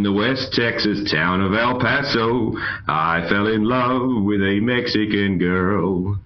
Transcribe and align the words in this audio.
In 0.00 0.04
the 0.04 0.12
West 0.12 0.54
Texas 0.54 1.12
town 1.12 1.42
of 1.42 1.52
El 1.52 1.78
Paso, 1.78 2.54
I 2.88 3.26
fell 3.28 3.48
in 3.48 3.64
love 3.64 4.24
with 4.24 4.40
a 4.40 4.58
Mexican 4.62 5.36
girl. 5.36 6.18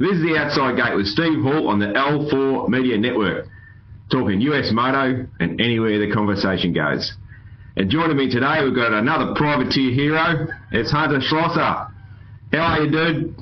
This 0.00 0.14
is 0.14 0.22
the 0.22 0.36
Outside 0.36 0.74
Gate 0.74 0.96
with 0.96 1.06
Steve 1.06 1.40
Hall 1.40 1.68
on 1.68 1.78
the 1.78 1.86
L4 1.86 2.68
Media 2.68 2.98
Network, 2.98 3.46
talking 4.10 4.40
US 4.40 4.72
moto 4.72 5.28
and 5.38 5.60
anywhere 5.60 6.04
the 6.04 6.12
conversation 6.12 6.72
goes. 6.72 7.14
And 7.76 7.88
joining 7.88 8.16
me 8.16 8.28
today, 8.28 8.64
we've 8.64 8.74
got 8.74 8.92
another 8.92 9.34
privateer 9.36 9.92
hero. 9.92 10.48
It's 10.72 10.90
Hunter 10.90 11.20
Schlosser. 11.20 11.94
How 12.50 12.58
are 12.58 12.82
you, 12.82 12.90
dude? 12.90 13.36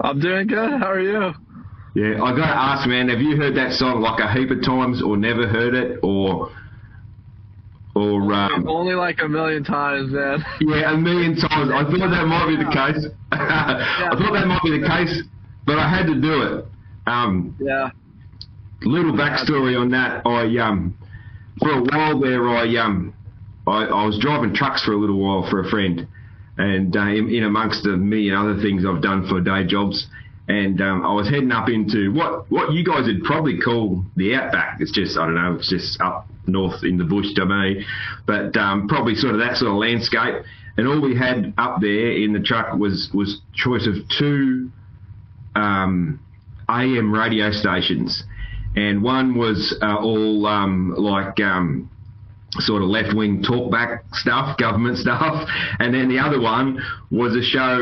I'm 0.00 0.20
doing 0.20 0.46
good. 0.46 0.70
How 0.78 0.92
are 0.92 1.00
you? 1.00 1.32
Yeah, 1.96 2.22
I 2.22 2.30
got 2.30 2.46
to 2.46 2.56
ask, 2.56 2.88
man, 2.88 3.08
have 3.08 3.20
you 3.20 3.36
heard 3.36 3.56
that 3.56 3.72
song 3.72 4.02
like 4.02 4.20
a 4.20 4.32
heap 4.32 4.52
of 4.52 4.62
times, 4.64 5.02
or 5.02 5.16
never 5.16 5.48
heard 5.48 5.74
it, 5.74 5.98
or 6.04 6.52
or 7.94 8.32
um, 8.32 8.66
only 8.68 8.94
like 8.94 9.20
a 9.22 9.28
million 9.28 9.64
times, 9.64 10.12
man. 10.12 10.44
Yeah, 10.60 10.94
a 10.94 10.96
million 10.96 11.36
times. 11.36 11.70
I 11.70 11.84
thought 11.84 12.10
that 12.10 12.26
might 12.26 12.46
be 12.48 12.56
the 12.56 12.70
case. 12.70 13.06
I 13.32 14.08
thought 14.10 14.32
that 14.32 14.46
might 14.46 14.62
be 14.62 14.80
the 14.80 14.86
case, 14.86 15.22
but 15.66 15.78
I 15.78 15.88
had 15.88 16.06
to 16.06 16.20
do 16.20 16.42
it. 16.42 16.64
Um, 17.06 17.56
yeah. 17.60 17.90
Little 18.82 19.12
backstory 19.12 19.78
on 19.78 19.90
that. 19.90 20.26
I 20.26 20.56
um, 20.58 20.96
for 21.58 21.70
a 21.70 21.82
while 21.82 22.18
there, 22.18 22.48
I 22.48 22.76
um, 22.76 23.14
I, 23.66 23.84
I 23.84 24.06
was 24.06 24.18
driving 24.18 24.54
trucks 24.54 24.82
for 24.84 24.92
a 24.92 24.96
little 24.96 25.18
while 25.18 25.48
for 25.48 25.60
a 25.60 25.68
friend, 25.68 26.08
and 26.56 26.96
uh, 26.96 27.00
in, 27.08 27.28
in 27.28 27.44
amongst 27.44 27.82
the 27.84 27.96
million 27.96 28.34
other 28.34 28.60
things 28.60 28.84
I've 28.86 29.02
done 29.02 29.28
for 29.28 29.40
day 29.40 29.64
jobs. 29.66 30.06
And 30.48 30.80
um, 30.80 31.06
I 31.06 31.12
was 31.12 31.28
heading 31.28 31.52
up 31.52 31.68
into 31.68 32.12
what 32.12 32.50
what 32.50 32.72
you 32.72 32.84
guys 32.84 33.06
would 33.06 33.22
probably 33.22 33.60
call 33.60 34.04
the 34.16 34.34
outback. 34.34 34.80
It's 34.80 34.90
just 34.90 35.16
I 35.16 35.26
don't 35.26 35.34
know. 35.34 35.54
It's 35.54 35.68
just 35.68 36.00
up 36.00 36.26
north 36.46 36.84
in 36.84 36.98
the 36.98 37.04
bush 37.04 37.26
me, 37.46 37.84
but 38.26 38.56
um, 38.56 38.88
probably 38.88 39.14
sort 39.14 39.34
of 39.34 39.40
that 39.40 39.56
sort 39.56 39.70
of 39.70 39.76
landscape. 39.76 40.44
And 40.76 40.88
all 40.88 41.00
we 41.00 41.16
had 41.16 41.52
up 41.58 41.80
there 41.80 42.12
in 42.12 42.32
the 42.32 42.40
truck 42.40 42.74
was 42.78 43.10
was 43.12 43.40
choice 43.54 43.86
of 43.86 43.94
two 44.18 44.70
um, 45.54 46.20
AM 46.68 47.12
radio 47.12 47.50
stations, 47.50 48.24
and 48.74 49.02
one 49.02 49.36
was 49.36 49.76
uh, 49.82 49.96
all 49.96 50.46
um, 50.46 50.94
like 50.96 51.38
um, 51.40 51.90
sort 52.60 52.82
of 52.82 52.88
left 52.88 53.14
wing 53.14 53.42
talkback 53.42 54.02
stuff, 54.12 54.58
government 54.58 54.98
stuff, 54.98 55.48
and 55.78 55.94
then 55.94 56.08
the 56.08 56.18
other 56.18 56.40
one 56.40 56.82
was 57.10 57.34
a 57.34 57.42
show 57.42 57.76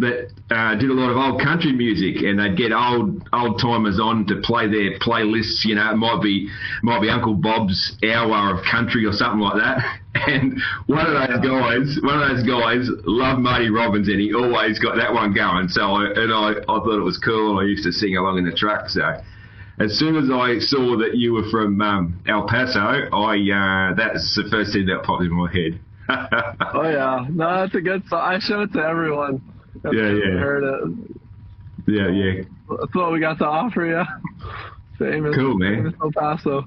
that 0.00 0.30
uh, 0.50 0.74
did 0.74 0.90
a 0.90 0.94
lot 0.94 1.10
of 1.10 1.16
old 1.16 1.40
country 1.40 1.72
music, 1.72 2.22
and 2.22 2.38
they'd 2.38 2.56
get 2.56 2.72
old 2.72 3.22
old 3.32 3.60
timers 3.60 4.00
on 4.00 4.26
to 4.26 4.40
play 4.42 4.66
their 4.66 4.98
playlists. 4.98 5.64
You 5.64 5.76
know, 5.76 5.92
it 5.92 5.96
might 5.96 6.22
be 6.22 6.48
might 6.82 7.00
be 7.00 7.08
Uncle 7.08 7.34
Bob's 7.34 7.96
hour 8.04 8.58
of 8.58 8.64
country 8.64 9.04
or 9.04 9.12
something 9.12 9.40
like 9.40 9.56
that. 9.56 9.78
And 10.16 10.58
one 10.86 11.04
of 11.04 11.12
those 11.12 11.44
guys, 11.44 11.98
one 12.02 12.22
of 12.22 12.28
those 12.30 12.42
guys, 12.42 12.88
loved 13.04 13.38
Marty 13.38 13.68
Robbins, 13.68 14.08
and 14.08 14.18
he 14.18 14.32
always 14.32 14.78
got 14.78 14.96
that 14.96 15.12
one 15.12 15.34
going. 15.34 15.68
So, 15.68 15.82
I, 15.82 16.06
and 16.06 16.32
I, 16.32 16.52
I 16.52 16.78
thought 16.80 16.96
it 16.96 17.04
was 17.04 17.18
cool, 17.18 17.58
I 17.58 17.64
used 17.64 17.84
to 17.84 17.92
sing 17.92 18.16
along 18.16 18.38
in 18.38 18.46
the 18.46 18.56
truck. 18.56 18.88
So 18.88 19.02
as 19.78 19.98
soon 19.98 20.16
as 20.16 20.30
I 20.30 20.58
saw 20.58 20.96
that 20.98 21.16
you 21.16 21.34
were 21.34 21.48
from 21.50 21.80
um, 21.80 22.20
El 22.26 22.46
Paso, 22.48 22.80
I 22.80 23.36
uh, 23.36 23.94
that's 23.94 24.34
the 24.34 24.48
first 24.50 24.72
thing 24.72 24.86
that 24.86 25.02
popped 25.04 25.22
in 25.22 25.32
my 25.32 25.52
head. 25.52 25.80
oh 26.74 26.82
yeah, 26.82 27.26
no, 27.30 27.62
that's 27.62 27.74
a 27.74 27.80
good 27.80 28.02
song. 28.08 28.20
I 28.20 28.38
showed 28.38 28.70
it 28.70 28.72
to 28.74 28.80
everyone. 28.80 29.42
Yeah, 29.84 29.92
yeah. 29.92 30.38
Heard 30.38 30.64
it. 30.64 31.20
Yeah, 31.88 32.08
yeah. 32.08 32.42
That's 32.68 32.94
what 32.94 33.12
we 33.12 33.20
got 33.20 33.38
to 33.38 33.46
offer 33.46 33.84
you. 33.84 34.02
Famous, 34.98 35.36
cool, 35.36 35.58
man. 35.58 35.76
Famous 35.76 35.94
El 36.00 36.12
Paso. 36.12 36.64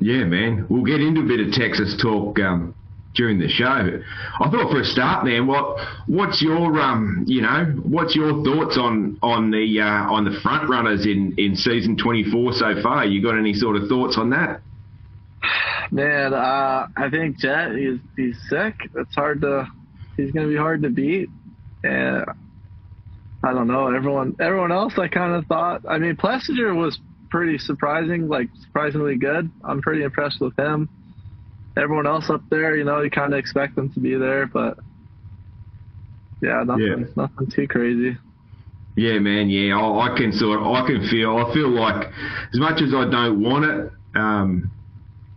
Yeah, 0.00 0.24
man. 0.24 0.66
We'll 0.68 0.84
get 0.84 1.00
into 1.00 1.22
a 1.22 1.24
bit 1.24 1.40
of 1.40 1.52
Texas 1.52 1.96
talk 2.02 2.38
um, 2.40 2.74
during 3.14 3.38
the 3.38 3.48
show. 3.48 4.00
I 4.40 4.50
thought 4.50 4.70
for 4.70 4.80
a 4.80 4.84
start, 4.84 5.24
man, 5.24 5.46
what 5.46 5.78
what's 6.06 6.40
your 6.40 6.80
um 6.80 7.24
you 7.26 7.42
know 7.42 7.64
what's 7.82 8.14
your 8.14 8.42
thoughts 8.44 8.78
on 8.78 9.18
on 9.22 9.50
the 9.50 9.80
uh, 9.80 10.10
on 10.12 10.24
the 10.24 10.38
front 10.40 10.68
runners 10.68 11.04
in 11.06 11.34
in 11.38 11.56
season 11.56 11.96
24 11.96 12.52
so 12.54 12.82
far? 12.82 13.04
You 13.04 13.22
got 13.22 13.38
any 13.38 13.54
sort 13.54 13.76
of 13.76 13.88
thoughts 13.88 14.16
on 14.16 14.30
that? 14.30 14.60
Man, 15.90 16.32
uh, 16.32 16.86
I 16.96 17.10
think 17.10 17.38
Jett 17.38 17.72
he's 17.76 17.98
he's 18.16 18.38
sick. 18.48 18.74
It's 18.96 19.14
hard 19.14 19.42
to 19.42 19.66
he's 20.16 20.32
gonna 20.32 20.48
be 20.48 20.56
hard 20.56 20.82
to 20.82 20.90
beat, 20.90 21.28
and 21.84 22.24
I 23.44 23.52
don't 23.52 23.66
know 23.66 23.88
everyone 23.88 24.36
everyone 24.40 24.72
else. 24.72 24.94
I 24.98 25.08
kind 25.08 25.34
of 25.34 25.44
thought. 25.46 25.82
I 25.86 25.98
mean, 25.98 26.16
Plessinger 26.16 26.74
was 26.74 26.98
pretty 27.30 27.58
surprising, 27.58 28.28
like 28.28 28.48
surprisingly 28.62 29.16
good. 29.16 29.50
I'm 29.64 29.82
pretty 29.82 30.02
impressed 30.02 30.40
with 30.40 30.58
him 30.58 30.88
everyone 31.76 32.06
else 32.06 32.30
up 32.30 32.42
there, 32.50 32.76
you 32.76 32.84
know, 32.84 33.00
you 33.00 33.10
kind 33.10 33.32
of 33.32 33.38
expect 33.38 33.76
them 33.76 33.92
to 33.92 34.00
be 34.00 34.14
there, 34.16 34.46
but 34.46 34.78
yeah, 36.40 36.62
nothing, 36.64 37.06
yeah. 37.06 37.12
nothing 37.16 37.50
too 37.54 37.68
crazy. 37.68 38.16
Yeah, 38.96 39.18
man. 39.20 39.48
Yeah, 39.48 39.78
I, 39.78 40.12
I, 40.12 40.16
can 40.16 40.32
sort. 40.32 40.60
Of, 40.60 40.66
I 40.66 40.86
can 40.86 41.08
feel. 41.08 41.38
I 41.38 41.52
feel 41.54 41.70
like 41.70 42.08
as 42.52 42.60
much 42.60 42.82
as 42.82 42.92
I 42.94 43.08
don't 43.08 43.42
want 43.42 43.64
it, 43.64 43.92
um, 44.14 44.70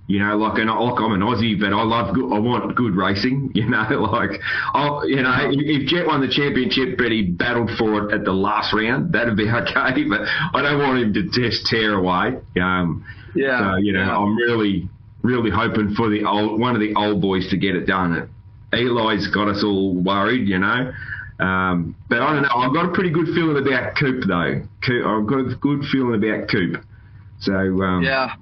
you 0.07 0.19
know, 0.19 0.35
like, 0.35 0.59
and 0.59 0.69
like 0.69 0.99
I'm 0.99 1.13
an 1.13 1.21
Aussie, 1.21 1.57
but 1.59 1.71
I 1.71 1.83
love. 1.83 2.13
Good, 2.13 2.25
I 2.25 2.39
want 2.39 2.75
good 2.75 2.95
racing. 2.95 3.51
You 3.55 3.69
know, 3.69 3.87
like, 4.11 4.41
I, 4.73 5.03
you 5.05 5.21
know, 5.21 5.49
if 5.51 5.87
Jett 5.87 6.05
won 6.05 6.21
the 6.21 6.27
championship, 6.27 6.97
but 6.97 7.11
he 7.11 7.23
battled 7.23 7.71
for 7.77 8.09
it 8.09 8.13
at 8.13 8.25
the 8.25 8.33
last 8.33 8.73
round, 8.73 9.13
that'd 9.13 9.37
be 9.37 9.49
okay. 9.49 10.03
But 10.03 10.21
I 10.53 10.61
don't 10.61 10.79
want 10.79 11.01
him 11.01 11.13
to 11.13 11.23
just 11.29 11.65
tear 11.67 11.93
away. 11.93 12.39
Um, 12.61 13.05
yeah. 13.35 13.75
So 13.75 13.77
you 13.77 13.93
know, 13.93 14.03
yeah. 14.03 14.17
I'm 14.17 14.35
really 14.35 14.89
really 15.25 15.49
hoping 15.49 15.93
for 15.95 16.09
the 16.09 16.23
old 16.23 16.59
one 16.59 16.75
of 16.75 16.81
the 16.81 16.93
old 16.95 17.21
boys 17.21 17.49
to 17.49 17.57
get 17.57 17.75
it 17.75 17.85
done. 17.85 18.29
Eli's 18.71 19.27
got 19.27 19.47
us 19.47 19.63
all 19.63 19.95
worried, 19.95 20.47
you 20.47 20.59
know. 20.59 20.93
Um, 21.39 21.95
but 22.07 22.21
I 22.21 22.33
don't 22.33 22.43
know. 22.43 22.49
I've 22.55 22.73
got 22.73 22.85
a 22.85 22.93
pretty 22.93 23.09
good 23.09 23.27
feeling 23.27 23.57
about 23.57 23.95
Coop 23.95 24.23
though. 24.27 24.61
Coop, 24.85 25.05
I've 25.05 25.27
got 25.27 25.39
a 25.39 25.55
good 25.55 25.83
feeling 25.91 26.15
about 26.15 26.49
Coop. 26.49 26.83
So 27.39 27.53
um, 27.53 28.03
yeah, 28.03 28.35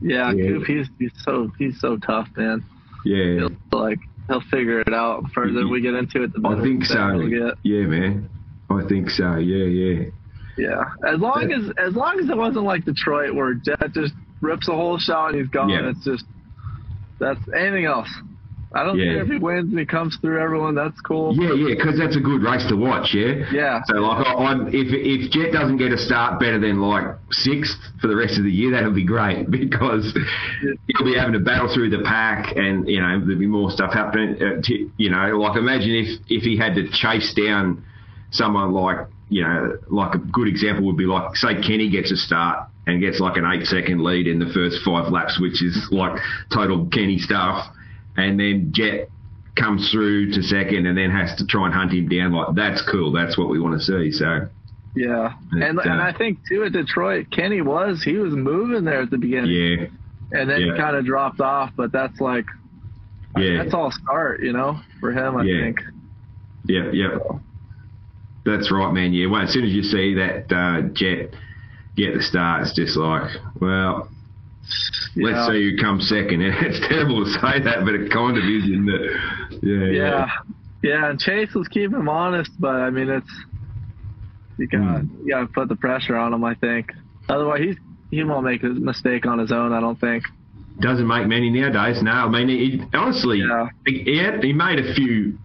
yeah, 0.00 0.32
yeah, 0.32 0.48
Coop. 0.48 0.66
He's 0.66 0.88
he's 0.98 1.12
so 1.22 1.52
he's 1.58 1.78
so 1.80 1.96
tough, 1.98 2.28
man. 2.36 2.64
Yeah, 3.04 3.34
he'll, 3.34 3.56
like 3.72 3.98
he'll 4.26 4.40
figure 4.42 4.80
it 4.80 4.92
out. 4.92 5.22
The 5.24 5.28
further 5.28 5.68
we 5.68 5.80
get 5.80 5.94
into 5.94 6.24
it, 6.24 6.32
the 6.32 6.40
better. 6.40 6.56
I 6.56 6.62
think 6.62 6.84
so. 6.84 7.20
Yeah, 7.62 7.86
man. 7.86 8.28
I 8.68 8.82
think 8.88 9.10
so. 9.10 9.36
Yeah, 9.36 9.64
yeah. 9.64 10.10
Yeah, 10.56 10.84
as 11.06 11.20
long 11.20 11.52
as 11.52 11.70
as 11.78 11.94
long 11.94 12.18
as 12.20 12.28
it 12.28 12.36
wasn't 12.36 12.64
like 12.64 12.84
Detroit 12.84 13.34
where 13.34 13.54
Jett 13.54 13.92
just 13.92 14.12
rips 14.40 14.68
a 14.68 14.72
whole 14.72 14.98
shot 14.98 15.32
and 15.32 15.40
he's 15.40 15.50
gone. 15.50 15.68
Yeah. 15.68 15.90
It's 15.90 16.04
just 16.04 16.24
that's 17.18 17.40
anything 17.54 17.84
else. 17.84 18.08
I 18.72 18.84
don't 18.84 18.96
yeah. 18.98 19.14
care 19.14 19.22
if 19.22 19.28
he 19.28 19.38
wins 19.38 19.70
and 19.70 19.78
he 19.78 19.84
comes 19.84 20.16
through 20.20 20.40
everyone. 20.40 20.76
That's 20.76 21.00
cool. 21.00 21.34
Yeah, 21.34 21.54
yeah, 21.54 21.74
because 21.74 21.98
that's 21.98 22.16
a 22.16 22.20
good 22.20 22.40
race 22.40 22.64
to 22.68 22.76
watch. 22.76 23.10
Yeah. 23.12 23.42
Yeah. 23.50 23.80
So 23.86 23.96
like, 23.96 24.24
I, 24.24 24.52
am 24.52 24.68
if 24.68 24.94
if 24.94 25.32
Jett 25.32 25.52
doesn't 25.52 25.78
get 25.78 25.90
a 25.90 25.98
start 25.98 26.38
better 26.38 26.60
than 26.60 26.80
like 26.80 27.18
sixth 27.32 27.78
for 28.00 28.06
the 28.06 28.14
rest 28.14 28.38
of 28.38 28.44
the 28.44 28.50
year, 28.50 28.70
that'll 28.70 28.94
be 28.94 29.04
great 29.04 29.50
because 29.50 30.16
yeah. 30.62 30.70
he'll 30.86 31.06
be 31.06 31.18
having 31.18 31.32
to 31.32 31.40
battle 31.40 31.68
through 31.74 31.90
the 31.90 32.02
pack, 32.04 32.56
and 32.56 32.88
you 32.88 33.00
know 33.00 33.18
there'll 33.18 33.40
be 33.40 33.46
more 33.46 33.72
stuff 33.72 33.92
happening. 33.92 34.36
Uh, 34.36 34.62
to, 34.62 34.90
you 34.96 35.10
know, 35.10 35.36
like 35.38 35.56
imagine 35.58 35.90
if 35.90 36.20
if 36.28 36.44
he 36.44 36.56
had 36.56 36.76
to 36.76 36.88
chase 36.92 37.34
down 37.34 37.84
someone 38.30 38.70
like 38.70 39.08
you 39.30 39.42
know, 39.42 39.78
like 39.88 40.14
a 40.14 40.18
good 40.18 40.46
example 40.46 40.86
would 40.86 40.96
be 40.96 41.06
like 41.06 41.34
say 41.34 41.54
Kenny 41.54 41.90
gets 41.90 42.12
a 42.12 42.16
start 42.16 42.69
and 42.86 43.00
gets 43.00 43.20
like 43.20 43.36
an 43.36 43.44
eight 43.44 43.66
second 43.66 44.02
lead 44.02 44.26
in 44.26 44.38
the 44.38 44.50
first 44.52 44.78
five 44.84 45.12
laps, 45.12 45.40
which 45.40 45.62
is 45.62 45.88
like 45.90 46.20
total 46.52 46.86
Kenny 46.86 47.18
stuff. 47.18 47.66
And 48.16 48.38
then 48.38 48.70
Jett 48.72 49.08
comes 49.56 49.90
through 49.90 50.32
to 50.32 50.42
second 50.42 50.86
and 50.86 50.96
then 50.96 51.10
has 51.10 51.36
to 51.36 51.46
try 51.46 51.66
and 51.66 51.74
hunt 51.74 51.92
him 51.92 52.08
down. 52.08 52.32
Like 52.32 52.54
that's 52.54 52.82
cool. 52.90 53.12
That's 53.12 53.36
what 53.36 53.48
we 53.48 53.60
want 53.60 53.78
to 53.78 53.84
see. 53.84 54.12
So. 54.12 54.48
Yeah, 54.96 55.34
and 55.52 55.78
uh, 55.78 55.82
and 55.82 56.02
I 56.02 56.12
think 56.12 56.40
too 56.48 56.64
at 56.64 56.72
Detroit, 56.72 57.26
Kenny 57.30 57.60
was 57.60 58.02
he 58.02 58.14
was 58.16 58.34
moving 58.34 58.84
there 58.84 59.02
at 59.02 59.10
the 59.10 59.18
beginning. 59.18 59.50
Yeah. 59.52 59.86
And 60.32 60.50
then 60.50 60.60
yeah. 60.60 60.72
he 60.72 60.78
kind 60.78 60.96
of 60.96 61.04
dropped 61.04 61.40
off, 61.40 61.70
but 61.76 61.92
that's 61.92 62.20
like, 62.20 62.44
yeah, 63.36 63.62
that's 63.62 63.74
all 63.74 63.92
start, 63.92 64.42
you 64.42 64.52
know, 64.52 64.80
for 64.98 65.12
him. 65.12 65.36
I 65.36 65.44
yeah. 65.44 65.64
think. 65.64 65.80
Yeah, 66.66 66.90
yeah. 66.92 67.18
That's 68.44 68.72
right, 68.72 68.92
man. 68.92 69.12
Yeah. 69.12 69.26
Well, 69.26 69.42
as 69.42 69.52
soon 69.52 69.64
as 69.64 69.72
you 69.72 69.82
see 69.82 70.14
that 70.14 70.52
uh, 70.52 70.82
Jett 70.92 71.34
get 71.96 72.14
the 72.14 72.22
start, 72.22 72.62
it's 72.62 72.74
just 72.74 72.96
like, 72.96 73.30
well, 73.60 74.08
yeah. 75.14 75.26
let's 75.26 75.48
see 75.48 75.58
you 75.58 75.78
come 75.78 76.00
second. 76.00 76.42
it's 76.42 76.80
terrible 76.88 77.24
to 77.24 77.30
say 77.30 77.60
that, 77.60 77.84
but 77.84 77.94
it 77.94 78.10
kind 78.10 78.36
of 78.36 78.44
is, 78.44 78.64
isn't 78.64 78.88
it? 78.88 79.62
Yeah. 79.62 80.02
Yeah. 80.02 80.26
Yeah. 80.82 81.10
And 81.10 81.20
Chase 81.20 81.54
was 81.54 81.68
keeping 81.68 81.98
him 81.98 82.08
honest, 82.08 82.50
but 82.58 82.76
I 82.76 82.90
mean, 82.90 83.08
it's 83.08 83.30
you 84.58 84.66
got 84.66 84.80
mm. 84.80 85.08
you 85.24 85.30
got 85.30 85.40
to 85.40 85.46
put 85.46 85.68
the 85.68 85.76
pressure 85.76 86.16
on 86.16 86.32
him. 86.32 86.44
I 86.44 86.54
think. 86.54 86.92
Otherwise, 87.28 87.60
he's 87.60 87.76
he 88.10 88.24
won't 88.24 88.44
make 88.44 88.62
a 88.62 88.68
mistake 88.68 89.26
on 89.26 89.38
his 89.38 89.52
own. 89.52 89.72
I 89.72 89.80
don't 89.80 89.98
think. 90.00 90.24
Doesn't 90.80 91.06
make 91.06 91.26
many 91.26 91.50
nowadays. 91.50 92.02
No, 92.02 92.10
I 92.10 92.28
mean, 92.28 92.48
he, 92.48 92.82
honestly, 92.96 93.40
yeah. 93.40 93.68
he, 93.86 94.02
he, 94.02 94.16
had, 94.16 94.42
he 94.42 94.54
made 94.54 94.78
a 94.78 94.94
few 94.94 95.38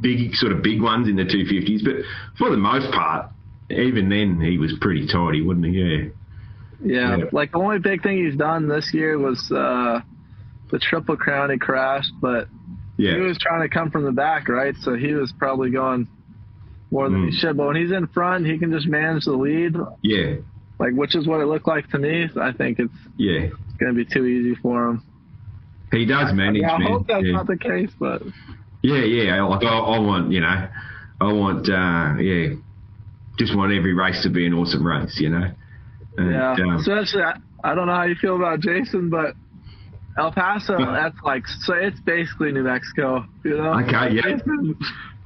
big 0.00 0.34
sort 0.36 0.52
of 0.52 0.62
big 0.62 0.80
ones 0.80 1.08
in 1.08 1.16
the 1.16 1.24
250s, 1.24 1.82
but 1.82 1.96
for 2.38 2.50
the 2.50 2.56
most 2.56 2.90
part, 2.92 3.30
even 3.70 4.08
then 4.08 4.40
he 4.40 4.58
was 4.58 4.72
pretty 4.80 5.06
tidy, 5.06 5.42
wasn't 5.42 5.66
he? 5.66 5.72
Yeah. 5.72 6.08
Yeah, 6.80 7.16
yeah. 7.16 7.24
like 7.32 7.52
the 7.52 7.58
only 7.58 7.78
big 7.80 8.02
thing 8.02 8.24
he's 8.24 8.36
done 8.36 8.68
this 8.68 8.92
year 8.94 9.18
was 9.18 9.50
uh, 9.50 10.00
the 10.70 10.78
triple 10.78 11.16
crown 11.16 11.50
he 11.50 11.58
crashed, 11.58 12.12
but 12.20 12.48
Yeah. 12.96 13.14
he 13.16 13.20
was 13.20 13.36
trying 13.38 13.62
to 13.62 13.68
come 13.68 13.90
from 13.90 14.04
the 14.04 14.12
back, 14.12 14.48
right? 14.48 14.76
So 14.82 14.94
he 14.94 15.12
was 15.14 15.32
probably 15.32 15.70
going 15.70 16.06
more 16.90 17.08
than 17.10 17.22
Mm. 17.24 17.30
he 17.30 17.36
should. 17.36 17.56
But 17.56 17.66
when 17.66 17.76
he's 17.76 17.90
in 17.90 18.06
front, 18.08 18.46
he 18.46 18.58
can 18.58 18.70
just 18.70 18.86
manage 18.86 19.24
the 19.24 19.32
lead, 19.32 19.76
Yeah. 20.02 20.36
like 20.78 20.94
which 20.94 21.14
is 21.16 21.26
what 21.26 21.40
it 21.40 21.46
looked 21.46 21.66
like 21.66 21.88
to 21.90 21.98
me. 21.98 22.28
So 22.32 22.40
I 22.40 22.52
think 22.52 22.78
it's 22.78 22.94
Yeah. 23.16 23.48
going 23.78 23.92
to 23.92 23.94
be 23.94 24.04
too 24.04 24.24
easy 24.24 24.54
for 24.54 24.88
him. 24.88 25.02
He 25.90 26.04
does 26.04 26.32
manage, 26.32 26.62
Yeah, 26.62 26.74
I 26.74 26.78
man. 26.78 26.92
hope 26.92 27.06
that's 27.08 27.24
yeah. 27.24 27.32
not 27.32 27.46
the 27.48 27.56
case, 27.56 27.90
but 27.98 28.22
yeah, 28.82 29.02
yeah. 29.02 29.42
Like 29.42 29.64
I, 29.64 29.78
I 29.78 29.98
want, 29.98 30.30
you 30.30 30.40
know, 30.40 30.68
I 31.20 31.32
want, 31.32 31.68
uh, 31.68 32.14
yeah, 32.20 32.54
just 33.38 33.56
want 33.56 33.72
every 33.72 33.94
race 33.94 34.22
to 34.22 34.30
be 34.30 34.46
an 34.46 34.54
awesome 34.54 34.86
race, 34.86 35.18
you 35.20 35.30
know. 35.30 35.50
And, 36.16 36.30
yeah. 36.32 36.52
um, 36.52 36.76
Especially, 36.76 37.22
I, 37.22 37.38
I 37.64 37.74
don't 37.74 37.86
know 37.86 37.94
how 37.94 38.04
you 38.04 38.16
feel 38.16 38.36
about 38.36 38.60
Jason, 38.60 39.08
but 39.08 39.34
El 40.18 40.32
Paso, 40.32 40.76
that's 40.78 41.16
like 41.24 41.46
so. 41.46 41.74
It's 41.74 42.00
basically 42.00 42.52
New 42.52 42.64
Mexico, 42.64 43.24
you 43.44 43.56
know. 43.56 43.80
Okay, 43.80 44.14
yeah. 44.14 44.22
Jason, 44.22 44.76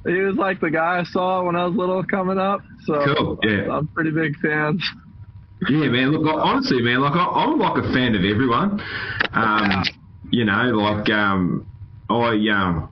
he 0.05 0.13
was 0.13 0.35
like 0.35 0.61
the 0.61 0.69
guy 0.69 0.99
I 0.99 1.03
saw 1.03 1.43
when 1.43 1.55
I 1.55 1.65
was 1.65 1.75
little 1.75 2.03
coming 2.03 2.37
up. 2.37 2.61
So 2.85 3.15
Cool, 3.15 3.39
yeah. 3.43 3.71
I'm 3.71 3.87
pretty 3.87 4.11
big 4.11 4.37
fan. 4.39 4.79
Yeah, 5.69 5.87
man. 5.87 6.11
Look, 6.11 6.25
honestly, 6.25 6.81
man, 6.81 7.01
like 7.01 7.15
I, 7.15 7.25
I'm 7.25 7.57
like 7.57 7.83
a 7.83 7.93
fan 7.93 8.15
of 8.15 8.23
everyone. 8.23 8.81
Um. 9.33 9.83
You 10.33 10.45
know, 10.45 10.63
like 10.73 11.11
um, 11.11 11.67
I 12.09 12.49
um, 12.49 12.89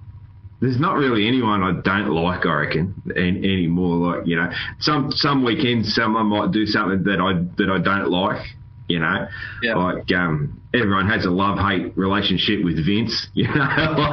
there's 0.61 0.79
not 0.79 0.95
really 0.95 1.27
anyone 1.27 1.63
I 1.63 1.71
don't 1.81 2.09
like. 2.11 2.45
I 2.45 2.53
reckon 2.53 2.93
an 3.15 3.37
anymore. 3.43 3.97
Like 4.15 4.27
you 4.27 4.35
know, 4.35 4.49
some 4.79 5.11
some 5.11 5.43
weekends 5.43 5.93
someone 5.93 6.27
might 6.27 6.51
do 6.51 6.65
something 6.65 7.03
that 7.03 7.19
I 7.19 7.33
that 7.57 7.69
I 7.69 7.79
don't 7.79 8.09
like. 8.09 8.45
You 8.87 8.99
know, 8.99 9.25
Yeah. 9.63 9.75
like 9.75 10.11
um, 10.11 10.59
everyone 10.73 11.07
has 11.07 11.23
a 11.25 11.29
love 11.29 11.57
hate 11.57 11.97
relationship 11.97 12.61
with 12.63 12.85
Vince. 12.85 13.27
You 13.33 13.47
know, 13.47 13.53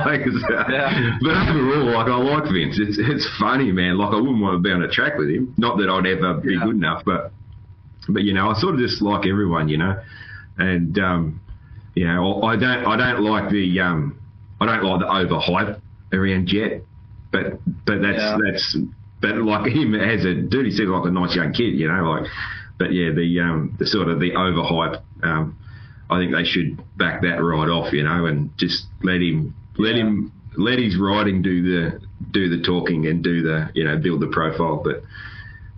like 0.07 0.21
Yeah. 0.71 1.19
but 1.21 1.37
overall, 1.49 1.87
like 1.95 2.07
I 2.07 2.17
like 2.17 2.45
Vince. 2.53 2.79
It's 2.79 2.97
it's 2.99 3.29
funny, 3.39 3.73
man. 3.73 3.99
Like 3.99 4.13
I 4.13 4.17
wouldn't 4.21 4.41
want 4.41 4.55
to 4.55 4.61
be 4.61 4.71
on 4.71 4.83
a 4.83 4.89
track 4.89 5.19
with 5.19 5.31
him. 5.31 5.53
Not 5.59 5.79
that 5.79 5.89
I'd 5.91 6.07
ever 6.07 6.35
be 6.35 6.55
Yeah. 6.55 6.61
good 6.65 6.77
enough, 6.77 7.03
but 7.05 7.33
but 8.09 8.23
you 8.23 8.33
know, 8.35 8.49
I 8.51 8.55
sort 8.55 8.75
of 8.75 8.81
just 8.81 9.03
like 9.03 9.27
everyone, 9.27 9.69
you 9.69 9.79
know, 9.79 10.01
and 10.59 10.97
um, 10.99 11.41
you 11.95 12.07
know, 12.07 12.43
I 12.43 12.55
don't, 12.57 12.87
I 12.87 12.97
don't 12.97 13.23
like 13.25 13.51
the, 13.51 13.81
um, 13.81 14.19
I 14.61 14.67
don't 14.67 14.83
like 14.85 15.01
the 15.01 15.07
overhype 15.07 15.81
around 16.13 16.47
Jett, 16.47 16.83
but 17.33 17.61
but 17.85 18.01
that's 18.03 18.19
Yeah. 18.19 18.39
that's, 18.45 18.77
but 19.21 19.37
like 19.37 19.71
him 19.73 19.95
as 19.95 20.25
a 20.25 20.35
dude, 20.35 20.67
he 20.67 20.73
seems 20.73 20.89
like 20.89 21.05
a 21.07 21.11
nice 21.11 21.35
young 21.35 21.53
kid, 21.53 21.75
you 21.75 21.89
know, 21.89 22.03
like, 22.11 22.27
but 22.79 22.93
yeah, 22.93 23.11
the 23.13 23.41
um, 23.41 23.75
the 23.79 23.87
sort 23.87 24.09
of 24.09 24.21
the 24.21 24.33
overhype, 24.33 25.01
um, 25.23 25.57
I 26.11 26.19
think 26.19 26.33
they 26.33 26.45
should 26.45 26.81
back 26.97 27.23
that 27.23 27.43
right 27.43 27.69
off, 27.69 27.93
you 27.93 28.05
know, 28.05 28.27
and 28.27 28.57
just 28.59 28.87
let 29.03 29.21
him, 29.21 29.55
let 29.77 29.97
Yeah. 29.97 30.03
him, 30.03 30.33
let 30.57 30.79
his 30.79 30.97
riding 30.97 31.43
do 31.43 31.63
the 31.63 32.01
do 32.31 32.49
the 32.49 32.63
talking 32.63 33.07
and 33.07 33.23
do 33.23 33.43
the, 33.43 33.71
you 33.75 33.85
know, 33.85 33.97
build 33.99 34.21
the 34.21 34.29
profile, 34.29 34.81
but. 34.85 35.03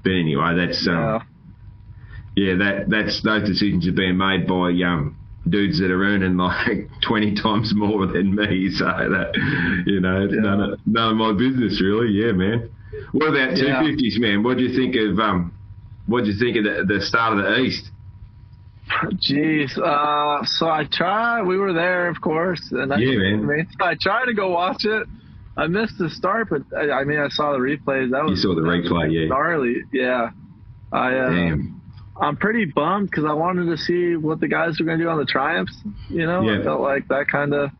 But 0.02 0.12
anyway, 0.12 0.54
that's 0.56 0.88
um, 0.88 0.94
Yeah. 0.94 1.20
yeah, 2.36 2.54
that 2.56 2.88
that's 2.88 3.20
those 3.22 3.46
decisions 3.46 3.86
are 3.86 3.92
being 3.92 4.16
made 4.16 4.46
by 4.46 4.70
um, 4.82 5.14
dudes 5.48 5.81
that 5.81 5.90
are 5.90 6.02
earning 6.04 6.37
like 6.37 6.88
twenty 7.02 7.34
times 7.34 7.72
more 7.75 8.06
than 8.06 8.34
me. 8.34 8.70
So 8.70 8.84
that 8.84 9.82
you 9.87 10.00
know, 10.00 10.28
Yeah. 10.31 10.40
none 10.40 10.60
of 10.60 10.81
none 10.87 11.10
of 11.12 11.16
my 11.16 11.32
business 11.32 11.81
really. 11.82 12.08
Yeah, 12.12 12.32
man. 12.32 12.70
What 13.12 13.28
about 13.28 13.56
two 13.56 13.66
Yeah. 13.66 13.82
fifties, 13.82 14.19
man? 14.20 14.42
What 14.42 14.58
do 14.58 14.64
you 14.64 14.75
think 14.76 14.94
of 14.96 15.19
um? 15.19 15.52
What 16.06 16.25
do 16.25 16.31
you 16.31 16.38
think 16.38 16.56
of 16.56 16.64
the, 16.64 16.92
the 16.94 17.00
start 17.00 17.38
of 17.38 17.44
the 17.44 17.56
East? 17.60 17.90
Jeez. 19.14 19.78
Uh, 19.78 20.44
so 20.44 20.69
I 20.69 20.84
tried. 20.90 21.42
We 21.42 21.56
were 21.56 21.72
there, 21.72 22.08
of 22.08 22.20
course, 22.20 22.60
and 22.72 22.92
I, 22.92 22.98
Yeah, 22.98 23.16
man. 23.19 23.34
I, 23.50 23.54
mean, 23.56 23.66
I 23.81 23.94
tried 24.00 24.26
to 24.26 24.34
go 24.34 24.50
watch 24.50 24.84
it. 24.84 25.06
I 25.56 25.66
missed 25.69 25.98
the 25.98 26.10
start, 26.10 26.48
but 26.50 26.62
I, 26.76 26.90
I 26.90 27.04
mean, 27.04 27.19
I 27.19 27.28
saw 27.28 27.52
the 27.52 27.58
replays. 27.58 28.10
That 28.10 28.25
was 28.25 28.31
You 28.31 28.37
saw 28.50 28.54
the 28.54 28.62
replay, 28.62 29.12
yeah. 29.12 29.28
gnarly. 29.28 29.76
Yeah. 29.92 30.31
I 30.92 31.14
uh, 31.14 31.31
Damn. 31.31 31.79
I'm 32.20 32.37
pretty 32.37 32.67
bummed 32.67 33.11
because 33.11 33.25
I 33.25 33.32
wanted 33.32 33.67
to 33.67 33.76
see 33.78 34.17
what 34.17 34.40
the 34.40 34.49
guys 34.49 34.78
were 34.78 34.84
going 34.87 34.99
to 34.99 35.05
do 35.05 35.08
on 35.11 35.19
the 35.19 35.25
triumphs. 35.25 35.76
You 36.08 36.26
know, 36.26 36.43
Yeah. 36.43 36.61
I 36.61 36.62
felt 36.64 36.81
like 36.82 37.08
that 37.08 37.28
kind 37.28 37.55
of 37.55 37.70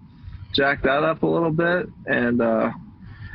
jacked 0.53 0.85
that 0.85 1.03
up 1.05 1.23
a 1.23 1.27
little 1.27 1.51
bit, 1.53 1.89
and 2.07 2.41
uh, 2.41 2.71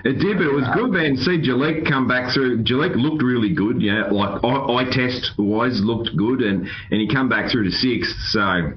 It 0.03 0.19
did, 0.19 0.37
but 0.37 0.47
it 0.47 0.53
was 0.53 0.67
good, 0.73 0.91
man. 0.91 1.15
See 1.17 1.37
Jalek 1.39 1.87
come 1.87 2.07
back 2.07 2.33
through. 2.33 2.63
Jalek 2.63 2.95
looked 2.95 3.23
really 3.23 3.53
good, 3.53 3.81
yeah. 3.81 4.07
Like 4.11 4.43
eye, 4.43 4.73
eye 4.75 4.89
test 4.91 5.31
wise, 5.37 5.79
looked 5.83 6.15
good, 6.17 6.41
and 6.41 6.67
and 6.91 7.01
he 7.01 7.07
come 7.07 7.29
back 7.29 7.51
through 7.51 7.63
to 7.65 7.71
sixth. 7.71 8.15
So, 8.29 8.73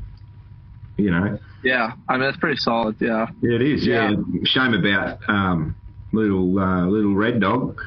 you 0.96 1.10
know, 1.10 1.38
yeah, 1.64 1.92
I 2.08 2.16
mean, 2.16 2.28
it's 2.28 2.38
pretty 2.38 2.56
solid. 2.58 2.96
Yeah. 3.00 3.26
Yeah, 3.42 3.56
it 3.56 3.62
is. 3.62 3.86
Yeah, 3.86 4.10
Yeah. 4.10 4.16
shame 4.44 4.74
about 4.74 5.18
um, 5.28 5.74
little 6.12 6.58
uh, 6.58 6.86
little 6.86 7.14
red 7.14 7.40
dog. 7.40 7.80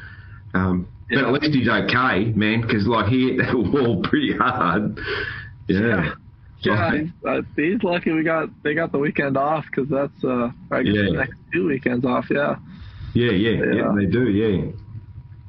Um, 0.54 0.88
But 1.14 1.24
at 1.26 1.32
least 1.44 1.56
he's 1.56 1.68
okay, 1.70 2.26
man, 2.36 2.62
because 2.62 2.88
like 2.88 3.08
he 3.08 3.30
hit 3.30 3.38
that 3.40 3.54
wall 3.74 4.02
pretty 4.04 4.36
hard. 4.38 5.00
Yeah. 5.68 6.14
Yeah, 6.64 6.74
Like, 6.90 7.02
he's, 7.02 7.10
uh, 7.28 7.42
he's 7.56 7.84
lucky 7.84 8.12
we 8.12 8.24
got 8.24 8.50
they 8.64 8.76
got 8.76 8.92
the 8.92 9.00
weekend 9.00 9.36
off 9.36 9.66
because 9.66 9.90
that's 9.90 10.24
uh 10.24 10.52
I 10.72 10.84
guess 10.84 10.94
Yeah. 10.96 11.02
the 11.06 11.12
next 11.18 11.34
two 11.52 11.66
weekends 11.68 12.06
off. 12.06 12.28
Yeah, 12.30 12.56
yeah, 13.16 13.32
yeah, 13.32 13.50
yeah, 13.50 13.74
Yeah. 13.74 13.92
they 13.96 14.06
do. 14.06 14.30
Yeah, 14.30 14.72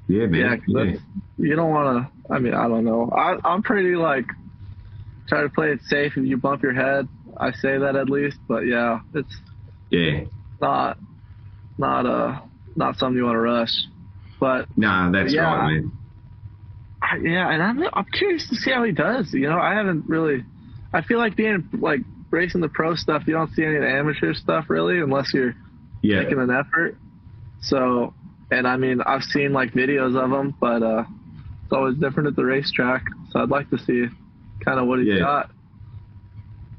yeah, 0.08 0.20
yeah. 0.20 0.26
man. 0.26 0.58
'cause 0.60 0.64
Yeah, 0.68 0.94
You 1.36 1.54
don't 1.56 1.70
want 1.70 2.06
to. 2.06 2.32
I 2.34 2.38
mean, 2.38 2.54
I 2.54 2.66
don't 2.66 2.84
know. 2.86 3.10
I 3.14 3.36
I'm 3.44 3.62
pretty 3.62 3.94
like 3.94 4.24
try 5.28 5.42
to 5.42 5.50
play 5.50 5.70
it 5.72 5.82
safe. 5.84 6.16
If 6.16 6.24
you 6.24 6.38
bump 6.38 6.62
your 6.62 6.72
head, 6.72 7.06
I 7.36 7.52
say 7.52 7.76
that 7.78 7.94
at 7.94 8.08
least. 8.08 8.38
But 8.48 8.60
yeah, 8.66 9.00
it's 9.12 9.36
yeah. 9.90 10.24
not 10.62 10.98
not 11.76 12.06
uh 12.06 12.40
not 12.74 12.96
something 12.96 13.18
you 13.18 13.24
want 13.24 13.34
to 13.36 13.40
rush. 13.40 13.74
But 14.42 14.66
No, 14.76 15.12
that's 15.12 15.32
Yeah. 15.32 15.44
right, 15.44 15.72
man. 15.72 15.92
I, 17.00 17.16
yeah, 17.22 17.48
and 17.52 17.62
I'm 17.62 17.80
I'm 17.92 18.06
curious 18.12 18.48
to 18.48 18.56
see 18.56 18.72
how 18.72 18.82
he 18.82 18.90
does. 18.90 19.32
You 19.32 19.48
know, 19.48 19.58
I 19.60 19.74
haven't 19.74 20.08
really. 20.08 20.44
I 20.92 21.02
feel 21.02 21.18
like 21.18 21.36
being 21.36 21.68
like 21.74 22.00
racing 22.32 22.60
the 22.60 22.68
pro 22.68 22.96
stuff, 22.96 23.22
you 23.28 23.34
don't 23.34 23.52
see 23.52 23.64
any 23.64 23.76
of 23.76 23.82
the 23.82 23.88
amateur 23.88 24.34
stuff 24.34 24.64
really, 24.68 24.98
unless 24.98 25.32
you're 25.32 25.54
Yeah, 26.02 26.22
making 26.24 26.40
an 26.40 26.50
effort. 26.50 26.98
So, 27.60 28.14
and 28.50 28.66
I 28.66 28.76
mean, 28.76 29.00
I've 29.00 29.22
seen 29.22 29.52
like 29.52 29.74
videos 29.74 30.16
of 30.16 30.32
him, 30.32 30.56
but 30.60 30.82
uh, 30.82 31.04
it's 31.62 31.72
always 31.72 31.96
different 31.98 32.26
at 32.26 32.34
the 32.34 32.44
racetrack. 32.44 33.04
So 33.30 33.40
I'd 33.40 33.48
like 33.48 33.70
to 33.70 33.78
see 33.78 34.06
kind 34.64 34.80
of 34.80 34.88
what 34.88 34.98
he's 34.98 35.08
Yeah. 35.08 35.20
got. 35.20 35.50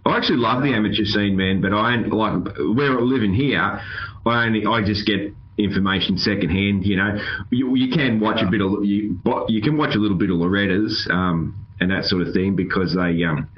I 0.05 0.17
actually 0.17 0.39
love 0.39 0.63
the 0.63 0.73
amateur 0.73 1.05
scene, 1.05 1.37
man. 1.37 1.61
But 1.61 1.71
I 1.73 1.95
like 1.95 2.57
where 2.57 2.97
I'm 2.97 3.09
living 3.09 3.33
here. 3.33 3.79
I 4.25 4.45
only 4.45 4.65
I 4.65 4.83
just 4.83 5.05
get 5.07 5.33
information 5.57 6.17
secondhand. 6.17 6.85
You 6.85 6.97
know, 6.97 7.17
you, 7.51 7.75
you 7.75 7.91
can 7.93 8.19
watch 8.19 8.41
a 8.41 8.49
bit 8.49 8.61
of 8.61 8.83
you 8.83 9.19
you 9.47 9.61
can 9.61 9.77
watch 9.77 9.95
a 9.95 9.99
little 9.99 10.17
bit 10.17 10.29
of 10.29 10.37
Loretta's 10.37 11.07
um, 11.11 11.55
and 11.79 11.91
that 11.91 12.05
sort 12.05 12.27
of 12.27 12.33
thing 12.33 12.55
because 12.55 12.95
they 12.95 13.23
um, 13.23 13.49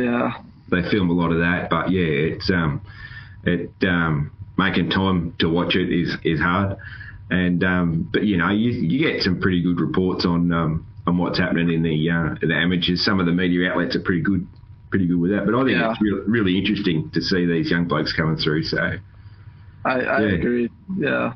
yeah, 0.00 0.42
they 0.70 0.82
film 0.90 1.10
a 1.10 1.12
lot 1.14 1.32
of 1.32 1.38
that. 1.38 1.68
But 1.70 1.90
yeah, 1.90 2.02
it's 2.02 2.50
um, 2.50 2.80
it 3.44 3.70
um, 3.82 4.32
making 4.58 4.90
time 4.90 5.34
to 5.38 5.48
watch 5.48 5.74
it 5.76 5.90
is 5.92 6.16
is 6.24 6.40
hard. 6.40 6.76
And 7.30 7.62
um, 7.64 8.08
but 8.12 8.24
you 8.24 8.36
know, 8.36 8.50
you 8.50 8.72
you 8.72 8.98
get 8.98 9.22
some 9.22 9.40
pretty 9.40 9.62
good 9.62 9.80
reports 9.80 10.24
on 10.26 10.50
um, 10.52 10.86
on 11.06 11.16
what's 11.16 11.38
happening 11.38 11.70
in 11.70 11.82
the 11.82 12.10
uh, 12.10 12.34
the 12.40 12.54
amateurs. 12.54 13.04
Some 13.04 13.20
of 13.20 13.26
the 13.26 13.32
media 13.32 13.70
outlets 13.70 13.94
are 13.94 14.00
pretty 14.00 14.22
good, 14.22 14.46
pretty 14.90 15.06
good 15.06 15.18
with 15.20 15.30
that. 15.30 15.46
But 15.46 15.54
I 15.54 15.58
think 15.64 15.78
Yeah. 15.78 15.92
it's 15.92 16.02
really 16.02 16.22
really 16.26 16.58
interesting 16.58 17.08
to 17.12 17.20
see 17.22 17.46
these 17.46 17.70
young 17.70 17.86
blokes 17.86 18.12
coming 18.12 18.36
through. 18.36 18.64
So 18.64 18.98
I, 19.84 20.00
I 20.00 20.20
Yeah. 20.20 20.32
agree. 20.34 20.70
Yeah, 20.98 21.08
yeah. 21.08 21.32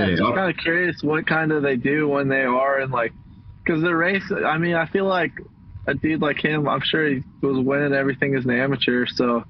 Yeah, 0.00 0.06
just 0.10 0.22
I'll- 0.22 0.34
kind 0.34 0.50
of 0.50 0.56
curious 0.56 1.02
what 1.02 1.26
kind 1.26 1.52
of 1.52 1.62
they 1.62 1.76
do 1.76 2.08
when 2.08 2.28
they 2.28 2.42
are 2.42 2.80
in 2.80 2.90
like, 2.90 3.12
because 3.64 3.82
the 3.82 3.94
race. 3.94 4.24
I 4.44 4.58
mean, 4.58 4.74
I 4.74 4.86
feel 4.86 5.06
like 5.06 5.32
a 5.86 5.94
dude 5.94 6.20
like 6.20 6.38
him. 6.44 6.68
I'm 6.68 6.80
sure 6.82 7.08
he 7.08 7.22
was 7.42 7.64
winning 7.64 7.92
everything 7.94 8.34
as 8.34 8.44
an 8.44 8.50
amateur. 8.50 9.06
So 9.06 9.44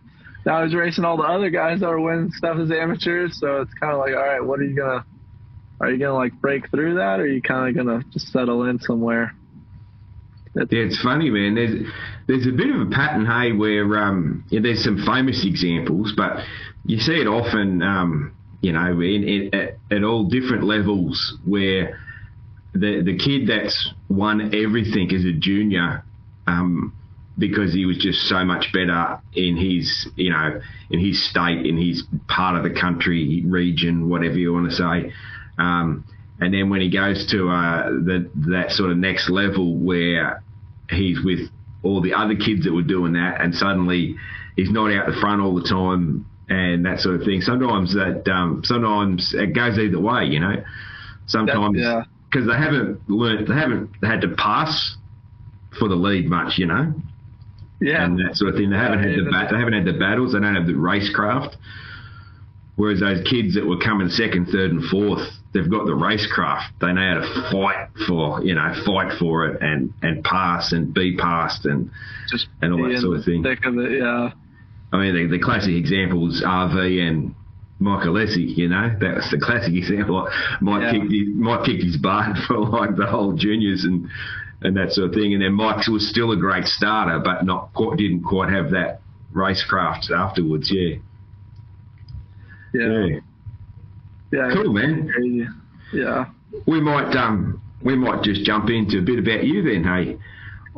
now 0.47 0.65
he's 0.65 0.75
racing 0.75 1.05
all 1.05 1.17
the 1.17 1.23
other 1.25 1.51
guys 1.51 1.81
that 1.81 1.87
are 1.89 2.01
winning 2.01 2.31
stuff 2.33 2.59
as 2.59 2.71
amateurs. 2.71 3.39
So 3.41 3.61
it's 3.63 3.75
kind 3.75 3.93
of 3.93 3.99
like, 3.99 4.15
all 4.15 4.23
right, 4.23 4.41
what 4.45 4.61
are 4.61 4.65
you 4.65 4.77
gonna? 4.77 5.05
Are 5.81 5.91
you 5.91 5.99
gonna 5.99 6.15
like 6.15 6.33
break 6.41 6.71
through 6.71 6.95
that, 6.97 7.21
or 7.21 7.23
are 7.23 7.27
you 7.27 7.41
kind 7.43 7.69
of 7.69 7.75
gonna 7.87 8.03
just 8.13 8.29
settle 8.29 8.65
in 8.65 8.79
somewhere? 8.81 9.35
Yeah, 10.55 10.65
it's 10.71 11.01
funny, 11.01 11.31
man. 11.31 11.55
There's 11.55 11.87
there's 12.27 12.47
a 12.47 12.53
bit 12.53 12.69
of 12.75 12.81
a 12.81 12.91
pattern, 12.91 13.25
hey, 13.25 13.53
where 13.53 13.97
um, 13.99 14.45
yeah, 14.51 14.61
there's 14.61 14.83
some 14.83 15.05
famous 15.07 15.45
examples, 15.47 16.13
but 16.17 16.39
you 16.85 16.99
see 16.99 17.21
it 17.21 17.27
often, 17.27 17.83
um, 17.83 18.35
you 18.61 18.73
know, 18.73 19.01
in, 19.01 19.25
in 19.25 19.55
at, 19.55 19.79
at 19.91 20.05
all 20.05 20.25
different 20.25 20.65
levels, 20.65 21.39
where 21.45 21.99
the 22.73 23.03
the 23.03 23.17
kid 23.17 23.49
that's 23.49 23.93
won 24.09 24.55
everything 24.55 25.13
as 25.15 25.25
a 25.25 25.33
junior, 25.33 26.05
um, 26.47 26.95
because 27.39 27.73
he 27.73 27.87
was 27.87 27.99
just 27.99 28.21
so 28.29 28.45
much 28.45 28.73
better 28.73 29.21
in 29.35 29.57
his, 29.57 30.09
you 30.17 30.31
know, 30.31 30.61
in 30.91 31.01
his 31.01 31.29
state, 31.29 31.65
in 31.67 31.77
his 31.77 32.05
part 32.29 32.57
of 32.57 32.63
the 32.63 32.79
country, 32.79 33.43
region, 33.47 34.09
whatever 34.09 34.35
you 34.35 34.53
want 34.53 34.71
to 34.71 34.77
say. 34.77 35.13
Um, 35.59 36.05
and 36.41 36.55
then 36.55 36.71
when 36.71 36.81
he 36.81 36.91
goes 36.91 37.27
to 37.33 37.51
uh, 37.51 37.91
the, 37.91 38.31
that 38.51 38.71
sort 38.71 38.91
of 38.91 38.97
next 38.97 39.29
level 39.29 39.77
where 39.77 40.43
he's 40.89 41.23
with 41.23 41.51
all 41.83 42.01
the 42.01 42.15
other 42.15 42.35
kids 42.35 42.65
that 42.65 42.73
were 42.73 42.83
doing 42.83 43.15
that, 43.15 43.41
and 43.41 43.55
suddenly 43.55 44.17
he's 44.57 44.71
not 44.71 44.93
out 44.93 45.07
the 45.07 45.19
front 45.21 45.41
all 45.41 45.55
the 45.55 45.69
time, 45.69 46.27
and 46.51 46.85
that 46.85 46.99
sort 46.99 47.15
of 47.15 47.23
thing. 47.23 47.41
Sometimes 47.41 47.95
that 47.95 48.29
um, 48.29 48.63
sometimes 48.65 49.33
it 49.33 49.55
goes 49.55 49.79
either 49.79 50.01
way, 50.01 50.25
you 50.25 50.41
know. 50.41 50.57
Sometimes 51.27 51.79
yeah. 51.79 52.03
because 52.29 52.47
they 52.49 52.57
haven't 52.57 53.09
learned, 53.09 53.47
they 53.47 53.55
haven't 53.55 53.91
had 54.03 54.21
to 54.23 54.35
pass 54.37 54.97
for 55.79 55.89
the 55.89 55.95
lead 55.95 56.29
much, 56.29 56.59
you 56.59 56.67
know, 56.67 56.93
Yeah. 57.81 58.05
and 58.05 58.19
that 58.19 58.37
sort 58.37 58.51
of 58.51 58.57
thing. 58.57 58.71
They 58.71 58.77
haven't 58.77 58.99
had 58.99 59.17
the 59.17 59.31
bat, 59.31 59.49
they 59.53 59.59
haven't 59.59 59.75
had 59.75 59.85
the 59.85 59.99
battles. 59.99 60.33
They 60.33 60.41
don't 60.41 60.57
have 60.57 60.67
the 60.67 60.73
racecraft. 60.73 61.55
Whereas 62.75 62.99
those 63.01 63.23
kids 63.29 63.55
that 63.55 63.67
were 63.67 63.79
coming 63.79 64.09
second, 64.09 64.47
third, 64.47 64.73
and 64.73 64.83
fourth, 64.85 65.29
they've 65.53 65.71
got 65.71 65.85
the 65.85 65.93
racecraft. 65.93 66.71
They 66.81 66.93
know 66.93 67.15
how 67.15 67.21
to 67.21 67.51
fight 67.53 67.89
for, 68.09 68.43
you 68.43 68.55
know, 68.55 68.73
fight 68.85 69.19
for 69.19 69.47
it 69.47 69.63
and 69.63 69.93
and 70.03 70.25
pass 70.25 70.73
and 70.73 70.93
be 70.93 71.17
passed 71.17 71.67
and 71.67 71.91
just 72.29 72.49
and 72.63 72.73
all 72.73 72.89
that 72.89 72.99
sort 73.01 73.19
of 73.19 73.25
thing. 73.25 73.43
Thick 73.45 73.65
of 73.67 73.79
it, 73.79 73.99
yeah. 73.99 74.31
I 74.93 74.99
mean, 74.99 75.15
the, 75.15 75.37
the 75.39 75.43
classic 75.43 75.73
examples 75.75 76.43
RV 76.45 77.01
and 77.09 77.35
Michael 77.79 78.15
Alessi, 78.15 78.57
you 78.57 78.69
know, 78.69 78.95
that 79.01 79.15
was 79.17 79.29
the 79.31 79.39
classic 79.41 79.73
example. 79.83 80.29
Mike 80.61 80.83
Yeah. 80.83 80.93
kicked 80.93 81.13
his, 81.13 81.29
Mike 81.35 81.65
kicked 81.65 81.83
his 81.85 81.97
butt 81.97 82.37
for 82.47 82.59
like 82.59 82.97
the 82.97 83.07
whole 83.07 83.33
juniors 83.33 83.85
and 83.85 84.09
and 84.63 84.77
that 84.77 84.93
sort 84.93 85.09
of 85.09 85.15
thing. 85.15 85.33
And 85.33 85.43
then 85.43 85.55
Mike 85.55 85.87
was 85.89 86.07
still 86.11 86.33
a 86.33 86.37
great 86.37 86.67
starter, 86.67 87.19
but 87.19 87.47
not 87.47 87.73
quite, 87.73 87.97
didn't 87.97 88.23
quite 88.25 88.51
have 88.53 88.71
that 88.73 89.01
racecraft 89.33 90.11
afterwards. 90.11 90.71
Yeah, 90.71 90.97
Yeah. 92.75 93.07
yeah, 93.07 93.19
Yeah. 94.33 94.51
cool, 94.53 94.73
man. 94.73 95.55
Yeah. 95.93 96.27
We 96.67 96.81
might 96.81 97.15
um 97.17 97.63
we 97.83 97.97
might 97.97 98.23
just 98.23 98.45
jump 98.45 98.69
into 98.71 98.99
a 98.99 99.03
bit 99.03 99.19
about 99.19 99.45
you 99.45 99.63
then. 99.63 99.85
Hey, 99.85 100.19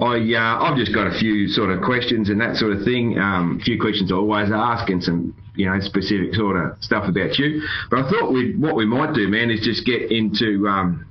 I 0.01 0.17
uh, 0.35 0.65
I've 0.65 0.77
just 0.77 0.95
got 0.95 1.07
a 1.07 1.19
few 1.19 1.49
sort 1.49 1.71
of 1.71 1.83
questions 1.83 2.31
and 2.31 2.41
that 2.41 2.57
sort 2.57 2.73
of 2.73 2.83
thing. 2.85 3.19
Um, 3.19 3.59
a 3.61 3.65
few 3.65 3.81
questions 3.81 4.11
I 4.11 4.15
always 4.17 4.51
ask 4.51 4.89
and 4.89 5.03
some 5.03 5.35
you 5.55 5.67
know 5.67 5.79
specific 5.81 6.35
sort 6.35 6.57
of 6.57 6.83
stuff 6.83 7.09
about 7.09 7.39
you. 7.39 7.63
But 7.91 8.01
I 8.01 8.11
thought 8.11 8.33
we 8.33 8.55
what 8.57 8.75
we 8.75 8.87
might 8.87 9.15
do, 9.15 9.29
man, 9.29 9.51
is 9.51 9.61
just 9.61 9.85
get 9.85 10.11
into 10.11 10.67
um, 10.67 11.07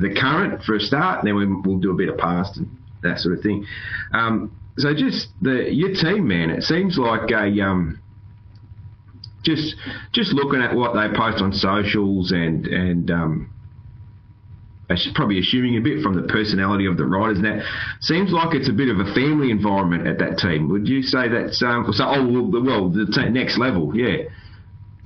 the 0.00 0.12
current 0.14 0.64
for 0.64 0.74
a 0.74 0.80
start, 0.80 1.20
and 1.20 1.28
then 1.28 1.36
we, 1.36 1.46
we'll 1.46 1.78
do 1.78 1.92
a 1.92 1.94
bit 1.94 2.08
of 2.08 2.18
past 2.18 2.56
and 2.56 2.68
that 3.02 3.20
sort 3.20 3.36
of 3.36 3.42
thing. 3.42 3.66
Um, 4.12 4.56
so 4.78 4.92
just 4.94 5.28
the 5.40 5.72
your 5.72 5.94
team, 5.94 6.26
man. 6.26 6.50
It 6.50 6.64
seems 6.64 6.98
like 6.98 7.30
a 7.30 7.60
um, 7.60 8.00
just 9.44 9.76
just 10.12 10.32
looking 10.32 10.60
at 10.60 10.74
what 10.74 10.94
they 10.94 11.16
post 11.16 11.40
on 11.40 11.52
socials 11.52 12.32
and 12.32 12.66
and 12.66 13.10
um, 13.12 13.53
probably 15.14 15.38
assuming 15.38 15.76
a 15.76 15.80
bit 15.80 16.02
from 16.02 16.14
the 16.14 16.28
personality 16.28 16.86
of 16.86 16.96
the 16.96 17.04
riders. 17.04 17.38
And 17.38 17.46
that 17.46 17.64
seems 18.00 18.30
like 18.32 18.54
it's 18.54 18.68
a 18.68 18.72
bit 18.72 18.88
of 18.88 18.98
a 19.00 19.12
family 19.14 19.50
environment 19.50 20.06
at 20.06 20.18
that 20.18 20.38
team. 20.38 20.68
Would 20.68 20.86
you 20.88 21.02
say 21.02 21.28
that's 21.28 21.62
um, 21.62 21.86
so? 21.92 22.04
Oh 22.06 22.26
well, 22.26 22.50
the- 22.50 22.60
well, 22.62 22.88
the 22.90 23.06
t- 23.06 23.28
next 23.30 23.58
level, 23.58 23.96
yeah. 23.96 24.24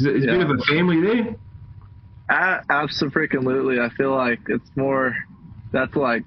Is 0.01 0.07
it, 0.07 0.17
is 0.17 0.25
a 0.25 0.27
bit 0.29 0.41
of 0.43 0.51
a 0.51 0.59
family 0.65 1.01
there? 1.01 1.37
A- 2.31 2.63
Absolutely. 2.71 3.81
I 3.81 3.89
feel 3.97 4.15
like 4.15 4.41
it's 4.49 4.69
more. 4.77 5.17
That's 5.73 5.95
like. 5.97 6.25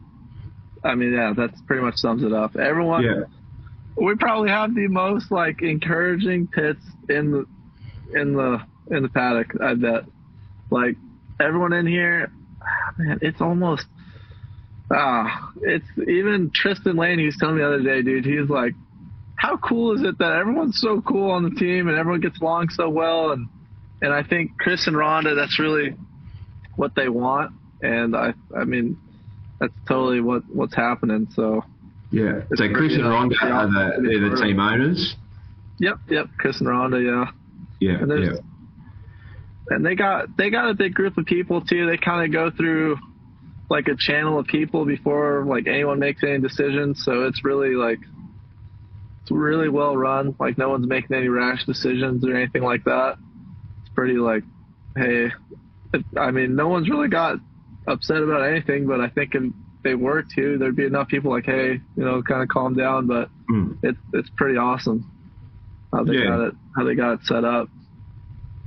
I 0.84 0.96
mean, 0.96 1.14
yeah, 1.14 1.34
that's 1.38 1.60
pretty 1.68 1.84
much 1.84 1.96
sums 1.98 2.24
it 2.24 2.34
up. 2.34 2.56
Everyone. 2.56 3.04
Yeah, 3.04 3.24
We 3.98 4.16
probably 4.16 4.50
have 4.50 4.74
the 4.74 4.88
most 4.88 5.32
like 5.32 5.62
encouraging 5.62 6.48
pits 6.48 6.84
in 7.10 7.32
the 7.32 7.46
in 8.20 8.34
the 8.34 8.62
in 8.90 9.04
the 9.04 9.10
paddock. 9.10 9.52
I 9.62 9.76
bet. 9.76 10.06
Like 10.72 10.96
everyone 11.40 11.74
in 11.74 11.86
here, 11.86 12.32
man, 12.98 13.20
it's 13.22 13.42
almost. 13.42 13.86
Ah, 14.94 15.52
it's 15.62 15.86
even 15.98 16.52
Tristan 16.54 16.98
Lane. 16.98 17.18
He 17.18 17.26
was 17.26 17.38
telling 17.40 17.56
me 17.56 17.62
the 17.62 17.68
other 17.68 17.84
day, 17.84 18.02
dude. 18.02 18.26
He's 18.26 18.50
like, 18.50 18.74
"How 19.36 19.58
cool 19.58 19.96
is 19.96 20.04
it 20.04 20.18
that 20.18 20.34
everyone's 20.34 20.80
so 20.82 21.02
cool 21.02 21.32
on 21.32 21.44
the 21.44 21.52
team 21.52 21.88
and 21.88 21.98
everyone 21.98 22.20
gets 22.20 22.40
along 22.42 22.70
so 22.70 22.90
well?" 22.90 23.32
And 23.32 23.48
and 24.02 24.14
I 24.14 24.24
think 24.24 24.58
Chris 24.58 24.88
and 24.88 24.96
Rhonda, 24.96 25.36
that's 25.36 25.60
really 25.60 25.96
what 26.76 26.96
they 26.96 27.08
want. 27.08 27.54
And 27.82 28.16
I, 28.16 28.34
I 28.56 28.66
mean, 28.66 28.98
that's 29.60 29.74
totally 29.88 30.22
what 30.22 30.44
what's 30.54 30.76
happening. 30.76 31.28
So, 31.36 31.64
yeah. 32.12 32.42
So 32.56 32.68
Chris 32.74 32.94
and 32.94 33.04
Rhonda 33.04 33.42
are 33.42 33.68
the 33.68 34.02
they're 34.02 34.30
the 34.30 34.42
team 34.42 34.60
owners. 34.60 35.16
yep, 35.80 35.98
yep, 36.10 36.28
Chris 36.38 36.60
and 36.60 36.68
Rhonda, 36.68 37.04
yeah. 37.04 37.32
Yeah, 37.80 38.06
yeah, 38.06 38.34
and 39.72 39.86
they 39.86 39.96
got 39.96 40.36
they 40.38 40.50
got 40.50 40.70
a 40.70 40.74
big 40.74 40.94
group 40.94 41.18
of 41.18 41.26
people 41.26 41.62
too. 41.62 41.88
They 41.88 41.98
kind 41.98 42.26
of 42.26 42.32
go 42.32 42.52
through 42.56 42.98
like 43.70 43.88
a 43.88 43.96
channel 43.96 44.38
of 44.38 44.46
people 44.48 44.86
before 44.86 45.46
like 45.46 45.66
anyone 45.68 45.98
makes 46.00 46.22
any 46.24 46.40
decisions. 46.40 47.04
So 47.06 47.24
it's 47.24 47.44
really 47.44 47.76
like 47.76 48.00
it's 49.22 49.32
really 49.32 49.70
well 49.70 49.96
run. 49.96 50.36
Like 50.40 50.58
no 50.58 50.70
one's 50.70 50.88
making 50.88 51.16
any 51.16 51.28
rash 51.30 51.66
decisions 51.66 52.26
or 52.26 52.36
anything 52.36 52.64
like 52.64 52.84
that. 52.86 53.18
It's 53.82 53.90
pretty 53.96 54.16
like, 54.16 54.44
hey, 54.96 55.32
it, 55.94 56.06
I 56.18 56.32
mean, 56.32 56.56
no 56.56 56.68
one's 56.68 56.90
really 56.90 57.08
got 57.08 57.38
upset 57.88 58.18
about 58.18 58.42
anything. 58.50 58.88
But 58.88 59.00
I 59.00 59.10
think 59.10 59.36
if 59.36 59.44
they 59.84 59.96
were 59.96 60.24
to, 60.36 60.58
there'd 60.58 60.76
be 60.76 60.86
enough 60.86 61.08
people 61.08 61.32
like, 61.32 61.46
hey, 61.46 61.80
you 61.96 62.04
know, 62.04 62.22
kind 62.24 62.42
of 62.44 62.50
calm 62.50 62.74
down. 62.76 63.08
But 63.08 63.30
Mm. 63.50 63.78
it's 63.84 63.98
it's 64.14 64.30
pretty 64.38 64.58
awesome 64.58 65.04
how 65.94 66.04
they 66.06 66.14
Yeah. 66.14 66.28
got 66.28 66.40
it 66.42 66.54
how 66.76 66.84
they 66.86 66.96
got 66.96 67.14
it 67.14 67.20
set 67.26 67.44
up. 67.46 67.68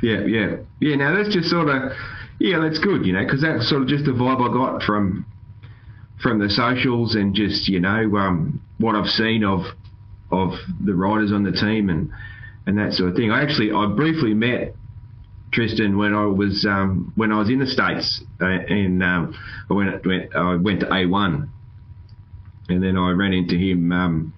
Yeah, 0.05 0.21
yeah, 0.27 0.57
yeah. 0.81 0.97
Now 0.97 1.17
that's 1.17 1.35
just 1.35 1.49
sort 1.49 1.69
of 1.69 1.93
yeah, 2.39 2.59
that's 2.61 2.79
good, 2.79 3.07
you 3.07 3.13
know, 3.13 3.25
because 3.25 3.41
that's 3.41 3.69
sort 3.69 3.83
of 3.83 3.89
just 3.89 4.05
the 4.05 4.11
vibe 4.13 4.41
I 4.43 4.53
got 4.53 4.83
from 4.83 5.25
from 6.21 6.39
the 6.39 6.51
socials 6.51 7.15
and 7.15 7.35
just 7.35 7.69
you 7.69 7.81
know 7.81 8.17
um, 8.17 8.61
what 8.79 8.95
I've 8.95 9.09
seen 9.09 9.45
of 9.45 9.61
of 10.31 10.53
the 10.85 10.95
riders 10.95 11.33
on 11.33 11.43
the 11.45 11.53
team 11.53 11.89
and 11.89 12.11
and 12.67 12.79
that 12.79 12.93
sort 12.93 13.11
of 13.11 13.17
thing. 13.17 13.31
I 13.31 13.43
actually 13.43 13.73
I 13.73 13.87
briefly 13.87 14.35
met 14.35 14.75
Tristan 15.53 15.97
when 15.97 16.15
I 16.15 16.27
was 16.27 16.67
um, 16.69 17.13
when 17.17 17.33
I 17.33 17.39
was 17.39 17.49
in 17.49 17.59
the 17.59 17.67
states 17.67 18.23
uh, 18.41 18.47
and 18.47 19.03
um, 19.03 19.35
I 19.71 19.75
went, 19.75 20.07
went 20.07 20.37
I 20.37 20.57
went 20.57 20.81
to 20.81 20.87
A1 20.87 21.49
and 22.69 22.83
then 22.83 22.97
I 22.97 23.11
ran 23.11 23.33
into 23.33 23.57
him 23.57 23.93
um, 23.93 24.35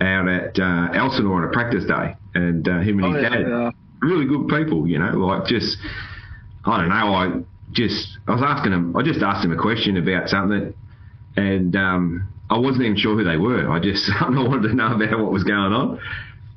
out 0.00 0.28
at 0.28 0.58
uh, 0.58 0.88
Elsinore 0.94 1.42
on 1.42 1.48
a 1.48 1.52
practice 1.52 1.84
day 1.84 2.14
and 2.34 2.66
uh, 2.68 2.80
him 2.80 3.00
and 3.00 3.06
Oh, 3.06 3.12
his 3.14 3.22
yeah, 3.22 3.28
dad 3.30 3.46
yeah. 3.48 3.70
Really 4.00 4.26
good 4.26 4.48
people, 4.48 4.86
you 4.86 4.98
know, 4.98 5.10
like 5.18 5.46
just, 5.46 5.76
I 6.64 6.78
don't 6.80 6.88
know, 6.88 7.14
I 7.14 7.40
just, 7.72 8.18
I 8.26 8.32
was 8.32 8.42
asking 8.42 8.72
him, 8.72 8.96
I 8.96 9.02
just 9.02 9.22
asked 9.22 9.44
him 9.44 9.52
a 9.52 9.60
question 9.60 9.96
about 9.96 10.28
something 10.28 10.74
and 11.36 11.74
um, 11.76 12.28
I 12.50 12.58
wasn't 12.58 12.84
even 12.84 12.96
sure 12.96 13.16
who 13.16 13.24
they 13.24 13.36
were. 13.36 13.70
I 13.70 13.80
just, 13.80 14.08
I 14.20 14.28
wanted 14.28 14.68
to 14.68 14.74
know 14.74 14.94
about 14.94 15.18
what 15.20 15.32
was 15.32 15.44
going 15.44 15.72
on. 15.72 16.00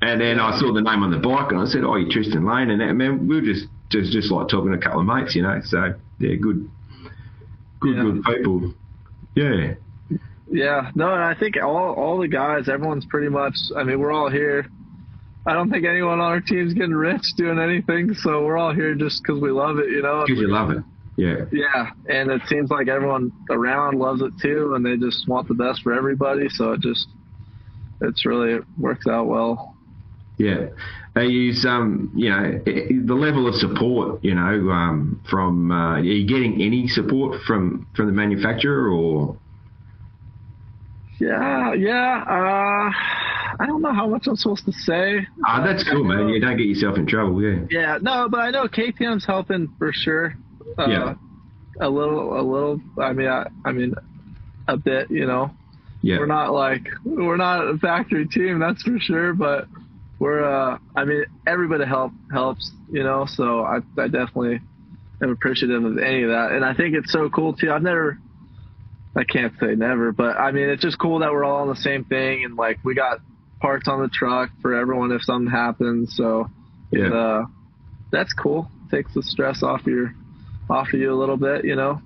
And 0.02 0.22
then 0.22 0.40
I 0.40 0.58
saw 0.60 0.72
the 0.74 0.82
name 0.82 1.02
on 1.02 1.10
the 1.10 1.18
bike 1.18 1.52
and 1.52 1.60
I 1.60 1.66
said, 1.66 1.84
oh, 1.84 1.96
you're 1.96 2.12
Tristan 2.12 2.46
Lane. 2.46 2.70
And 2.70 2.80
that, 2.82 2.94
man, 2.94 3.28
we 3.28 3.36
were 3.36 3.42
just, 3.42 3.66
just, 3.90 4.12
just 4.12 4.32
like 4.32 4.48
talking 4.48 4.72
to 4.72 4.78
a 4.78 4.82
couple 4.82 5.00
of 5.00 5.06
mates, 5.08 5.34
you 5.36 5.42
know, 5.42 5.60
so 5.64 5.96
yeah, 6.20 6.36
good, 6.36 6.70
good, 7.80 7.96
Yeah. 7.96 8.04
good 8.04 8.24
people. 8.24 8.74
Yeah. 9.36 9.74
Yeah, 10.50 10.92
no, 10.96 11.12
and 11.14 11.22
I 11.22 11.36
think 11.36 11.56
all 11.62 11.94
all 11.94 12.20
the 12.20 12.28
guys, 12.30 12.70
everyone's 12.70 13.06
pretty 13.06 13.28
much. 13.28 13.54
I 13.76 13.84
mean, 13.84 14.00
we're 14.00 14.14
all 14.14 14.30
here. 14.30 14.66
I 15.48 15.54
don't 15.54 15.72
think 15.72 15.86
anyone 15.86 16.20
on 16.20 16.32
our 16.32 16.42
team's 16.42 16.74
getting 16.74 16.94
rich 16.94 17.24
doing 17.38 17.58
anything, 17.58 18.14
so 18.16 18.44
we're 18.44 18.58
all 18.58 18.74
here 18.74 18.94
just 18.96 19.24
because 19.24 19.42
we 19.42 19.50
love 19.50 19.80
it, 19.80 19.90
you 19.90 20.02
know. 20.02 20.26
Because 20.28 20.42
you 20.42 20.50
love 20.50 20.72
it. 20.72 20.84
Yeah. 21.16 21.46
Yeah, 21.54 21.92
and 22.10 22.30
it 22.30 22.42
seems 22.48 22.70
like 22.70 22.90
everyone 22.90 23.32
around 23.50 23.98
loves 23.98 24.22
it 24.22 24.34
too, 24.42 24.74
and 24.76 24.86
they 24.86 24.98
just 24.98 25.26
want 25.26 25.48
the 25.48 25.54
best 25.54 25.84
for 25.84 25.94
everybody. 25.94 26.50
So 26.50 26.74
it 26.74 26.82
just, 26.82 27.08
it's 28.02 28.26
really 28.26 28.56
it 28.56 28.64
works 28.78 29.08
out 29.08 29.28
well. 29.28 29.74
Yeah, 30.38 30.68
they 31.16 31.26
use 31.28 31.66
um, 31.66 32.12
you 32.14 32.30
know, 32.30 32.62
the 32.66 33.16
level 33.16 33.48
of 33.48 33.56
support. 33.56 34.24
You 34.24 34.36
know, 34.36 34.70
um, 34.70 35.22
from 35.30 35.72
uh, 35.72 35.96
are 35.96 36.04
you 36.04 36.28
getting 36.28 36.62
any 36.62 36.90
support 36.90 37.42
from 37.48 37.88
from 37.96 38.08
the 38.08 38.12
manufacturer 38.12 38.90
or? 38.90 39.38
Yeah, 41.20 41.74
yeah. 41.74 42.24
Uh, 42.28 42.92
I 43.60 43.66
don't 43.66 43.82
know 43.82 43.94
how 43.94 44.08
much 44.08 44.28
I'm 44.28 44.36
supposed 44.36 44.66
to 44.66 44.72
say. 44.72 45.26
Ah, 45.46 45.64
that's 45.66 45.84
cool, 45.90 46.04
man. 46.04 46.30
You 46.30 46.40
don't 46.40 46.58
get 46.58 46.68
yourself 46.68 46.98
in 46.98 47.06
trouble. 47.08 47.42
Yeah. 47.42 47.66
Yeah, 47.70 47.98
no, 48.02 48.28
but 48.30 48.40
I 48.42 48.50
know 48.52 48.68
KTM's 48.68 49.26
helping 49.26 49.74
for 49.80 49.92
sure. 49.94 50.36
Uh, 50.78 50.86
Yeah. 50.88 51.16
A 51.80 51.90
little, 51.90 52.40
a 52.40 52.42
little. 52.42 52.82
I 53.00 53.14
mean, 53.14 53.28
I, 53.28 53.48
I 53.64 53.72
mean, 53.72 53.94
a 54.68 54.78
bit. 54.78 55.12
You 55.12 55.28
know, 55.28 55.52
Yeah. 56.02 56.18
we're 56.20 56.26
not 56.26 56.52
like 56.54 56.88
we're 57.06 57.38
not 57.38 57.68
a 57.68 57.78
factory 57.78 58.28
team, 58.28 58.60
that's 58.60 58.82
for 58.84 58.98
sure. 59.00 59.34
But 59.34 59.68
we're. 60.20 60.44
uh 60.44 60.78
I 60.96 61.06
mean, 61.06 61.26
everybody 61.46 61.86
help 61.86 62.12
helps. 62.32 62.72
You 62.92 63.04
know, 63.04 63.26
so 63.28 63.62
I, 63.64 63.78
I 63.98 64.08
definitely 64.08 64.60
am 65.22 65.30
appreciative 65.32 65.84
of 65.84 65.98
any 66.00 66.24
of 66.24 66.30
that, 66.30 66.52
and 66.54 66.64
I 66.66 66.74
think 66.74 66.96
it's 66.96 67.12
so 67.12 67.30
cool 67.30 67.54
too. 67.54 67.72
I've 67.72 67.84
never. 67.84 68.18
I 69.16 69.24
can't 69.24 69.54
say 69.60 69.74
never, 69.76 70.12
but 70.12 70.38
I 70.38 70.52
mean, 70.52 70.70
it's 70.70 70.82
just 70.82 70.98
cool 71.00 71.20
that 71.20 71.32
we're 71.32 71.44
all 71.44 71.62
on 71.62 71.68
the 71.70 71.76
same 71.76 72.04
thing, 72.06 72.44
and 72.44 72.56
like 72.56 72.80
we 72.84 72.94
got 72.96 73.20
parts 73.62 73.88
on 73.88 74.02
the 74.02 74.10
truck 74.10 74.50
for 74.62 74.74
everyone 74.76 75.12
if 75.12 75.22
something 75.24 75.52
happens. 75.52 76.16
So 76.16 76.50
Yeah. 76.92 77.08
uh, 77.10 77.46
that's 78.12 78.34
cool. 78.34 78.70
Takes 78.92 79.14
the 79.14 79.24
stress 79.24 79.64
off 79.64 79.86
your 79.86 80.14
off 80.70 80.88
of 80.94 81.00
you 81.00 81.12
a 81.12 81.16
little 81.16 81.38
bit, 81.38 81.66
you 81.66 81.76
know. 81.76 82.02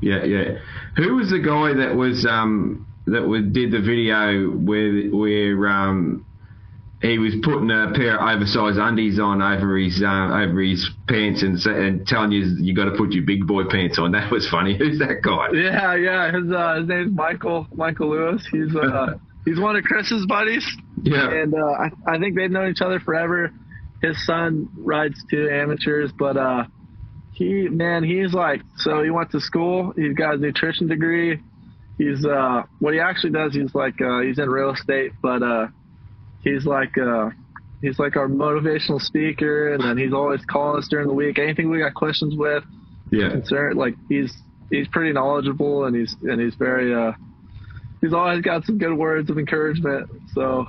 Yeah, 0.00 0.24
yeah. 0.24 0.58
Who 0.96 1.16
was 1.16 1.30
the 1.30 1.38
guy 1.40 1.72
that 1.74 1.96
was 1.96 2.26
um 2.26 2.86
that 3.06 3.26
was, 3.26 3.42
did 3.52 3.70
the 3.72 3.80
video 3.80 4.50
where 4.50 5.08
where 5.10 5.68
um 5.68 6.24
he 7.00 7.16
was 7.18 7.32
putting 7.42 7.70
a 7.70 7.92
pair 7.94 8.18
of 8.18 8.36
oversized 8.36 8.76
undies 8.78 9.20
on 9.20 9.40
over 9.40 9.78
his 9.78 10.02
uh, 10.02 10.06
over 10.34 10.60
his 10.60 10.90
pants 11.06 11.42
and, 11.42 11.56
and 11.66 12.06
telling 12.06 12.32
you 12.32 12.44
you 12.58 12.74
got 12.74 12.86
to 12.86 12.96
put 12.96 13.12
your 13.12 13.24
big 13.24 13.46
boy 13.46 13.64
pants 13.70 13.98
on. 13.98 14.10
That 14.18 14.30
was 14.32 14.48
funny. 14.48 14.76
Who's 14.76 14.98
that 14.98 15.22
guy? 15.22 15.48
Yeah, 15.52 15.94
yeah. 15.94 16.32
His 16.32 16.52
uh, 16.52 16.74
his 16.80 16.88
name's 16.88 17.12
Michael 17.14 17.66
Michael 17.74 18.10
Lewis. 18.10 18.46
He's 18.50 18.74
uh, 18.74 19.14
he's 19.44 19.58
one 19.60 19.76
of 19.76 19.84
Chris's 19.84 20.26
buddies. 20.26 20.66
Yeah. 21.02 21.30
And 21.30 21.54
uh, 21.54 21.58
I 21.66 21.90
I 22.06 22.18
think 22.18 22.36
they've 22.36 22.50
known 22.50 22.70
each 22.70 22.80
other 22.82 23.00
forever. 23.00 23.50
His 24.02 24.24
son 24.26 24.68
rides 24.76 25.22
two 25.30 25.48
amateurs, 25.50 26.10
but 26.18 26.36
uh, 26.36 26.64
he 27.32 27.68
man 27.68 28.04
he's 28.04 28.32
like 28.32 28.62
so 28.76 29.02
he 29.02 29.10
went 29.10 29.30
to 29.32 29.40
school. 29.40 29.92
He's 29.96 30.14
got 30.14 30.32
his 30.34 30.40
nutrition 30.40 30.86
degree. 30.88 31.40
He's 31.98 32.24
uh 32.24 32.62
what 32.78 32.94
he 32.94 33.00
actually 33.00 33.32
does. 33.32 33.54
He's 33.54 33.74
like 33.74 34.00
uh, 34.00 34.20
he's 34.20 34.38
in 34.38 34.48
real 34.48 34.70
estate, 34.72 35.12
but 35.22 35.42
uh 35.42 35.66
he's 36.44 36.64
like 36.64 36.96
uh 36.98 37.30
he's 37.82 37.98
like 37.98 38.16
our 38.16 38.28
motivational 38.28 39.00
speaker 39.00 39.72
and 39.74 39.82
then 39.82 39.96
he's 39.98 40.12
always 40.12 40.44
calling 40.46 40.78
us 40.78 40.88
during 40.88 41.06
the 41.08 41.14
week 41.14 41.38
anything 41.38 41.70
we 41.70 41.78
got 41.78 41.94
questions 41.94 42.34
with 42.36 42.64
Yeah. 43.10 43.30
concern 43.30 43.76
like 43.76 43.94
he's 44.08 44.32
he's 44.70 44.86
pretty 44.88 45.12
knowledgeable 45.12 45.84
and 45.84 45.94
he's 45.94 46.16
and 46.22 46.40
he's 46.40 46.54
very 46.56 46.92
uh 46.94 47.12
he's 48.00 48.12
always 48.12 48.40
got 48.42 48.64
some 48.64 48.78
good 48.78 48.94
words 48.94 49.30
of 49.30 49.38
encouragement 49.38 50.08
so 50.34 50.66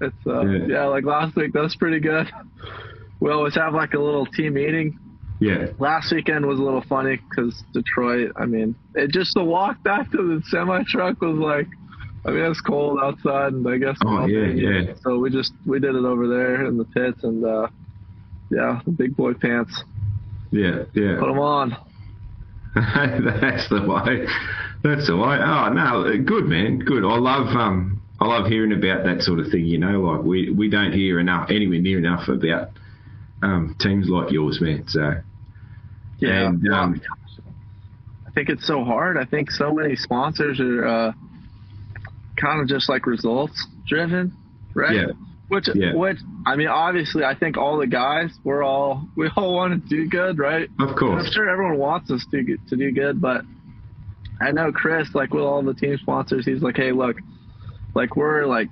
it's 0.00 0.26
uh 0.26 0.40
Yeah. 0.46 0.66
yeah, 0.68 0.84
like 0.86 1.04
last 1.04 1.36
week 1.36 1.52
that's 1.52 1.74
pretty 1.76 2.00
good 2.00 2.30
we 3.20 3.30
always 3.30 3.54
have 3.54 3.74
like 3.74 3.94
a 3.94 3.98
little 4.00 4.26
team 4.26 4.54
meeting 4.54 4.98
Yeah. 5.40 5.66
last 5.78 6.12
weekend 6.12 6.46
was 6.46 6.58
a 6.58 6.62
little 6.62 6.82
funny 6.88 7.16
because 7.28 7.62
Detroit. 7.72 8.32
I 8.36 8.46
mean, 8.46 8.74
it 8.94 9.10
just 9.10 9.34
the 9.34 9.44
walk 9.44 9.82
back 9.82 10.10
to 10.12 10.16
the 10.16 10.42
semi 10.48 10.82
truck 10.88 11.20
was 11.20 11.36
like, 11.36 11.68
I 12.24 12.30
mean, 12.30 12.44
it's 12.50 12.60
cold 12.62 12.98
outside, 13.02 13.52
and 13.52 13.66
I 13.68 13.76
guess. 13.78 13.96
Oh, 14.04 14.26
yeah, 14.26 14.46
yeah. 14.46 14.94
So 15.02 15.18
we 15.18 15.28
just 15.30 15.52
we 15.66 15.78
did 15.78 15.94
it 15.94 16.04
over 16.04 16.26
there 16.26 16.64
in 16.66 16.76
the 16.78 16.84
pits, 16.86 17.22
and 17.22 17.44
uh, 17.44 17.68
yeah, 18.50 18.80
the 18.86 18.92
big 18.92 19.14
boy 19.14 19.34
pants. 19.34 19.84
Yeah. 20.50 20.84
Yeah. 20.94 21.18
Put 21.20 21.26
them 21.28 21.38
on. 21.38 21.76
That's 22.74 23.68
the 23.68 23.82
way. 23.86 24.26
That's 24.82 25.06
the 25.06 25.16
way. 25.16 25.38
Oh 25.40 25.68
no, 25.72 26.16
good 26.24 26.44
man, 26.46 26.78
good. 26.78 27.04
I 27.04 27.16
love 27.18 27.48
um, 27.56 27.95
I 28.20 28.26
love 28.26 28.46
hearing 28.46 28.72
about 28.72 29.04
that 29.04 29.22
sort 29.22 29.40
of 29.40 29.48
thing. 29.50 29.66
You 29.66 29.78
know, 29.78 30.00
like 30.00 30.22
we 30.22 30.50
we 30.50 30.68
don't 30.70 30.92
hear 30.92 31.20
enough, 31.20 31.50
anywhere 31.50 31.80
near 31.80 31.98
enough 31.98 32.28
about 32.28 32.70
um, 33.42 33.76
teams 33.78 34.08
like 34.08 34.32
yours, 34.32 34.60
man. 34.60 34.84
So 34.88 35.14
Yeah. 36.18 36.46
And, 36.48 36.68
um, 36.72 37.00
I 38.26 38.30
think 38.30 38.48
it's 38.48 38.66
so 38.66 38.84
hard. 38.84 39.16
I 39.16 39.24
think 39.24 39.50
so 39.50 39.72
many 39.72 39.96
sponsors 39.96 40.60
are 40.60 40.86
uh, 40.86 41.12
kind 42.36 42.60
of 42.60 42.68
just 42.68 42.88
like 42.88 43.06
results 43.06 43.66
driven, 43.86 44.32
right? 44.74 44.94
Yeah. 44.94 45.06
Which, 45.48 45.68
Yeah. 45.74 45.94
which 45.94 46.18
I 46.44 46.56
mean, 46.56 46.68
obviously, 46.68 47.22
I 47.24 47.34
think 47.34 47.56
all 47.56 47.78
the 47.78 47.86
guys, 47.86 48.30
we're 48.44 48.62
all 48.62 49.06
we 49.16 49.28
all 49.36 49.54
want 49.54 49.82
to 49.82 49.88
do 49.88 50.08
good, 50.08 50.38
right? 50.38 50.68
of 50.80 50.96
course. 50.96 51.26
I'm 51.26 51.32
sure 51.32 51.48
everyone 51.48 51.78
wants 51.78 52.10
us 52.10 52.24
to 52.30 52.42
to 52.68 52.76
do 52.76 52.92
good, 52.92 53.20
but 53.20 53.42
I 54.40 54.52
know 54.52 54.72
Chris, 54.72 55.08
like 55.14 55.32
with 55.32 55.44
all 55.44 55.62
the 55.62 55.74
team 55.74 55.96
sponsors, 55.98 56.44
he's 56.44 56.62
like, 56.62 56.76
hey, 56.76 56.92
look, 56.92 57.16
like 57.96 58.14
we're 58.14 58.46
like, 58.46 58.68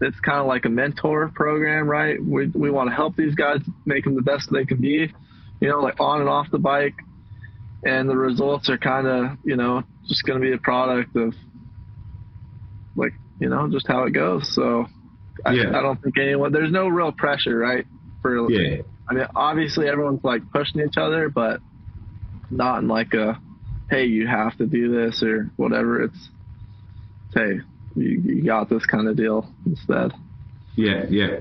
it's 0.00 0.20
kind 0.20 0.38
of 0.38 0.46
like 0.46 0.64
a 0.64 0.68
mentor 0.68 1.32
program, 1.34 1.88
right? 1.88 2.16
We 2.22 2.46
we 2.46 2.70
want 2.70 2.90
to 2.90 2.94
help 2.94 3.16
these 3.16 3.34
guys 3.34 3.60
make 3.84 4.04
them 4.04 4.14
the 4.14 4.22
best 4.22 4.52
they 4.52 4.64
can 4.64 4.80
be, 4.80 5.12
you 5.60 5.68
know, 5.68 5.80
like 5.80 5.98
on 5.98 6.20
and 6.20 6.28
off 6.28 6.48
the 6.52 6.58
bike, 6.58 6.94
and 7.84 8.08
the 8.08 8.16
results 8.16 8.68
are 8.68 8.78
kind 8.78 9.06
of, 9.06 9.38
you 9.44 9.56
know, 9.56 9.82
just 10.06 10.22
going 10.24 10.40
to 10.40 10.46
be 10.46 10.52
a 10.52 10.58
product 10.58 11.16
of, 11.16 11.34
like, 12.94 13.14
you 13.40 13.48
know, 13.48 13.68
just 13.68 13.88
how 13.88 14.04
it 14.04 14.12
goes. 14.12 14.54
So. 14.54 14.86
I, 15.46 15.52
Yeah. 15.52 15.78
I 15.78 15.82
don't 15.82 16.02
think 16.02 16.18
anyone. 16.18 16.50
There's 16.50 16.72
no 16.72 16.88
real 16.88 17.12
pressure, 17.12 17.56
right? 17.56 17.86
For 18.22 18.50
yeah, 18.50 18.82
I 19.08 19.14
mean, 19.14 19.26
obviously 19.36 19.88
everyone's 19.88 20.24
like 20.24 20.42
pushing 20.50 20.80
each 20.80 20.96
other, 20.96 21.28
but 21.28 21.60
not 22.50 22.82
in 22.82 22.88
like 22.88 23.14
a, 23.14 23.40
hey, 23.88 24.06
you 24.06 24.26
have 24.26 24.56
to 24.58 24.66
do 24.66 24.90
this 24.90 25.22
or 25.22 25.48
whatever. 25.54 26.02
It's, 26.02 26.28
hey, 27.32 27.60
you, 28.00 28.20
you 28.20 28.44
got 28.44 28.68
this 28.68 28.84
kind 28.86 29.08
of 29.08 29.16
deal 29.16 29.52
instead. 29.66 30.12
yeah, 30.76 31.04
yeah. 31.08 31.38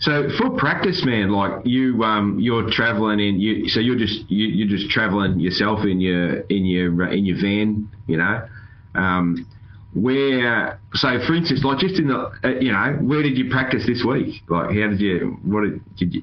So 0.00 0.30
for 0.38 0.56
practice, 0.56 1.04
man, 1.04 1.30
like 1.30 1.66
you, 1.66 2.02
um, 2.02 2.38
you're 2.40 2.70
traveling 2.70 3.20
in. 3.20 3.38
You, 3.38 3.68
so 3.68 3.80
you're 3.80 3.98
just 3.98 4.30
you, 4.30 4.48
you're 4.48 4.68
just 4.68 4.90
traveling 4.90 5.38
yourself 5.38 5.84
in 5.84 6.00
your 6.00 6.40
in 6.42 6.64
your 6.64 7.06
in 7.08 7.26
your 7.26 7.38
van, 7.38 7.88
you 8.06 8.16
know. 8.16 8.48
Um, 8.94 9.46
where, 9.92 10.80
so 10.94 11.18
for 11.26 11.34
instance, 11.34 11.64
like 11.64 11.78
just 11.78 11.98
in 11.98 12.08
the, 12.08 12.30
uh, 12.44 12.48
you 12.60 12.72
know, 12.72 12.98
where 13.02 13.22
did 13.22 13.36
you 13.36 13.50
practice 13.50 13.84
this 13.86 14.04
week? 14.04 14.42
Like, 14.48 14.68
how 14.68 14.88
did 14.88 15.00
you? 15.00 15.38
What 15.42 15.62
did, 15.62 15.96
did 15.96 16.14
you? 16.14 16.22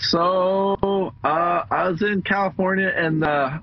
So 0.00 0.76
uh, 1.24 1.64
I 1.70 1.88
was 1.88 2.02
in 2.02 2.22
California, 2.22 2.92
and 2.94 3.24
uh, 3.24 3.58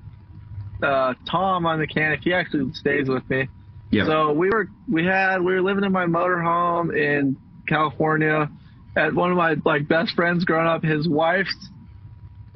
uh, 0.82 1.14
Tom, 1.30 1.62
my 1.62 1.76
mechanic, 1.76 2.20
he 2.24 2.34
actually 2.34 2.72
stays 2.74 3.08
with 3.08 3.28
me. 3.30 3.48
Yeah. 3.94 4.06
So 4.06 4.32
we 4.32 4.50
were 4.50 4.68
we 4.90 5.04
had 5.04 5.38
we 5.40 5.54
were 5.54 5.62
living 5.62 5.84
in 5.84 5.92
my 5.92 6.06
motorhome 6.06 6.94
in 6.96 7.36
California 7.68 8.50
at 8.96 9.14
one 9.14 9.30
of 9.30 9.36
my 9.36 9.56
like 9.64 9.86
best 9.86 10.14
friends 10.14 10.44
growing 10.44 10.66
up. 10.66 10.82
His 10.82 11.08
wife's 11.08 11.68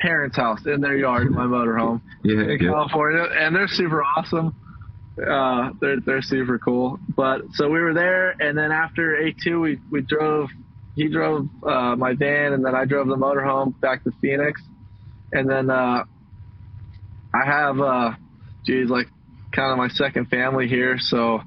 parents' 0.00 0.36
house 0.36 0.66
in 0.66 0.80
their 0.80 0.96
yard 0.96 1.28
in 1.28 1.34
my 1.34 1.44
motorhome 1.44 2.00
yeah, 2.24 2.40
in 2.40 2.58
yeah. 2.60 2.70
California, 2.70 3.22
and 3.32 3.54
they're 3.54 3.68
super 3.68 4.02
awesome. 4.02 4.54
Uh, 5.16 5.70
they're 5.80 6.00
they're 6.00 6.22
super 6.22 6.58
cool. 6.58 6.98
But 7.16 7.42
so 7.54 7.68
we 7.68 7.80
were 7.80 7.94
there, 7.94 8.30
and 8.30 8.58
then 8.58 8.72
after 8.72 9.16
A 9.16 9.32
two, 9.32 9.60
we 9.60 9.78
we 9.90 10.00
drove. 10.02 10.50
He 10.96 11.06
drove 11.06 11.46
uh, 11.62 11.94
my 11.94 12.14
van, 12.14 12.52
and 12.52 12.64
then 12.64 12.74
I 12.74 12.84
drove 12.84 13.06
the 13.06 13.14
motorhome 13.14 13.80
back 13.80 14.02
to 14.02 14.10
Phoenix, 14.20 14.60
and 15.32 15.48
then 15.48 15.70
uh, 15.70 16.02
I 17.32 17.44
have 17.44 17.80
uh, 17.80 18.10
geez, 18.66 18.90
like 18.90 19.06
kind 19.58 19.72
of 19.72 19.76
my 19.76 19.88
second 19.88 20.26
family 20.26 20.68
here, 20.68 20.98
so 21.00 21.40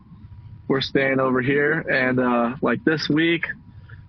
we're 0.67 0.82
staying 0.82 1.21
over 1.21 1.41
here, 1.41 1.80
and 1.80 2.19
uh, 2.19 2.58
like 2.62 2.84
this 2.84 3.08
week, 3.10 3.45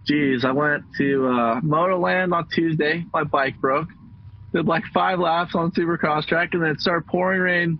geez, 0.05 0.45
I 0.45 0.51
went 0.51 0.83
to 0.99 1.29
uh, 1.29 1.61
Motoland 1.61 2.35
on 2.35 2.49
Tuesday. 2.49 3.05
My 3.15 3.23
bike 3.23 3.61
broke. 3.61 3.87
Did 4.53 4.67
like 4.67 4.83
five 4.93 5.21
laps 5.21 5.55
on 5.55 5.71
Supercross 5.71 6.27
track, 6.27 6.49
and 6.53 6.65
then 6.65 6.71
it 6.71 6.81
started 6.81 7.07
pouring 7.07 7.41
rain 7.41 7.79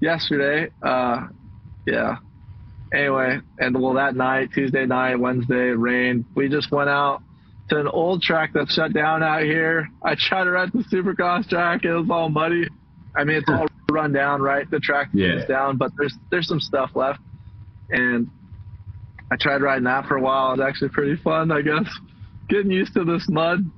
yesterday. 0.00 0.70
Uh, 0.80 1.26
yeah. 1.88 2.18
Anyway, 2.94 3.40
and 3.58 3.82
well, 3.82 3.94
that 3.94 4.14
night, 4.14 4.50
Tuesday 4.54 4.86
night, 4.86 5.16
Wednesday, 5.16 5.70
rain. 5.70 6.24
We 6.36 6.48
just 6.48 6.70
went 6.70 6.88
out 6.88 7.20
to 7.70 7.80
an 7.80 7.88
old 7.88 8.22
track 8.22 8.52
that's 8.54 8.72
shut 8.74 8.92
down 8.92 9.24
out 9.24 9.42
here. 9.42 9.88
I 10.04 10.14
tried 10.14 10.44
to 10.44 10.50
ride 10.52 10.70
the 10.72 10.84
Supercross 10.84 11.48
track. 11.48 11.84
It 11.84 11.92
was 11.92 12.08
all 12.08 12.28
muddy. 12.28 12.68
I 13.16 13.24
mean, 13.24 13.36
it's 13.36 13.48
all 13.48 13.66
run 13.90 14.12
down, 14.12 14.42
right? 14.42 14.68
The 14.70 14.80
track 14.80 15.08
Yeah. 15.12 15.34
is 15.36 15.44
down, 15.46 15.76
but 15.76 15.92
there's 15.96 16.14
there's 16.30 16.48
some 16.48 16.60
stuff 16.60 16.90
left. 16.94 17.20
And 17.90 18.28
I 19.30 19.36
tried 19.36 19.62
riding 19.62 19.84
that 19.84 20.06
for 20.06 20.16
a 20.16 20.20
while. 20.20 20.48
It 20.54 20.58
was 20.58 20.66
actually 20.66 20.88
pretty 20.90 21.16
fun, 21.16 21.52
I 21.52 21.62
guess. 21.62 21.88
Getting 22.48 22.70
used 22.70 22.94
to 22.94 23.04
this 23.04 23.26
mud. 23.28 23.70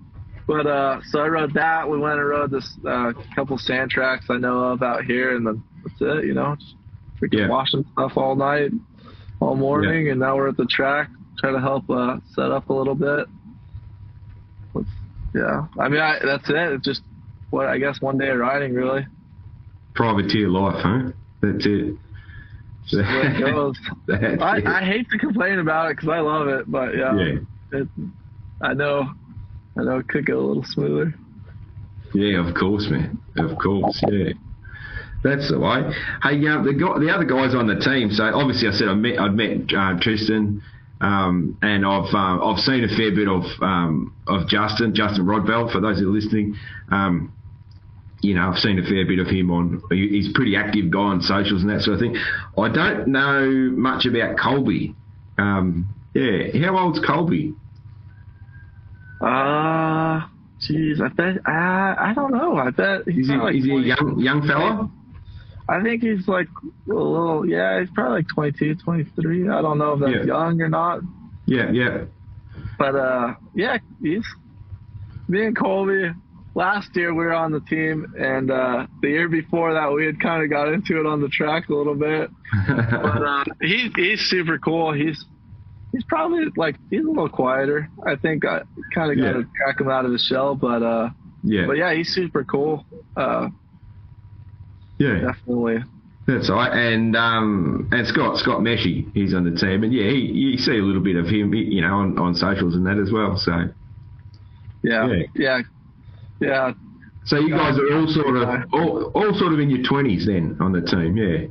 But 0.46 0.66
uh, 0.66 1.01
so 1.11 1.20
I 1.20 1.29
rode 1.29 1.55
that. 1.55 1.88
We 1.88 1.99
went 1.99 2.18
and 2.20 2.29
rode 2.29 2.51
this 2.51 2.79
uh, 2.87 3.12
couple 3.35 3.59
sand 3.59 3.90
tracks 3.90 4.27
I 4.31 4.37
know 4.38 4.59
of 4.72 4.83
out 4.83 5.05
here, 5.05 5.37
and 5.37 5.46
then 5.46 5.62
that's 5.85 6.01
it. 6.01 6.25
You 6.25 6.35
know, 6.35 6.57
just 6.59 6.75
freaking 7.20 7.40
Yeah. 7.40 7.49
washing 7.49 7.85
stuff 7.92 8.12
all 8.16 8.37
night, 8.37 8.70
all 9.40 9.57
morning, 9.57 10.09
and 10.11 10.20
now 10.20 10.37
we're 10.37 10.49
at 10.49 10.57
the 10.57 10.66
track. 10.66 11.11
Try 11.38 11.51
to 11.53 11.61
help 11.61 11.90
uh, 11.90 12.18
set 12.35 12.51
up 12.53 12.70
a 12.70 12.72
little 12.72 12.94
bit. 12.94 13.27
Let's- 14.72 14.88
yeah, 15.35 15.66
I 15.79 15.88
mean, 15.88 16.01
I, 16.01 16.18
that's 16.25 16.49
it. 16.49 16.57
It's 16.57 16.85
just 16.85 17.03
what 17.51 17.66
I 17.66 17.79
guess 17.79 18.01
one 18.01 18.16
day 18.16 18.29
of 18.31 18.38
riding, 18.38 18.72
really. 18.72 19.07
Privateer 19.97 20.49
life, 20.49 20.83
huh? 20.83 21.11
That's 21.41 21.67
it. 21.67 21.97
Way 22.93 23.03
it 23.03 23.41
goes. 23.41 23.77
That's 24.07 24.43
I, 24.43 24.59
it. 24.59 24.67
I 24.67 24.85
hate 24.85 25.11
to 25.11 25.19
complain 25.19 25.59
about 25.59 25.91
it 25.91 25.97
because 25.97 26.09
I 26.09 26.21
love 26.21 26.49
it, 26.49 26.71
but 26.71 26.95
yeah, 26.95 27.17
yeah. 27.17 27.81
it, 27.81 27.89
I 28.63 28.75
know, 28.75 29.11
I 29.77 29.83
know 29.83 29.99
it 29.99 30.09
could 30.09 30.27
go 30.27 30.39
a 30.39 30.47
little 30.47 30.65
smoother. 30.65 31.15
Yeah, 32.15 32.47
of 32.47 32.55
course, 32.55 32.87
man. 32.89 33.19
Of 33.37 33.59
course, 33.59 34.03
yeah. 34.09 34.33
That's 35.23 35.51
the 35.51 35.59
way. 35.59 35.83
Hey, 36.23 36.47
uh, 36.47 36.63
the 36.63 36.73
guy, 36.73 36.99
the 37.01 37.11
other 37.13 37.25
guys 37.25 37.55
on 37.55 37.67
the 37.67 37.77
team. 37.77 38.11
So 38.13 38.23
obviously, 38.25 38.69
I 38.69 38.73
said 38.73 38.89
I 38.89 38.95
met, 38.95 39.19
I'd 39.19 39.35
met 39.35 39.75
uh, 39.77 39.99
Tristan, 40.01 40.63
um, 41.01 41.59
and 41.63 41.85
I've 41.85 42.15
uh, 42.15 42.47
I've 42.47 42.61
seen 42.61 42.85
a 42.85 42.89
fair 42.89 43.11
bit 43.11 43.27
of 43.27 43.43
um, 43.61 44.15
of 44.29 44.47
Justin, 44.47 44.95
Justin 44.95 45.27
Rodbell. 45.27 45.73
For 45.73 45.81
those 45.81 45.99
who 45.99 46.09
are 46.09 46.15
listening, 46.15 46.57
um, 46.93 47.33
you 48.22 48.35
know, 48.35 48.48
I've 48.50 48.59
seen 48.59 48.79
a 48.79 48.83
fair 48.83 49.05
bit 49.07 49.18
of 49.18 49.26
him 49.29 49.50
on. 49.50 49.83
He's 49.90 50.31
a 50.31 50.33
pretty 50.33 50.57
active 50.57 50.90
guy 50.90 50.98
on 51.00 51.20
socials 51.22 51.62
and 51.62 51.70
that 51.70 51.83
sort 51.83 51.94
of 51.94 52.00
thing. 52.00 52.16
I 52.59 52.68
don't 52.68 53.09
know 53.09 53.48
much 53.76 54.07
about 54.07 54.38
Colby. 54.38 54.94
Um, 55.38 55.88
yeah, 56.14 56.48
how 56.66 56.79
old's 56.79 56.98
Colby? 57.07 57.55
Uh, 59.20 60.26
jeez, 60.61 61.00
I 61.00 61.09
bet, 61.14 61.37
I, 61.46 62.11
I 62.11 62.12
don't 62.14 62.33
know. 62.33 62.57
I 62.57 62.70
bet 62.70 63.02
he's 63.07 63.24
Is 63.26 63.31
he, 63.31 63.37
like 63.37 63.55
is 63.57 63.64
he 63.64 63.70
a 63.72 63.79
young 63.81 64.18
young 64.18 64.46
fella? 64.46 64.90
I 65.68 65.83
think 65.83 66.02
he's 66.02 66.29
like 66.29 66.46
a 66.88 66.92
little, 66.94 67.44
yeah, 67.48 67.81
he's 67.81 67.90
probably 67.90 68.18
like 68.18 68.29
22, 68.29 68.76
23. 68.76 69.48
I 69.48 69.62
don't 69.62 69.79
know 69.79 69.94
if 69.94 70.00
that's 70.00 70.12
Yeah. 70.12 70.22
young 70.24 70.61
or 70.61 70.68
not. 70.68 71.00
Yeah, 71.46 71.70
yeah. 71.72 72.05
but 72.79 72.94
uh, 72.94 73.35
yeah, 73.55 73.79
he's 74.00 74.24
me 75.29 75.44
and 75.46 75.57
Colby. 75.57 76.11
Last 76.57 76.88
year 76.97 77.12
we 77.12 77.25
were 77.27 77.35
on 77.35 77.53
the 77.53 77.61
team, 77.61 78.14
and 78.19 78.51
uh, 78.51 78.87
the 79.03 79.09
year 79.11 79.29
before 79.29 79.75
that 79.75 79.92
we 79.92 80.07
had 80.07 80.19
kind 80.21 80.42
of 80.42 80.49
got 80.49 80.73
into 80.73 80.99
it 80.99 81.05
on 81.07 81.21
the 81.21 81.29
track 81.29 81.69
a 81.69 81.75
little 81.75 81.95
bit. 81.95 82.31
but 82.66 83.23
uh, 83.23 83.45
he, 83.61 83.90
he's 83.95 84.21
super 84.23 84.59
cool. 84.59 84.90
He's 84.95 85.23
he's 85.92 86.03
probably 86.05 86.47
like 86.57 86.77
he's 86.88 87.05
a 87.05 87.09
little 87.09 87.29
quieter. 87.29 87.90
I 88.07 88.16
think 88.16 88.47
I 88.47 88.62
kind 88.95 89.12
of 89.12 89.19
got 89.23 89.33
to 89.35 89.40
Yeah. 89.40 89.45
crack 89.62 89.81
him 89.83 89.90
out 89.90 90.07
of 90.07 90.12
his 90.12 90.23
shell, 90.25 90.55
but 90.55 90.83
uh, 90.83 91.11
yeah, 91.42 91.66
but 91.66 91.77
yeah, 91.77 91.92
he's 91.95 92.09
super 92.14 92.42
cool. 92.42 92.87
Uh, 93.14 93.49
yeah. 94.99 95.21
definitely. 95.33 95.85
That's 96.27 96.49
right, 96.51 96.73
and 96.73 97.14
um, 97.16 97.88
and 97.92 98.07
Scott 98.09 98.38
Scott 98.38 98.61
Meshey, 98.61 99.12
he's 99.12 99.35
on 99.35 99.45
the 99.45 99.57
team, 99.61 99.85
and 99.85 99.92
yeah, 99.92 100.09
he, 100.11 100.21
you 100.33 100.57
see 100.59 100.73
a 100.73 100.83
little 100.83 101.03
bit 101.03 101.16
of 101.16 101.27
him, 101.27 101.53
you 101.55 101.83
know, 101.83 101.97
on, 101.99 102.19
on 102.19 102.35
socials 102.35 102.75
and 102.75 102.87
that 102.87 102.99
as 102.99 103.12
well. 103.12 103.37
So, 103.37 103.53
Yeah, 104.83 105.07
Yeah. 105.07 105.23
yeah, 105.37 105.61
yeah. 106.40 106.72
so 107.25 107.38
you 107.38 107.51
guys 107.51 107.79
are 107.79 107.96
all 107.99 108.07
sort 108.09 108.37
of 108.37 108.49
all, 108.72 109.05
all 109.14 109.35
sort 109.35 109.53
of 109.53 109.61
in 109.61 109.70
your 109.70 109.83
twenties 109.83 110.27
then 110.27 110.57
on 110.61 110.72
the 110.72 110.81
team, 110.83 111.16
yeah, 111.16 111.46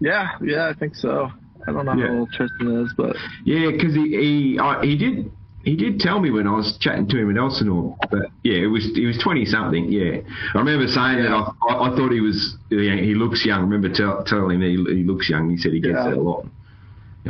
Yeah, 0.00 0.28
yeah, 0.42 0.68
I 0.68 0.74
think 0.78 0.94
so. 0.94 1.30
I 1.66 1.72
don't 1.72 1.84
know 1.86 1.94
Yeah. 1.94 2.08
how 2.08 2.14
old 2.18 2.32
Tristan 2.32 2.84
is, 2.84 2.92
but 2.96 3.16
yeah, 3.44 3.70
because 3.70 3.94
he 3.94 4.08
he 4.10 4.58
I, 4.58 4.84
he 4.84 4.96
did 4.96 5.30
he 5.64 5.74
did 5.74 5.98
tell 5.98 6.20
me 6.20 6.30
when 6.30 6.46
I 6.46 6.52
was 6.52 6.78
chatting 6.78 7.08
to 7.08 7.18
him 7.18 7.28
in 7.30 7.38
Elsinore, 7.38 7.96
but 8.10 8.30
yeah, 8.44 8.58
it 8.62 8.66
was 8.68 8.84
he 8.94 9.04
was 9.06 9.18
twenty 9.18 9.44
something, 9.44 9.90
yeah. 9.90 10.20
I 10.54 10.58
remember 10.58 10.86
saying 10.86 11.22
that 11.22 11.32
I, 11.32 11.50
I, 11.68 11.90
I 11.92 11.96
thought 11.96 12.12
he 12.12 12.20
was 12.20 12.56
yeah, 12.70 12.94
he 12.96 13.14
looks 13.14 13.44
young. 13.44 13.58
I 13.58 13.62
remember 13.62 13.88
tell, 13.92 14.22
telling 14.24 14.60
him 14.60 14.86
he, 14.86 14.94
he 14.94 15.02
looks 15.04 15.28
young. 15.28 15.50
He 15.50 15.56
said 15.56 15.72
he 15.72 15.80
gets 15.80 15.94
Yeah. 15.96 16.10
that 16.10 16.18
a 16.18 16.20
lot. 16.20 16.46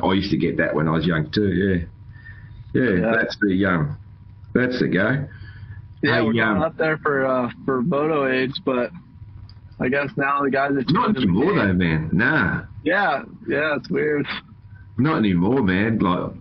I 0.03 0.13
used 0.13 0.31
to 0.33 0.37
get 0.37 0.59
that 0.59 0.75
when 0.75 0.89
I 0.89 0.91
was 0.91 1.07
young 1.07 1.31
too. 1.31 1.49
Yeah, 1.49 1.87
yeah, 2.79 2.91
Yeah. 3.01 3.13
that's 3.17 3.37
the 3.41 3.65
um, 3.65 3.97
that's 4.53 4.79
the 4.81 4.89
go. 4.89 5.27
Yeah, 6.07 6.15
Hey, 6.17 6.23
we're 6.23 6.43
um, 6.45 6.63
up 6.63 6.77
there 6.77 6.99
for 6.99 7.27
uh, 7.27 7.51
for 7.65 7.83
moto 7.83 8.31
age, 8.31 8.55
but 8.65 8.91
I 9.81 9.89
guess 9.89 10.09
now 10.17 10.43
the 10.43 10.51
guys 10.51 10.71
are 10.73 10.83
Not 10.93 11.17
anymore 11.17 11.55
though, 11.55 11.73
man. 11.73 12.11
Nah, 12.13 12.63
Yeah, 12.83 13.23
yeah, 13.49 13.77
it's 13.77 13.91
weird. 13.91 14.27
not 14.99 15.19
anymore, 15.19 15.63
man. 15.63 15.99
Like 15.99 16.33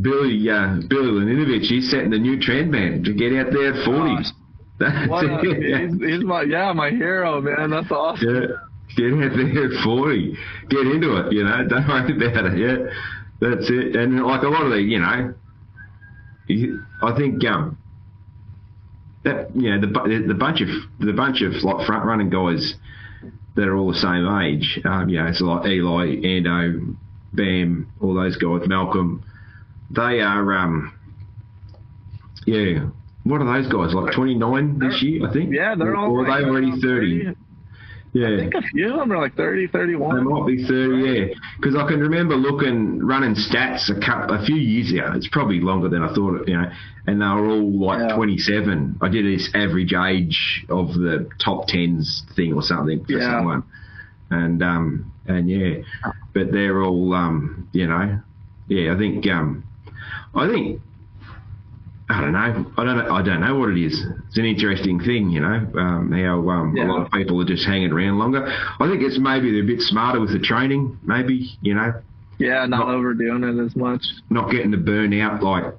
Billy, 0.00 0.48
uh, 0.50 0.76
Billy 0.88 1.10
Laninovich, 1.12 1.66
he's 1.66 1.90
setting 1.90 2.10
the 2.10 2.18
new 2.18 2.40
trend, 2.40 2.70
man. 2.70 3.02
To 3.04 3.12
get 3.12 3.32
out 3.34 3.52
there 3.52 3.74
at 3.74 3.84
forties. 3.84 4.32
That's 4.78 5.08
What 5.10 5.24
a, 5.24 5.40
it. 5.42 5.90
he's, 5.90 6.00
he's 6.00 6.24
my 6.24 6.42
yeah 6.42 6.72
my 6.72 6.90
hero, 6.90 7.40
man. 7.40 7.70
That's 7.70 7.90
awesome. 7.90 8.28
Yeah, 8.28 8.46
get 8.96 9.12
out 9.12 9.36
there 9.36 9.64
at 9.76 9.82
forty. 9.84 10.36
Get 10.68 10.86
into 10.86 11.16
it. 11.16 11.32
You 11.32 11.44
know, 11.44 11.66
don't 11.68 11.86
worry 11.88 12.12
about 12.28 12.46
it. 12.52 12.58
Yeah, 12.58 12.76
that's 13.40 13.68
it. 13.70 13.96
And 13.96 14.22
like 14.24 14.42
a 14.42 14.48
lot 14.48 14.64
of 14.66 14.70
the, 14.72 14.80
you 14.82 14.98
know, 15.00 15.34
I 17.02 17.16
think 17.16 17.44
um, 17.46 17.77
that 19.24 19.54
you 19.54 19.70
know 19.70 19.80
the 19.80 20.24
the 20.26 20.34
bunch 20.34 20.60
of 20.60 20.68
the 21.00 21.12
bunch 21.12 21.42
of 21.42 21.52
like 21.62 21.86
front 21.86 22.04
running 22.04 22.30
guys 22.30 22.74
that 23.56 23.66
are 23.66 23.76
all 23.76 23.90
the 23.92 23.98
same 23.98 24.26
age. 24.40 24.80
Um, 24.84 25.08
you 25.08 25.18
know, 25.20 25.26
it's 25.26 25.40
like 25.40 25.66
Eli, 25.66 26.16
Ando, 26.22 26.96
Bam, 27.32 27.92
all 28.00 28.14
those 28.14 28.36
guys, 28.36 28.68
Malcolm. 28.68 29.24
They 29.90 30.20
are 30.20 30.52
um, 30.54 30.94
yeah. 32.46 32.88
What 33.24 33.42
are 33.42 33.62
those 33.62 33.70
guys 33.70 33.94
like? 33.94 34.14
Twenty 34.14 34.34
nine 34.34 34.78
this 34.78 35.02
year, 35.02 35.28
I 35.28 35.32
think. 35.32 35.52
Yeah, 35.52 35.74
they're 35.74 35.96
all. 35.96 36.10
Or 36.12 36.26
are 36.26 36.40
they 36.40 36.46
already 36.46 36.80
thirty? 36.80 37.34
Yeah. 38.18 38.34
I 38.34 38.38
think 38.40 38.54
a 38.54 38.62
few 38.62 38.92
of 38.92 38.98
them 38.98 39.12
are 39.12 39.18
like 39.18 39.34
30, 39.36 39.68
31. 39.68 40.16
They 40.16 40.22
might 40.22 40.46
be 40.46 40.64
30, 40.66 40.96
yeah. 41.28 41.34
Because 41.56 41.76
I 41.76 41.86
can 41.86 42.00
remember 42.00 42.34
looking, 42.36 42.98
running 43.04 43.34
stats 43.34 43.88
a, 43.90 44.00
couple, 44.04 44.34
a 44.36 44.44
few 44.44 44.56
years 44.56 44.90
ago. 44.92 45.12
It's 45.14 45.28
probably 45.28 45.60
longer 45.60 45.88
than 45.88 46.02
I 46.02 46.12
thought, 46.14 46.40
it, 46.42 46.48
you 46.48 46.56
know. 46.56 46.70
And 47.06 47.20
they 47.20 47.26
were 47.26 47.48
all 47.48 47.80
like 47.86 48.08
Yeah. 48.10 48.16
27. 48.16 48.98
I 49.00 49.08
did 49.08 49.24
this 49.24 49.48
average 49.54 49.92
age 49.94 50.64
of 50.68 50.88
the 50.94 51.28
top 51.42 51.66
tens 51.68 52.24
thing 52.34 52.52
or 52.54 52.62
something 52.62 53.04
for 53.04 53.12
Yeah. 53.12 53.38
someone. 53.38 53.62
And 54.30 54.62
um 54.62 55.12
and 55.26 55.48
yeah, 55.48 55.82
but 56.34 56.52
they're 56.52 56.82
all 56.82 57.14
um 57.14 57.68
you 57.72 57.86
know, 57.86 58.20
yeah. 58.66 58.92
I 58.94 58.98
think 58.98 59.26
um 59.30 59.64
I 60.34 60.48
think 60.48 60.82
I 62.10 62.20
don't 62.22 62.32
know. 62.32 62.72
I 62.78 62.84
don't 62.84 62.96
know. 62.98 63.14
I 63.14 63.22
don't 63.22 63.40
know 63.42 63.56
what 63.58 63.68
it 63.70 63.78
is. 63.84 64.02
It's 64.28 64.38
an 64.38 64.46
interesting 64.46 64.98
thing, 64.98 65.28
you 65.30 65.40
know, 65.40 65.66
um, 65.78 66.10
how 66.10 66.48
um, 66.48 66.76
a 66.78 66.84
lot 66.84 67.04
of 67.06 67.12
people 67.12 67.40
are 67.40 67.44
just 67.44 67.66
hanging 67.66 67.92
around 67.92 68.18
longer. 68.18 68.46
I 68.46 68.88
think 68.88 69.02
it's 69.02 69.18
maybe 69.18 69.52
they're 69.52 69.62
a 69.62 69.66
bit 69.66 69.80
smarter 69.82 70.18
with 70.18 70.32
the 70.32 70.38
training, 70.38 70.98
maybe, 71.04 71.50
you 71.60 71.74
know, 71.74 71.92
Yeah, 72.38 72.64
not 72.66 72.86
Not- 72.86 72.94
overdoing 72.94 73.44
it 73.44 73.62
as 73.62 73.76
much. 73.76 74.02
not 74.30 74.50
getting 74.50 74.70
the 74.70 74.78
burnout 74.78 75.42
like 75.42 75.74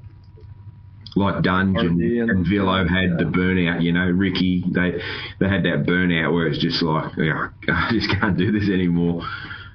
like 1.15 1.41
Dunge 1.41 1.77
and, 1.79 1.99
and- 1.99 2.29
and 2.29 2.45
Villo 2.45 2.87
had 2.87 3.17
the 3.17 3.23
burnout, 3.25 3.81
you 3.81 3.91
know, 3.91 4.05
Ricky, 4.09 4.63
they 4.69 5.01
they 5.39 5.49
had 5.49 5.63
that 5.63 5.85
burnout 5.87 6.31
where 6.33 6.47
it's 6.47 6.59
just 6.59 6.81
like, 6.83 7.11
yeah, 7.17 7.47
I 7.67 7.89
just 7.91 8.09
can't 8.11 8.37
do 8.37 8.51
this 8.51 8.69
anymore. 8.69 9.23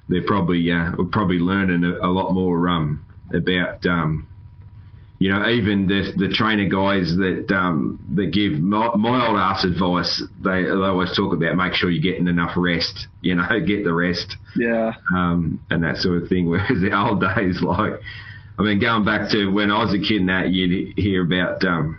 They're 0.08 0.22
probably 0.22 0.70
uh, 0.70 0.92
probably 1.10 1.38
learning 1.38 1.82
a, 1.84 2.06
a 2.06 2.10
lot 2.10 2.32
more 2.32 2.68
um, 2.68 3.04
about 3.34 3.84
um, 3.86 4.28
you 5.24 5.32
know, 5.32 5.48
even 5.48 5.86
the 5.86 6.12
the 6.18 6.28
trainer 6.28 6.68
guys 6.68 7.16
that 7.16 7.50
um, 7.50 7.98
that 8.14 8.26
give 8.26 8.60
my, 8.60 8.94
my 8.94 9.26
old 9.26 9.38
ass 9.38 9.64
advice, 9.64 10.22
they, 10.42 10.64
they 10.64 10.70
always 10.70 11.16
talk 11.16 11.32
about 11.32 11.56
make 11.56 11.72
sure 11.72 11.88
you're 11.88 12.02
getting 12.02 12.28
enough 12.28 12.52
rest. 12.58 13.06
You 13.22 13.36
know, 13.36 13.46
get 13.66 13.84
the 13.84 13.94
rest 13.94 14.36
Yeah, 14.54 14.92
um, 15.16 15.64
and 15.70 15.82
that 15.82 15.96
sort 15.96 16.22
of 16.22 16.28
thing. 16.28 16.46
Whereas 16.50 16.78
the 16.78 16.94
old 16.94 17.22
days, 17.22 17.62
like, 17.62 17.94
I 18.58 18.62
mean, 18.64 18.80
going 18.80 19.06
back 19.06 19.30
to 19.30 19.46
when 19.46 19.70
I 19.70 19.82
was 19.82 19.94
a 19.94 19.98
kid, 19.98 20.20
and 20.20 20.28
that 20.28 20.50
you'd 20.50 20.92
hear 20.98 21.24
about, 21.24 21.64
um, 21.64 21.96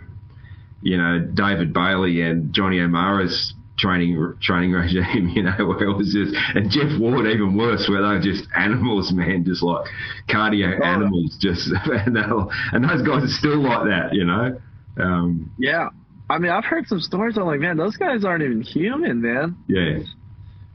you 0.80 0.96
know, 0.96 1.18
David 1.18 1.74
Bailey 1.74 2.20
and 2.20 2.52
Johnny 2.54 2.78
O'Mara's 2.78 3.54
training 3.78 4.34
training 4.40 4.72
regime. 4.72 5.28
You 5.34 5.42
know, 5.44 5.52
where 5.66 5.84
it 5.84 5.96
was 5.96 6.12
just, 6.12 6.34
and 6.54 6.70
Jeff 6.70 6.98
Ward 7.00 7.26
even 7.26 7.56
worse, 7.56 7.86
where 7.88 8.02
they 8.02 8.08
were 8.08 8.20
just 8.20 8.48
animals, 8.56 9.12
man, 9.12 9.44
just 9.44 9.62
like 9.62 9.86
cardio 10.28 10.78
Oh. 10.80 10.84
animals, 10.84 11.36
just 11.40 11.68
and, 11.84 12.16
and 12.16 12.84
those 12.84 13.02
guys 13.06 13.24
are 13.24 13.28
still 13.28 13.62
like 13.62 13.84
that. 13.84 14.08
You 14.12 14.24
know. 14.24 14.58
Um, 14.98 15.52
yeah. 15.58 15.88
I 16.28 16.38
mean, 16.38 16.50
I've 16.50 16.64
heard 16.64 16.88
some 16.88 17.00
stories. 17.00 17.36
I'm 17.38 17.44
like, 17.44 17.60
man, 17.60 17.76
those 17.76 17.96
guys 17.96 18.24
aren't 18.24 18.42
even 18.42 18.60
human, 18.60 19.20
man. 19.20 19.56
yeah, 19.68 19.98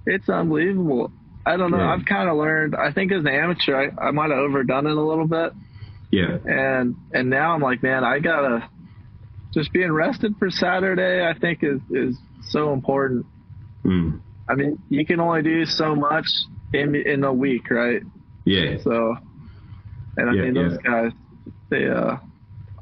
It's 0.05 0.29
unbelievable. 0.29 1.11
I 1.45 1.57
don't 1.57 1.71
know. 1.71 1.77
Yeah. 1.79 1.93
I've 1.93 2.05
kind 2.05 2.29
of 2.29 2.37
learned. 2.37 2.75
I 2.75 2.93
think 2.93 3.11
as 3.11 3.21
an 3.21 3.27
amateur, 3.27 3.75
I, 3.99 4.07
I 4.07 4.11
might 4.11 4.29
have 4.29 4.39
overdone 4.39 4.85
it 4.87 4.95
a 4.95 5.01
little 5.01 5.27
bit, 5.27 5.51
yeah, 6.11 6.37
and 6.45 6.95
and 7.13 7.29
now 7.29 7.53
I'm 7.53 7.61
like, 7.61 7.81
man, 7.83 8.03
I 8.03 8.19
gotta 8.19 8.69
just 9.53 9.73
being 9.73 9.91
rested 9.91 10.35
for 10.37 10.49
Saturday. 10.51 11.25
I 11.27 11.37
think 11.37 11.63
is 11.63 11.81
is 11.89 12.15
so 12.41 12.73
important. 12.73 13.25
mm, 13.85 14.21
I 14.47 14.55
mean, 14.55 14.77
you 14.89 15.05
can 15.05 15.19
only 15.19 15.41
do 15.43 15.65
so 15.65 15.95
much 15.95 16.27
in 16.73 16.95
in 16.95 17.23
a 17.23 17.33
week, 17.33 17.69
right? 17.69 18.01
yeah, 18.45 18.77
So, 18.83 19.15
and 20.17 20.29
I 20.29 20.33
Yeah, 20.33 20.41
mean, 20.43 20.53
those 20.53 20.77
guys, 20.77 21.11
they, 21.69 21.87
uh, 21.87 22.17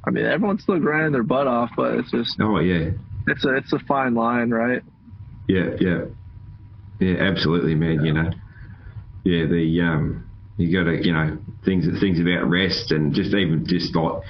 I 0.06 0.10
mean, 0.12 0.26
everyone's 0.26 0.64
still 0.64 0.80
grinding 0.80 1.14
their 1.14 1.24
butt 1.24 1.48
off, 1.48 1.72
but 1.76 1.96
it's 1.96 2.12
just, 2.12 2.38
oh 2.40 2.60
yeah. 2.60 2.92
it's 3.28 3.46
a, 3.46 3.56
it's 3.56 3.74
a 3.74 3.80
fine 3.80 4.16
line, 4.16 4.52
right? 4.52 4.82
Yeah, 5.48 5.72
yeah, 5.80 6.06
yeah, 7.00 7.16
absolutely, 7.20 7.76
man. 7.76 8.04
You 8.06 8.14
know, 8.14 8.32
yeah, 9.24 9.46
the 9.46 9.82
um, 9.82 10.30
you 10.58 10.72
got 10.78 10.90
to, 10.90 11.06
you 11.06 11.14
know, 11.14 11.38
things 11.66 11.88
things 12.00 12.20
about 12.20 12.50
rest 12.50 12.92
and 12.92 13.14
just 13.14 13.34
even 13.34 13.66
just 13.66 13.96
like 13.96 14.22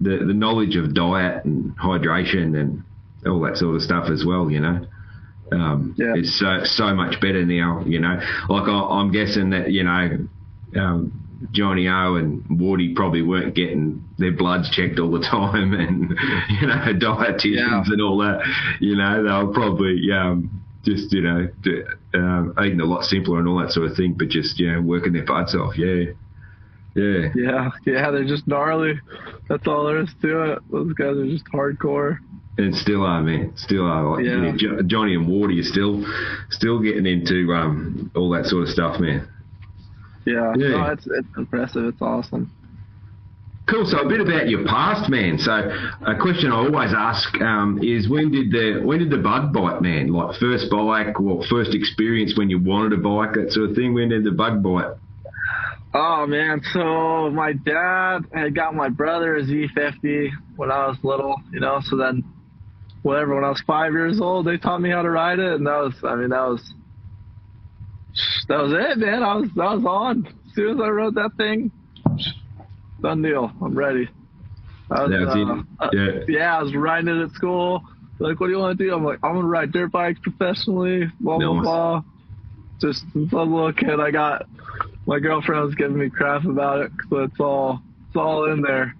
the 0.00 0.18
the 0.26 0.34
knowledge 0.34 0.76
of 0.76 0.94
diet 0.94 1.44
and 1.44 1.76
hydration 1.78 2.58
and 2.58 2.84
all 3.26 3.40
that 3.40 3.56
sort 3.56 3.76
of 3.76 3.82
stuff 3.82 4.08
as 4.10 4.24
well. 4.26 4.50
You 4.50 4.60
know, 4.60 4.86
um, 5.52 5.94
Yeah. 5.96 6.14
it's 6.16 6.38
so 6.38 6.60
so 6.64 6.94
much 6.94 7.20
better 7.20 7.44
now. 7.44 7.82
You 7.86 8.00
know, 8.00 8.20
like 8.48 8.68
I, 8.68 8.72
I'm 8.98 9.10
guessing 9.12 9.50
that 9.50 9.70
you 9.72 9.84
know. 9.84 10.26
Um, 10.76 11.20
Johnny 11.52 11.86
O 11.88 12.14
and 12.14 12.42
Wardy 12.44 12.94
probably 12.96 13.20
weren't 13.20 13.54
getting 13.54 14.02
their 14.16 14.32
bloods 14.32 14.70
checked 14.70 14.98
all 14.98 15.10
the 15.10 15.20
time, 15.20 15.74
and 15.74 16.10
you 16.48 16.66
know 16.66 16.74
dietitians 16.94 17.44
Yeah. 17.44 17.82
and 17.86 18.00
all 18.00 18.16
that. 18.18 18.40
You 18.80 18.96
know, 18.96 19.22
they 19.22 19.44
were 19.46 19.52
probably 19.52 20.10
um, 20.10 20.62
just 20.84 21.12
you 21.12 21.20
know 21.20 21.48
um, 22.14 22.54
eating 22.64 22.80
a 22.80 22.84
lot 22.86 23.04
simpler 23.04 23.38
and 23.40 23.46
all 23.48 23.58
that 23.60 23.72
sort 23.72 23.90
of 23.90 23.96
thing, 23.96 24.14
but 24.14 24.28
just 24.28 24.58
you 24.58 24.72
know 24.72 24.80
working 24.80 25.12
their 25.12 25.24
butts 25.26 25.54
off. 25.54 25.76
Yeah, 25.76 26.12
yeah, 26.94 27.28
Yeah, 27.34 27.70
yeah, 27.84 28.10
they're 28.10 28.24
just 28.24 28.46
gnarly. 28.48 28.94
That's 29.48 29.66
all 29.66 29.84
there 29.84 30.00
is 30.00 30.10
to 30.22 30.52
it. 30.52 30.58
Those 30.70 30.92
guys 30.94 31.16
are 31.16 31.26
just 31.26 31.44
hardcore. 31.46 32.18
And 32.58 32.74
still 32.74 33.02
are, 33.04 33.22
man. 33.22 33.52
Still 33.56 33.86
are. 33.86 34.16
Like, 34.16 34.24
Yeah. 34.24 34.42
yeah, 34.44 34.52
Jo- 34.56 34.82
Johnny 34.82 35.14
and 35.14 35.26
Wardy 35.26 35.60
are 35.60 35.64
still 35.64 36.04
still 36.50 36.78
getting 36.78 37.06
into 37.06 37.52
um, 37.52 38.10
all 38.14 38.30
that 38.30 38.46
sort 38.46 38.64
of 38.64 38.68
stuff, 38.68 39.00
man. 39.00 39.26
Yeah, 40.24 40.52
Yeah. 40.56 40.68
No, 40.68 40.84
it's 40.92 41.06
it's 41.06 41.28
impressive. 41.36 41.84
It's 41.86 42.00
awesome. 42.02 42.50
Cool. 43.66 43.86
So 43.86 43.98
a 44.00 44.08
bit 44.08 44.20
about 44.20 44.48
your 44.48 44.66
past, 44.66 45.08
man. 45.08 45.38
So 45.38 45.52
a 46.06 46.14
question 46.20 46.52
I 46.52 46.56
always 46.56 46.92
ask 46.94 47.34
um, 47.40 47.80
is 47.82 48.08
when 48.10 48.30
did 48.30 48.50
the 48.52 48.80
when 48.84 48.98
did 48.98 49.10
the 49.10 49.16
bug 49.18 49.52
bite, 49.54 49.80
man? 49.80 50.08
Like 50.08 50.36
first 50.36 50.70
bike 50.70 51.18
or 51.18 51.42
first 51.46 51.74
experience 51.74 52.36
when 52.36 52.50
you 52.50 52.58
wanted 52.58 52.92
a 52.98 53.02
bike, 53.02 53.32
that 53.34 53.52
sort 53.52 53.70
of 53.70 53.76
thing. 53.76 53.94
When 53.94 54.10
did 54.10 54.22
the 54.24 54.32
bug 54.32 54.62
bite? 54.62 54.92
Oh 55.94 56.26
man, 56.26 56.60
so 56.72 57.30
my 57.30 57.52
dad 57.52 58.24
had 58.34 58.54
got 58.54 58.74
my 58.74 58.88
brother 58.88 59.36
a 59.36 59.42
Z50 59.42 60.28
when 60.56 60.70
I 60.70 60.88
was 60.88 60.96
little, 61.04 61.36
you 61.52 61.60
know. 61.60 61.80
So 61.84 61.96
then, 61.96 62.22
whatever, 63.04 63.34
when 63.36 63.44
I 63.44 63.50
was 63.50 63.62
five 63.66 63.92
years 63.92 64.20
old, 64.20 64.46
they 64.46 64.56
taught 64.56 64.80
me 64.80 64.90
how 64.90 65.02
to 65.02 65.10
ride 65.10 65.38
it, 65.38 65.52
and 65.52 65.66
that 65.66 65.76
was, 65.78 65.94
I 66.02 66.16
mean, 66.16 66.30
that 66.30 66.40
was 66.48 66.74
that 68.48 68.58
was 68.62 68.72
it, 68.72 68.98
man. 68.98 69.22
I 69.22 69.34
was 69.36 69.48
I 69.60 69.74
was 69.74 69.84
on. 69.84 70.26
As 70.26 70.54
soon 70.54 70.74
as 70.74 70.80
I 70.84 70.88
rode 70.88 71.14
that 71.16 71.30
thing, 71.36 71.70
done 73.00 73.22
deal. 73.22 73.52
I'm 73.62 73.76
ready. 73.76 74.08
I 74.90 75.02
was, 75.04 75.10
That's 75.10 75.36
it. 75.36 75.48
uh, 75.48 75.90
Yeah. 75.92 76.20
uh, 76.20 76.24
yeah, 76.28 76.58
I 76.58 76.62
was 76.62 76.74
riding 76.74 77.08
it 77.08 77.22
at 77.24 77.30
school. 77.32 77.82
Like, 78.20 78.38
what 78.38 78.46
do 78.46 78.52
you 78.52 78.58
want 78.58 78.78
to 78.78 78.84
do? 78.84 78.94
I'm 78.94 79.04
like, 79.04 79.18
I'm 79.22 79.34
gonna 79.34 79.46
ride 79.48 79.72
dirt 79.72 79.90
bikes 79.92 80.20
professionally. 80.20 81.10
Blah 81.20 81.38
blah 81.38 81.60
blah. 81.62 82.02
Just 82.80 83.04
a 83.14 83.18
little 83.18 83.72
kid, 83.72 83.98
I 84.00 84.10
got 84.10 84.46
my 85.06 85.18
girlfriend 85.18 85.64
was 85.64 85.74
giving 85.74 85.98
me 85.98 86.08
crap 86.10 86.44
about 86.44 86.80
it, 86.82 86.92
so 87.10 87.18
it's 87.24 87.40
all 87.40 87.82
it's 88.08 88.16
all 88.16 88.50
in 88.52 88.62
there. 88.62 88.94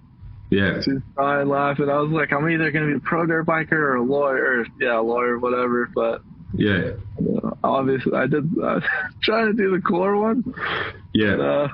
Yeah. 0.49 0.79
She's 0.81 0.93
crying, 1.15 1.49
laughing. 1.49 1.89
I 1.89 1.99
was 1.99 2.11
like, 2.11 2.31
I'm 2.31 2.47
either 2.49 2.71
gonna 2.71 2.87
be 2.87 2.93
a 2.93 2.99
pro 2.99 3.25
dirt 3.25 3.45
biker 3.45 3.71
or 3.73 3.95
a 3.95 4.03
lawyer. 4.03 4.61
Or, 4.61 4.65
yeah, 4.79 4.99
a 4.99 5.01
lawyer, 5.01 5.39
whatever. 5.39 5.89
But 5.93 6.21
Yeah. 6.53 6.91
uh, 7.43 7.51
obviously, 7.63 8.13
I 8.13 8.27
did 8.27 8.49
uh, 8.63 8.79
trying 9.23 9.47
to 9.47 9.53
do 9.53 9.71
the 9.71 9.81
cooler 9.81 10.15
one. 10.15 10.43
Yeah. 11.13 11.35
Uh, 11.35 11.67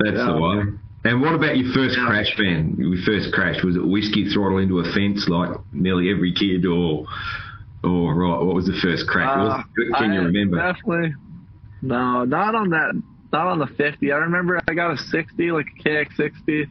That's 0.00 0.16
Yeah. 0.16 0.26
the 0.32 0.36
one. 0.38 0.80
And 1.04 1.20
what 1.20 1.34
about 1.34 1.56
your 1.56 1.72
first 1.72 1.96
crash, 2.04 2.34
man? 2.38 2.74
Your 2.78 2.96
first 3.06 3.32
crash 3.32 3.62
was 3.62 3.76
it 3.76 3.86
whiskey 3.86 4.28
throttle 4.32 4.58
into 4.58 4.80
a 4.80 4.84
fence 4.92 5.28
like 5.28 5.50
nearly 5.72 6.10
every 6.10 6.32
kid, 6.32 6.66
or 6.66 7.06
or 7.84 8.14
right? 8.14 8.42
What 8.42 8.56
was 8.56 8.66
the 8.66 8.76
first 8.82 9.06
crash? 9.06 9.38
Uh, 9.38 9.62
Can 9.98 10.12
you 10.12 10.22
remember? 10.22 10.56
Definitely. 10.56 11.14
No, 11.82 12.24
not 12.24 12.56
on 12.56 12.70
that. 12.70 13.00
Not 13.32 13.46
on 13.46 13.58
the 13.60 13.66
50. 13.68 14.10
I 14.12 14.16
remember 14.16 14.60
I 14.66 14.74
got 14.74 14.92
a 14.92 14.96
60, 14.96 15.52
like 15.52 15.66
a 15.78 15.82
KX60, 15.88 16.68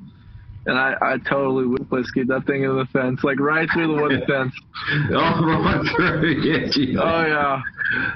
and 0.66 0.78
I, 0.78 0.96
I 1.02 1.18
totally 1.30 1.66
would 1.66 1.90
whiskeyed 1.90 2.28
that 2.28 2.46
thing 2.46 2.64
into 2.64 2.76
the 2.76 2.86
fence, 2.92 3.24
like 3.24 3.40
right 3.40 3.70
through 3.74 3.96
the 3.96 4.02
wooden 4.02 4.26
fence. 4.28 4.54
oh, 5.12 5.62
right 5.64 5.86
through. 5.96 6.42
Yeah. 6.42 6.68
geez. 6.72 6.98
Oh 7.00 7.26
yeah. 7.26 7.62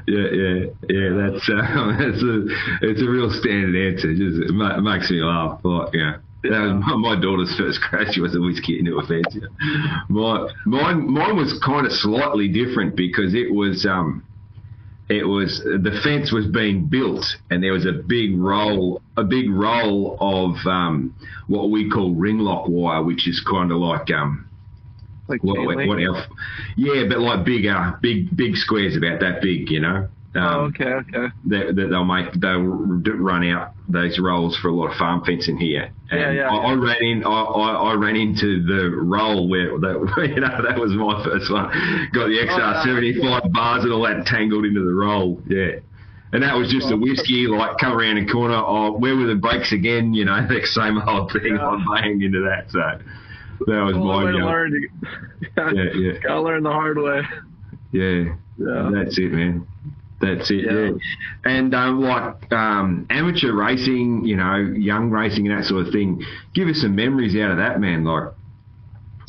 Yeah, 0.07 0.27
yeah, 0.33 0.65
yeah. 0.89 1.09
That's 1.13 1.49
uh, 1.49 1.93
that's 1.99 2.23
a 2.23 2.45
it's 2.81 3.01
a 3.01 3.09
real 3.09 3.29
standard 3.29 3.75
answer. 3.93 4.13
Just 4.15 4.49
it, 4.49 4.81
makes 4.81 5.11
me 5.11 5.21
laugh. 5.21 5.59
Like, 5.63 5.93
yeah. 5.93 6.17
That 6.43 6.49
was 6.49 6.83
my, 6.87 7.15
my 7.15 7.21
daughter's 7.21 7.53
first 7.57 7.81
crash. 7.81 8.13
She 8.13 8.21
was 8.21 8.33
a 8.33 8.39
whiskey 8.39 8.79
into 8.79 8.97
a 8.97 9.05
fence. 9.05 9.27
Yeah. 9.35 10.01
My 10.09 10.47
mine 10.65 11.11
mine 11.11 11.35
was 11.35 11.59
kind 11.63 11.85
of 11.85 11.91
slightly 11.91 12.47
different 12.47 12.95
because 12.95 13.35
it 13.35 13.53
was 13.53 13.85
um 13.85 14.23
it 15.09 15.23
was 15.23 15.61
the 15.63 15.99
fence 16.03 16.31
was 16.31 16.45
being 16.47 16.85
built 16.85 17.25
and 17.49 17.63
there 17.63 17.73
was 17.73 17.85
a 17.85 17.91
big 17.91 18.37
roll 18.37 19.01
a 19.17 19.23
big 19.23 19.49
roll 19.49 20.17
of 20.21 20.55
um 20.67 21.15
what 21.47 21.71
we 21.71 21.89
call 21.89 22.13
ring 22.13 22.37
lock 22.37 22.67
wire, 22.67 23.03
which 23.03 23.27
is 23.27 23.43
kind 23.49 23.71
of 23.71 23.79
like 23.79 24.09
um 24.11 24.47
Like 25.27 25.43
what, 25.43 25.59
what, 25.59 26.01
else? 26.01 26.25
Yeah, 26.75 27.03
but 27.07 27.19
like 27.19 27.45
bigger, 27.45 27.97
big, 28.01 28.35
big 28.35 28.55
squares 28.55 28.97
about 28.97 29.19
that 29.19 29.41
big, 29.41 29.69
you 29.69 29.79
know. 29.79 30.07
Um, 30.35 30.43
Oh, 30.43 30.59
okay, 30.65 30.85
okay. 30.85 31.27
that, 31.47 31.75
that 31.75 31.87
they'll 31.89 32.05
make 32.05 32.31
they'll 32.33 32.61
run 32.61 33.43
out 33.49 33.73
those 33.87 34.19
rolls 34.19 34.55
for 34.61 34.67
a 34.67 34.71
lot 34.73 34.91
of 34.91 34.97
farm 34.97 35.23
fencing 35.25 35.57
here. 35.57 35.89
And 36.11 36.19
Yeah, 36.21 36.31
yeah. 36.31 36.49
I, 36.49 36.55
I 36.69 36.73
ran 36.73 37.01
in. 37.03 37.23
I, 37.25 37.29
I, 37.29 37.71
I 37.91 37.93
ran 37.95 38.15
into 38.15 38.61
the 38.63 38.91
roll 38.95 39.49
where 39.49 39.77
that 39.79 40.29
you 40.29 40.39
know 40.41 40.61
that 40.69 40.77
was 40.79 40.91
my 40.93 41.23
first 41.23 41.51
one. 41.51 41.65
Got 42.13 42.27
the 42.27 42.37
XR 42.45 42.83
seventy 42.83 43.19
five 43.19 43.51
bars 43.51 43.83
and 43.83 43.91
all 43.91 44.03
that 44.05 44.27
tangled 44.27 44.65
into 44.65 44.81
the 44.85 44.93
roll. 44.93 45.41
Yeah. 45.47 45.79
And 46.31 46.43
that 46.43 46.55
was 46.55 46.69
just 46.71 46.91
a 46.91 46.95
whiskey, 46.95 47.47
like 47.47 47.79
come 47.79 47.93
around 47.93 48.17
the 48.23 48.31
corner. 48.31 48.53
Oh, 48.53 48.91
where 48.99 49.15
were 49.15 49.25
the 49.25 49.33
brakes 49.33 49.71
again? 49.73 50.13
You 50.13 50.25
know, 50.25 50.45
the 50.47 50.61
same 50.63 51.01
old 51.01 51.31
thing. 51.31 51.55
Yeah. 51.55 51.67
I 51.69 52.01
banged 52.01 52.21
into 52.21 52.41
that. 52.41 52.69
So 52.69 52.79
that 53.65 53.81
was 53.81 53.95
Well, 53.95 54.19
way 54.19 54.25
my 54.25 54.31
to 54.31 54.37
young- 54.37 54.45
learn. 54.47 54.89
yeah, 55.57 55.71
Yeah, 55.73 55.83
yeah. 55.95 56.19
Gotta 56.21 56.41
learn 56.41 56.61
the 56.61 56.69
hard 56.69 56.99
way. 56.99 57.21
Yeah, 57.91 58.35
Yeah. 58.59 58.91
that's 58.93 59.17
it, 59.17 59.31
man. 59.31 59.65
That's 60.21 60.51
it. 60.51 60.65
Yeah. 60.65 60.71
Yeah. 60.71 60.91
And 61.45 61.73
um, 61.73 62.01
like 62.01 62.51
um, 62.51 63.07
amateur 63.09 63.53
racing, 63.53 64.25
you 64.25 64.35
know, 64.35 64.55
young 64.57 65.09
racing 65.09 65.47
and 65.47 65.57
that 65.57 65.65
sort 65.65 65.87
of 65.87 65.93
thing. 65.93 66.23
Give 66.53 66.67
us 66.67 66.81
some 66.81 66.95
memories 66.95 67.35
out 67.37 67.51
of 67.51 67.57
that, 67.57 67.79
man. 67.79 68.03
Like, 68.03 68.33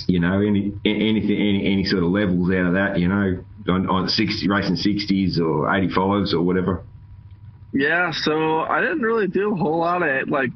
you 0.09 0.18
know, 0.18 0.40
any 0.40 0.72
anything, 0.85 1.37
any 1.37 1.72
any 1.72 1.85
sort 1.85 2.03
of 2.03 2.11
levels 2.11 2.50
out 2.50 2.66
of 2.66 2.72
that. 2.74 2.98
You 2.98 3.09
know, 3.09 3.44
on, 3.68 3.88
on 3.88 4.09
sixty 4.09 4.48
racing 4.48 4.76
sixties 4.76 5.38
or 5.38 5.72
eighty 5.74 5.88
fives 5.88 6.35
or 6.35 6.42
whatever. 6.42 6.83
Yeah, 7.72 8.11
so 8.12 8.61
I 8.61 8.81
didn't 8.81 9.03
really 9.03 9.29
do 9.29 9.53
a 9.53 9.57
whole 9.57 9.79
lot 9.79 10.03
of 10.03 10.29
like 10.29 10.50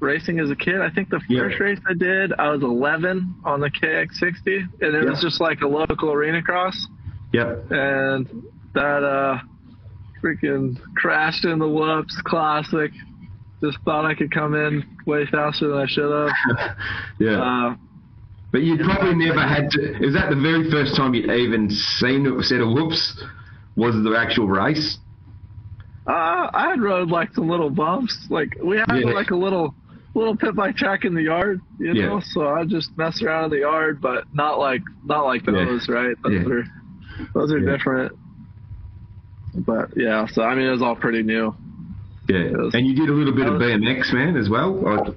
racing 0.00 0.40
as 0.40 0.50
a 0.50 0.56
kid. 0.56 0.80
I 0.80 0.88
think 0.88 1.10
the 1.10 1.20
Yeah. 1.28 1.40
first 1.40 1.60
race 1.60 1.78
I 1.88 1.92
did, 1.92 2.32
I 2.38 2.48
was 2.50 2.62
11 2.62 3.34
on 3.44 3.60
the 3.60 3.70
KX60, 3.70 4.80
and 4.80 4.94
it 4.94 5.08
was 5.08 5.20
just 5.20 5.40
like 5.42 5.60
a 5.60 5.66
local 5.68 6.10
arena 6.10 6.42
cross, 6.42 6.74
Yep. 7.32 7.70
and 7.70 8.42
that 8.74 9.02
uh 9.04 9.38
freaking 10.24 10.78
crashed 10.96 11.44
in 11.44 11.58
the 11.58 11.68
whoops. 11.68 12.16
Classic. 12.24 12.90
Just 13.62 13.78
thought 13.84 14.04
I 14.04 14.14
could 14.14 14.32
come 14.32 14.54
in 14.54 14.82
way 15.06 15.26
faster 15.26 15.68
than 15.68 15.78
I 15.78 15.86
should 15.86 16.10
have. 16.10 16.76
yeah. 17.18 17.40
Uh, 17.40 17.76
but 18.52 18.62
you 18.62 18.76
probably 18.84 19.14
never 19.14 19.40
had 19.40 19.70
to. 19.70 19.96
Is 20.04 20.14
that 20.14 20.30
the 20.30 20.36
very 20.40 20.70
first 20.70 20.96
time 20.96 21.14
you'd 21.14 21.30
even 21.30 21.68
seen 21.70 22.26
a 22.26 22.42
set 22.42 22.60
of 22.60 22.68
whoops? 22.68 23.22
Was 23.76 23.94
the 24.04 24.14
actual 24.16 24.46
race? 24.46 24.98
Uh, 26.06 26.48
I 26.52 26.68
had 26.70 26.80
rode 26.80 27.10
like 27.10 27.32
some 27.34 27.48
little 27.48 27.70
bumps. 27.70 28.26
Like 28.30 28.56
we 28.62 28.76
had 28.76 28.86
Yeah. 28.94 29.12
like 29.12 29.30
a 29.30 29.36
little 29.36 29.74
little 30.14 30.36
pit 30.36 30.54
bike 30.54 30.76
track 30.76 31.04
in 31.04 31.14
the 31.14 31.22
yard, 31.22 31.60
you 31.80 31.92
Yeah. 31.92 32.06
know. 32.06 32.20
So 32.22 32.46
I 32.48 32.64
just 32.64 32.96
mess 32.96 33.20
around 33.22 33.44
in 33.46 33.50
the 33.50 33.58
yard, 33.60 34.00
but 34.00 34.24
not 34.32 34.58
like 34.60 34.82
not 35.04 35.24
like 35.24 35.44
Yeah. 35.46 35.52
those, 35.64 35.88
right? 35.88 36.14
Those 36.22 36.32
Yeah. 36.34 36.52
are 36.52 36.64
those 37.34 37.52
are 37.52 37.58
Yeah. 37.58 37.76
different. 37.76 38.12
But 39.54 39.96
yeah, 39.96 40.26
so 40.26 40.42
I 40.42 40.54
mean 40.54 40.66
it 40.66 40.70
was 40.70 40.82
all 40.82 40.96
pretty 40.96 41.22
new. 41.22 41.54
Yeah. 42.28 42.44
Yes. 42.44 42.74
And 42.74 42.86
you 42.86 42.94
did 42.94 43.08
a 43.08 43.12
little 43.12 43.34
bit 43.34 43.46
I 43.46 43.54
of 43.54 43.60
BMX, 43.60 44.12
man, 44.12 44.36
as 44.36 44.48
well. 44.48 45.14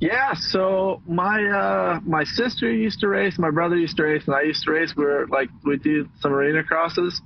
Yeah, 0.00 0.34
so 0.34 1.02
my 1.06 1.44
uh 1.44 2.00
my 2.04 2.24
sister 2.24 2.70
used 2.72 3.00
to 3.00 3.08
race, 3.08 3.38
my 3.38 3.50
brother 3.50 3.76
used 3.76 3.96
to 3.96 4.04
race, 4.04 4.22
and 4.26 4.34
I 4.34 4.42
used 4.42 4.64
to 4.64 4.72
race. 4.72 4.94
We 4.96 5.04
were 5.04 5.26
like 5.28 5.48
we 5.64 5.76
did 5.76 6.08
some 6.20 6.32
arena 6.32 6.62
crosses. 6.62 7.20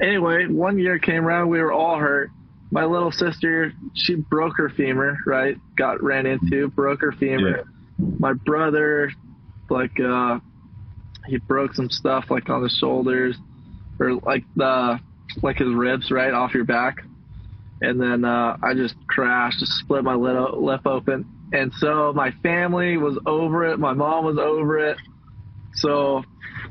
Anyway, 0.00 0.46
one 0.46 0.78
year 0.78 0.98
came 0.98 1.24
around, 1.24 1.48
we 1.48 1.58
were 1.60 1.72
all 1.72 1.98
hurt. 1.98 2.30
My 2.70 2.84
little 2.84 3.12
sister, 3.12 3.72
she 3.94 4.16
broke 4.16 4.56
her 4.58 4.68
femur, 4.68 5.18
right? 5.24 5.56
Got 5.76 6.02
ran 6.02 6.26
into, 6.26 6.68
broke 6.68 7.00
her 7.00 7.12
femur. 7.12 7.58
Yeah. 7.58 8.06
My 8.18 8.34
brother, 8.34 9.10
like 9.70 9.98
uh 9.98 10.40
he 11.26 11.38
broke 11.38 11.74
some 11.74 11.90
stuff 11.90 12.26
like 12.30 12.48
on 12.50 12.62
his 12.62 12.76
shoulders 12.78 13.36
or 13.98 14.14
like 14.16 14.44
the 14.54 15.00
like 15.42 15.58
his 15.58 15.72
ribs 15.72 16.10
right 16.10 16.32
off 16.32 16.54
your 16.54 16.64
back. 16.64 17.02
And 17.80 18.00
then 18.00 18.24
uh 18.24 18.56
I 18.62 18.74
just 18.74 18.94
crashed, 19.06 19.58
just 19.58 19.72
split 19.72 20.04
my 20.04 20.14
lip, 20.14 20.54
lip 20.54 20.86
open. 20.86 21.26
And 21.52 21.72
so 21.74 22.12
my 22.14 22.32
family 22.42 22.96
was 22.96 23.18
over 23.26 23.66
it, 23.66 23.78
my 23.78 23.92
mom 23.92 24.24
was 24.24 24.38
over 24.38 24.78
it. 24.78 24.98
So 25.74 26.24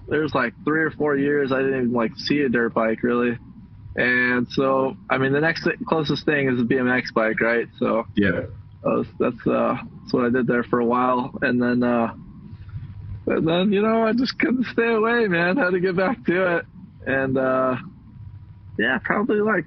there's 0.08 0.34
like 0.34 0.54
three 0.63 0.84
or 0.84 0.91
four 0.91 1.15
years 1.15 1.51
I 1.51 1.60
didn't 1.60 1.80
even 1.80 1.93
like 1.93 2.12
see 2.17 2.41
a 2.41 2.49
dirt 2.49 2.73
bike 2.73 3.04
really. 3.04 3.38
And 3.95 4.47
so 4.49 4.97
I 5.10 5.17
mean 5.17 5.32
the 5.32 5.41
next 5.41 5.67
closest 5.88 6.25
thing 6.25 6.49
is 6.49 6.60
a 6.60 6.63
BMX 6.63 7.13
bike, 7.13 7.39
right? 7.39 7.67
So 7.80 8.06
yeah. 8.15 8.32
that 8.32 8.49
was, 8.84 9.08
that's 9.19 9.47
uh 9.47 9.78
that's 10.01 10.13
what 10.13 10.25
I 10.25 10.30
did 10.30 10.47
there 10.47 10.63
for 10.63 10.80
a 10.80 10.86
while, 10.86 11.38
and 11.41 11.62
then 11.62 11.84
uh 11.84 12.13
and 13.28 13.47
then 13.47 13.71
you 13.71 13.82
know 13.82 14.04
I 14.06 14.13
just 14.13 14.38
couldn't 14.38 14.65
stay 14.65 14.93
away, 14.93 15.28
man. 15.28 15.58
Had 15.58 15.71
to 15.71 15.80
get 15.80 15.95
back 15.95 16.23
to 16.25 16.58
it, 16.58 16.65
and 17.08 17.38
uh 17.38 17.75
yeah, 18.78 18.98
probably 19.04 19.40
like 19.42 19.66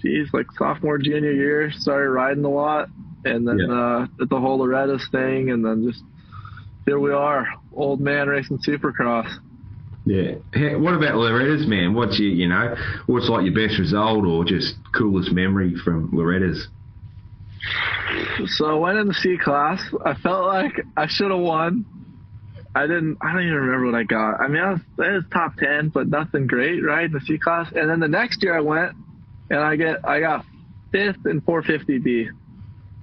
geez, 0.00 0.28
like 0.32 0.46
sophomore 0.58 0.98
junior 0.98 1.32
year, 1.32 1.70
started 1.72 2.10
riding 2.10 2.44
a 2.44 2.48
lot, 2.50 2.88
and 3.24 3.46
then 3.46 3.58
Yeah. 3.58 3.72
uh 3.74 4.06
did 4.18 4.28
the 4.28 4.38
whole 4.40 4.58
Loretta's 4.58 5.08
thing, 5.10 5.50
and 5.50 5.64
then 5.64 5.86
just 5.90 6.02
here 6.86 6.98
we 6.98 7.12
are, 7.12 7.46
old 7.72 8.00
man 8.00 8.28
racing 8.28 8.58
Supercross. 8.58 9.30
Yeah. 10.06 10.34
Hey, 10.52 10.76
what 10.76 10.92
about 10.92 11.14
Loretta's, 11.14 11.66
man? 11.66 11.94
What's 11.94 12.18
your, 12.18 12.28
you 12.28 12.46
know, 12.46 12.76
what's 13.06 13.28
like 13.30 13.46
your 13.46 13.54
best 13.54 13.78
result 13.78 14.26
or 14.26 14.44
just 14.44 14.74
coolest 14.94 15.32
memory 15.32 15.74
from 15.82 16.10
Loretta's? 16.12 16.68
So 18.46 18.66
I 18.66 18.74
went 18.74 18.98
in 18.98 19.06
the 19.08 19.14
C 19.14 19.38
class. 19.42 19.80
I 20.04 20.12
felt 20.14 20.44
like 20.46 20.84
I 20.96 21.06
should 21.06 21.30
have 21.30 21.40
won. 21.40 21.86
I 22.74 22.86
didn't. 22.86 23.18
I 23.20 23.32
don't 23.32 23.42
even 23.42 23.54
remember 23.54 23.86
what 23.86 23.94
I 23.94 24.02
got. 24.02 24.40
I 24.40 24.48
mean, 24.48 24.62
I 24.62 24.72
was, 24.72 24.80
I 24.98 25.10
was 25.12 25.24
top 25.32 25.56
ten, 25.56 25.90
but 25.90 26.08
nothing 26.08 26.46
great, 26.46 26.82
right? 26.84 27.04
In 27.04 27.12
the 27.12 27.20
C 27.20 27.38
class. 27.38 27.70
And 27.74 27.88
then 27.88 28.00
the 28.00 28.08
next 28.08 28.42
year 28.42 28.56
I 28.56 28.60
went, 28.60 28.92
and 29.50 29.60
I 29.60 29.76
get 29.76 30.06
I 30.06 30.20
got 30.20 30.44
fifth 30.90 31.24
in 31.26 31.40
450D. 31.40 32.28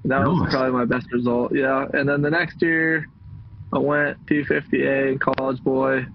And 0.03 0.11
that 0.11 0.25
was 0.27 0.49
probably 0.51 0.71
my 0.71 0.85
best 0.85 1.11
result. 1.13 1.53
Yeah. 1.55 1.85
And 1.93 2.09
then 2.09 2.21
the 2.21 2.29
next 2.31 2.61
year 2.61 3.05
I 3.71 3.77
went 3.79 4.25
250A 4.25 5.11
in 5.13 5.19
College 5.19 5.63
Boy. 5.63 6.05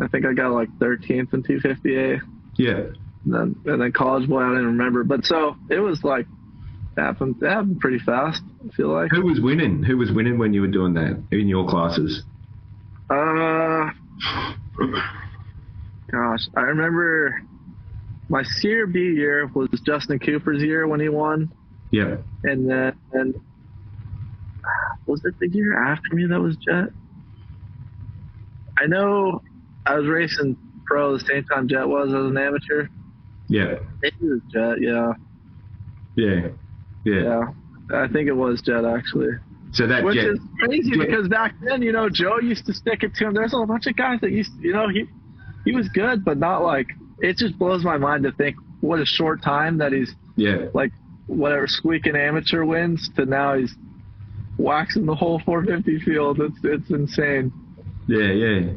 I 0.00 0.08
think 0.08 0.26
I 0.26 0.32
got 0.32 0.50
like 0.52 0.68
13th 0.78 1.32
in 1.34 1.42
250A 1.42 2.20
Yeah. 2.56 2.72
and 2.72 2.94
then 3.24 3.56
and 3.64 3.80
then 3.80 3.92
college 3.92 4.28
boy 4.28 4.40
I 4.40 4.46
don't 4.48 4.54
even 4.54 4.66
remember. 4.66 5.04
But 5.04 5.24
so 5.24 5.56
it 5.70 5.78
was 5.78 6.02
like 6.04 6.26
happened. 6.96 7.36
It 7.42 7.48
happened 7.48 7.80
pretty 7.80 7.98
fast. 8.00 8.42
I 8.64 8.72
feel 8.74 8.88
like. 8.88 9.10
Who 9.12 9.22
was 9.26 9.40
winning? 9.40 9.82
Who 9.82 9.96
was 9.96 10.12
winning 10.12 10.38
when 10.38 10.52
you 10.52 10.60
were 10.60 10.68
doing 10.68 10.94
that 10.94 11.22
in 11.30 11.48
your 11.48 11.66
classes? 11.68 12.22
Uh, 13.14 13.90
gosh, 16.10 16.48
I 16.56 16.60
remember 16.62 17.42
my 18.28 18.42
senior 18.42 18.86
B 18.86 18.98
year 19.00 19.46
was 19.54 19.68
Justin 19.86 20.18
Cooper's 20.18 20.62
year 20.62 20.86
when 20.88 20.98
he 21.00 21.08
won, 21.08 21.52
Yeah. 21.90 22.16
and 22.42 22.68
then 22.68 22.92
and 23.12 23.34
was 25.06 25.24
it 25.24 25.34
the 25.38 25.48
year 25.48 25.76
after 25.78 26.14
me 26.16 26.26
that 26.26 26.40
was 26.40 26.56
Jett? 26.56 26.88
I 28.78 28.86
know 28.86 29.42
I 29.86 29.94
was 29.96 30.06
racing 30.08 30.56
pro 30.86 31.16
the 31.16 31.24
same 31.24 31.44
time 31.44 31.68
Jett 31.68 31.86
was 31.88 32.08
as 32.08 32.14
an 32.14 32.36
amateur. 32.36 32.88
Yeah. 33.48 33.76
It 34.02 34.14
was 34.20 34.40
Jett, 34.52 34.80
yeah, 34.80 35.12
Yeah. 36.16 36.48
Yeah. 37.04 37.22
yeah. 37.22 37.44
I 37.92 38.08
think 38.08 38.28
it 38.28 38.32
was 38.36 38.60
Jett 38.62 38.84
actually. 38.84 39.32
So 39.74 39.88
that 39.88 40.04
Which 40.04 40.14
Jett, 40.14 40.26
is 40.26 40.40
crazy 40.60 40.92
because 40.96 41.28
back 41.28 41.54
then, 41.60 41.82
you 41.82 41.90
know, 41.90 42.08
Joe 42.08 42.38
used 42.38 42.64
to 42.66 42.72
stick 42.72 43.02
it 43.02 43.14
to 43.16 43.26
him. 43.26 43.34
There's 43.34 43.54
a 43.54 43.66
bunch 43.66 43.86
of 43.88 43.96
guys 43.96 44.20
that 44.20 44.30
used, 44.30 44.52
you 44.60 44.72
know, 44.72 44.88
he 44.88 45.06
he 45.64 45.72
was 45.72 45.88
good, 45.88 46.24
but 46.24 46.38
not 46.38 46.62
like. 46.62 46.88
It 47.20 47.36
just 47.36 47.58
blows 47.58 47.84
my 47.84 47.96
mind 47.96 48.24
to 48.24 48.32
think 48.32 48.56
what 48.80 49.00
a 49.00 49.06
short 49.06 49.42
time 49.42 49.78
that 49.78 49.92
he's 49.92 50.14
yeah. 50.36 50.66
like 50.74 50.92
whatever 51.26 51.66
squeaking 51.66 52.16
amateur 52.16 52.64
wins 52.64 53.08
to 53.16 53.24
now 53.24 53.54
he's 53.54 53.74
waxing 54.58 55.06
the 55.06 55.14
whole 55.14 55.40
450 55.44 56.04
field. 56.04 56.40
It's 56.40 56.58
it's 56.62 56.90
insane. 56.90 57.52
Yeah, 58.06 58.32
yeah. 58.32 58.72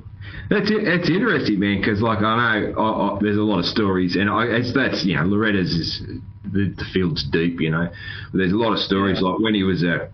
That's 0.49 0.71
it. 0.71 0.85
That's 0.85 1.09
interesting, 1.09 1.59
man. 1.59 1.79
Because 1.79 2.01
like 2.01 2.19
I 2.19 2.61
know, 2.61 2.73
I, 2.79 3.15
I, 3.15 3.19
there's 3.21 3.37
a 3.37 3.41
lot 3.41 3.59
of 3.59 3.65
stories, 3.65 4.15
and 4.15 4.29
I, 4.29 4.45
it's 4.45 4.73
that's 4.73 5.05
you 5.05 5.15
know, 5.15 5.23
Loretta's 5.23 5.71
is 5.71 6.01
the, 6.43 6.73
the 6.75 6.85
field's 6.93 7.23
deep, 7.29 7.59
you 7.59 7.69
know. 7.69 7.89
But 8.31 8.37
there's 8.37 8.53
a 8.53 8.57
lot 8.57 8.73
of 8.73 8.79
stories 8.79 9.21
like 9.21 9.39
when 9.39 9.53
he 9.53 9.63
was 9.63 9.83
a 9.83 10.09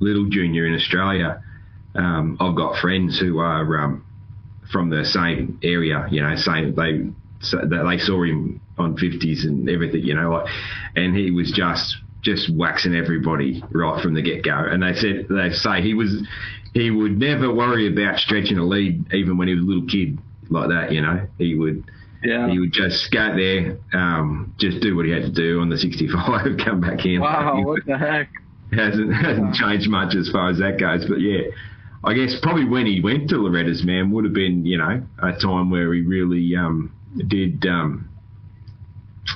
little 0.00 0.26
junior 0.26 0.66
in 0.66 0.74
Australia. 0.74 1.42
Um, 1.94 2.36
I've 2.40 2.56
got 2.56 2.76
friends 2.76 3.18
who 3.18 3.38
are 3.38 3.78
um, 3.80 4.04
from 4.70 4.90
the 4.90 5.04
same 5.04 5.58
area, 5.62 6.06
you 6.10 6.22
know, 6.22 6.34
same 6.36 6.74
they 6.74 7.10
so 7.40 7.58
they 7.58 7.98
saw 7.98 8.22
him 8.22 8.60
on 8.78 8.96
50s 8.96 9.44
and 9.44 9.68
everything, 9.70 10.02
you 10.02 10.14
know, 10.14 10.30
like, 10.30 10.46
and 10.96 11.16
he 11.16 11.30
was 11.30 11.52
just 11.52 11.96
just 12.22 12.50
waxing 12.54 12.94
everybody 12.94 13.62
right 13.70 14.02
from 14.02 14.14
the 14.14 14.22
get 14.22 14.42
go. 14.42 14.52
And 14.56 14.82
they 14.82 14.94
said 14.94 15.26
they 15.30 15.50
say 15.50 15.80
he 15.82 15.94
was 15.94 16.26
he 16.74 16.90
would 16.90 17.18
never 17.18 17.52
worry 17.54 17.86
about 17.90 18.18
stretching 18.18 18.58
a 18.58 18.64
lead 18.64 19.12
even 19.12 19.38
when 19.38 19.48
he 19.48 19.54
was 19.54 19.62
a 19.62 19.66
little 19.66 19.86
kid 19.88 20.18
like 20.50 20.68
that, 20.68 20.92
you 20.92 21.00
know. 21.00 21.26
He 21.38 21.54
would 21.54 21.84
Yeah. 22.22 22.48
he 22.48 22.58
would 22.58 22.72
just 22.72 23.10
go 23.12 23.34
there, 23.36 23.78
um, 23.92 24.54
just 24.58 24.80
do 24.80 24.96
what 24.96 25.06
he 25.06 25.12
had 25.12 25.22
to 25.22 25.30
do 25.30 25.60
on 25.60 25.68
the 25.70 25.78
65, 25.78 26.58
come 26.64 26.80
back 26.80 27.06
in. 27.06 27.20
Wow, 27.20 27.62
what 27.62 27.86
the 27.86 27.96
heck? 27.96 28.28
Hasn't 28.72 29.12
hasn't 29.14 29.54
changed 29.54 29.88
much 29.88 30.14
as 30.14 30.28
far 30.30 30.50
as 30.50 30.58
that 30.58 30.78
goes. 30.78 31.06
But 31.08 31.20
yeah, 31.20 31.50
I 32.04 32.14
guess 32.14 32.36
probably 32.42 32.64
when 32.64 32.86
he 32.86 33.00
went 33.00 33.30
to 33.30 33.36
Loretta's 33.36 33.84
man 33.84 34.10
would 34.12 34.24
have 34.24 34.34
been 34.34 34.64
you 34.66 34.78
know 34.78 35.02
a 35.22 35.32
time 35.32 35.70
where 35.70 35.92
he 35.94 36.00
really 36.02 36.54
um, 36.56 36.92
did 37.28 37.64
um, 37.66 38.08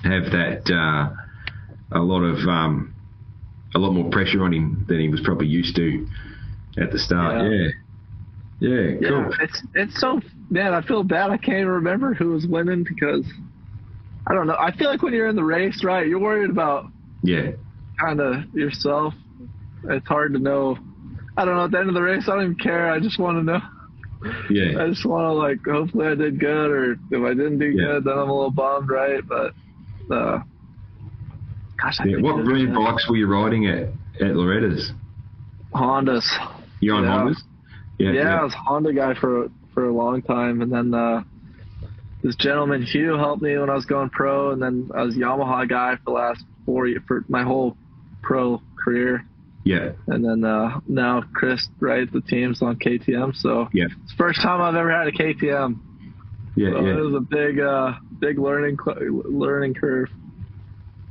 have 0.04 0.24
that 0.32 0.70
uh, 0.70 1.96
a 1.96 2.00
lot 2.00 2.22
of 2.22 2.36
um, 2.48 2.94
a 3.74 3.78
lot 3.78 3.92
more 3.92 4.10
pressure 4.10 4.42
on 4.44 4.52
him 4.52 4.84
than 4.88 5.00
he 5.00 5.08
was 5.08 5.20
probably 5.20 5.46
used 5.46 5.76
to 5.76 6.06
at 6.80 6.90
the 6.92 6.98
start. 6.98 7.42
Yeah. 7.50 7.68
Yeah, 8.62 8.68
yeah, 8.68 8.98
Yeah, 9.00 9.08
cool. 9.08 9.34
it's 9.40 9.62
it's 9.74 10.00
so 10.00 10.20
man. 10.50 10.74
I 10.74 10.82
feel 10.82 11.02
bad. 11.02 11.30
I 11.30 11.38
can't 11.38 11.58
even 11.60 11.68
remember 11.68 12.12
who 12.12 12.32
was 12.32 12.46
winning 12.46 12.84
because 12.84 13.24
I 14.26 14.34
don't 14.34 14.46
know. 14.46 14.56
I 14.60 14.70
feel 14.76 14.90
like 14.90 15.02
when 15.02 15.14
you're 15.14 15.28
in 15.28 15.36
the 15.36 15.42
race, 15.44 15.82
right, 15.82 16.06
you're 16.06 16.18
worried 16.20 16.50
about 16.50 16.84
Yeah, 17.22 17.52
kind 18.00 18.20
of 18.20 18.52
yourself. 18.54 19.14
It's 19.84 20.06
hard 20.08 20.32
to 20.34 20.38
know. 20.38 20.76
I 21.36 21.44
don't 21.44 21.56
know. 21.56 21.64
At 21.64 21.70
the 21.70 21.78
end 21.78 21.88
of 21.88 21.94
the 21.94 22.02
race, 22.02 22.24
I 22.28 22.34
don't 22.34 22.44
even 22.44 22.56
care. 22.56 22.90
I 22.90 23.00
just 23.00 23.18
want 23.18 23.38
to 23.38 23.42
know. 23.42 23.60
yeah, 24.50 24.82
I 24.82 24.88
just 24.88 25.06
want 25.06 25.24
to 25.24 25.32
like. 25.32 25.58
Hopefully, 25.64 26.06
I 26.08 26.14
did 26.14 26.38
good, 26.38 26.70
or 26.70 26.92
if 27.10 27.22
I 27.24 27.30
didn't 27.30 27.58
do 27.58 27.66
Yeah. 27.66 27.86
good, 27.94 28.04
then 28.04 28.12
I'm 28.18 28.28
a 28.28 28.34
little 28.34 28.50
bummed, 28.50 28.90
right? 28.90 29.22
But 29.26 29.54
uh, 30.14 30.40
gosh, 31.80 31.96
I 32.00 32.04
yeah. 32.06 32.16
What 32.18 32.44
brand 32.44 32.74
bikes 32.74 33.08
were 33.08 33.16
you 33.16 33.26
riding 33.26 33.66
at 33.66 33.88
at 34.20 34.36
Loretta's? 34.36 34.92
Hondas. 35.74 36.26
You 36.80 36.94
on 36.94 37.04
Yeah. 37.04 37.10
Hondas? 37.10 37.36
Yeah, 37.98 38.12
Yeah, 38.12 38.40
I 38.40 38.44
was 38.44 38.54
Honda 38.54 38.92
guy 38.92 39.14
for 39.14 39.48
for 39.72 39.86
a 39.88 39.92
long 39.92 40.20
time, 40.22 40.60
and 40.62 40.70
then 40.72 40.92
uh, 40.92 41.22
this 42.22 42.34
gentleman 42.36 42.82
Hugh 42.82 43.16
helped 43.16 43.42
me 43.42 43.56
when 43.56 43.70
I 43.70 43.74
was 43.74 43.86
going 43.86 44.10
pro, 44.10 44.50
and 44.50 44.60
then 44.62 44.90
I 44.94 45.02
was 45.04 45.14
Yamaha 45.16 45.66
guy 45.68 45.94
for 45.96 46.02
the 46.06 46.10
last 46.12 46.44
four 46.66 46.86
years 46.86 47.02
for 47.06 47.24
my 47.28 47.42
whole 47.42 47.76
pro 48.22 48.60
career, 48.82 49.24
yeah, 49.64 49.92
and 50.06 50.24
then 50.24 50.44
uh, 50.44 50.80
now 50.88 51.22
Chris 51.34 51.68
right 51.80 52.10
the 52.12 52.20
team's 52.22 52.62
on 52.62 52.76
KTM, 52.76 53.34
so 53.36 53.68
yeah, 53.72 53.84
it's 53.86 54.12
the 54.12 54.16
first 54.16 54.40
time 54.42 54.60
I've 54.60 54.74
ever 54.76 54.90
had 54.90 55.06
a 55.08 55.12
KTM. 55.12 55.78
yeah, 56.56 56.70
So 56.70 56.80
yeah. 56.86 56.92
it 56.92 57.00
was 57.00 57.14
a 57.14 57.20
big 57.20 57.60
uh, 57.60 57.92
big 58.18 58.38
learning 58.38 58.78
learning 59.26 59.74
curve. 59.74 60.08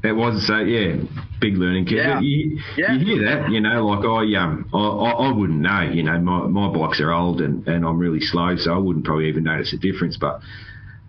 It 0.01 0.13
was 0.13 0.47
so 0.47 0.59
yeah, 0.59 0.95
big 1.41 1.57
learning 1.57 1.85
curve. 1.85 1.97
Yeah. 1.97 2.19
You, 2.21 2.59
Yeah. 2.77 2.93
you 2.93 3.05
hear 3.05 3.25
that, 3.25 3.51
you 3.51 3.59
know, 3.59 3.85
like 3.85 4.05
I 4.05 4.33
um 4.41 4.69
I, 4.73 4.77
I, 4.77 5.09
I 5.27 5.31
wouldn't 5.33 5.59
know, 5.59 5.81
you 5.81 6.03
know, 6.03 6.17
my 6.19 6.47
my 6.47 6.69
bikes 6.71 7.01
are 7.01 7.11
old 7.11 7.41
and, 7.41 7.67
and 7.67 7.85
I'm 7.85 7.99
really 7.99 8.21
slow, 8.21 8.55
so 8.55 8.73
I 8.73 8.77
wouldn't 8.77 9.03
probably 9.03 9.27
even 9.27 9.43
notice 9.43 9.73
a 9.73 9.77
difference. 9.77 10.15
But 10.17 10.39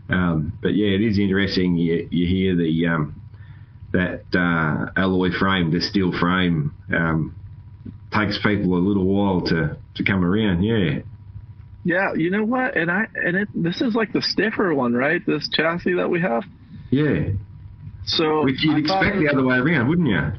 um 0.09 0.53
but 0.61 0.75
yeah, 0.75 0.89
it 0.89 1.03
is 1.03 1.21
interesting. 1.21 1.77
You 1.77 2.09
you 2.11 2.27
hear 2.27 2.57
the 2.57 2.87
um 2.89 3.20
that 3.93 4.23
uh, 4.35 4.91
alloy 5.01 5.31
frame, 5.39 5.71
the 5.73 5.81
steel 5.81 6.13
frame, 6.19 6.75
um 6.95 7.35
takes 8.13 8.39
people 8.43 8.75
a 8.75 8.83
little 8.83 9.05
while 9.07 9.41
to 9.43 9.77
to 9.95 10.05
come 10.05 10.25
around. 10.25 10.63
Yeah, 10.63 11.01
Yeah, 11.85 12.13
you 12.15 12.31
know 12.31 12.45
what? 12.45 12.77
And 12.77 12.91
I 12.91 13.07
and 13.15 13.37
it 13.37 13.49
this 13.55 13.81
is 13.81 13.95
like 13.95 14.13
the 14.13 14.23
stiffer 14.23 14.75
one, 14.75 14.95
right? 14.95 15.25
This 15.27 15.49
chassis 15.53 15.95
that 15.95 16.09
we 16.11 16.21
have. 16.21 16.45
yeah. 16.91 17.29
So 18.07 18.45
Which 18.45 18.65
you'd 18.65 18.75
I 18.75 18.79
expect 18.79 19.17
the 19.19 19.25
was- 19.25 19.33
other 19.35 19.45
way 19.47 19.57
around, 19.59 19.89
wouldn't 19.89 20.09
you? 20.09 20.33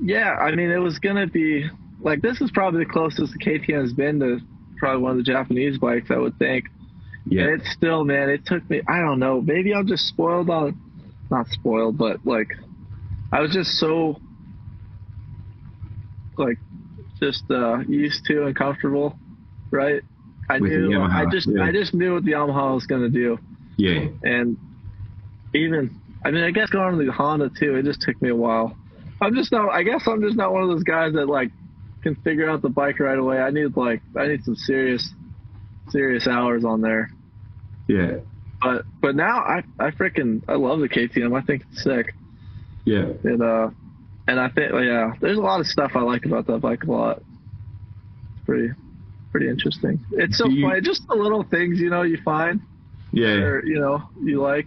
Yeah, 0.00 0.34
I 0.34 0.54
mean, 0.54 0.70
it 0.70 0.78
was 0.78 0.98
gonna 0.98 1.26
be 1.26 1.68
like 2.00 2.22
this 2.22 2.40
is 2.40 2.50
probably 2.52 2.84
the 2.84 2.90
closest 2.90 3.32
the 3.32 3.38
KTM 3.38 3.80
has 3.82 3.92
been 3.92 4.20
to 4.20 4.40
probably 4.78 5.02
one 5.02 5.12
of 5.12 5.16
the 5.18 5.22
Japanese 5.22 5.78
bikes, 5.78 6.10
I 6.10 6.16
would 6.18 6.38
think. 6.38 6.66
Yeah, 7.28 7.42
And 7.44 7.60
it's 7.60 7.70
still, 7.72 8.04
man, 8.04 8.28
it 8.30 8.46
took 8.46 8.68
me. 8.70 8.82
I 8.86 9.00
don't 9.00 9.18
know. 9.18 9.40
Maybe 9.40 9.74
I'm 9.74 9.86
just 9.86 10.06
spoiled 10.06 10.48
on, 10.48 10.78
not 11.30 11.48
spoiled, 11.48 11.98
but 11.98 12.24
like, 12.24 12.52
I 13.32 13.40
was 13.40 13.52
just 13.52 13.72
so, 13.78 14.20
like, 16.36 16.58
just 17.20 17.44
uh 17.50 17.78
used 17.88 18.24
to 18.26 18.44
and 18.46 18.54
comfortable, 18.54 19.18
right? 19.70 20.02
I 20.48 20.58
With 20.60 20.70
knew. 20.72 21.00
I 21.02 21.24
just, 21.30 21.48
yeah. 21.48 21.64
I 21.64 21.72
just 21.72 21.92
knew 21.94 22.14
what 22.14 22.24
the 22.24 22.32
Yamaha 22.32 22.74
was 22.74 22.86
gonna 22.86 23.08
do, 23.08 23.38
yeah, 23.76 24.06
and 24.22 24.56
even, 25.54 25.98
I 26.24 26.30
mean, 26.30 26.44
I 26.44 26.50
guess 26.50 26.70
going 26.70 26.98
to 26.98 27.04
the 27.04 27.12
Honda 27.12 27.50
too. 27.58 27.74
It 27.76 27.84
just 27.84 28.00
took 28.02 28.20
me 28.22 28.28
a 28.28 28.36
while. 28.36 28.76
I'm 29.20 29.34
just 29.34 29.50
not. 29.50 29.70
I 29.70 29.82
guess 29.82 30.06
I'm 30.06 30.20
just 30.22 30.36
not 30.36 30.52
one 30.52 30.62
of 30.62 30.68
those 30.68 30.82
guys 30.84 31.14
that 31.14 31.26
like 31.26 31.50
can 32.02 32.14
figure 32.16 32.48
out 32.48 32.62
the 32.62 32.68
bike 32.68 33.00
right 33.00 33.18
away. 33.18 33.38
I 33.38 33.50
need 33.50 33.76
like 33.76 34.02
I 34.16 34.28
need 34.28 34.44
some 34.44 34.56
serious, 34.56 35.12
serious 35.88 36.26
hours 36.28 36.64
on 36.64 36.80
there. 36.82 37.10
yeah, 37.88 38.18
But 38.60 38.84
but 39.00 39.16
now 39.16 39.38
I 39.38 39.62
I 39.80 39.90
freaking 39.90 40.42
I 40.48 40.54
love 40.54 40.80
the 40.80 40.88
KTM. 40.88 41.36
I 41.36 41.42
think 41.44 41.62
it's 41.72 41.82
sick. 41.82 42.14
Yeah. 42.86 43.04
And 43.24 43.42
uh, 43.42 43.68
and 44.26 44.40
I 44.40 44.48
think 44.48 44.72
yeah, 44.72 45.12
there's 45.20 45.36
a 45.36 45.40
lot 45.42 45.60
of 45.60 45.66
stuff 45.66 45.92
I 45.94 46.00
like 46.00 46.24
about 46.24 46.46
that 46.46 46.58
bike 46.62 46.84
a 46.84 46.90
lot. 46.90 47.18
It's 47.18 48.44
pretty 48.46 48.68
pretty 49.32 49.48
interesting. 49.50 50.00
It's 50.12 50.38
so 50.38 50.48
you- 50.48 50.66
funny, 50.66 50.80
just 50.80 51.06
the 51.08 51.14
little 51.14 51.42
things 51.42 51.78
you 51.78 51.90
know 51.90 52.02
you 52.02 52.18
find 52.24 52.60
Yeah, 53.12 53.28
or 53.44 53.64
you 53.66 53.78
know 53.78 54.02
you 54.22 54.40
like. 54.40 54.66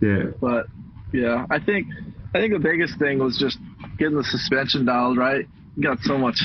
yeah, 0.00 0.24
But 0.40 0.66
yeah, 1.12 1.46
I 1.50 1.60
think 1.60 1.86
I 2.34 2.40
think 2.40 2.52
the 2.52 2.58
biggest 2.58 2.98
thing 2.98 3.18
was 3.20 3.38
just 3.38 3.58
getting 3.98 4.16
the 4.16 4.24
suspension 4.24 4.84
dialed 4.86 5.16
right. 5.18 5.46
You 5.76 5.82
got 5.84 6.00
so 6.00 6.18
much. 6.18 6.40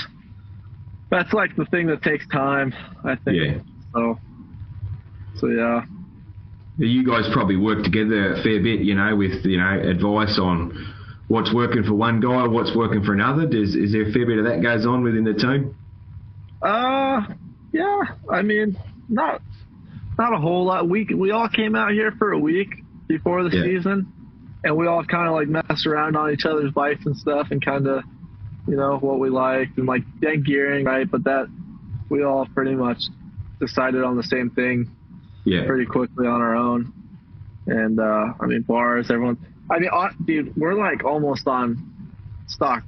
That's 1.10 1.32
like 1.34 1.56
the 1.56 1.66
thing 1.66 1.88
that 1.88 2.02
takes 2.04 2.28
time. 2.28 2.74
I 3.04 3.16
think. 3.16 3.38
yeah. 3.38 3.60
So. 3.94 4.20
So 5.40 5.48
yeah. 5.48 5.86
You 6.80 7.04
guys 7.06 7.28
probably 7.34 7.56
work 7.58 7.84
together 7.84 8.34
a 8.34 8.44
fair 8.44 8.62
bit, 8.62 8.82
you 8.82 8.94
know, 8.94 9.16
with 9.16 9.44
you 9.46 9.58
know 9.58 9.80
advice 9.80 10.38
on 10.40 10.94
what's 11.28 11.52
working 11.54 11.84
for 11.84 11.94
one 11.96 12.20
guy, 12.20 12.46
what's 12.48 12.76
working 12.76 13.04
for 13.04 13.14
another. 13.14 13.48
Does 13.48 13.76
is 13.76 13.92
there 13.92 14.08
a 14.08 14.12
fair 14.12 14.26
bit 14.28 14.38
of 14.40 14.46
that 14.46 14.62
goes 14.62 14.86
on 14.86 15.04
within 15.04 15.24
the 15.24 15.34
team? 15.34 15.76
Uh, 16.62 17.22
yeah. 17.72 18.02
I 18.32 18.42
mean, 18.44 18.78
not 19.10 19.42
not 20.20 20.34
a 20.34 20.38
whole 20.38 20.66
lot. 20.66 20.88
We 20.88 21.06
we 21.06 21.32
all 21.32 21.50
came 21.50 21.76
out 21.76 21.92
here 21.92 22.12
for 22.18 22.32
a 22.32 22.40
week 22.40 22.70
before 23.08 23.44
the 23.44 23.56
Yeah. 23.56 23.64
season, 23.64 24.12
and 24.64 24.78
we 24.78 24.86
all 24.86 25.04
kind 25.04 25.28
of 25.28 25.34
like 25.34 25.48
messed 25.48 25.88
around 25.88 26.16
on 26.16 26.32
each 26.32 26.46
other's 26.46 26.72
bikes 26.74 27.06
and 27.08 27.18
stuff, 27.18 27.48
and 27.50 27.64
kind 27.64 27.88
of, 27.88 28.04
you 28.68 28.76
know, 28.76 28.98
what 29.00 29.20
we 29.20 29.30
liked 29.30 29.78
and 29.80 29.88
like 29.88 30.04
then 30.22 30.44
gearing, 30.44 30.86
right? 30.86 31.10
But 31.10 31.24
that 31.24 31.48
we 32.10 32.24
all 32.24 32.46
pretty 32.54 32.76
much 32.76 33.02
decided 33.60 34.04
on 34.04 34.16
the 34.16 34.24
same 34.24 34.52
thing 34.52 34.92
Yeah, 35.48 35.66
pretty 35.66 35.86
quickly 35.86 36.28
on 36.28 36.42
our 36.42 36.56
own. 36.56 36.92
And 37.68 38.00
uh, 38.00 38.34
I 38.40 38.46
mean, 38.46 38.64
bars, 38.64 39.10
everyone. 39.10 39.38
I 39.72 39.80
mean, 39.80 39.90
hon- 39.92 40.16
dude, 40.26 40.56
we're 40.58 40.74
like 40.74 41.04
almost 41.06 41.48
on 41.48 41.78
stock 42.48 42.84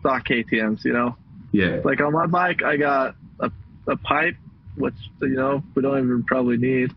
stock 0.00 0.26
KTM's. 0.26 0.84
You 0.84 0.92
know, 0.92 1.16
Yeah. 1.52 1.80
like 1.84 2.00
on 2.00 2.12
my 2.12 2.26
bike, 2.26 2.62
I 2.64 2.76
got 2.76 3.14
a, 3.38 3.50
a 3.86 3.96
pipe, 3.96 4.34
which 4.76 4.94
you 5.22 5.28
know 5.36 5.62
we 5.74 5.82
don't 5.82 5.98
even 5.98 6.24
probably 6.24 6.56
need. 6.56 6.90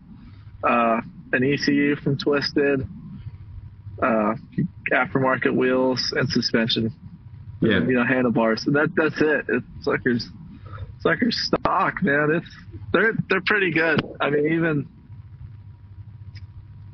Uh, 0.64 1.00
an 1.32 1.42
ECU 1.44 1.94
from 1.96 2.16
Twisted, 2.18 2.86
uh, 4.02 4.34
aftermarket 4.92 5.54
wheels 5.54 6.12
and 6.16 6.28
suspension. 6.28 6.92
Yeah. 7.60 7.80
You 7.80 7.92
know, 7.94 8.04
handlebars. 8.04 8.64
And 8.66 8.74
that 8.76 8.90
that's 8.96 9.20
it. 9.20 9.44
It's 9.48 9.84
suckers 9.84 10.28
suckers 11.00 11.36
stock, 11.46 12.02
man. 12.02 12.30
It's 12.32 12.56
they're 12.92 13.12
they're 13.28 13.42
pretty 13.46 13.70
good. 13.70 14.00
I 14.20 14.30
mean, 14.30 14.52
even. 14.52 14.88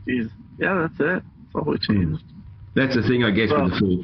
Geez, 0.07 0.29
yeah, 0.59 0.87
that's 0.89 1.01
it. 1.01 1.23
That's 1.23 1.55
all 1.55 1.73
we 1.73 1.79
changed. 1.79 2.23
That's 2.75 2.95
the 2.95 3.03
thing, 3.03 3.25
I 3.25 3.33
guess, 3.33 3.51
with 3.51 3.73
the 3.73 3.79
full 3.79 3.97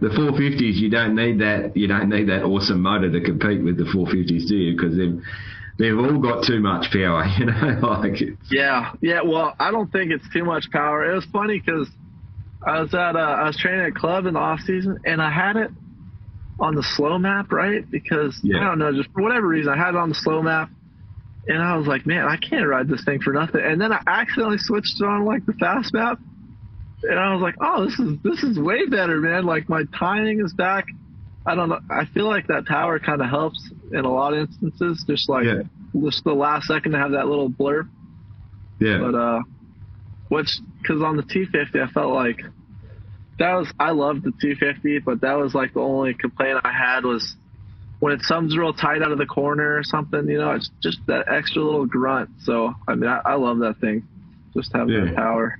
the 0.00 0.08
450s. 0.14 0.74
You 0.76 0.88
don't 0.88 1.14
need 1.14 1.40
that. 1.40 1.76
You 1.76 1.86
don't 1.86 2.08
need 2.08 2.28
that 2.28 2.42
awesome 2.42 2.80
motor 2.80 3.10
to 3.10 3.20
compete 3.20 3.62
with 3.62 3.76
the 3.76 3.84
450s, 3.84 4.48
do 4.48 4.56
you? 4.56 4.76
Because 4.76 4.96
they've 4.96 5.20
they've 5.78 5.98
all 5.98 6.18
got 6.18 6.44
too 6.46 6.60
much 6.60 6.90
power. 6.90 7.24
You 7.38 7.46
know, 7.46 7.98
like 8.00 8.20
it's, 8.22 8.40
Yeah, 8.50 8.92
yeah. 9.02 9.20
Well, 9.22 9.54
I 9.58 9.70
don't 9.70 9.92
think 9.92 10.10
it's 10.10 10.26
too 10.32 10.44
much 10.44 10.70
power. 10.70 11.10
It 11.10 11.14
was 11.14 11.26
funny 11.32 11.60
because 11.60 11.88
I 12.66 12.80
was 12.80 12.94
at 12.94 13.14
uh, 13.14 13.18
I 13.18 13.44
was 13.44 13.58
training 13.58 13.82
at 13.82 13.88
a 13.88 13.92
club 13.92 14.24
in 14.24 14.34
the 14.34 14.40
off 14.40 14.60
season, 14.60 15.00
and 15.04 15.20
I 15.20 15.30
had 15.30 15.56
it 15.56 15.70
on 16.58 16.74
the 16.76 16.82
slow 16.82 17.18
map, 17.18 17.52
right? 17.52 17.88
Because 17.90 18.38
Yeah. 18.42 18.60
I 18.60 18.64
don't 18.64 18.78
know, 18.78 18.92
just 18.92 19.10
for 19.12 19.22
whatever 19.22 19.46
reason, 19.46 19.70
I 19.72 19.76
had 19.76 19.90
it 19.90 19.96
on 19.96 20.08
the 20.08 20.14
slow 20.14 20.40
map, 20.40 20.70
and 21.48 21.62
I 21.62 21.76
was 21.76 21.86
like, 21.86 22.06
man, 22.06 22.24
I 22.26 22.36
can't 22.36 22.66
ride 22.66 22.88
this 22.88 23.04
thing 23.04 23.20
for 23.20 23.32
nothing. 23.32 23.60
And 23.62 23.80
then 23.80 23.92
I 23.92 24.00
accidentally 24.06 24.58
switched 24.58 25.00
it 25.00 25.04
on 25.04 25.24
like 25.24 25.44
the 25.46 25.52
fast 25.54 25.92
map, 25.92 26.18
and 27.02 27.18
I 27.18 27.32
was 27.34 27.42
like, 27.42 27.54
oh, 27.60 27.84
this 27.84 27.98
is 27.98 28.18
this 28.22 28.42
is 28.42 28.58
way 28.58 28.86
better, 28.86 29.18
man. 29.20 29.44
Like 29.44 29.68
my 29.68 29.84
timing 29.98 30.40
is 30.40 30.52
back. 30.54 30.86
I 31.46 31.54
don't 31.54 31.68
know. 31.68 31.80
I 31.90 32.06
feel 32.06 32.26
like 32.26 32.46
that 32.46 32.64
power 32.66 32.98
kind 32.98 33.20
of 33.20 33.28
helps 33.28 33.70
in 33.92 34.04
a 34.04 34.10
lot 34.12 34.32
of 34.32 34.40
instances. 34.48 35.04
Just 35.06 35.28
like 35.28 35.44
Yeah. 35.44 35.62
just 36.02 36.24
the 36.24 36.32
last 36.32 36.66
second 36.66 36.92
to 36.92 36.98
have 36.98 37.10
that 37.12 37.26
little 37.28 37.50
blurb. 37.50 37.88
yeah, 38.80 38.98
But 38.98 39.14
uh, 39.14 39.40
which 40.28 40.48
because 40.80 41.02
on 41.02 41.16
the 41.16 41.22
250, 41.22 41.80
I 41.80 41.86
felt 41.92 42.12
like 42.14 42.40
that 43.38 43.54
was 43.54 43.70
I 43.78 43.90
loved 43.90 44.22
the 44.22 44.32
250, 44.40 45.00
but 45.00 45.20
that 45.20 45.34
was 45.36 45.54
like 45.54 45.74
the 45.74 45.80
only 45.80 46.14
complaint 46.14 46.60
I 46.64 46.72
had 46.72 47.04
was 47.04 47.36
when 48.00 48.12
it 48.12 48.20
comes 48.26 48.56
real 48.56 48.72
tight 48.72 49.02
out 49.02 49.12
of 49.12 49.18
the 49.18 49.26
corner 49.26 49.76
or 49.76 49.82
something. 49.82 50.28
You 50.28 50.38
know, 50.38 50.50
it's 50.52 50.70
just 50.82 50.98
that 51.06 51.26
extra 51.32 51.62
little 51.62 51.86
grunt. 51.86 52.30
So 52.42 52.74
I 52.88 52.94
mean, 52.94 53.08
I, 53.08 53.20
I 53.24 53.34
love 53.34 53.58
that 53.60 53.78
thing, 53.80 54.06
just 54.54 54.72
having 54.72 54.94
Yeah. 54.94 55.04
that 55.06 55.16
power. 55.16 55.58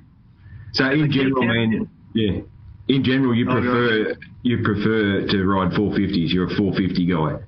So 0.72 0.90
in 0.90 1.10
general, 1.10 1.44
man, 1.44 1.88
yeah. 2.14 2.40
In 2.88 3.02
general, 3.02 3.34
you 3.34 3.46
Oh, 3.48 3.52
prefer 3.54 4.14
you 4.42 4.62
prefer 4.62 5.26
to 5.26 5.44
ride 5.46 5.72
450s. 5.72 6.32
You're 6.32 6.46
a 6.46 6.54
450 6.56 7.06
guy. 7.06 7.38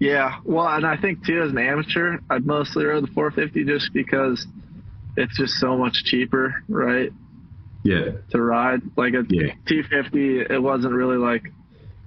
Yeah, 0.00 0.38
well, 0.44 0.66
and 0.66 0.86
I 0.86 0.96
think 0.96 1.24
too 1.26 1.42
as 1.42 1.50
an 1.50 1.58
amateur, 1.58 2.18
I'd 2.30 2.46
mostly 2.46 2.84
ride 2.86 3.02
the 3.02 3.06
450 3.08 3.64
just 3.64 3.92
because 3.92 4.46
it's 5.16 5.36
just 5.36 5.54
so 5.54 5.76
much 5.76 6.04
cheaper, 6.04 6.62
right? 6.68 7.12
Yeah, 7.82 8.12
to 8.30 8.40
ride. 8.42 8.80
Like 8.96 9.14
a 9.14 9.24
Yeah. 9.28 9.52
250, 9.66 10.40
it 10.52 10.62
wasn't 10.62 10.92
really 10.94 11.16
like 11.18 11.50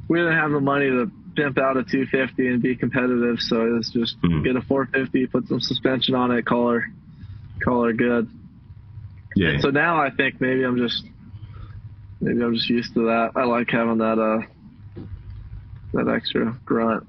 we 0.08 0.20
didn't 0.20 0.34
have 0.38 0.52
the 0.52 0.60
money 0.60 0.90
to 0.90 1.10
pimp 1.36 1.58
out 1.58 1.78
a 1.78 1.84
250 1.84 2.48
and 2.48 2.62
be 2.62 2.76
competitive. 2.76 3.40
So 3.40 3.78
it's 3.78 3.92
just 3.92 4.22
Mhm. 4.22 4.44
get 4.44 4.56
a 4.56 4.62
450, 4.62 5.28
put 5.28 5.48
some 5.48 5.60
suspension 5.60 6.16
on 6.16 6.32
it, 6.32 6.46
call 6.46 6.70
her, 6.72 6.86
call 7.64 7.86
her 7.86 7.94
good. 7.94 8.28
yeah, 9.36 9.60
So 9.60 9.70
now 9.70 10.02
I 10.02 10.10
think 10.12 10.40
maybe 10.42 10.64
I'm 10.64 10.78
just 10.78 11.06
maybe 12.22 12.42
I'm 12.44 12.54
just 12.54 12.70
used 12.70 12.94
to 12.94 13.06
that. 13.08 13.32
I 13.36 13.44
like 13.46 13.70
having 13.72 13.98
that 14.00 14.20
uh 14.20 14.42
that 15.94 16.08
extra 16.08 16.60
grunt. 16.66 17.08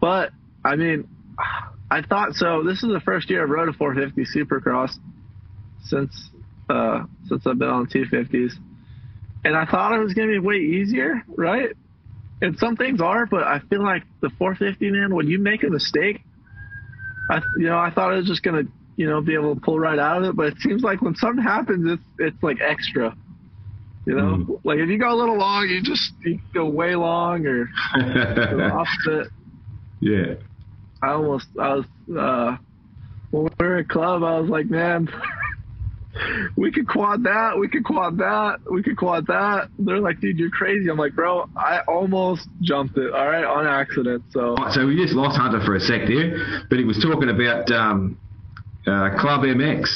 But 0.00 0.30
I 0.64 0.76
mean, 0.76 1.06
I 1.90 2.02
thought 2.02 2.34
so. 2.34 2.62
This 2.62 2.82
is 2.82 2.90
the 2.90 3.00
first 3.00 3.30
year 3.30 3.42
I've 3.42 3.50
rode 3.50 3.68
a 3.68 3.72
450 3.72 4.24
Supercross 4.38 4.96
since 5.82 6.30
uh 6.68 7.04
since 7.28 7.46
I've 7.46 7.58
been 7.58 7.68
on 7.68 7.86
250s, 7.86 8.52
and 9.44 9.56
I 9.56 9.64
thought 9.66 9.92
it 9.94 10.02
was 10.02 10.14
gonna 10.14 10.32
be 10.32 10.38
way 10.38 10.56
easier, 10.56 11.22
right? 11.36 11.70
And 12.44 12.58
some 12.58 12.76
things 12.76 13.00
are, 13.00 13.24
but 13.24 13.42
I 13.44 13.60
feel 13.70 13.82
like 13.82 14.02
the 14.20 14.28
450 14.38 14.90
man, 14.90 15.14
when 15.14 15.28
you 15.28 15.38
make 15.38 15.62
a 15.64 15.68
mistake, 15.70 16.20
I 17.30 17.42
you 17.56 17.66
know 17.66 17.78
I 17.78 17.90
thought 17.90 18.12
I 18.12 18.16
was 18.16 18.26
just 18.26 18.42
gonna 18.42 18.64
you 18.96 19.08
know 19.08 19.22
be 19.22 19.32
able 19.32 19.54
to 19.54 19.60
pull 19.62 19.78
right 19.78 19.98
out 19.98 20.18
of 20.22 20.28
it, 20.28 20.36
but 20.36 20.48
it 20.48 20.58
seems 20.58 20.82
like 20.82 21.00
when 21.00 21.14
something 21.16 21.42
happens, 21.42 21.90
it's 21.90 22.02
it's 22.18 22.42
like 22.42 22.58
extra. 22.60 23.16
You 24.04 24.14
know, 24.16 24.36
Mhm. 24.36 24.60
like 24.62 24.78
if 24.78 24.90
you 24.90 24.98
go 24.98 25.10
a 25.10 25.16
little 25.16 25.38
long, 25.38 25.66
you 25.70 25.80
just 25.80 26.12
you 26.22 26.38
go 26.52 26.66
way 26.66 26.94
long 26.94 27.46
or 27.46 27.70
opposite. 27.94 29.28
yeah, 30.00 30.34
I 31.02 31.12
almost 31.12 31.46
I 31.58 31.74
was 31.76 31.86
uh 32.14 32.56
when 33.30 33.44
we 33.58 33.66
were 33.66 33.78
at 33.78 33.88
club 33.88 34.22
I 34.22 34.38
was 34.38 34.50
like, 34.50 34.66
man, 34.66 35.08
we 36.56 36.70
could 36.70 36.86
quad 36.88 37.24
that, 37.24 37.58
we 37.58 37.68
could 37.68 37.84
quad 37.84 38.18
that, 38.18 38.58
we 38.70 38.82
could 38.82 38.96
quad 38.96 39.26
that. 39.26 39.68
They're 39.78 40.00
like, 40.00 40.20
dude, 40.20 40.38
you're 40.38 40.50
crazy. 40.50 40.88
I'm 40.88 40.96
like, 40.96 41.14
bro, 41.14 41.48
I 41.56 41.80
almost 41.88 42.48
jumped 42.62 42.96
it, 42.98 43.12
all 43.12 43.26
right, 43.26 43.44
on 43.44 43.66
accident. 43.66 44.24
So 44.30 44.56
so 44.70 44.86
we 44.86 44.96
just 44.96 45.14
lost 45.14 45.38
Hunter 45.38 45.60
for 45.64 45.74
a 45.76 45.80
sec 45.80 46.06
there, 46.06 46.64
but 46.70 46.78
he 46.78 46.84
was 46.84 46.98
talking 47.02 47.28
about 47.30 47.70
um, 47.70 48.18
uh, 48.86 49.10
Club 49.18 49.42
MX. 49.42 49.88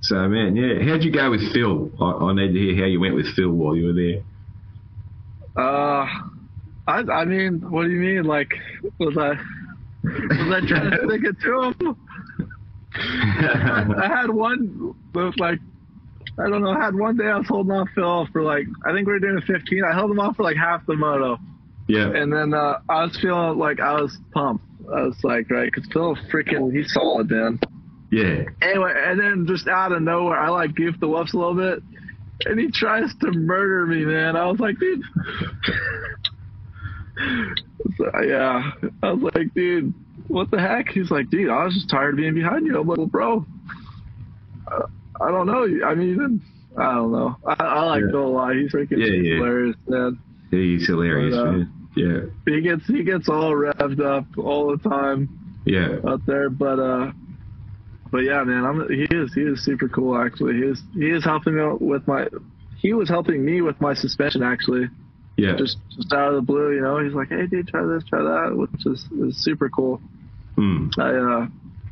So 0.00 0.14
man, 0.28 0.54
yeah, 0.56 0.82
how'd 0.88 1.02
you 1.02 1.10
go 1.12 1.30
with 1.30 1.52
Phil? 1.52 1.90
I, 2.00 2.04
I 2.26 2.34
need 2.34 2.52
to 2.52 2.58
hear 2.60 2.76
how 2.76 2.84
you 2.84 3.00
went 3.00 3.14
with 3.14 3.26
Phil 3.34 3.50
while 3.50 3.74
you 3.76 3.86
were 3.86 3.92
there. 3.92 4.22
uh 5.56 6.06
I 6.86 6.98
I 7.10 7.24
mean, 7.24 7.60
what 7.70 7.84
do 7.84 7.90
you 7.90 8.00
mean? 8.00 8.24
Like 8.24 8.50
was 8.98 9.16
I 9.18 9.30
was 10.04 10.62
I 10.62 10.66
trying 10.66 10.90
to 10.90 10.98
stick 11.08 11.24
it 11.24 11.36
to 11.42 11.62
him? 11.62 11.96
I 14.02 14.08
had 14.08 14.30
one 14.30 14.94
that 15.12 15.20
was 15.20 15.34
like 15.38 15.58
I 16.38 16.50
don't 16.50 16.62
know, 16.62 16.70
I 16.70 16.84
had 16.84 16.94
one 16.94 17.16
day 17.16 17.24
I 17.26 17.38
was 17.38 17.46
holding 17.48 17.72
off 17.72 17.88
Phil 17.94 18.26
for 18.32 18.42
like 18.42 18.66
I 18.84 18.92
think 18.92 19.06
we 19.06 19.12
were 19.14 19.18
doing 19.20 19.38
a 19.38 19.46
fifteen. 19.46 19.82
I 19.84 19.94
held 19.94 20.10
him 20.10 20.20
off 20.20 20.36
for 20.36 20.42
like 20.42 20.56
half 20.56 20.84
the 20.86 20.94
moto. 20.96 21.38
yeah, 21.88 22.10
And 22.14 22.32
then 22.32 22.52
uh, 22.52 22.78
I 22.88 23.04
was 23.04 23.16
feeling 23.20 23.58
like 23.58 23.80
I 23.80 23.94
was 24.00 24.16
pumped. 24.32 24.64
I 24.88 25.02
was 25.02 25.16
like, 25.24 25.50
right, 25.50 25.70
because 25.72 25.88
Phil 25.92 26.16
freaking, 26.32 26.76
he's 26.76 26.92
solid, 26.92 27.30
man. 27.30 27.58
yeah, 28.12 28.42
Anyway, 28.62 28.92
and 28.94 29.18
then 29.18 29.46
just 29.48 29.66
out 29.66 29.92
of 29.92 30.02
nowhere, 30.02 30.38
I 30.38 30.48
like 30.50 30.74
goofed 30.74 31.00
the 31.00 31.08
whoops 31.08 31.32
a 31.34 31.38
little 31.38 31.54
bit, 31.54 31.82
and 32.44 32.60
he 32.60 32.70
tries 32.70 33.12
to 33.22 33.32
murder 33.32 33.86
me, 33.86 34.04
man. 34.04 34.36
I 34.36 34.46
was 34.46 34.60
like, 34.60 34.78
dude. 34.78 35.02
So, 37.96 38.10
yeah, 38.22 38.72
I 39.02 39.12
was 39.12 39.32
like, 39.34 39.54
dude, 39.54 39.94
what 40.28 40.50
the 40.50 40.60
heck? 40.60 40.88
He's 40.88 41.10
like, 41.10 41.30
dude, 41.30 41.50
I 41.50 41.64
was 41.64 41.74
just 41.74 41.88
tired 41.90 42.10
of 42.14 42.16
being 42.16 42.34
behind 42.34 42.66
you. 42.66 42.78
I'm 42.80 42.86
like, 42.86 42.98
well, 42.98 43.06
bro, 43.06 43.46
uh, 44.70 44.86
I 45.20 45.30
don't 45.30 45.46
know. 45.46 45.66
I 45.86 45.94
mean, 45.94 46.42
I 46.76 46.94
don't 46.94 47.12
know. 47.12 47.36
I, 47.46 47.54
I 47.58 47.84
like 47.86 48.02
Yeah. 48.02 48.10
Phil 48.10 48.26
a 48.26 48.28
lot. 48.28 48.54
He's 48.54 48.72
freaking 48.72 48.98
Yeah, 48.98 49.06
yeah. 49.06 49.36
hilarious, 49.36 49.76
man. 49.88 50.18
he's 50.50 50.86
hilarious, 50.86 51.34
But, 51.36 51.46
uh, 51.46 51.52
man. 51.52 51.72
Yeah, 51.96 52.20
he 52.46 52.60
gets 52.60 52.86
he 52.86 53.02
gets 53.04 53.26
all 53.28 53.52
revved 53.52 54.00
up 54.04 54.26
all 54.36 54.76
the 54.76 54.86
time 54.88 55.30
yeah, 55.64 55.96
out 56.06 56.26
there. 56.26 56.50
But 56.50 56.78
uh, 56.78 57.12
but 58.12 58.18
yeah, 58.18 58.44
man, 58.44 58.66
I'm 58.66 58.86
he 58.92 59.04
is 59.10 59.32
he 59.32 59.40
is 59.40 59.64
super 59.64 59.88
cool 59.88 60.14
actually. 60.20 60.56
He 60.56 60.60
is 60.64 60.82
he 60.92 61.08
is 61.10 61.24
helping 61.24 61.54
me 61.56 61.62
out 61.62 61.80
with 61.80 62.06
my 62.06 62.26
he 62.76 62.92
was 62.92 63.08
helping 63.08 63.42
me 63.42 63.62
with 63.62 63.80
my 63.80 63.94
suspension 63.94 64.42
actually. 64.42 64.90
yeah, 65.38 65.56
Just 65.56 65.78
just 65.96 66.12
out 66.12 66.28
of 66.28 66.34
the 66.34 66.42
blue, 66.42 66.74
you 66.74 66.82
know. 66.82 66.98
He's 67.02 67.14
like, 67.14 67.30
hey, 67.30 67.46
dude, 67.46 67.68
try 67.68 67.82
this, 67.86 68.04
try 68.04 68.22
that, 68.22 68.54
which 68.54 68.84
is 68.84 69.02
is 69.26 69.42
super 69.42 69.70
cool. 69.70 69.98
Hmm. 70.56 70.88
I 70.98 71.10
uh, 71.10 71.46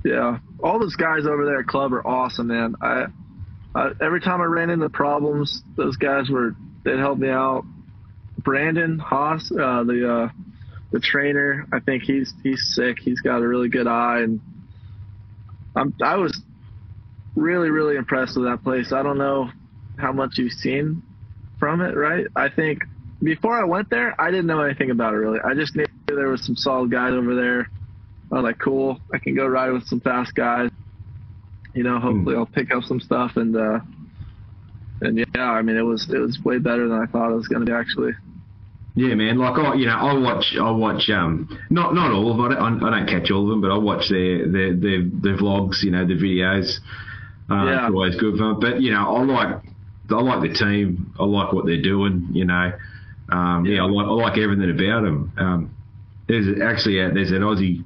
yeah, 0.04 0.38
all 0.62 0.78
those 0.78 0.96
guys 0.96 1.26
over 1.26 1.44
there 1.44 1.60
at 1.60 1.66
club 1.66 1.92
are 1.92 2.06
awesome, 2.06 2.48
man. 2.48 2.76
I, 2.80 3.06
I 3.74 3.90
every 4.00 4.20
time 4.20 4.40
I 4.40 4.44
ran 4.44 4.70
into 4.70 4.88
problems, 4.88 5.62
those 5.76 5.96
guys 5.96 6.28
were 6.28 6.54
they 6.84 6.96
helped 6.96 7.20
me 7.20 7.30
out. 7.30 7.64
Brandon 8.38 8.98
Haas, 8.98 9.50
uh, 9.50 9.84
the 9.84 10.12
uh, 10.12 10.28
the 10.92 11.00
trainer, 11.00 11.66
I 11.72 11.80
think 11.80 12.02
he's 12.02 12.32
he's 12.42 12.74
sick. 12.74 12.98
He's 13.00 13.20
got 13.20 13.42
a 13.42 13.48
really 13.48 13.68
good 13.68 13.86
eye, 13.86 14.20
and 14.20 14.40
I'm 15.74 15.94
I 16.02 16.16
was 16.16 16.38
really 17.34 17.70
really 17.70 17.96
impressed 17.96 18.36
with 18.36 18.46
that 18.46 18.62
place. 18.62 18.92
I 18.92 19.02
don't 19.02 19.18
know 19.18 19.50
how 19.98 20.12
much 20.12 20.32
you've 20.36 20.52
seen 20.52 21.02
from 21.58 21.80
it, 21.80 21.96
right? 21.96 22.26
I 22.36 22.48
think 22.48 22.82
before 23.22 23.58
I 23.58 23.64
went 23.64 23.88
there, 23.90 24.18
I 24.20 24.30
didn't 24.30 24.46
know 24.46 24.60
anything 24.60 24.90
about 24.90 25.14
it 25.14 25.16
really. 25.16 25.38
I 25.42 25.54
just 25.54 25.74
knew 25.74 25.86
there 26.06 26.28
was 26.28 26.44
some 26.44 26.56
solid 26.56 26.90
guys 26.90 27.12
over 27.12 27.34
there. 27.34 27.70
I 28.34 28.38
was 28.38 28.44
like, 28.44 28.58
cool, 28.58 28.98
I 29.12 29.18
can 29.18 29.34
go 29.34 29.46
ride 29.46 29.70
with 29.70 29.86
some 29.86 30.00
fast 30.00 30.34
guys. 30.34 30.70
You 31.72 31.84
know, 31.84 31.98
hopefully 32.00 32.36
I'll 32.36 32.46
pick 32.46 32.72
up 32.72 32.82
some 32.84 33.00
stuff 33.00 33.32
and 33.36 33.56
uh 33.56 33.78
and 35.00 35.18
yeah, 35.18 35.50
I 35.50 35.62
mean 35.62 35.76
it 35.76 35.82
was 35.82 36.08
it 36.10 36.18
was 36.18 36.38
way 36.44 36.58
better 36.58 36.88
than 36.88 36.98
I 36.98 37.06
thought 37.06 37.30
it 37.30 37.34
was 37.34 37.48
gonna 37.48 37.64
be 37.64 37.72
actually. 37.72 38.12
Yeah, 38.96 39.14
man. 39.14 39.38
Like 39.38 39.58
I, 39.58 39.74
you 39.74 39.86
know, 39.86 39.96
I 39.96 40.14
watch, 40.14 40.54
I 40.56 40.70
watch, 40.70 41.10
um, 41.10 41.48
not 41.68 41.94
not 41.94 42.12
all 42.12 42.30
of 42.30 42.52
it. 42.52 42.56
I, 42.56 42.66
I 42.68 42.70
don't 42.90 43.08
catch 43.08 43.30
all 43.30 43.42
of 43.42 43.48
them, 43.50 43.60
but 43.60 43.72
I 43.72 43.76
watch 43.76 44.08
their 44.08 44.48
their 44.48 44.72
their, 44.74 45.02
their 45.02 45.36
vlogs. 45.36 45.82
You 45.82 45.90
know, 45.90 46.06
the 46.06 46.14
videos. 46.14 46.78
Uh, 47.50 47.64
Yeah. 47.66 47.86
Always 47.88 48.14
good 48.16 48.38
fun. 48.38 48.60
But 48.60 48.80
you 48.80 48.92
know, 48.92 49.16
I 49.16 49.22
like 49.24 49.62
I 50.10 50.20
like 50.20 50.42
the 50.42 50.54
team. 50.54 51.12
I 51.18 51.24
like 51.24 51.52
what 51.52 51.66
they're 51.66 51.82
doing. 51.82 52.28
You 52.32 52.44
know, 52.44 52.72
Um, 53.30 53.66
yeah, 53.66 53.82
I 53.82 53.86
like, 53.86 54.06
I 54.06 54.10
like 54.10 54.38
everything 54.38 54.70
about 54.70 55.02
them. 55.02 55.32
Um, 55.38 55.76
there's 56.28 56.60
actually 56.62 57.00
a, 57.00 57.10
there's 57.12 57.32
an 57.32 57.42
Aussie, 57.42 57.84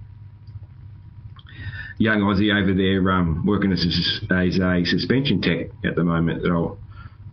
young 1.99 2.21
Aussie 2.21 2.55
over 2.55 2.73
there 2.73 3.11
um, 3.11 3.45
working 3.45 3.73
as 3.73 3.85
a, 3.85 4.35
as 4.35 4.59
a 4.59 4.85
suspension 4.85 5.43
tech 5.43 5.69
at 5.85 5.97
the 5.97 6.05
moment 6.05 6.43
that 6.43 6.51
I'll, 6.51 6.79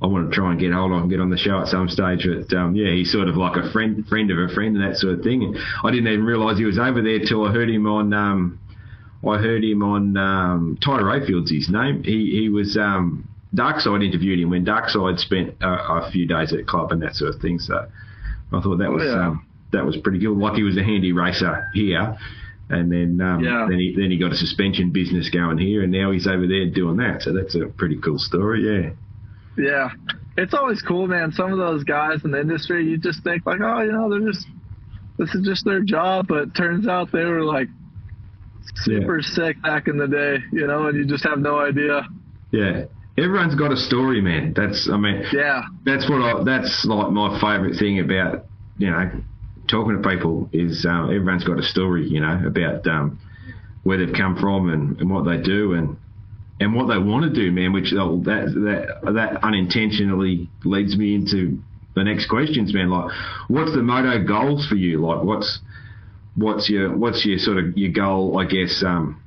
I 0.01 0.07
want 0.07 0.29
to 0.29 0.35
try 0.35 0.51
and 0.51 0.59
get 0.59 0.73
hold 0.73 0.91
of 0.91 1.01
and 1.01 1.09
get 1.09 1.19
on 1.19 1.29
the 1.29 1.37
show 1.37 1.61
at 1.61 1.67
some 1.67 1.87
stage. 1.87 2.27
But 2.27 2.55
um, 2.57 2.75
yeah, 2.75 2.91
he's 2.91 3.11
sort 3.11 3.29
of 3.29 3.37
like 3.37 3.55
a 3.55 3.71
friend 3.71 4.05
friend 4.07 4.29
of 4.31 4.37
a 4.37 4.53
friend 4.53 4.75
and 4.75 4.91
that 4.91 4.97
sort 4.97 5.19
of 5.19 5.23
thing. 5.23 5.43
And 5.43 5.57
I 5.83 5.91
didn't 5.91 6.07
even 6.07 6.25
realise 6.25 6.57
he 6.57 6.65
was 6.65 6.77
over 6.77 7.01
there 7.01 7.19
till 7.19 7.45
I 7.45 7.51
heard 7.51 7.69
him 7.69 7.87
on. 7.87 8.13
Um, 8.13 8.59
I 9.27 9.37
heard 9.37 9.63
him 9.63 9.81
on 9.81 10.17
um, 10.17 10.77
Tyler 10.83 11.03
Rayfield's 11.03 11.49
his 11.49 11.69
name. 11.69 12.03
He 12.03 12.31
he 12.31 12.49
was 12.49 12.77
um, 12.77 13.27
Darkside 13.55 14.05
interviewed 14.05 14.39
him 14.39 14.49
when 14.49 14.65
Darkside 14.65 15.19
spent 15.19 15.55
a, 15.61 15.69
a 15.69 16.11
few 16.11 16.27
days 16.27 16.53
at 16.53 16.67
club 16.67 16.91
and 16.91 17.01
that 17.01 17.15
sort 17.15 17.33
of 17.33 17.41
thing. 17.41 17.59
So 17.59 17.87
I 18.51 18.61
thought 18.61 18.77
that 18.77 18.91
was 18.91 19.03
yeah. 19.05 19.27
um, 19.27 19.47
that 19.71 19.85
was 19.85 19.97
pretty 19.97 20.19
good. 20.19 20.37
Like 20.37 20.55
he 20.55 20.63
was 20.63 20.77
a 20.77 20.83
handy 20.83 21.11
racer 21.11 21.69
here, 21.73 22.17
and 22.69 22.91
then 22.91 23.19
um, 23.21 23.43
Yeah. 23.43 23.65
then 23.69 23.79
he 23.79 23.95
then 23.97 24.11
he 24.11 24.17
got 24.17 24.31
a 24.31 24.35
suspension 24.35 24.91
business 24.91 25.29
going 25.29 25.57
here, 25.57 25.83
and 25.83 25.91
now 25.91 26.11
he's 26.11 26.27
over 26.27 26.47
there 26.47 26.65
doing 26.67 26.97
that. 26.97 27.21
So 27.21 27.33
that's 27.33 27.55
a 27.55 27.67
pretty 27.67 27.97
cool 27.97 28.19
story. 28.19 28.63
Yeah. 28.65 28.91
Yeah, 29.57 29.89
it's 30.35 30.53
always 30.53 30.81
cool, 30.81 31.07
man. 31.07 31.31
Some 31.31 31.51
of 31.53 31.57
those 31.57 31.85
guys 31.85 32.25
in 32.25 32.31
the 32.31 32.41
industry, 32.41 32.85
you 32.85 32.97
just 32.97 33.23
think 33.23 33.45
like, 33.45 33.61
oh, 33.61 33.81
you 33.81 33.91
know, 33.93 34.09
they're 34.09 34.29
just 34.31 34.45
this 35.17 35.33
is 35.33 35.45
just 35.45 35.63
their 35.63 35.79
job, 35.81 36.27
but 36.27 36.53
turns 36.55 36.87
out 36.89 37.09
they 37.13 37.23
were 37.23 37.43
like 37.43 37.69
super 38.75 39.21
sick 39.21 39.61
back 39.61 39.87
in 39.87 39.97
the 39.97 40.07
day, 40.07 40.37
you 40.51 40.67
know, 40.67 40.87
and 40.87 40.97
you 40.97 41.05
just 41.05 41.23
have 41.23 41.39
no 41.39 41.59
idea. 41.59 42.05
Yeah. 42.51 42.85
Everyone's 43.17 43.55
got 43.55 43.71
a 43.71 43.77
story, 43.77 44.19
man. 44.19 44.51
That's, 44.53 44.89
I 44.91 44.97
mean, 44.97 45.23
Yeah, 45.31 45.61
that's 45.85 46.09
what 46.09 46.21
I, 46.21 46.43
that's 46.43 46.85
like 46.85 47.11
my 47.11 47.39
favourite 47.39 47.77
thing 47.79 47.99
about, 48.01 48.45
you 48.77 48.91
know, 48.91 49.09
talking 49.67 50.01
to 50.01 50.09
people 50.09 50.49
is 50.51 50.85
um, 50.85 51.05
everyone's 51.05 51.43
got 51.43 51.59
a 51.59 51.63
story, 51.63 52.07
you 52.07 52.21
know, 52.21 52.41
about 52.45 52.85
um, 52.87 53.19
where 53.83 53.97
they've 53.97 54.15
come 54.15 54.37
from 54.37 54.69
and, 54.71 54.99
and 54.99 55.09
what 55.09 55.25
they 55.25 55.37
do 55.37 55.73
and 55.73 55.97
and 56.59 56.73
what 56.73 56.87
they 56.87 56.97
want 56.97 57.23
to 57.25 57.29
do, 57.29 57.51
man. 57.51 57.73
Which 57.73 57.93
oh, 57.93 58.21
that 58.25 58.45
that 59.03 59.13
that 59.13 59.43
unintentionally 59.43 60.49
leads 60.63 60.97
me 60.97 61.15
into 61.15 61.61
the 61.95 62.03
next 62.03 62.27
questions, 62.27 62.73
man. 62.73 62.89
Like, 62.89 63.11
what's 63.47 63.73
the 63.73 63.81
moto 63.81 64.23
goals 64.23 64.67
for 64.67 64.75
you? 64.75 65.05
Like, 65.05 65.23
what's 65.23 65.59
what's 66.35 66.69
your 66.69 66.95
what's 66.95 67.25
your 67.25 67.37
sort 67.39 67.57
of 67.57 67.77
your 67.77 67.91
goal? 67.91 68.37
I 68.39 68.45
guess, 68.45 68.83
um, 68.85 69.21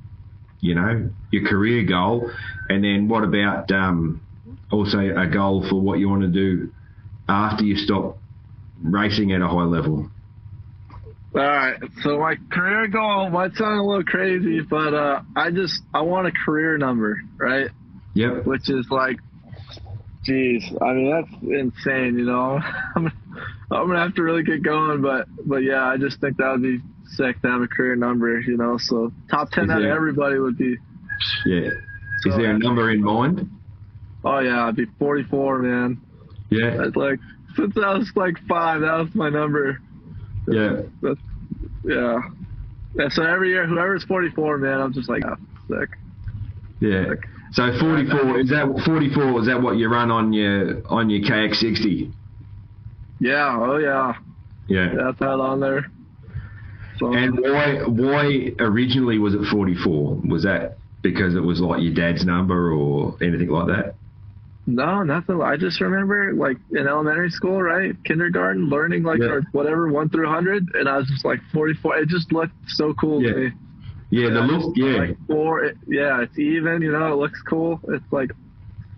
you 0.61 0.75
know, 0.75 1.09
your 1.31 1.47
career 1.47 1.83
goal, 1.83 2.31
and 2.69 2.83
then 2.83 3.07
what 3.07 3.23
about 3.23 3.71
um, 3.71 4.21
also 4.71 4.99
a 4.99 5.27
goal 5.27 5.67
for 5.67 5.79
what 5.79 5.99
you 5.99 6.09
want 6.09 6.21
to 6.21 6.27
do 6.27 6.71
after 7.27 7.63
you 7.63 7.75
stop 7.75 8.17
racing 8.81 9.31
at 9.31 9.41
a 9.41 9.47
high 9.47 9.63
level? 9.63 10.09
All 11.35 11.41
right. 11.41 11.77
So 12.01 12.17
my 12.17 12.35
career 12.51 12.87
goal 12.87 13.29
might 13.29 13.53
sound 13.55 13.79
a 13.79 13.83
little 13.83 14.03
crazy, 14.03 14.61
but 14.61 14.93
uh, 14.93 15.21
I 15.35 15.51
just 15.51 15.81
I 15.93 16.01
want 16.01 16.27
a 16.27 16.31
career 16.31 16.77
number, 16.77 17.21
right? 17.37 17.69
Yep. 18.15 18.45
Which 18.45 18.69
is 18.69 18.87
like, 18.89 19.17
geez, 20.23 20.63
I 20.81 20.93
mean 20.93 21.11
that's 21.11 21.43
insane, 21.43 22.17
you 22.17 22.25
know. 22.25 22.59
I'm, 22.95 23.11
I'm 23.71 23.87
gonna 23.87 23.99
have 23.99 24.15
to 24.15 24.23
really 24.23 24.43
get 24.43 24.63
going, 24.63 25.01
but 25.01 25.27
but 25.45 25.57
yeah, 25.57 25.85
I 25.85 25.97
just 25.97 26.19
think 26.19 26.37
that 26.37 26.51
would 26.51 26.63
be 26.63 26.79
sick 27.05 27.41
to 27.43 27.47
have 27.47 27.61
a 27.61 27.67
career 27.67 27.95
number, 27.95 28.39
you 28.39 28.57
know. 28.57 28.77
So 28.79 29.11
top 29.29 29.51
ten 29.51 29.65
Is 29.65 29.69
out 29.71 29.83
of 29.83 29.89
everybody 29.89 30.39
would 30.39 30.57
be. 30.57 30.77
Yeah. 31.45 31.69
Is 32.25 32.35
there 32.35 32.51
a 32.51 32.57
number 32.57 32.89
in 32.89 33.03
mind? 33.03 33.49
Oh 34.23 34.39
yeah, 34.39 34.65
I'd 34.67 34.75
be 34.75 34.85
44, 34.97 35.59
man. 35.59 36.01
Yeah. 36.49 36.75
That's 36.77 36.95
like 36.95 37.19
since 37.55 37.77
I 37.77 37.93
was 37.93 38.11
like 38.15 38.37
five, 38.47 38.81
that 38.81 38.97
was 38.97 39.15
my 39.15 39.29
number. 39.29 39.79
Yeah. 40.51 40.81
That's, 41.01 41.19
yeah. 41.83 42.19
Yeah, 42.95 43.09
so 43.09 43.23
every 43.23 43.49
year, 43.49 43.67
whoever's 43.67 44.03
44, 44.05 44.57
man, 44.57 44.81
I'm 44.81 44.93
just 44.93 45.09
like, 45.09 45.23
ah, 45.25 45.35
sick. 45.69 45.89
Yeah. 46.79 47.13
So 47.51 47.71
44 47.79 48.39
is 48.39 48.49
that 48.49 48.81
44 48.85 49.41
is 49.41 49.47
that 49.47 49.61
what 49.61 49.77
you 49.77 49.89
run 49.89 50.11
on 50.11 50.33
your 50.33 50.81
on 50.87 51.09
your 51.09 51.21
KX60? 51.21 52.11
Yeah, 53.19 53.57
oh 53.59 53.77
yeah, 53.77 54.13
Yeah. 54.67 54.93
that's 54.95 55.19
that 55.19 55.25
on 55.39 55.59
there. 55.59 55.91
So, 56.99 57.13
And 57.13 57.39
why 57.39 57.81
why 57.85 58.51
originally 58.59 59.17
was 59.17 59.33
it 59.33 59.45
44? 59.51 60.21
Was 60.27 60.43
that 60.43 60.77
because 61.01 61.35
it 61.35 61.41
was 61.43 61.59
like 61.59 61.81
your 61.81 61.93
dad's 61.93 62.25
number 62.25 62.71
or 62.71 63.15
anything 63.21 63.49
like 63.49 63.67
that? 63.67 63.95
No, 64.75 65.03
nothing. 65.03 65.41
I 65.41 65.57
just 65.57 65.81
remember 65.81 66.33
like 66.33 66.57
in 66.71 66.87
elementary 66.87 67.29
school, 67.31 67.61
right, 67.61 67.95
kindergarten, 68.05 68.69
learning 68.69 69.03
like 69.03 69.19
Yeah. 69.19 69.27
or 69.27 69.41
whatever 69.51 69.87
one 69.91 70.09
through 70.09 70.25
100, 70.25 70.75
and 70.75 70.87
I 70.87 70.97
was 70.97 71.07
just 71.07 71.25
like 71.25 71.39
44. 71.53 71.97
It 71.97 72.09
just 72.09 72.31
looked 72.31 72.53
so 72.67 72.93
cool 72.93 73.21
Yeah. 73.23 73.33
to 73.33 73.37
me. 73.39 73.51
Yeah, 74.11 74.29
the 74.31 74.41
look, 74.41 74.73
yeah. 74.75 74.97
Like 74.97 75.17
four, 75.27 75.63
it, 75.65 75.77
yeah, 75.87 76.21
it's 76.21 76.37
even. 76.39 76.81
You 76.81 76.91
know, 76.91 77.13
it 77.13 77.17
looks 77.17 77.41
cool. 77.43 77.79
It's 77.89 78.11
like 78.11 78.31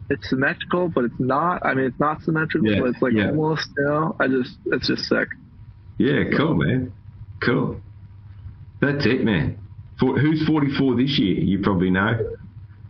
it's 0.10 0.30
symmetrical, 0.30 0.88
but 0.90 1.04
it's 1.06 1.20
not. 1.20 1.66
I 1.66 1.74
mean, 1.74 1.86
it's 1.86 2.00
not 2.00 2.22
symmetrical, 2.22 2.70
Yeah, 2.72 2.80
but 2.80 2.90
it's 2.92 3.02
like 3.02 3.14
almost. 3.16 3.70
You 3.78 3.84
know, 3.86 4.16
I 4.20 4.28
just 4.28 4.58
it's 4.68 4.88
just 4.88 5.04
sick. 5.06 5.28
Yeah, 5.98 6.24
cool, 6.38 6.56
man. 6.56 6.94
Cool. 7.42 7.82
That's 8.80 9.06
it, 9.06 9.24
man. 9.24 9.58
For, 10.00 10.18
who's 10.18 10.44
44 10.48 10.96
this 10.96 11.20
year? 11.20 11.36
You 11.40 11.60
probably 11.60 11.92
know. 11.92 12.18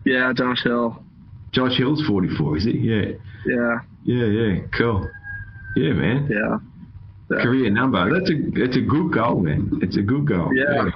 Yeah, 0.06 0.32
Josh 0.34 0.64
Hill. 0.64 1.04
Josh 1.52 1.78
Hill's 1.78 2.06
44, 2.08 2.58
is 2.58 2.64
he? 2.66 2.72
Yeah. 2.78 3.12
Yeah, 3.46 3.80
Yeah, 4.04 4.26
yeah. 4.26 4.60
Cool. 4.78 5.10
Yeah, 5.76 5.94
man. 5.94 6.28
yeah. 6.32 6.58
Yeah. 7.30 7.44
Career 7.44 7.70
number. 7.70 8.12
That's 8.14 8.30
a 8.30 8.36
that's 8.60 8.76
a 8.76 8.82
good 8.82 9.14
goal, 9.14 9.40
man. 9.40 9.80
It's 9.82 9.96
a 9.96 10.02
good 10.02 10.28
goal. 10.28 10.52
Yeah. 10.54 10.90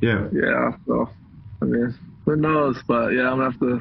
Yeah. 0.00 0.26
Yeah, 0.32 0.72
so 0.86 1.08
I 1.62 1.64
mean, 1.66 1.94
who 2.24 2.34
knows? 2.34 2.76
But 2.88 3.10
yeah, 3.10 3.30
I'm 3.30 3.38
gonna 3.38 3.50
have 3.52 3.60
to. 3.60 3.80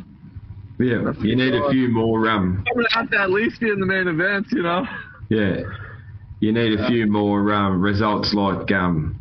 Yeah. 0.79 1.11
You 1.23 1.35
need 1.35 1.55
a 1.55 1.67
few 1.71 1.87
more 1.89 2.29
um 2.29 2.63
I'm 2.69 2.75
gonna 2.75 2.87
have 2.91 3.09
to 3.09 3.19
at 3.19 3.31
least 3.31 3.59
be 3.59 3.69
in 3.71 3.79
the 3.79 3.85
main 3.87 4.07
events, 4.07 4.51
you 4.51 4.61
know. 4.61 4.85
Yeah. 5.29 5.61
You 6.39 6.51
need 6.53 6.79
a 6.79 6.87
few 6.87 7.07
more 7.07 7.51
um, 7.51 7.81
results 7.81 8.31
like 8.35 8.71
um 8.71 9.19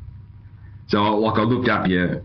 so 0.89 0.99
like 0.99 1.39
I 1.39 1.43
looked 1.45 1.71
up 1.71 1.87
your 1.87 2.21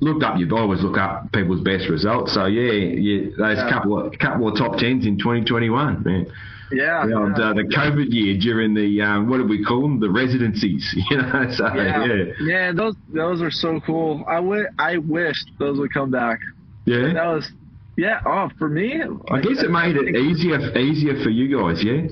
looked 0.00 0.22
up 0.22 0.38
your 0.38 0.54
I 0.56 0.60
always 0.60 0.82
look 0.82 0.98
up 0.98 1.32
people's 1.32 1.60
best 1.62 1.88
results. 1.88 2.34
So 2.34 2.46
yeah, 2.46 2.72
yeah 2.72 3.30
those 3.38 3.56
Yeah. 3.58 3.70
couple 3.70 3.98
of 4.00 4.18
couple 4.18 4.48
of 4.48 4.56
top 4.58 4.78
tens 4.78 5.06
in 5.06 5.18
twenty 5.18 5.44
twenty 5.44 5.70
one, 5.70 6.02
man. 6.04 6.26
Yeah. 6.72 7.06
Yeah, 7.06 7.24
and, 7.24 7.34
uh, 7.38 7.52
the 7.52 7.62
COVID 7.62 8.12
year 8.12 8.36
during 8.38 8.74
the 8.74 9.00
um, 9.00 9.28
what 9.30 9.38
did 9.38 9.48
we 9.48 9.62
call 9.64 9.82
them? 9.82 10.00
The 10.00 10.10
residencies, 10.10 10.92
you 11.10 11.16
know. 11.16 11.46
So 11.54 11.66
yeah. 11.74 12.04
yeah, 12.04 12.24
yeah, 12.40 12.72
those 12.72 12.94
those 13.14 13.40
are 13.40 13.50
so 13.52 13.80
cool. 13.86 14.24
I 14.28 14.40
wish 14.40 14.66
I 14.78 14.98
wished 14.98 15.50
those 15.58 15.78
would 15.78 15.92
come 15.94 16.10
back. 16.10 16.40
yeah. 16.84 17.12
That 17.12 17.26
was, 17.26 17.50
yeah. 17.96 18.20
Oh, 18.26 18.50
for 18.58 18.68
me, 18.68 19.00
I 19.30 19.40
guess 19.40 19.62
it 19.62 19.70
made 19.70 19.96
it 19.96 20.16
easier 20.16 20.58
easier 20.76 21.22
for 21.22 21.30
you 21.30 21.56
guys, 21.56 21.82
yeah. 21.84 22.08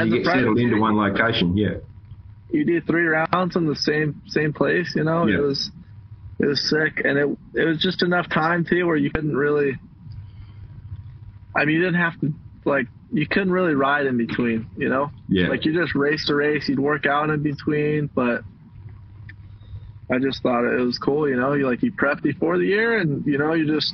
As 0.00 0.08
you 0.08 0.18
get 0.22 0.26
settled 0.26 0.58
into 0.58 0.78
one 0.80 0.96
location, 0.96 1.56
yeah. 1.56 1.74
you 2.50 2.64
do 2.64 2.80
three 2.82 3.04
rounds 3.06 3.56
in 3.56 3.66
the 3.66 3.76
same 3.76 4.20
same 4.26 4.52
place. 4.54 4.92
You 4.96 5.04
know, 5.04 5.26
Yeah. 5.26 5.36
it 5.38 5.42
was 5.42 5.70
it 6.40 6.46
was 6.46 6.68
sick, 6.68 7.02
and 7.04 7.18
it 7.18 7.28
it 7.54 7.64
was 7.64 7.78
just 7.78 8.02
enough 8.02 8.28
time 8.28 8.64
too 8.64 8.86
where 8.86 8.96
you 8.96 9.10
couldn't 9.10 9.36
really. 9.36 9.76
I 11.56 11.64
mean, 11.64 11.76
you 11.76 11.82
didn't 11.82 12.00
have 12.00 12.20
to 12.20 12.32
like 12.64 12.86
you 13.12 13.26
couldn't 13.26 13.52
really 13.52 13.74
ride 13.74 14.06
in 14.06 14.16
between. 14.16 14.68
You 14.76 14.88
know, 14.88 15.10
Yeah. 15.28 15.48
like 15.48 15.64
you 15.64 15.72
just 15.72 15.94
race 15.94 16.26
to 16.26 16.34
race. 16.34 16.68
You'd 16.68 16.78
work 16.78 17.06
out 17.06 17.30
in 17.30 17.42
between, 17.42 18.08
but 18.14 18.42
I 20.10 20.18
just 20.18 20.42
thought 20.42 20.64
it 20.64 20.80
was 20.80 20.98
cool. 20.98 21.28
You 21.28 21.36
know, 21.36 21.54
you 21.54 21.66
like 21.66 21.82
you 21.82 21.92
prep 21.92 22.22
before 22.22 22.58
the 22.58 22.64
year, 22.66 22.98
and 22.98 23.26
you 23.26 23.38
know 23.38 23.54
you 23.54 23.66
just 23.66 23.92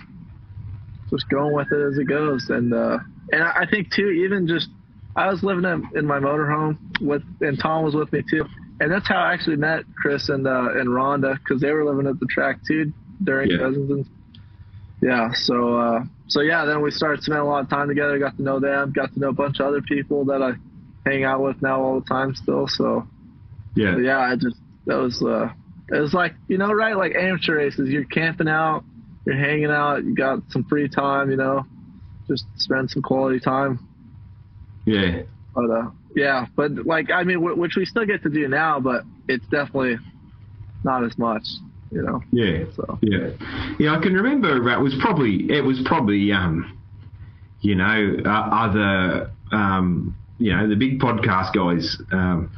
just 1.11 1.29
going 1.29 1.55
with 1.55 1.71
it 1.73 1.81
as 1.93 1.99
it 1.99 2.05
goes. 2.05 2.51
And 2.51 2.73
uh, 2.75 2.99
and 3.33 3.43
I 3.43 3.67
think 3.71 3.91
too, 3.91 4.09
even 4.11 4.47
just 4.47 4.69
I 5.17 5.31
was 5.31 5.43
living 5.43 5.65
in, 5.65 5.89
in 5.97 6.07
my 6.07 6.19
motorhome 6.19 6.77
with, 7.01 7.23
and 7.41 7.59
Tom 7.59 7.85
was 7.85 7.95
with 7.95 8.13
me 8.13 8.23
too. 8.29 8.45
And 8.81 8.91
that's 8.91 9.07
how 9.09 9.17
I 9.17 9.33
actually 9.33 9.57
met 9.57 9.85
Chris 9.97 10.29
and 10.29 10.47
uh, 10.47 10.71
and 10.75 10.89
Rhonda 10.89 11.39
because 11.39 11.61
they 11.61 11.71
were 11.71 11.85
living 11.85 12.07
at 12.09 12.19
the 12.19 12.27
track 12.27 12.59
too 12.67 12.93
during 13.23 13.51
Yeah. 13.51 13.59
Cousins. 13.59 13.91
And, 13.91 14.07
yeah, 15.03 15.29
so 15.33 15.77
uh, 15.79 16.05
so 16.29 16.41
yeah, 16.41 16.65
then 16.65 16.81
we 16.83 16.91
started 16.91 17.23
spending 17.23 17.43
a 17.43 17.47
lot 17.49 17.63
of 17.65 17.69
time 17.71 17.89
together. 17.89 18.19
Got 18.19 18.37
to 18.39 18.43
know 18.43 18.59
them. 18.59 18.93
Got 18.93 19.13
to 19.15 19.21
know 19.21 19.29
a 19.29 19.33
bunch 19.33 19.61
of 19.61 19.67
other 19.67 19.83
people 19.83 20.25
that 20.27 20.43
I 20.43 20.55
hang 21.09 21.25
out 21.25 21.43
with 21.43 21.61
now 21.63 21.81
all 21.83 22.01
the 22.01 22.07
time 22.07 22.35
still. 22.35 22.67
So 22.67 23.07
Yeah. 23.77 23.93
but 23.95 24.01
yeah, 24.03 24.19
I 24.19 24.35
just 24.37 24.57
that 24.87 24.97
was 24.97 25.23
uh, 25.23 25.51
it 25.93 25.99
was 26.01 26.13
like 26.15 26.35
you 26.49 26.59
know 26.59 26.73
right 26.73 26.97
like 26.97 27.15
amateur 27.15 27.57
races. 27.57 27.91
You're 27.91 28.05
camping 28.05 28.49
out, 28.49 28.83
you're 29.27 29.37
hanging 29.37 29.71
out, 29.71 30.05
you 30.05 30.15
got 30.15 30.41
some 30.51 30.65
free 30.65 30.89
time. 30.89 31.31
You 31.31 31.37
know, 31.37 31.65
just 32.29 32.45
spend 32.57 32.91
some 32.91 33.03
quality 33.03 33.39
time. 33.41 33.79
Yeah. 34.87 35.23
But 35.55 35.71
uh, 35.71 35.91
yeah, 36.15 36.47
but 36.57 36.73
like 36.87 37.11
I 37.11 37.25
mean, 37.25 37.39
wh- 37.39 37.57
which 37.59 37.77
we 37.77 37.85
still 37.85 38.07
get 38.07 38.23
to 38.23 38.31
do 38.31 38.49
now, 38.49 38.81
but 38.81 39.05
it's 39.29 39.47
definitely 39.49 39.99
not 40.85 41.05
as 41.05 41.17
much. 41.19 41.45
You 41.91 42.03
know. 42.03 42.23
Yeah. 42.33 42.65
So 42.75 42.99
Yeah, 43.03 43.31
yeah, 43.79 43.95
I 43.97 44.01
can 44.03 44.15
remember. 44.15 44.69
It 44.73 44.81
was 44.81 44.95
probably 45.01 45.47
it 45.51 45.63
was 45.65 45.81
probably 45.85 46.33
um, 46.33 46.77
you 47.61 47.75
know, 47.77 48.17
uh, 48.25 48.29
other 48.29 49.31
um, 49.53 50.17
you 50.39 50.55
know, 50.55 50.69
the 50.69 50.75
big 50.75 50.99
podcast 50.99 51.55
guys 51.55 51.97
um, 52.11 52.51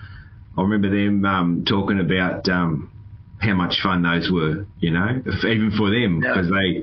I 0.57 0.63
remember 0.63 0.89
them 0.89 1.25
um, 1.27 1.65
talking 1.69 2.01
about 2.01 2.49
um, 2.49 2.91
how 3.39 3.53
much 3.55 3.81
fun 3.83 4.03
those 4.03 4.31
were. 4.31 4.67
You 4.81 4.91
know, 4.93 5.23
if- 5.27 5.45
even 5.45 5.71
for 5.77 5.91
them 5.91 6.23
Yeah. 6.23 6.33
because 6.33 6.51
they 6.51 6.83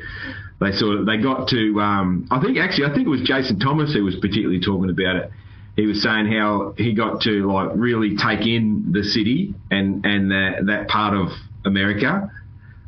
they 0.61 0.71
sort 0.77 0.99
of 0.99 1.05
they 1.07 1.17
got 1.17 1.47
to. 1.49 1.81
Um, 1.81 2.27
I 2.29 2.39
think 2.39 2.57
actually, 2.59 2.85
I 2.85 2.93
think 2.93 3.07
it 3.07 3.09
was 3.09 3.21
Jason 3.21 3.59
Thomas 3.59 3.93
who 3.93 4.03
was 4.03 4.15
particularly 4.17 4.59
talking 4.59 4.89
about 4.91 5.15
it. 5.15 5.31
He 5.75 5.85
was 5.87 6.03
saying 6.03 6.31
how 6.31 6.73
he 6.77 6.93
got 6.93 7.21
to 7.21 7.51
like 7.51 7.71
really 7.75 8.15
take 8.15 8.45
in 8.45 8.91
the 8.91 9.03
city 9.03 9.55
and 9.71 10.05
and 10.05 10.31
that 10.31 10.65
that 10.67 10.87
part 10.87 11.15
of 11.15 11.29
America 11.65 12.29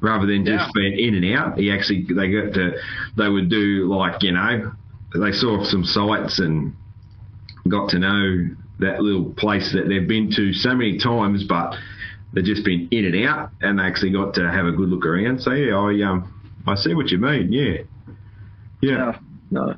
rather 0.01 0.27
than 0.27 0.45
just 0.45 0.65
Yeah. 0.67 0.71
being 0.75 0.99
in 0.99 1.23
and 1.23 1.35
out. 1.37 1.57
He 1.57 1.71
actually 1.71 2.03
they 2.03 2.29
got 2.31 2.53
to 2.53 2.73
they 3.17 3.27
would 3.29 3.49
do 3.49 3.87
like 3.91 4.21
you 4.23 4.33
know 4.33 4.71
they 5.15 5.31
saw 5.31 5.63
some 5.63 5.83
sights 5.83 6.39
and 6.39 6.73
got 7.67 7.89
to 7.89 7.99
know 7.99 8.49
that 8.79 9.01
little 9.01 9.31
place 9.33 9.71
that 9.73 9.87
they've 9.87 10.07
been 10.07 10.29
to 10.31 10.53
so 10.53 10.75
many 10.75 10.97
times, 10.99 11.43
but 11.45 11.75
they've 12.33 12.43
just 12.43 12.65
been 12.65 12.87
in 12.91 13.05
and 13.05 13.25
out, 13.25 13.49
and 13.61 13.79
they 13.79 13.83
actually 13.83 14.11
got 14.11 14.33
to 14.35 14.51
have 14.51 14.65
a 14.65 14.71
good 14.73 14.89
look 14.89 15.05
around. 15.05 15.41
So 15.41 15.51
yeah, 15.53 15.75
I 15.75 16.01
um 16.03 16.31
I 16.67 16.75
see 16.75 16.93
what 16.93 17.09
you 17.09 17.17
mean. 17.17 17.51
Yeah, 17.51 17.77
yeah, 18.81 18.91
Yeah. 18.91 19.19
No. 19.49 19.75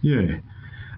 yeah. 0.00 0.38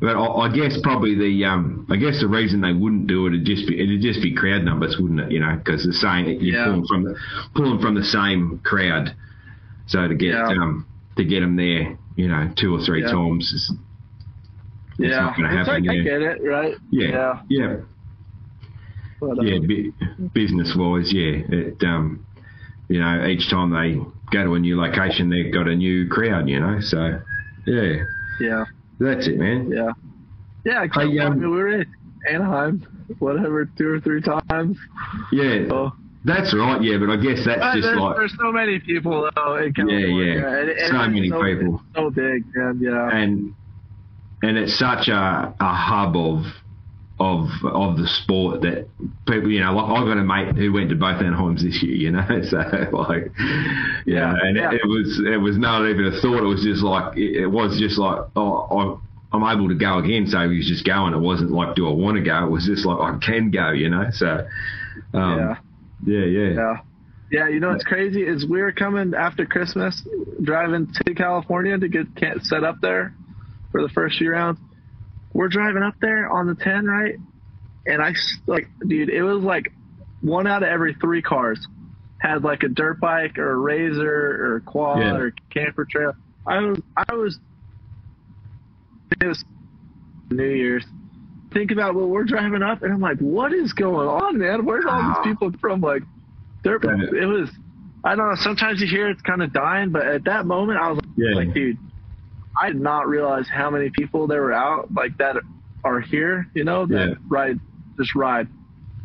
But 0.01 0.17
I, 0.17 0.25
I 0.25 0.49
guess 0.53 0.79
probably 0.83 1.15
the 1.15 1.45
um 1.45 1.87
I 1.91 1.97
guess 1.97 2.21
the 2.21 2.29
reason 2.29 2.61
they 2.63 2.73
wouldn't 2.73 3.07
do 3.07 3.27
it 3.27 3.31
would 3.31 3.45
just 3.45 3.67
be 3.69 3.79
it'd 3.83 4.01
just 4.01 4.23
be 4.23 4.35
crowd 4.35 4.65
numbers, 4.65 4.97
wouldn't 4.99 5.21
it? 5.21 5.31
You 5.31 5.41
know, 5.41 5.57
because 5.57 5.85
the 5.85 5.93
same 5.93 6.27
you're 6.27 6.57
Yeah. 6.57 6.65
pulling 6.65 6.87
from 6.87 7.05
the 7.05 7.17
pulling 7.55 7.81
from 7.81 7.95
the 7.95 8.05
same 8.05 8.61
crowd, 8.65 9.15
so 9.87 10.09
to 10.09 10.15
get 10.15 10.31
Yeah. 10.31 10.49
um 10.49 10.87
to 11.17 11.25
get 11.25 11.41
them 11.41 11.57
there, 11.57 11.99
you 12.17 12.29
know, 12.29 12.51
two 12.57 12.75
or 12.75 12.81
three 12.81 13.03
Yeah. 13.03 13.13
times 13.13 13.53
is 13.53 13.73
it's 14.99 15.11
yeah. 15.11 15.21
not 15.21 15.37
going 15.37 15.51
to 15.51 15.59
it's 15.61 15.69
happen. 15.69 15.85
like, 15.85 15.95
yeah. 15.95 16.01
I 16.01 16.05
get 16.05 16.23
it, 16.23 16.43
right? 16.45 16.75
yeah, 16.91 17.09
Yeah. 17.09 17.41
yeah. 17.49 17.77
But, 19.21 19.39
um, 19.39 19.47
yeah, 19.47 19.59
bu- 19.59 19.93
business 20.35 20.75
wise, 20.77 21.13
yeah. 21.13 21.41
It, 21.49 21.83
um, 21.85 22.25
you 22.89 23.01
know, 23.01 23.27
each 23.27 23.49
time 23.51 23.71
they 23.71 23.95
go 24.31 24.45
to 24.45 24.55
a 24.55 24.59
new 24.59 24.81
location, 24.81 25.29
they've 25.31 25.53
got 25.53 25.69
a 25.69 25.75
new 25.77 26.09
crowd, 26.09 26.49
you 26.49 26.59
know. 26.61 26.81
So, 26.81 27.21
yeah, 27.67 28.05
Yeah. 28.41 28.65
That's 29.01 29.27
it, 29.27 29.37
man. 29.39 29.71
Yeah. 29.71 29.93
Yeah. 30.65 30.87
I, 30.95 31.03
um, 31.05 31.19
I 31.21 31.29
mean, 31.31 31.41
we 31.41 31.47
were 31.49 31.69
in 31.81 31.87
Anaheim, 32.29 32.87
whatever, 33.19 33.65
two 33.79 33.89
or 33.89 34.01
three 34.01 34.21
times. 34.21 34.77
Yeah, 35.33 35.69
So, 35.69 35.93
that's 36.25 36.55
right. 36.55 36.83
Yeah, 36.83 36.99
but 36.99 37.09
I 37.11 37.17
guess 37.17 37.45
that's 37.47 37.77
just 37.77 37.83
there's, 37.89 37.99
like, 37.99 38.17
there's 38.17 38.35
so 38.39 38.53
many 38.53 38.79
people 38.79 39.29
though 39.35 39.57
in 39.57 39.73
California. 39.73 40.35
yeah. 40.37 40.59
And, 40.61 40.69
and 40.71 40.89
So 40.91 41.09
many 41.09 41.29
so, 41.31 41.43
people. 41.43 41.83
so 41.95 42.11
big. 42.11 42.45
Yeah. 42.55 43.09
and 43.13 43.55
and 44.43 44.57
it's 44.57 44.79
such 44.79 45.09
a, 45.09 45.55
a 45.61 45.75
hub 45.75 46.17
of 46.17 46.45
of 47.21 47.49
of 47.65 47.99
the 47.99 48.07
sport 48.09 48.63
that 48.63 48.89
people, 49.29 49.51
you 49.51 49.61
know, 49.61 49.73
like 49.75 49.87
I've 49.87 50.07
got 50.07 50.19
a 50.19 50.25
mate 50.25 50.57
who 50.57 50.73
went 50.73 50.89
to 50.91 50.97
both 50.97 51.21
Anaheims 51.21 51.63
this 51.63 51.83
year, 51.83 51.95
you 51.95 52.11
know, 52.13 52.27
so 52.51 52.59
like, 52.93 53.33
you 54.07 54.15
Yeah, 54.15 54.21
know, 54.21 54.35
and 54.43 54.57
yeah. 54.57 54.73
It, 54.73 54.81
it 54.83 54.87
was 54.87 55.23
it 55.27 55.37
was 55.37 55.59
not 55.59 55.89
even 55.89 56.07
a 56.07 56.21
thought. 56.21 56.43
It 56.43 56.47
was 56.49 56.63
just 56.65 56.83
like 56.83 57.17
it, 57.17 57.43
it 57.43 57.47
was 57.47 57.79
just 57.79 57.99
like 57.99 58.25
oh. 58.37 59.01
I, 59.03 59.07
I'm 59.33 59.45
able 59.45 59.69
to 59.69 59.77
go 59.77 59.99
again, 59.99 60.27
so 60.27 60.41
he 60.49 60.57
was 60.57 60.67
just 60.67 60.85
going. 60.85 61.15
It 61.15 61.19
wasn't 61.21 61.53
like, 61.53 61.77
do 61.77 61.89
I 61.89 61.93
want 61.93 62.17
to 62.17 62.23
go? 62.23 62.47
It 62.47 62.51
was 62.51 62.67
just 62.67 62.85
like, 62.85 62.99
I 62.99 63.17
can 63.25 63.53
go, 63.53 63.71
you 63.71 63.89
know. 63.89 64.09
So, 64.13 64.45
um, 65.15 65.39
yeah. 65.39 65.57
yeah, 66.05 66.25
yeah, 66.25 66.55
Yeah. 66.55 66.77
Yeah, 67.31 67.49
you 67.49 67.61
know 67.61 67.71
what's 67.71 67.85
crazy 67.85 68.23
is 68.23 68.45
we 68.47 68.61
were 68.61 68.73
coming 68.73 69.15
after 69.15 69.47
Christmas, 69.47 70.03
driving 70.43 70.93
to 71.05 71.15
California 71.15 71.79
to 71.79 71.89
get 71.89 72.07
set 72.43 72.65
up 72.65 72.77
there 72.83 73.15
for 73.71 73.83
the 73.83 73.89
first 73.91 74.19
few 74.19 74.33
rounds. 74.33 74.59
We're 75.33 75.49
driving 75.49 75.83
up 75.83 75.95
there 76.01 76.29
on 76.31 76.47
the 76.47 76.55
10, 76.55 76.87
right? 76.87 77.15
And 77.87 78.03
I, 78.03 78.15
like, 78.47 78.69
dude, 78.87 79.09
it 79.11 79.23
was 79.23 79.43
like 79.43 79.73
one 80.21 80.47
out 80.47 80.63
of 80.63 80.69
every 80.69 80.95
three 80.95 81.23
cars 81.23 81.67
had 82.19 82.45
like 82.45 82.63
a 82.63 82.69
dirt 82.69 83.01
bike 83.01 83.39
or 83.39 83.53
a 83.53 83.57
razor 83.57 84.45
or 84.45 84.57
a 84.57 84.61
quad 84.61 84.99
Yeah. 84.99 85.17
or 85.17 85.33
camper 85.51 85.87
trail. 85.87 86.13
I 86.47 86.59
was, 86.61 86.81
I 86.97 87.15
was, 87.15 87.39
it 89.21 89.27
was 89.27 89.45
New 90.31 90.45
Year's. 90.45 90.85
Think 91.53 91.71
about 91.73 91.95
what 91.95 92.09
we're 92.09 92.25
driving 92.25 92.63
up, 92.63 92.83
and 92.83 92.93
I'm 92.93 93.01
like, 93.01 93.19
what 93.19 93.53
is 93.53 93.73
going 93.73 94.07
on, 94.09 94.39
man? 94.39 94.65
Where's 94.65 94.85
all 94.85 94.93
Ah. 94.93 95.21
these 95.25 95.33
people 95.33 95.51
from? 95.61 95.81
Like, 95.81 96.03
dirt 96.63 96.83
bike. 96.83 97.01
It 97.13 97.27
was, 97.27 97.51
I 98.05 98.15
don't 98.15 98.29
know. 98.29 98.37
Sometimes 98.37 98.81
you 98.81 98.87
hear 98.87 99.09
it's 99.09 99.23
kind 99.23 99.43
of 99.43 99.53
dying, 99.53 99.91
but 99.91 100.07
at 100.07 100.25
that 100.25 100.47
moment, 100.47 100.79
I 100.79 100.91
was 100.93 101.01
Yeah. 101.17 101.35
like, 101.35 101.53
dude, 101.53 101.77
I 102.61 102.69
did 102.69 102.81
not 102.81 103.09
realize 103.09 103.47
how 103.49 103.71
many 103.71 103.91
people 103.91 104.27
there 104.27 104.43
were 104.43 104.53
out 104.53 104.93
like 104.95 105.17
that 105.19 105.37
are 105.85 106.01
here. 106.01 106.47
You 106.55 106.65
know, 106.65 106.87
that 106.87 107.09
Yeah. 107.09 107.15
ride, 107.29 107.59
just 107.97 108.15
ride, 108.15 108.49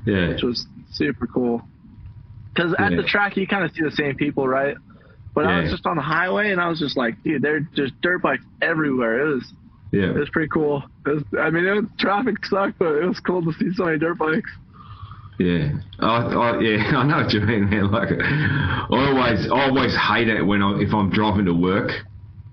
yeah, 0.05 0.29
which 0.29 0.43
was 0.43 0.67
super 0.91 1.27
cool. 1.27 1.61
Because 2.53 2.73
at 2.77 2.91
Yeah. 2.91 2.97
the 2.97 3.03
track, 3.03 3.37
you 3.37 3.47
kind 3.47 3.63
of 3.63 3.71
see 3.71 3.83
the 3.83 3.91
same 3.91 4.15
people, 4.15 4.47
right? 4.47 4.75
But 5.33 5.45
I 5.45 5.61
was 5.61 5.71
just 5.71 5.85
on 5.85 5.97
the 5.97 6.01
highway, 6.01 6.51
and 6.51 6.61
I 6.61 6.69
was 6.69 6.79
just 6.79 6.95
like, 6.95 7.21
dude, 7.23 7.41
they're 7.41 7.59
just 7.75 7.99
dirt 8.01 8.21
bikes 8.21 8.43
everywhere. 8.61 9.19
It 9.27 9.33
was, 9.35 9.53
yeah. 9.91 10.03
it 10.11 10.15
was 10.15 10.29
pretty 10.29 10.47
cool. 10.47 10.81
Was, 11.05 11.23
I 11.37 11.49
mean, 11.49 11.65
it 11.65 11.73
was, 11.73 11.85
traffic 11.97 12.45
sucked, 12.45 12.79
but 12.79 12.95
it 12.95 13.05
was 13.05 13.19
cool 13.19 13.41
to 13.43 13.51
see 13.59 13.73
so 13.73 13.83
many 13.85 13.97
dirt 13.99 14.17
bikes. 14.17 14.49
Yeah, 15.37 15.71
oh, 15.99 16.07
I, 16.07 16.51
I, 16.55 16.59
yeah, 16.61 16.77
I 16.97 17.03
know 17.05 17.17
what 17.17 17.33
you 17.33 17.41
mean, 17.41 17.69
man. 17.69 17.91
Like, 17.91 18.09
I 18.11 18.87
always, 18.89 19.51
I 19.51 19.67
always 19.67 19.93
hate 19.93 20.29
it 20.29 20.41
when 20.41 20.61
I, 20.63 20.79
if 20.79 20.93
I'm 20.93 21.09
driving 21.09 21.43
to 21.45 21.53
work 21.53 21.91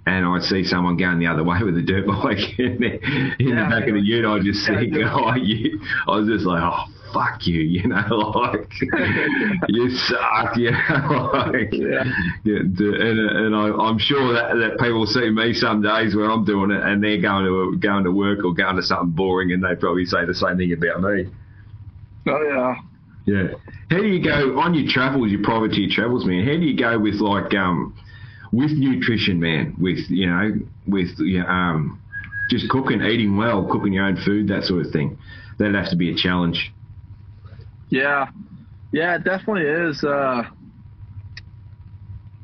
and 0.06 0.26
I 0.26 0.38
see 0.40 0.64
someone 0.64 0.96
going 0.96 1.18
the 1.18 1.26
other 1.26 1.44
way 1.50 1.58
with 1.62 1.76
a 1.76 1.82
dirt 1.82 2.06
bike 2.06 2.38
in, 2.58 2.78
the, 2.80 3.00
in 3.38 3.48
Yeah, 3.48 3.64
the 3.64 3.70
back 3.70 3.88
of 3.88 3.94
the 3.94 4.00
ute. 4.00 4.24
I 4.24 4.38
just 4.40 4.60
see, 4.64 4.72
oh, 5.04 5.34
you, 5.34 5.80
I 6.08 6.16
was 6.16 6.28
just 6.28 6.44
like, 6.44 6.62
oh, 6.62 6.84
fuck 7.12 7.46
you, 7.46 7.60
you 7.60 7.86
know, 7.88 8.16
like 8.34 8.72
you 9.68 9.90
suck, 9.90 10.56
you 10.56 10.70
know, 10.70 11.30
like, 11.34 11.68
Yeah. 11.72 12.04
yeah, 12.42 12.56
and 12.60 13.18
and 13.20 13.54
I, 13.54 13.68
I'm 13.68 13.98
sure 13.98 14.32
that 14.32 14.54
that 14.56 14.78
people 14.80 15.04
see 15.06 15.28
me 15.30 15.52
some 15.52 15.82
days 15.82 16.16
where 16.16 16.30
I'm 16.30 16.44
doing 16.44 16.70
it 16.70 16.82
and 16.82 17.04
they're 17.04 17.20
going 17.20 17.44
to 17.44 17.76
going 17.78 18.04
to 18.04 18.10
work 18.12 18.44
or 18.44 18.54
going 18.54 18.76
to 18.76 18.82
something 18.82 19.10
boring 19.10 19.52
and 19.52 19.62
they 19.62 19.74
probably 19.76 20.06
say 20.06 20.24
the 20.24 20.34
same 20.34 20.56
thing 20.56 20.72
about 20.72 21.02
me. 21.02 21.26
Oh 22.28 22.42
yeah. 22.48 22.74
Yeah. 23.24 23.48
How 23.90 23.98
do 23.98 24.06
you 24.06 24.24
go 24.24 24.58
on 24.58 24.74
your 24.74 24.90
travels, 24.90 25.30
your 25.30 25.42
privateer 25.44 25.88
travels, 25.90 26.24
man? 26.24 26.44
How 26.46 26.52
do 26.54 26.64
you 26.64 26.76
go 26.76 26.98
with 26.98 27.16
like 27.20 27.52
um 27.54 27.94
with 28.52 28.70
nutrition, 28.72 29.40
man? 29.40 29.74
With 29.78 29.98
you 30.08 30.26
know, 30.26 30.52
with 30.86 31.10
you 31.18 31.40
know, 31.40 31.46
um 31.46 32.00
just 32.50 32.68
cooking, 32.68 33.00
eating 33.02 33.36
well, 33.36 33.64
cooking 33.64 33.92
your 33.92 34.04
own 34.04 34.16
food, 34.16 34.48
that 34.48 34.64
sort 34.64 34.84
of 34.84 34.92
thing. 34.92 35.18
That'd 35.58 35.74
have 35.74 35.90
to 35.90 35.96
be 35.96 36.10
a 36.10 36.14
challenge. 36.14 36.72
Yeah, 37.88 38.26
yeah, 38.92 39.16
it 39.16 39.24
definitely 39.24 39.62
is. 39.62 40.02
Uh, 40.04 40.42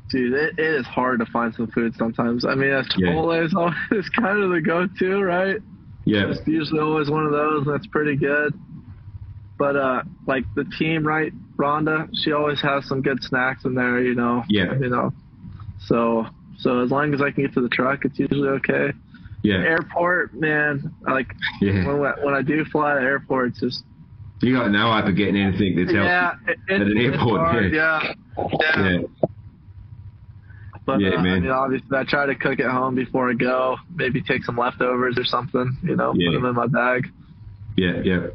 dude, 0.09 0.33
it, 0.33 0.57
it 0.57 0.79
is 0.79 0.85
hard 0.87 1.19
to 1.19 1.25
find 1.27 1.53
some 1.53 1.67
food 1.67 1.95
sometimes. 1.95 2.45
I 2.45 2.55
mean, 2.55 2.69
Yeah. 2.69 2.81
Chipotle 2.83 3.45
is 3.45 3.53
always 3.57 4.09
kind 4.09 4.41
of 4.43 4.51
the 4.51 4.61
go-to, 4.61 5.21
right? 5.21 5.57
Yeah. 6.05 6.29
It's 6.29 6.47
usually 6.47 6.79
always 6.79 7.09
one 7.09 7.25
of 7.25 7.31
those, 7.31 7.67
and 7.67 7.73
that's 7.75 7.87
pretty 7.87 8.15
good. 8.15 8.53
But 9.57 9.75
uh, 9.75 10.03
like 10.25 10.45
the 10.55 10.63
team, 10.77 11.05
right? 11.05 11.33
Rhonda, 11.57 12.09
she 12.23 12.31
always 12.31 12.61
has 12.61 12.87
some 12.87 13.01
good 13.01 13.21
snacks 13.21 13.65
in 13.65 13.75
there, 13.75 14.01
you 14.01 14.15
know. 14.15 14.43
Yeah. 14.47 14.73
You 14.79 14.89
know, 14.89 15.13
so 15.79 16.25
so 16.57 16.79
as 16.83 16.91
long 16.91 17.13
as 17.13 17.21
I 17.21 17.31
can 17.31 17.45
get 17.45 17.53
to 17.53 17.61
the 17.61 17.69
truck, 17.69 18.03
it's 18.05 18.19
usually 18.19 18.49
okay. 18.49 18.91
Yeah. 19.41 19.55
Airport, 19.55 20.33
man, 20.33 20.93
like 21.07 21.33
Yeah. 21.61 21.87
when 21.87 21.99
when 22.23 22.33
I 22.33 22.41
do 22.41 22.65
fly 22.65 22.95
to 22.95 22.99
airport, 23.01 23.49
it's 23.51 23.59
just 23.61 23.83
You 24.41 24.55
got 24.55 24.69
no 24.71 24.91
hope 24.91 25.05
of 25.05 25.15
getting 25.15 25.37
anything 25.37 25.75
that's 25.77 25.91
healthy. 25.91 26.07
yeah, 26.07 26.33
it, 26.47 26.59
it, 26.67 26.81
At 26.81 26.87
an 26.87 26.97
airport, 26.97 27.39
hard, 27.41 27.73
yeah. 27.73 28.13
yeah. 28.37 28.47
yeah. 28.59 28.89
Yeah. 28.91 28.97
But 30.85 30.99
Yeah, 31.01 31.09
uh, 31.15 31.21
man. 31.21 31.37
I 31.37 31.39
mean, 31.41 31.49
obviously, 31.51 31.97
I 31.97 32.03
try 32.03 32.25
to 32.25 32.35
cook 32.35 32.59
at 32.59 32.69
home 32.71 32.95
before 32.95 33.29
I 33.29 33.33
go. 33.33 33.77
Maybe 33.95 34.21
take 34.21 34.43
some 34.43 34.57
leftovers 34.57 35.17
or 35.17 35.23
something. 35.23 35.77
You 35.83 35.95
know, 35.95 36.13
Yeah. 36.15 36.29
put 36.31 36.35
them 36.41 36.45
in 36.45 36.55
my 36.55 36.67
bag. 36.67 37.09
Yeah. 37.77 38.01
Yeah. 38.03 38.27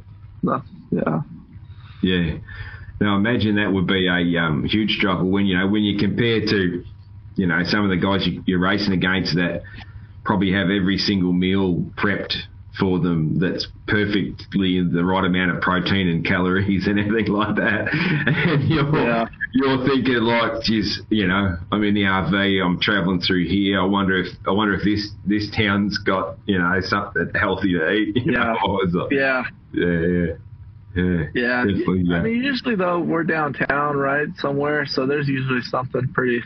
No, 0.43 0.63
yeah, 0.91 1.21
Yeah. 2.03 2.37
Now 3.01 3.17
imagine 3.17 3.57
that 3.57 3.73
would 3.73 3.87
be 3.87 4.07
a 4.07 4.41
um, 4.43 4.65
huge 4.65 4.97
struggle 4.97 5.29
when 5.29 5.47
you 5.47 5.59
know 5.59 5.67
when 5.67 5.83
you 5.83 5.99
compare 5.99 6.41
to, 6.47 6.85
you 7.37 7.47
know, 7.47 7.63
some 7.65 7.85
of 7.85 7.91
the 7.91 7.97
guys 7.97 8.27
you, 8.27 8.43
you're 8.47 8.59
racing 8.61 8.93
against 8.93 9.35
that 9.37 9.63
probably 10.25 10.53
have 10.53 10.71
every 10.71 10.97
single 10.99 11.33
meal 11.33 11.85
prepped 11.97 12.35
for 12.79 12.99
them 12.99 13.39
that's 13.39 13.69
perfectly 13.87 14.83
the 14.83 15.05
right 15.05 15.25
amount 15.25 15.51
of 15.53 15.61
protein 15.63 16.09
and 16.09 16.25
calories 16.27 16.87
and 16.89 16.99
everything 16.99 17.33
like 17.33 17.55
that. 17.57 17.89
And 18.27 18.69
you're 18.69 18.93
Yeah. 18.97 19.27
you're 19.53 19.87
thinking 19.87 20.15
like, 20.23 20.63
geez, 20.63 21.01
you 21.09 21.29
know, 21.29 21.57
I'm 21.71 21.85
in 21.85 21.95
the 21.95 22.03
RV, 22.03 22.65
I'm 22.65 22.81
traveling 22.81 23.21
through 23.21 23.47
here. 23.47 23.81
I 23.81 23.85
wonder 23.85 24.17
if 24.19 24.27
I 24.47 24.51
wonder 24.51 24.75
if 24.75 24.83
this 24.83 25.11
this 25.25 25.51
town's 25.51 25.99
got 25.99 26.37
you 26.47 26.59
know 26.59 26.81
something 26.81 27.31
healthy 27.35 27.75
to 27.75 27.91
eat. 27.93 28.17
You 28.27 28.33
Yeah. 28.33 28.39
know? 28.45 28.57
I 28.57 28.99
like, 28.99 29.11
yeah, 29.13 29.43
yeah, 29.73 29.87
yeah. 29.87 30.27
Yeah, 30.97 31.25
yeah. 31.35 31.65
yeah. 31.67 32.17
I 32.17 32.23
mean, 32.23 32.43
usually 32.45 32.77
though, 32.77 33.01
we're 33.01 33.25
downtown, 33.25 33.97
right, 33.97 34.29
somewhere. 34.39 34.87
So 34.87 35.07
there's 35.07 35.27
usually 35.29 35.63
something 35.63 36.07
pretty. 36.13 36.41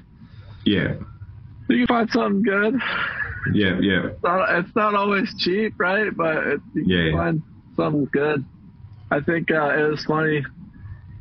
Yeah, 0.65 0.95
You 1.69 1.79
can 1.79 1.87
find 1.87 2.11
something 2.11 2.43
good. 2.43 2.75
yeah, 3.53 3.79
yeah, 3.81 4.07
It's 4.09 4.23
not, 4.23 4.59
it's 4.59 4.77
not 4.77 4.95
always 4.95 5.35
cheap, 5.39 5.75
right? 5.79 6.15
But 6.17 6.37
it, 6.47 6.61
you 6.75 6.85
Yeah. 6.87 7.11
can 7.11 7.19
find 7.19 7.43
something 7.77 8.09
good. 8.13 8.45
I 9.11 9.21
think 9.21 9.51
uh, 9.51 9.75
it 9.79 9.83
was 9.91 10.05
funny. 10.05 10.45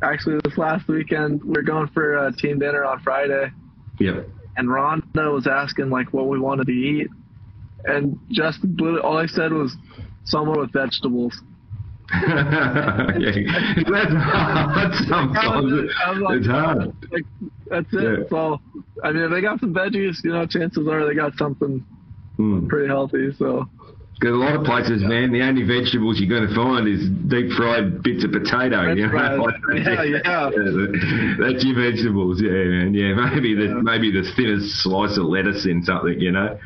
actually 0.04 0.40
this 0.44 0.58
last 0.58 0.88
weekend 0.88 1.42
we 1.44 1.58
are 1.58 1.64
going 1.64 1.88
for 1.88 2.28
a 2.28 2.32
team 2.34 2.60
dinner 2.60 2.84
on 2.86 3.00
Friday. 3.00 3.52
Yep. 4.00 4.28
And 4.58 4.68
Rhonda 4.68 5.34
was 5.34 5.48
asking 5.48 5.90
like 5.90 6.14
what 6.14 6.28
we 6.28 6.40
wanted 6.40 6.68
to 6.68 6.74
eat, 6.74 7.08
and 7.86 8.20
Justin 8.32 8.76
all 9.04 9.18
I 9.18 9.28
said 9.28 9.54
was 9.54 9.76
someone 10.26 10.60
with 10.60 10.72
vegetables. 10.74 11.40
yeah. 12.14 13.32
That's 13.90 14.14
hard 14.14 14.94
sometimes. 15.08 15.92
Like, 16.22 16.38
it's 16.38 16.48
hard. 16.48 16.94
Like, 17.12 17.24
that's 17.70 17.94
it. 17.94 18.20
Yeah. 18.20 18.30
So, 18.30 18.62
I 19.04 19.12
mean, 19.12 19.24
if 19.24 19.32
they 19.32 19.42
got 19.42 19.60
some 19.60 19.74
veggies, 19.74 20.24
you 20.24 20.32
know, 20.32 20.46
chances 20.46 20.88
are 20.88 21.06
they 21.06 21.16
got 21.16 21.34
something 21.38 21.86
mm. 22.40 22.68
pretty 22.70 22.88
healthy. 22.88 23.32
So. 23.38 23.68
Because 24.20 24.34
a 24.34 24.40
lot 24.40 24.56
of 24.56 24.64
places, 24.64 25.02
yeah. 25.04 25.10
man, 25.10 25.32
the 25.32 25.44
only 25.44 25.62
vegetables 25.62 26.20
you're 26.20 26.32
going 26.32 26.48
to 26.48 26.56
find 26.56 26.88
is 26.88 27.06
deep 27.30 27.52
fried 27.54 28.02
bits 28.02 28.24
of 28.24 28.32
potato. 28.32 28.88
That's 28.88 28.98
you 28.98 29.08
know? 29.08 29.14
right. 29.14 29.38
yeah, 29.76 30.04
yeah. 30.04 30.50
yeah. 30.56 31.36
That's 31.38 31.62
your 31.64 31.76
vegetables, 31.76 32.42
yeah, 32.42 32.50
man. 32.50 32.96
Yeah, 32.96 33.14
maybe 33.14 33.54
the 33.54 33.78
maybe 33.84 34.10
the 34.10 34.24
thinnest 34.36 34.82
slice 34.82 35.18
of 35.20 35.26
lettuce 35.26 35.68
in 35.68 35.84
something, 35.84 36.20
you 36.20 36.32
know. 36.32 36.58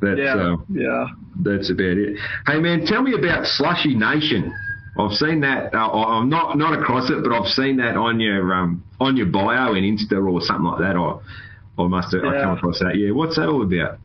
That's, 0.00 0.18
yeah, 0.18 0.34
uh, 0.34 0.56
yeah. 0.70 1.06
That's 1.42 1.68
about 1.70 1.98
it. 1.98 2.16
Hey, 2.46 2.58
man, 2.60 2.86
tell 2.86 3.02
me 3.02 3.12
about 3.14 3.44
Slushy 3.44 3.94
Nation. 3.94 4.54
I've 4.98 5.12
seen 5.12 5.40
that. 5.40 5.74
Uh, 5.74 5.90
I'm 5.90 6.28
not 6.28 6.56
not 6.56 6.78
across 6.78 7.10
it, 7.10 7.22
but 7.22 7.32
I've 7.32 7.48
seen 7.48 7.78
that 7.78 7.96
on 7.96 8.20
your 8.20 8.54
um 8.54 8.84
on 9.00 9.16
your 9.16 9.26
bio 9.26 9.74
in 9.74 9.84
Insta 9.84 10.24
or 10.24 10.40
something 10.40 10.64
like 10.64 10.80
that. 10.80 10.96
Or 10.96 11.22
I 11.78 11.86
must 11.86 12.12
have 12.14 12.24
I 12.24 12.40
come 12.40 12.56
across 12.56 12.78
that. 12.78 12.96
Yeah, 12.96 13.10
what's 13.10 13.36
that 13.36 13.48
all 13.48 13.62
about? 13.62 13.98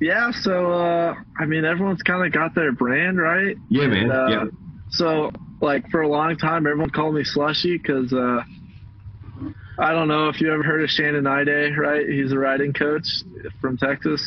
Yeah, 0.00 0.30
so 0.30 0.72
uh, 0.72 1.14
I 1.38 1.46
mean, 1.46 1.64
everyone's 1.64 2.02
kind 2.02 2.26
of 2.26 2.32
got 2.32 2.54
their 2.54 2.72
brand, 2.72 3.18
right? 3.18 3.56
Yeah, 3.68 3.86
man. 3.86 4.10
uh, 4.10 4.26
yeah. 4.28 4.44
So, 4.90 5.30
like 5.60 5.88
for 5.90 6.02
a 6.02 6.08
long 6.08 6.36
time, 6.36 6.66
everyone 6.66 6.90
called 6.90 7.14
me 7.14 7.24
Slushy 7.24 7.78
because 7.78 8.12
uh, 8.12 8.42
I 9.78 9.92
don't 9.92 10.08
know 10.08 10.28
if 10.28 10.40
you 10.40 10.52
ever 10.52 10.62
heard 10.62 10.82
of 10.82 10.90
Shannon 10.90 11.26
Ide, 11.26 11.78
right? 11.78 12.06
He's 12.08 12.32
a 12.32 12.38
riding 12.38 12.72
coach 12.72 13.06
from 13.60 13.78
Texas. 13.78 14.22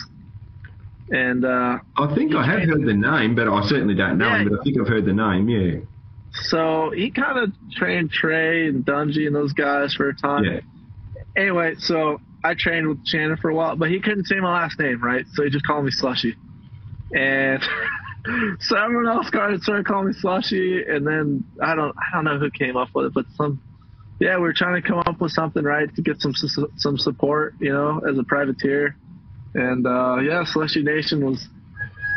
And 1.12 1.44
uh, 1.44 1.80
I 1.98 2.16
think 2.16 2.36
I 2.36 2.46
have 2.46 2.62
heard 2.70 2.86
the 2.86 2.94
name, 2.94 3.36
but 3.36 3.48
I 3.48 3.68
certainly 3.68 3.96
don't 3.96 4.18
know 4.18 4.28
yeah, 4.28 4.40
him. 4.40 4.50
But 4.50 4.60
I 4.60 4.64
think 4.64 4.80
I've 4.80 4.88
heard 4.88 5.06
the 5.06 5.14
name. 5.14 5.50
Yeah. 5.50 5.80
So 6.32 6.92
he 6.92 7.10
kind 7.10 7.40
of 7.40 7.52
trained 7.72 8.12
Trey 8.12 8.68
and 8.68 8.86
Dungey 8.86 9.26
and 9.26 9.36
those 9.36 9.54
guys 9.54 9.94
for 9.96 10.10
a 10.10 10.16
time. 10.16 10.44
Yeah. 10.44 10.60
Anyway, 11.36 11.76
so 11.80 12.20
I 12.44 12.54
trained 12.54 12.88
with 12.88 13.06
Shannon 13.08 13.38
for 13.38 13.50
a 13.50 13.56
while, 13.56 13.76
but 13.76 13.90
he 13.90 14.00
couldn't 14.00 14.26
say 14.26 14.40
my 14.40 14.62
last 14.62 14.80
name, 14.80 15.04
right? 15.04 15.26
So 15.34 15.44
he 15.44 15.50
just 15.50 15.66
called 15.66 15.86
me 15.86 15.92
Slushy. 15.92 16.36
And 17.12 17.64
so 18.60 18.78
everyone 18.78 19.08
else 19.08 19.28
started 19.28 19.62
started 19.64 19.86
calling 19.86 20.08
me 20.08 20.14
Slushy, 20.14 20.84
and 20.84 21.06
then 21.06 21.44
I 21.62 21.76
don't 21.76 21.96
I 21.98 22.16
don't 22.16 22.26
know 22.26 22.38
who 22.38 22.52
came 22.52 22.78
up 22.78 22.90
with 22.94 23.08
it, 23.08 23.14
but 23.14 23.26
some 23.36 23.60
yeah, 24.20 24.36
we 24.36 24.44
were 24.44 24.54
trying 24.54 24.82
to 24.82 24.88
come 24.88 25.00
up 25.00 25.22
with 25.22 25.32
something 25.32 25.64
right 25.64 25.94
to 25.96 26.02
get 26.02 26.22
some 26.22 26.34
some 26.78 26.98
support, 26.98 27.56
you 27.60 27.72
know, 27.72 28.02
as 28.08 28.18
a 28.18 28.24
privateer. 28.24 28.96
And 29.56 29.86
uh, 29.86 30.18
yeah, 30.22 30.44
Slushy 30.46 30.84
Nation 30.84 31.26
was 31.26 31.48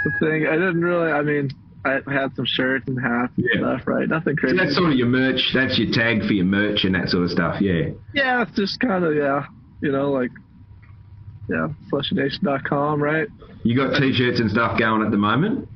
the 0.05 0.13
thing. 0.21 0.47
I 0.47 0.53
didn't 0.53 0.83
really, 0.83 1.11
I 1.11 1.23
mean, 1.23 1.51
I 1.85 2.01
had 2.07 2.35
some 2.37 2.45
shirts 2.47 2.87
and 2.87 3.01
hats 3.01 3.33
and 3.37 3.47
yeah. 3.53 3.61
stuff, 3.61 3.87
right? 3.87 4.09
Nothing 4.09 4.37
crazy. 4.37 4.57
So 4.57 4.65
that's 4.65 4.77
sort 4.77 4.93
of 4.93 4.99
your 4.99 5.09
merch. 5.09 5.51
That's 5.55 5.79
your 5.79 5.91
tag 5.93 6.27
for 6.27 6.33
your 6.33 6.45
merch 6.45 6.85
and 6.85 6.95
that 6.95 7.09
sort 7.09 7.25
of 7.25 7.31
stuff. 7.31 7.61
Yeah. 7.61 7.91
Yeah, 8.15 8.43
it's 8.43 8.57
just 8.57 8.79
kind 8.81 9.05
of 9.05 9.15
yeah 9.15 9.47
you 9.83 9.93
know, 9.93 10.11
like 10.11 10.31
yeah, 11.51 11.69
slushynation.com, 11.93 13.03
right? 13.03 13.29
You 13.65 13.77
got 13.77 13.99
t-shirts 13.99 14.41
and 14.41 14.51
stuff 14.51 14.79
going 14.79 15.03
at 15.03 15.11
the 15.11 15.19
moment? 15.19 15.69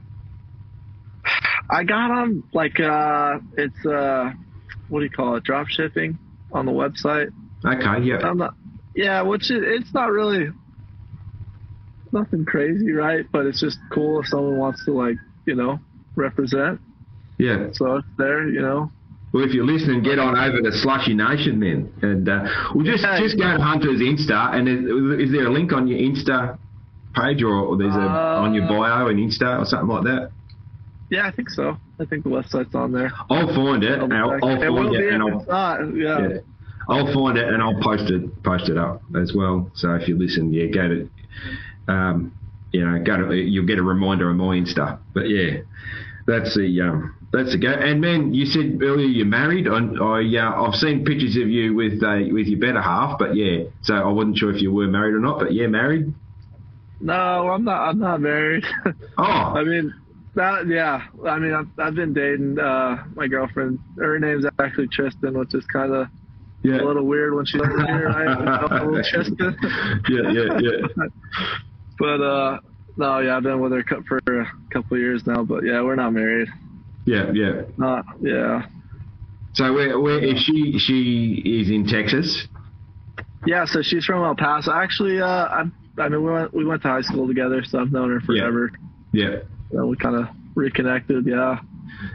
I 1.68 1.82
got 1.82 2.08
them 2.08 2.48
like 2.52 2.78
uh 2.78 3.38
it's 3.58 3.84
uh 3.84 4.30
what 4.88 5.00
do 5.00 5.04
you 5.04 5.10
call 5.10 5.34
it? 5.34 5.44
Drop 5.44 5.66
shipping 5.66 6.16
on 6.52 6.64
the 6.64 6.72
website. 6.72 7.30
Okay, 7.64 8.04
yeah. 8.04 8.32
Not, 8.32 8.54
yeah, 8.94 9.22
which 9.22 9.50
is, 9.50 9.58
it's 9.62 9.92
not 9.92 10.12
really 10.12 10.48
nothing 12.12 12.44
crazy, 12.44 12.92
right? 12.92 13.24
But 13.32 13.46
it's 13.46 13.60
just 13.60 13.78
cool 13.92 14.20
if 14.20 14.26
someone 14.26 14.58
wants 14.58 14.84
to 14.84 14.92
like, 14.92 15.16
you 15.46 15.54
know, 15.54 15.78
represent. 16.14 16.80
Yeah. 17.38 17.68
So 17.72 17.96
it's 17.96 18.08
there, 18.18 18.48
you 18.48 18.60
know. 18.60 18.90
Well, 19.32 19.44
if 19.44 19.52
you're 19.52 19.66
listening, 19.66 20.02
get 20.02 20.18
on 20.18 20.38
over 20.38 20.62
to 20.62 20.72
Slushy 20.72 21.12
Nation 21.12 21.60
then, 21.60 21.92
and 22.00 22.28
uh, 22.28 22.48
we'll 22.74 22.86
just 22.86 23.04
just 23.18 23.36
go 23.36 23.56
to 23.56 23.62
Hunter's 23.62 24.00
Insta. 24.00 24.54
And 24.54 24.68
is, 24.68 25.28
is, 25.28 25.32
there 25.32 25.46
a 25.46 25.52
link 25.52 25.72
on 25.72 25.88
your 25.88 25.98
Insta 25.98 26.56
page, 27.14 27.42
or, 27.42 27.52
or 27.52 27.76
there's 27.76 27.94
a 27.94 27.98
uh, 27.98 28.40
on 28.40 28.54
your 28.54 28.66
bio 28.66 29.08
and 29.08 29.18
Insta 29.18 29.60
or 29.60 29.66
something 29.66 29.88
like 29.88 30.04
that? 30.04 30.30
Yeah, 31.10 31.26
I 31.26 31.32
think 31.32 31.50
so. 31.50 31.76
I 32.00 32.04
think 32.04 32.24
the 32.24 32.30
website's 32.30 32.74
on 32.74 32.92
there. 32.92 33.12
I'll 33.28 33.54
find 33.54 33.82
it. 33.84 34.00
I'll, 34.00 34.32
I'll, 34.32 34.40
find 34.40 34.94
it, 34.94 35.12
and 35.12 35.22
I'll, 35.22 35.96
yeah. 35.96 36.28
yeah. 36.28 36.38
I'll 36.88 37.12
find 37.12 37.36
it 37.36 37.48
and 37.48 37.62
I'll 37.62 37.80
post 37.80 38.10
it 38.10 38.42
post 38.42 38.68
it 38.68 38.78
up 38.78 39.02
as 39.20 39.32
well. 39.34 39.70
So 39.74 39.94
if 39.94 40.08
you 40.08 40.16
listen, 40.18 40.52
yeah, 40.52 40.66
go 40.66 40.88
to, 40.88 41.10
um, 41.88 42.32
you 42.72 42.84
know, 42.86 43.02
go 43.02 43.28
to 43.28 43.34
you'll 43.34 43.66
get 43.66 43.78
a 43.78 43.82
reminder 43.82 44.30
on 44.30 44.36
my 44.36 44.56
Insta. 44.56 44.98
But 45.12 45.28
yeah, 45.28 45.62
that's 46.26 46.54
the 46.56 46.80
um, 46.82 47.14
that's 47.32 47.54
a 47.54 47.58
go. 47.58 47.68
And 47.68 48.00
man, 48.00 48.34
you 48.34 48.46
said 48.46 48.78
earlier 48.82 49.06
you're 49.06 49.26
married. 49.26 49.66
I, 49.68 49.78
I 49.78 50.22
uh, 50.38 50.62
I've 50.62 50.74
seen 50.74 51.04
pictures 51.04 51.36
of 51.36 51.48
you 51.48 51.74
with 51.74 52.02
uh, 52.02 52.18
with 52.30 52.46
your 52.46 52.60
better 52.60 52.80
half, 52.80 53.18
but 53.18 53.34
yeah. 53.34 53.64
So 53.82 53.94
I 53.94 54.08
wasn't 54.08 54.38
sure 54.38 54.54
if 54.54 54.62
you 54.62 54.72
were 54.72 54.86
married 54.86 55.14
or 55.14 55.20
not, 55.20 55.40
but 55.40 55.52
yeah, 55.52 55.66
married. 55.66 56.14
No, 57.00 57.50
I'm 57.50 57.64
not. 57.64 57.88
I'm 57.88 57.98
not 57.98 58.20
married. 58.20 58.64
Oh, 59.18 59.22
I 59.22 59.64
mean, 59.64 59.94
that 60.34 60.66
yeah. 60.66 61.02
I 61.26 61.38
mean, 61.38 61.54
I've, 61.54 61.68
I've 61.78 61.94
been 61.94 62.12
dating 62.12 62.58
uh, 62.58 63.04
my 63.14 63.28
girlfriend. 63.28 63.78
Her 63.96 64.18
name's 64.18 64.44
actually 64.58 64.88
Tristan, 64.88 65.38
which 65.38 65.54
is 65.54 65.64
kind 65.66 65.92
of 65.92 66.08
yeah. 66.66 66.82
a 66.82 66.84
little 66.84 67.04
weird 67.04 67.34
when 67.34 67.46
she's 67.46 67.60
here, 67.62 68.08
right? 68.08 69.04
Tristan. 69.10 69.56
yeah, 70.08 70.30
yeah, 70.30 70.58
yeah. 70.60 71.06
but 71.98 72.20
uh, 72.20 72.58
no, 72.96 73.20
yeah, 73.20 73.36
I've 73.36 73.42
been 73.42 73.60
with 73.60 73.72
her 73.72 73.84
for 74.06 74.18
a 74.40 74.52
couple 74.72 74.96
of 74.96 75.00
years 75.00 75.26
now. 75.26 75.44
But 75.44 75.64
yeah, 75.64 75.82
we're 75.82 75.96
not 75.96 76.12
married. 76.12 76.48
Yeah, 77.04 77.30
yeah. 77.32 77.62
Uh, 77.82 78.02
yeah. 78.20 78.66
So 79.54 79.72
where, 79.72 79.98
where 80.00 80.22
is 80.22 80.42
she? 80.42 80.78
She 80.78 81.42
is 81.44 81.70
in 81.70 81.86
Texas. 81.86 82.46
Yeah, 83.46 83.64
so 83.64 83.80
she's 83.82 84.04
from 84.04 84.24
El 84.24 84.34
Paso. 84.34 84.72
Actually, 84.72 85.20
uh, 85.20 85.26
I, 85.26 85.64
I 85.98 86.08
mean, 86.08 86.24
we 86.24 86.32
went 86.32 86.52
we 86.52 86.64
went 86.64 86.82
to 86.82 86.88
high 86.88 87.02
school 87.02 87.28
together, 87.28 87.62
so 87.64 87.78
I've 87.78 87.92
known 87.92 88.10
her 88.10 88.20
forever. 88.20 88.72
Yeah. 89.12 89.30
yeah. 89.30 89.36
So 89.72 89.86
we 89.86 89.96
kind 89.96 90.16
of 90.16 90.26
reconnected. 90.54 91.26
Yeah. 91.26 91.60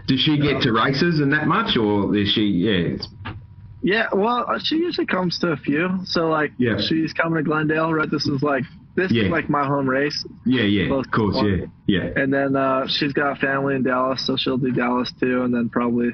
Does 0.08 0.20
she 0.20 0.38
get 0.38 0.62
to 0.64 0.74
races 0.74 1.20
and 1.20 1.32
that 1.34 1.48
much, 1.48 1.78
or 1.78 2.16
is 2.16 2.30
she? 2.30 2.42
Yeah. 2.42 2.98
Yeah, 3.84 4.08
well, 4.14 4.46
she 4.64 4.76
usually 4.76 5.08
comes 5.08 5.40
to 5.40 5.52
a 5.52 5.58
few. 5.58 6.00
So 6.06 6.28
like, 6.28 6.52
yeah. 6.58 6.78
she's 6.80 7.14
coming 7.14 7.44
to 7.44 7.44
Glendale. 7.44 7.94
Right, 7.94 8.10
this 8.10 8.28
is 8.28 8.44
like 8.44 8.64
this 8.96 9.12
yeah. 9.12 9.24
is 9.24 9.30
like 9.30 9.50
my 9.50 9.66
home 9.66 9.90
race. 9.90 10.26
Yeah, 10.46 10.64
yeah, 10.64 10.94
of 10.94 11.10
course, 11.12 11.38
yeah, 11.44 11.66
yeah. 11.88 12.10
And 12.16 12.34
then 12.34 12.56
uh, 12.56 12.88
she's 12.88 13.14
got 13.14 13.40
family 13.40 13.76
in 13.76 13.84
Dallas, 13.84 14.26
so 14.26 14.36
she'll 14.38 14.58
do 14.58 14.72
Dallas 14.72 15.12
too, 15.20 15.44
and 15.44 15.54
then 15.54 15.70
probably 15.70 16.12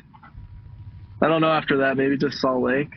I 1.21 1.27
don't 1.27 1.41
know 1.41 1.51
after 1.51 1.77
that, 1.77 1.97
maybe 1.97 2.17
just 2.17 2.37
Salt 2.37 2.63
Lake. 2.63 2.91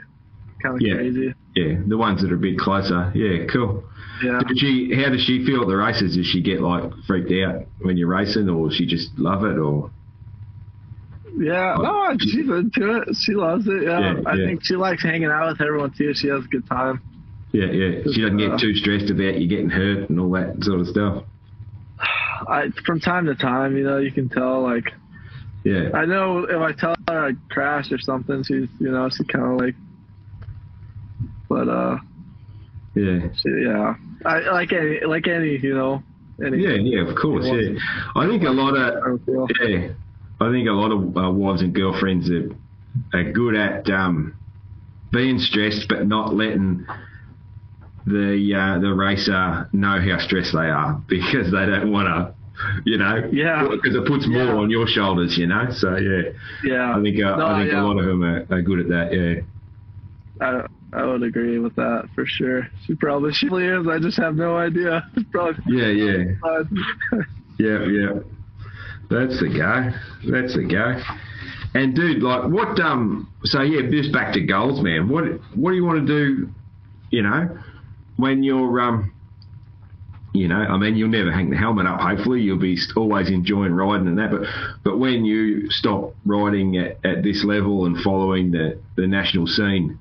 Kind 0.62 0.74
of 0.76 0.82
yeah. 0.82 0.94
crazy. 0.94 1.34
Yeah, 1.56 1.80
the 1.86 1.96
ones 1.96 2.20
that 2.22 2.30
are 2.30 2.36
a 2.36 2.38
bit 2.38 2.58
closer. 2.58 3.10
Yeah, 3.14 3.46
cool. 3.50 3.82
Yeah. 4.22 4.40
Did 4.46 4.58
she? 4.58 4.92
How 4.94 5.10
does 5.10 5.24
she 5.24 5.44
feel 5.44 5.62
at 5.62 5.68
the 5.68 5.76
races? 5.76 6.16
Does 6.16 6.26
she 6.26 6.42
get 6.42 6.60
like 6.60 6.92
freaked 7.06 7.32
out 7.32 7.64
when 7.80 7.96
you're 7.96 8.08
racing, 8.08 8.48
or 8.48 8.68
does 8.68 8.76
she 8.76 8.86
just 8.86 9.18
love 9.18 9.44
it, 9.44 9.58
or? 9.58 9.90
Yeah, 11.36 11.76
no, 11.80 12.16
she's 12.18 12.48
into 12.48 13.02
it. 13.02 13.16
She 13.16 13.32
loves 13.32 13.66
it. 13.66 13.84
Yeah, 13.84 14.00
yeah 14.00 14.20
I 14.26 14.34
yeah. 14.34 14.46
think 14.46 14.64
she 14.64 14.76
likes 14.76 15.02
hanging 15.02 15.30
out 15.30 15.52
with 15.52 15.60
everyone 15.60 15.92
too. 15.96 16.14
She 16.14 16.28
has 16.28 16.44
a 16.44 16.48
good 16.48 16.66
time. 16.68 17.02
Yeah, 17.52 17.66
yeah. 17.66 18.02
She 18.12 18.22
doesn't 18.22 18.38
get 18.38 18.58
too 18.58 18.74
stressed 18.74 19.10
about 19.10 19.40
you 19.40 19.48
getting 19.48 19.70
hurt 19.70 20.08
and 20.08 20.20
all 20.20 20.30
that 20.32 20.62
sort 20.62 20.80
of 20.80 20.86
stuff. 20.88 21.24
I, 22.00 22.68
from 22.84 23.00
time 23.00 23.26
to 23.26 23.34
time, 23.34 23.76
you 23.76 23.84
know, 23.84 23.98
you 23.98 24.12
can 24.12 24.28
tell. 24.28 24.62
Like, 24.62 24.92
yeah. 25.64 25.90
I 25.94 26.04
know 26.04 26.44
if 26.44 26.60
I 26.60 26.72
tell 26.72 26.94
her 27.08 27.28
I 27.28 27.32
crashed 27.52 27.92
or 27.92 27.98
something, 27.98 28.42
she's, 28.44 28.68
you 28.78 28.90
know, 28.90 29.08
she 29.08 29.24
kind 29.24 29.44
of 29.44 29.60
like. 29.60 29.74
But 31.48 31.68
uh. 31.68 31.98
Yeah. 32.94 33.28
She, 33.34 33.48
yeah. 33.64 33.94
I 34.24 34.38
like 34.50 34.72
any 34.72 35.00
like 35.04 35.26
any 35.26 35.58
you 35.58 35.74
know. 35.74 36.02
Any, 36.44 36.62
yeah, 36.62 36.76
yeah, 36.80 37.06
of 37.06 37.14
course, 37.16 37.44
yeah. 37.46 37.78
I 38.16 38.26
think 38.26 38.42
a 38.44 38.50
lot 38.50 38.74
of 38.74 39.20
yeah, 39.26 39.88
I 40.40 40.50
think 40.50 40.68
a 40.68 40.72
lot 40.72 40.90
of 40.90 41.16
uh, 41.16 41.30
wives 41.30 41.62
and 41.62 41.74
girlfriends 41.74 42.30
are 42.30 42.50
are 43.12 43.32
good 43.32 43.54
at 43.54 43.88
um, 43.90 44.34
being 45.12 45.38
stressed, 45.38 45.86
but 45.88 46.06
not 46.06 46.34
letting 46.34 46.86
the 48.06 48.54
uh, 48.54 48.80
the 48.80 48.92
racer 48.92 49.68
know 49.72 50.00
how 50.00 50.18
stressed 50.18 50.52
they 50.52 50.68
are 50.68 51.02
because 51.08 51.50
they 51.50 51.66
don't 51.66 51.92
want 51.92 52.08
to, 52.08 52.34
you 52.84 52.98
know, 52.98 53.28
yeah, 53.32 53.66
because 53.70 53.94
it 53.94 54.06
puts 54.06 54.26
more 54.26 54.44
yeah. 54.44 54.54
on 54.54 54.70
your 54.70 54.86
shoulders, 54.86 55.36
you 55.36 55.46
know. 55.46 55.66
So 55.70 55.96
yeah, 55.96 56.30
yeah, 56.64 56.96
I 56.96 57.02
think 57.02 57.16
uh, 57.22 57.36
no, 57.36 57.46
I 57.46 57.60
think 57.60 57.72
yeah. 57.72 57.82
a 57.82 57.84
lot 57.84 57.98
of 57.98 58.06
them 58.06 58.22
are, 58.22 58.46
are, 58.50 58.62
good 58.62 58.80
at 58.80 58.88
that. 58.88 59.12
Yeah, 59.12 60.46
I 60.46 60.66
I 60.92 61.04
would 61.04 61.22
agree 61.22 61.58
with 61.58 61.76
that 61.76 62.08
for 62.14 62.24
sure. 62.26 62.68
She 62.86 62.94
probably 62.94 63.32
she 63.32 63.46
is. 63.46 63.86
I 63.86 63.98
just 63.98 64.16
have 64.18 64.34
no 64.36 64.56
idea. 64.56 65.08
probably. 65.32 65.62
Yeah, 65.68 65.88
yeah, 65.88 66.24
yeah, 67.58 67.84
yeah. 67.86 68.20
That's 69.10 69.40
the 69.40 69.48
guy. 69.48 69.92
That's 70.24 70.54
the 70.54 70.64
guy. 70.64 71.02
And 71.74 71.94
dude, 71.94 72.22
like, 72.22 72.44
what? 72.44 72.78
Um, 72.80 73.32
so 73.44 73.62
yeah, 73.62 73.88
just 73.90 74.12
back 74.12 74.32
to 74.34 74.40
goals, 74.40 74.80
man. 74.82 75.08
What 75.08 75.24
What 75.54 75.70
do 75.70 75.76
you 75.76 75.84
want 75.84 76.06
to 76.06 76.06
do? 76.06 76.48
You 77.10 77.22
know, 77.22 77.58
when 78.16 78.42
you're 78.42 78.80
um, 78.80 79.12
you 80.32 80.46
know, 80.46 80.56
I 80.56 80.76
mean, 80.78 80.96
you'll 80.96 81.08
never 81.08 81.32
hang 81.32 81.50
the 81.50 81.56
helmet 81.56 81.86
up. 81.86 82.00
Hopefully, 82.00 82.40
you'll 82.40 82.58
be 82.58 82.78
always 82.96 83.30
enjoying 83.30 83.72
riding 83.72 84.06
and 84.06 84.18
that. 84.18 84.30
But 84.30 84.42
but 84.84 84.98
when 84.98 85.24
you 85.24 85.70
stop 85.70 86.14
riding 86.24 86.76
at, 86.76 87.04
at 87.04 87.22
this 87.24 87.44
level 87.44 87.86
and 87.86 87.98
following 87.98 88.52
the 88.52 88.80
the 88.96 89.08
national 89.08 89.48
scene, 89.48 89.98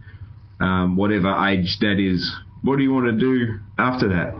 um, 0.60 0.96
whatever 0.96 1.34
age 1.48 1.80
that 1.80 2.00
is, 2.00 2.32
what 2.62 2.78
do 2.78 2.84
you 2.84 2.94
want 2.94 3.08
to 3.08 3.14
do 3.14 3.60
after 3.78 4.10
that? 4.10 4.36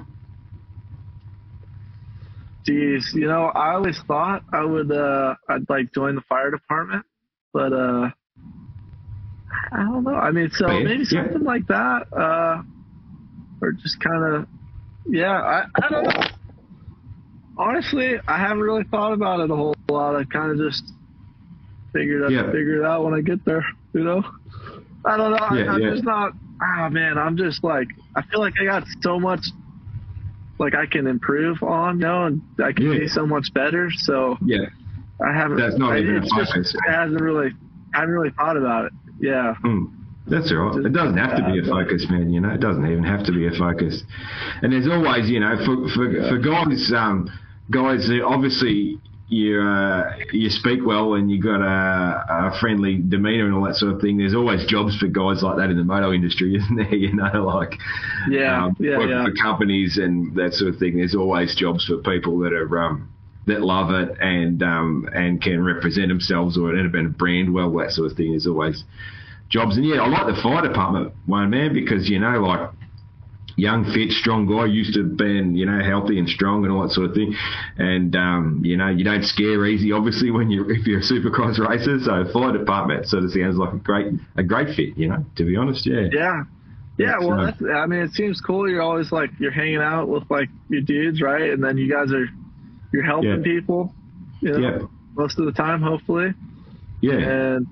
Geez, 2.70 3.10
you 3.16 3.26
know, 3.26 3.46
I 3.56 3.74
always 3.74 3.98
thought 4.08 4.44
I 4.54 4.64
would, 4.64 4.92
uh, 4.92 5.34
I'd 5.50 5.68
like 5.70 5.92
join 5.92 6.14
the 6.14 6.22
fire 6.30 6.52
department, 6.52 7.04
but 7.52 7.74
uh, 7.74 8.10
I 9.72 9.78
don't 9.78 10.04
know. 10.04 10.14
I 10.14 10.30
mean, 10.30 10.52
so 10.54 10.68
Oh, 10.68 10.78
yeah, 10.78 10.84
maybe 10.84 11.04
yeah. 11.10 11.24
something 11.24 11.44
like 11.44 11.66
that, 11.66 12.06
uh, 12.16 12.62
or 13.64 13.72
just 13.72 14.00
kind 14.02 14.24
of, 14.36 14.48
yeah, 15.08 15.32
I, 15.42 15.66
I 15.82 15.90
don't 15.90 16.04
know. 16.04 16.24
Honestly, 17.58 18.20
I 18.28 18.38
haven't 18.38 18.60
really 18.62 18.84
thought 18.92 19.14
about 19.14 19.40
it 19.40 19.50
a 19.50 19.56
whole 19.56 19.74
lot. 19.90 20.16
I 20.16 20.24
kind 20.26 20.52
of 20.52 20.58
just 20.60 20.94
figured 21.92 22.24
out, 22.24 22.32
Yeah. 22.32 22.46
figure 22.52 22.84
it 22.84 22.86
out 22.86 23.04
when 23.04 23.16
I 23.16 23.22
get 23.22 23.44
there. 23.46 23.66
You 23.94 24.04
know, 24.04 24.24
I 25.06 25.18
don't 25.18 25.32
know. 25.32 25.38
I- 25.38 25.58
Yeah, 25.64 25.72
I'm 25.74 25.82
yeah. 25.82 25.90
just 25.90 26.04
not. 26.04 26.34
Ah, 26.62 26.88
man, 26.90 27.18
I'm 27.18 27.36
just 27.36 27.64
like 27.64 27.88
I 28.16 28.22
feel 28.22 28.42
like 28.42 28.54
I 28.62 28.66
got 28.66 28.84
so 29.02 29.20
much 29.20 29.44
like 30.60 30.76
I 30.76 30.86
can 30.86 31.08
improve 31.08 31.64
on, 31.64 32.00
you 32.00 32.06
know, 32.06 32.26
and 32.26 32.42
I 32.64 32.72
can 32.74 32.92
Yeah. 32.92 33.00
be 33.00 33.08
so 33.08 33.26
much 33.26 33.54
better. 33.54 33.90
So 33.92 34.38
Yeah, 34.44 34.66
I 35.26 35.34
haven't. 35.34 35.58
That's 35.58 35.78
not 35.78 35.94
I, 35.94 36.00
even 36.00 36.18
a 36.18 36.22
just, 36.22 36.34
focus. 36.54 36.76
it 36.76 36.90
hasn't 36.92 37.22
really. 37.22 37.52
I 37.94 38.00
haven't 38.02 38.14
really 38.14 38.32
thought 38.38 38.58
about 38.58 38.86
it. 38.86 38.94
Yeah. 39.20 39.56
Mm, 39.64 39.90
that's 40.28 40.52
all 40.52 40.58
right. 40.78 40.86
It 40.86 40.94
doesn't 40.94 41.18
have 41.18 41.36
to 41.38 41.44
be 41.52 41.60
a 41.60 41.64
focus, 41.64 42.06
man. 42.10 42.30
You 42.30 42.40
know, 42.42 42.50
it 42.50 42.60
doesn't 42.60 42.86
even 42.86 43.04
have 43.04 43.24
to 43.26 43.32
be 43.32 43.48
a 43.48 43.52
focus. 43.52 44.04
And 44.62 44.72
there's 44.72 44.88
always, 44.88 45.30
you 45.30 45.40
know, 45.40 45.56
for 45.66 45.88
for, 45.90 46.30
for 46.30 46.38
guys, 46.38 46.92
um, 46.96 47.30
guys, 47.72 48.10
obviously 48.24 49.00
you 49.30 49.62
uh, 49.62 50.12
you 50.34 50.50
speak 50.50 50.80
well 50.86 51.14
and 51.14 51.30
you've 51.32 51.44
got 51.44 51.62
a, 51.62 52.48
a 52.48 52.60
friendly 52.60 52.98
demeanour 52.98 53.46
and 53.46 53.54
all 53.54 53.64
that 53.66 53.76
sort 53.76 53.94
of 53.94 54.02
thing. 54.02 54.18
There's 54.18 54.34
always 54.34 54.66
jobs 54.66 54.98
for 54.98 55.08
guys 55.08 55.44
like 55.44 55.58
that 55.58 55.70
in 55.70 55.78
the 55.78 55.84
moto 55.84 56.12
industry, 56.12 56.56
isn't 56.58 56.76
there? 56.76 56.96
You 56.96 57.14
know, 57.14 57.46
like 57.46 57.76
Yeah. 58.30 58.66
um, 58.66 58.76
yeah. 58.80 59.00
Yeah. 59.00 59.26
for 59.26 59.32
companies 59.34 59.98
and 59.98 60.36
that 60.36 60.54
sort 60.54 60.74
of 60.74 60.80
thing. 60.80 60.98
There's 60.98 61.16
always 61.16 61.56
jobs 61.56 61.86
for 61.86 61.98
people 61.98 62.40
that 62.40 62.54
are 62.54 62.80
um, 62.84 63.10
that 63.46 63.62
love 63.62 63.92
it 63.92 64.18
and 64.20 64.62
um, 64.64 65.08
and 65.14 65.42
can 65.42 65.64
represent 65.64 66.08
themselves 66.10 66.58
or 66.58 66.74
and 66.76 66.96
a 66.96 67.10
brand 67.10 67.54
well. 67.54 67.72
That 67.78 67.92
sort 67.92 68.12
of 68.12 68.18
thing. 68.18 68.32
There's 68.32 68.48
always 68.48 68.84
jobs. 69.50 69.78
And 69.78 69.86
yeah, 69.86 70.02
I 70.02 70.08
like 70.08 70.34
the 70.36 70.42
fire 70.42 70.68
department 70.68 71.14
one 71.28 71.50
man 71.52 71.74
because 71.74 72.10
you 72.10 72.18
know, 72.20 72.40
like 72.42 72.70
young, 73.60 73.86
fit, 73.94 74.12
strong 74.12 74.46
guy, 74.48 74.66
used 74.66 74.94
to 74.96 75.04
being 75.04 75.56
you 75.56 75.66
know 75.66 75.84
healthy 75.84 76.18
and 76.20 76.28
strong 76.28 76.64
and 76.66 76.72
all 76.74 76.84
that 76.84 76.92
sort 76.92 77.10
of 77.10 77.16
thing. 77.16 77.36
And 77.78 78.16
um, 78.16 78.62
you 78.64 78.78
know, 78.78 78.88
you 78.90 79.04
don't 79.04 79.24
scare 79.24 79.66
easy, 79.66 79.92
obviously, 79.92 80.32
when 80.32 80.50
you 80.50 80.66
if 80.70 80.88
you're 80.88 81.00
a 81.00 81.04
supercross 81.04 81.60
racer. 81.60 82.00
So 82.00 82.26
fire 82.34 82.58
department 82.58 83.08
sort 83.08 83.24
of 83.24 83.32
sounds 83.32 83.58
like 83.58 83.74
a 83.74 83.78
great 83.78 84.08
a 84.38 84.44
great 84.44 84.76
fit. 84.76 84.98
You 84.98 85.10
know, 85.10 85.26
to 85.36 85.44
be 85.44 85.56
honest, 85.56 85.86
yeah. 85.86 86.08
Yeah. 86.12 86.44
Yeah, 86.98 87.18
well, 87.20 87.40
uh, 87.40 87.46
that's, 87.46 87.62
I 87.74 87.86
mean, 87.86 88.02
it 88.02 88.12
seems 88.12 88.42
cool. 88.42 88.70
You're 88.70 88.82
always 88.82 89.10
like 89.10 89.30
you're 89.40 89.52
hanging 89.54 89.78
out 89.78 90.10
with 90.10 90.24
like 90.30 90.50
your 90.68 90.82
dudes, 90.82 91.22
right? 91.22 91.50
And 91.50 91.64
then 91.64 91.78
you 91.78 91.90
guys 91.90 92.12
are 92.12 92.26
you're 92.92 93.04
helping 93.04 93.38
Yeah. 93.38 93.42
people, 93.44 93.94
you 94.42 94.52
know, 94.52 94.60
Yeah. 94.60 94.80
most 95.16 95.40
of 95.40 95.46
the 95.46 95.54
time, 95.54 95.82
hopefully. 95.82 96.34
Yeah, 97.00 97.14
And 97.14 97.68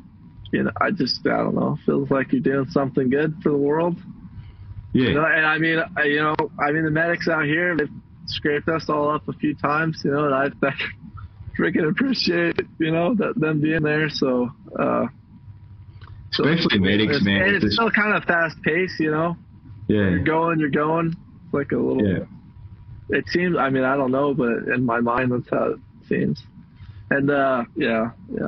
you 0.53 0.63
know, 0.63 0.71
I 0.79 0.91
just 0.91 1.27
I 1.27 1.37
don't 1.43 1.55
know, 1.55 1.77
feels 1.85 2.09
like 2.09 2.31
you're 2.31 2.39
doing 2.41 2.67
something 2.69 3.09
good 3.09 3.35
for 3.43 3.49
the 3.51 3.57
world. 3.57 3.97
Yeah. 4.97 5.09
And 5.37 5.45
I 5.45 5.57
mean, 5.57 5.79
I- 5.95 6.03
you 6.03 6.21
know, 6.21 6.35
I 6.59 6.71
mean, 6.71 6.83
the 6.83 6.91
medics 6.91 7.27
out 7.27 7.45
here, 7.45 7.75
they've 7.75 7.89
scraped 8.25 8.67
us 8.69 8.89
all 8.89 9.09
up 9.09 9.27
a 9.27 9.33
few 9.33 9.53
times, 9.55 10.01
you 10.03 10.11
know, 10.11 10.25
and 10.25 10.33
I, 10.35 10.45
I 10.67 10.73
freaking 11.57 11.89
appreciate, 11.89 12.59
you 12.79 12.91
know, 12.91 13.15
that 13.15 13.39
them 13.39 13.61
being 13.61 13.83
there. 13.83 14.09
So, 14.09 14.49
uh, 14.77 15.07
so- 16.31 16.43
Especially 16.47 16.79
medics, 16.79 17.17
it's, 17.17 17.25
man. 17.25 17.41
And 17.43 17.55
It's 17.55 17.65
it's 17.65 17.75
still 17.75 17.91
kind 17.91 18.15
of 18.15 18.23
fast 18.25 18.61
paced, 18.63 18.99
you 18.99 19.11
know. 19.11 19.37
yeah, 19.87 20.09
You're 20.09 20.19
going, 20.23 20.59
you're 20.59 20.69
going. 20.69 21.15
It's 21.45 21.53
like 21.53 21.71
a 21.71 21.77
little. 21.77 22.05
yeah. 22.05 22.25
It 23.09 23.25
seems. 23.29 23.55
I 23.57 23.69
mean, 23.69 23.83
I 23.85 23.95
don't 23.95 24.11
know, 24.11 24.33
but 24.33 24.67
in 24.73 24.83
my 24.85 24.99
mind, 24.99 25.31
that's 25.31 25.49
how 25.49 25.71
it 25.75 25.79
seems. 26.09 26.43
And 27.09 27.31
uh, 27.31 27.63
yeah, 27.77 28.11
yeah, 28.29 28.47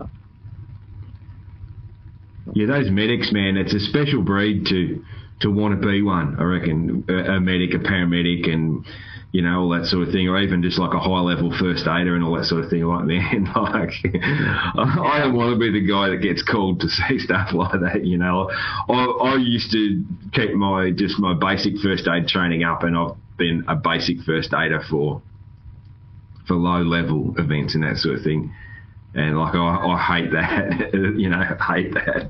Yeah, 2.53 2.65
those 2.67 2.89
medics, 2.89 3.31
man, 3.31 3.57
it's 3.57 3.73
a 3.73 3.79
special 3.79 4.21
breed 4.21 4.65
to 4.67 5.01
to 5.41 5.51
want 5.51 5.79
to 5.79 5.87
be 5.87 6.01
one. 6.01 6.35
I 6.39 6.43
reckon 6.43 7.05
a, 7.07 7.39
medic, 7.39 7.73
a 7.73 7.79
paramedic, 7.79 8.51
and 8.51 8.85
you 9.31 9.41
know 9.41 9.61
all 9.61 9.69
that 9.69 9.85
sort 9.85 10.07
of 10.07 10.13
thing, 10.13 10.27
or 10.27 10.39
even 10.39 10.61
just 10.61 10.79
like 10.79 10.93
a 10.93 10.99
high 10.99 11.19
level 11.21 11.55
first 11.57 11.87
aider 11.87 12.15
and 12.15 12.23
all 12.23 12.35
that 12.35 12.45
sort 12.45 12.63
of 12.63 12.69
thing. 12.69 12.83
Like 12.83 13.05
man, 13.05 13.45
like 13.55 13.93
I, 14.03 14.97
I 14.99 15.19
don't 15.19 15.35
want 15.35 15.53
to 15.53 15.59
be 15.59 15.71
the 15.71 15.87
guy 15.87 16.09
that 16.09 16.17
gets 16.21 16.43
called 16.43 16.81
to 16.81 16.89
see 16.89 17.19
stuff 17.19 17.53
like 17.53 17.79
that. 17.81 18.05
You 18.05 18.17
know, 18.17 18.49
I, 18.51 19.05
I 19.33 19.35
used 19.37 19.71
to 19.71 20.03
keep 20.33 20.53
my 20.53 20.91
just 20.91 21.19
my 21.19 21.33
basic 21.33 21.77
first 21.79 22.07
aid 22.07 22.27
training 22.27 22.63
up, 22.63 22.83
and 22.83 22.97
I've 22.97 23.15
been 23.37 23.65
a 23.67 23.75
basic 23.75 24.21
first 24.21 24.53
aider 24.53 24.81
for 24.89 25.21
for 26.47 26.55
low 26.55 26.81
level 26.81 27.35
events 27.37 27.75
and 27.75 27.83
that 27.83 27.97
sort 27.97 28.17
of 28.17 28.23
thing. 28.23 28.53
And 29.15 29.39
like 29.39 29.55
I, 29.55 29.59
I 29.59 29.97
hate 29.97 30.31
that, 30.33 30.93
you 31.17 31.29
know, 31.29 31.41
hate 31.67 31.93
that. 31.95 32.29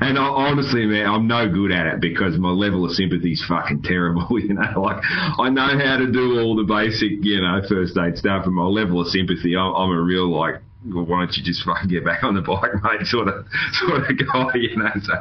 And 0.00 0.16
I, 0.16 0.22
honestly, 0.22 0.86
man, 0.86 1.06
I'm 1.06 1.26
no 1.26 1.48
good 1.48 1.72
at 1.72 1.86
it 1.86 2.00
because 2.00 2.38
my 2.38 2.50
level 2.50 2.84
of 2.84 2.92
sympathy 2.92 3.32
is 3.32 3.44
fucking 3.48 3.82
terrible. 3.82 4.28
You 4.40 4.54
know, 4.54 4.80
like 4.80 5.02
I 5.38 5.48
know 5.50 5.76
how 5.78 5.96
to 5.98 6.10
do 6.10 6.40
all 6.40 6.54
the 6.56 6.62
basic, 6.64 7.22
you 7.24 7.40
know, 7.40 7.60
first 7.68 7.96
aid 7.98 8.16
stuff, 8.16 8.46
and 8.46 8.54
my 8.54 8.64
level 8.64 9.00
of 9.00 9.08
sympathy, 9.08 9.56
I'm, 9.56 9.74
I'm 9.74 9.90
a 9.90 10.00
real 10.00 10.28
like, 10.30 10.62
well, 10.86 11.04
why 11.04 11.18
don't 11.20 11.36
you 11.36 11.42
just 11.44 11.62
fucking 11.64 11.88
get 11.90 12.04
back 12.04 12.22
on 12.24 12.34
the 12.34 12.40
bike, 12.40 12.72
mate? 12.82 13.06
Sort 13.06 13.28
of, 13.28 13.44
sort 13.72 14.08
of 14.10 14.16
guy, 14.18 14.50
you 14.54 14.76
know. 14.76 14.90
So, 15.02 15.14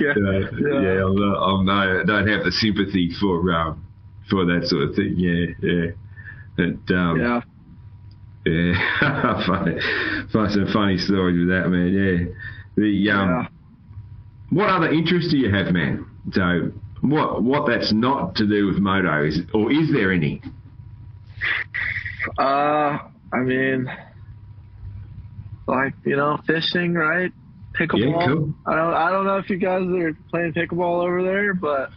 Yeah. 0.00 0.10
uh, 0.10 0.32
Yeah. 0.56 0.80
yeah, 0.80 1.04
I'm, 1.04 1.16
not, 1.16 1.36
I'm 1.36 1.64
no, 1.66 2.04
don't 2.04 2.28
have 2.28 2.44
the 2.44 2.52
sympathy 2.52 3.10
for 3.20 3.52
um, 3.52 3.84
for 4.30 4.44
that 4.46 4.66
sort 4.66 4.84
of 4.84 4.94
thing. 4.94 5.14
Yeah, 5.18 5.46
yeah. 5.60 5.90
But, 6.56 6.94
um, 6.94 7.20
yeah. 7.20 7.40
Yeah, 8.48 9.46
funny, 9.46 9.78
funny, 10.32 10.52
some 10.52 10.66
funny 10.72 10.98
stories 10.98 11.38
with 11.38 11.48
that, 11.48 11.68
man. 11.68 11.92
Yeah, 11.92 12.34
the 12.76 13.10
um, 13.10 13.28
yeah. 13.30 13.46
what 14.50 14.70
other 14.70 14.90
interests 14.90 15.30
do 15.30 15.38
you 15.38 15.52
have, 15.54 15.72
man? 15.72 16.06
So, 16.32 16.72
what 17.00 17.42
what 17.42 17.66
that's 17.66 17.92
not 17.92 18.34
to 18.36 18.46
do 18.46 18.66
with 18.66 18.78
moto 18.78 19.24
is, 19.26 19.40
or 19.54 19.72
is 19.72 19.92
there 19.92 20.12
any? 20.12 20.42
Uh, 22.38 22.98
I 23.32 23.38
mean, 23.38 23.90
like 25.66 25.94
you 26.04 26.16
know, 26.16 26.38
fishing, 26.46 26.94
right? 26.94 27.32
Pickleball. 27.78 28.20
Yeah, 28.20 28.26
cool. 28.26 28.54
I 28.66 28.74
don't. 28.74 28.94
I 28.94 29.10
don't 29.10 29.24
know 29.26 29.38
if 29.38 29.50
you 29.50 29.58
guys 29.58 29.82
are 29.82 30.16
playing 30.30 30.52
pickleball 30.52 31.04
over 31.04 31.22
there, 31.22 31.54
but 31.54 31.90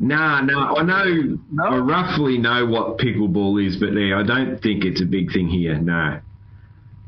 Nah, 0.00 0.40
no, 0.42 0.76
I 0.76 0.82
know, 0.84 1.38
No? 1.50 1.64
I 1.64 1.78
roughly 1.78 2.38
know 2.38 2.66
what 2.66 2.98
pickleball 2.98 3.64
is, 3.66 3.76
but 3.78 3.92
yeah, 3.94 4.18
I 4.18 4.22
don't 4.22 4.60
think 4.62 4.84
it's 4.84 5.02
a 5.02 5.04
big 5.06 5.32
thing 5.32 5.48
here. 5.48 5.76
No, 5.76 6.20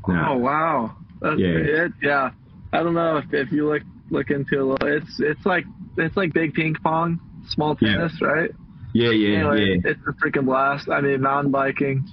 no. 0.07 0.25
oh 0.29 0.37
wow, 0.37 0.95
That's 1.21 1.39
Yeah. 1.39 1.47
it. 1.85 1.91
Yeah, 2.01 2.31
I 2.73 2.83
don't 2.83 2.93
know 2.93 3.17
if, 3.17 3.25
if 3.33 3.51
you 3.51 3.67
look 3.69 3.83
look 4.09 4.29
into 4.29 4.55
it. 4.55 4.59
a 4.59 4.65
little- 4.65 4.87
It's 4.87 5.19
it's 5.21 5.45
like 5.45 5.63
it's 5.97 6.17
like 6.17 6.33
big 6.33 6.53
ping 6.53 6.75
pong, 6.83 7.19
small 7.47 7.77
Yeah. 7.79 7.93
tennis, 7.95 8.21
right? 8.21 8.51
yeah, 8.93 9.11
yeah, 9.11 9.37
Anyway, 9.37 9.79
yeah, 9.85 9.91
it's 9.91 10.01
a 10.05 10.11
freaking 10.13 10.43
blast. 10.45 10.89
I 10.89 10.99
mean, 10.99 11.21
mountain 11.21 11.49
biking, 11.51 12.03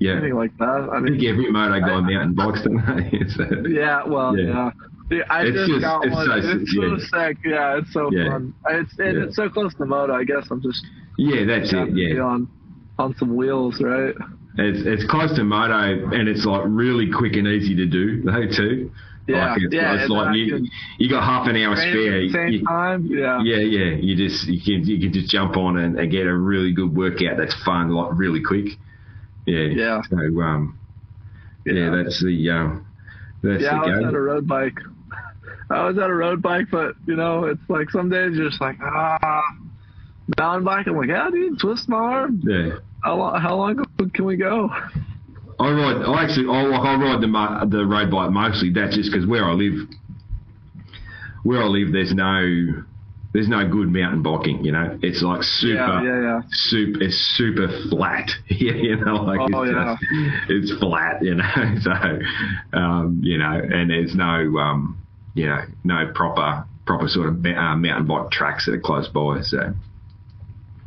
yeah. 0.00 0.12
anything 0.14 0.34
like 0.34 0.56
that. 0.58 0.88
I 0.92 0.96
I 0.96 1.00
mean, 1.00 1.12
think 1.20 1.28
every 1.30 1.48
moto 1.48 1.78
guy 1.78 1.92
I- 1.94 2.00
mountain 2.00 2.34
bikes, 2.34 2.62
don't 2.62 2.84
they? 2.96 3.20
So- 3.28 3.68
Yeah, 3.68 4.02
well, 4.08 4.36
Yeah. 4.36 4.48
yeah. 4.48 4.70
Dude, 5.12 5.24
I 5.28 5.42
It's 5.42 5.56
just, 5.56 5.68
just- 5.70 5.80
got 5.82 6.04
it's 6.06 6.14
one. 6.14 6.26
so- 6.26 6.32
it's 6.32 6.72
so 6.74 6.82
yeah. 6.82 7.26
sick. 7.28 7.36
Yeah, 7.44 7.78
it's 7.78 7.92
so 7.92 8.10
Yeah. 8.10 8.30
fun. 8.30 8.54
It's 8.70 8.98
and 8.98 9.16
Yeah. 9.18 9.24
it's 9.24 9.36
so 9.36 9.48
close 9.50 9.74
to 9.74 9.84
moto. 9.84 10.14
I 10.14 10.24
guess 10.24 10.50
I'm 10.50 10.62
just 10.62 10.84
yeah, 11.18 11.44
that's 11.44 11.70
it. 11.72 11.90
Yeah, 11.94 12.22
on 12.22 12.48
on 12.98 13.14
some 13.16 13.36
wheels, 13.36 13.80
right? 13.82 14.14
it's 14.58 14.80
it's 14.86 15.04
close 15.10 15.32
to 15.36 15.44
moto, 15.44 16.08
and 16.10 16.28
it's 16.28 16.44
like 16.46 16.62
really 16.66 17.10
quick 17.10 17.36
and 17.36 17.46
easy 17.46 17.74
to 17.76 17.86
do 17.86 18.22
though 18.22 18.46
too. 18.46 18.90
Yeah, 19.28 19.54
it's, 19.56 19.72
yeah, 19.72 19.94
it's 20.00 20.10
like 20.10 20.34
you 20.34 20.66
you 20.98 21.08
got 21.08 21.22
half 21.24 21.46
an 21.46 21.56
hour 21.56 21.76
spare. 21.76 22.20
the 22.22 22.30
same 22.30 22.48
You- 22.48 22.64
time. 22.64 23.06
Yeah. 23.06 23.40
yeah, 23.42 23.58
yeah. 23.58 23.94
You 23.94 24.16
just 24.16 24.48
you 24.48 24.60
can 24.60 24.86
you 24.88 24.98
can 24.98 25.12
just 25.12 25.30
jump 25.30 25.56
on 25.58 25.76
and, 25.78 25.98
and 25.98 26.10
get 26.10 26.26
a 26.26 26.34
really 26.36 26.72
good 26.72 26.96
workout 26.96 27.36
that's 27.36 27.54
fun, 27.64 27.90
like 27.90 28.10
really 28.14 28.40
quick. 28.42 28.78
Yeah. 29.46 29.60
Yeah. 29.66 30.00
So 30.10 30.16
um, 30.40 30.76
yeah, 31.66 31.90
that's 31.90 32.20
the 32.22 32.50
um, 32.50 32.86
that's 33.42 33.62
Yeah, 33.62 33.76
I 33.80 33.86
was 33.86 34.00
the 34.00 34.06
at 34.08 34.14
a 34.14 34.20
road 34.20 34.46
bike. 34.48 34.78
I 35.70 35.86
was 35.86 35.96
at 35.98 36.10
a 36.10 36.14
road 36.14 36.42
bike, 36.42 36.66
but 36.70 36.94
you 37.06 37.16
know, 37.16 37.44
it's 37.44 37.60
like 37.68 37.90
some 37.90 38.08
days 38.10 38.36
you're 38.36 38.48
just 38.50 38.60
like, 38.60 38.76
ah, 38.82 39.42
mountain 40.38 40.64
bike. 40.64 40.86
I'm 40.86 40.96
like, 40.96 41.08
yeah, 41.08 41.28
dude, 41.30 41.58
twist 41.58 41.88
my 41.88 41.96
arm. 41.96 42.40
Yeah. 42.44 42.76
How 43.02 43.16
long? 43.16 43.40
How 43.40 43.56
long 43.56 43.84
can 44.14 44.24
we 44.24 44.36
go? 44.36 44.68
I 45.60 45.70
ride. 45.70 46.02
I 46.06 46.24
actually, 46.24 46.46
I 46.48 46.62
like. 46.62 46.80
I 46.80 46.94
ride 46.96 47.20
the 47.20 47.76
the 47.76 47.84
road 47.86 48.10
bike 48.10 48.30
mostly. 48.30 48.70
That's 48.72 48.94
just 48.96 49.10
because 49.12 49.26
where 49.26 49.44
I 49.44 49.52
live, 49.52 49.88
where 51.44 51.62
I 51.62 51.66
live, 51.66 51.92
there's 51.92 52.12
no, 52.14 52.82
there's 53.32 53.48
no 53.48 53.66
good 53.68 53.88
mountain 53.88 54.22
biking. 54.22 54.64
You 54.64 54.72
know, 54.72 54.98
it's 55.02 55.22
like 55.22 55.42
super, 55.42 55.74
Yeah, 55.74 56.02
yeah, 56.02 56.20
yeah. 56.22 56.40
super, 56.50 57.02
it's 57.02 57.16
super 57.36 57.68
flat. 57.90 58.30
yeah, 58.48 58.72
you 58.72 58.96
know, 58.96 59.16
like 59.16 59.40
Oh, 59.52 59.62
it's 59.62 59.72
yeah. 59.72 59.96
just, 60.00 60.50
it's 60.50 60.80
flat. 60.80 61.22
You 61.22 61.34
know, 61.36 61.44
so, 61.80 61.92
um, 62.78 63.20
you 63.22 63.38
know, 63.38 63.52
and 63.52 63.90
there's 63.90 64.14
no, 64.14 64.58
um, 64.58 64.98
you 65.34 65.46
know, 65.46 65.60
no 65.84 66.10
proper, 66.14 66.64
proper 66.86 67.08
sort 67.08 67.28
of 67.28 67.44
uh, 67.44 67.76
mountain 67.76 68.06
bike 68.06 68.30
tracks 68.30 68.66
that 68.66 68.72
are 68.74 68.80
close 68.80 69.08
by. 69.08 69.40
So. 69.42 69.74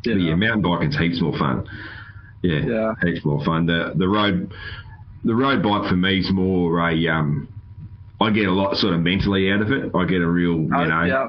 But 0.04 0.20
yeah, 0.20 0.34
mountain 0.36 0.62
biking's 0.62 0.96
heaps 0.96 1.20
more 1.20 1.36
fun. 1.36 1.66
Yeah, 2.42 2.60
Yeah. 2.60 2.94
heaps 3.02 3.24
more 3.24 3.44
fun. 3.44 3.66
The 3.66 3.92
the 3.96 4.08
road 4.08 4.52
the 5.24 5.34
road 5.34 5.62
bike 5.62 5.88
for 5.88 5.96
me 5.96 6.20
is 6.20 6.30
more 6.30 6.78
a 6.88 7.08
um. 7.08 7.48
I 8.20 8.30
get 8.30 8.46
a 8.46 8.52
lot 8.52 8.76
sort 8.76 8.94
of 8.94 9.00
mentally 9.00 9.50
out 9.50 9.60
of 9.60 9.70
it. 9.72 9.90
I 9.94 10.04
get 10.06 10.22
a 10.22 10.26
real, 10.26 10.54
you 10.60 10.74
Uh, 10.74 10.84
know, 10.86 11.02
yeah. 11.02 11.28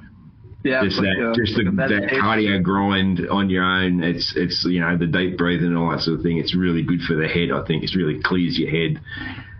Yeah. 0.64 0.84
just 0.86 0.98
that, 1.02 1.34
just 1.36 1.56
the, 1.58 1.64
like 1.64 1.90
that 1.90 2.10
cardio 2.12 2.62
grind 2.64 3.28
on 3.30 3.50
your 3.50 3.64
own. 3.64 4.04
It's 4.04 4.34
it's 4.38 4.64
you 4.66 4.80
know 4.80 4.96
the 4.96 5.08
deep 5.08 5.38
breathing 5.38 5.68
and 5.68 5.78
all 5.78 5.90
that 5.92 6.02
sort 6.02 6.18
of 6.18 6.24
thing. 6.24 6.38
It's 6.38 6.56
really 6.56 6.84
good 6.84 7.02
for 7.02 7.16
the 7.16 7.28
head. 7.28 7.52
I 7.52 7.64
think 7.66 7.84
it's 7.84 7.96
really 7.96 8.22
clears 8.22 8.58
your 8.60 8.70
head, 8.70 9.02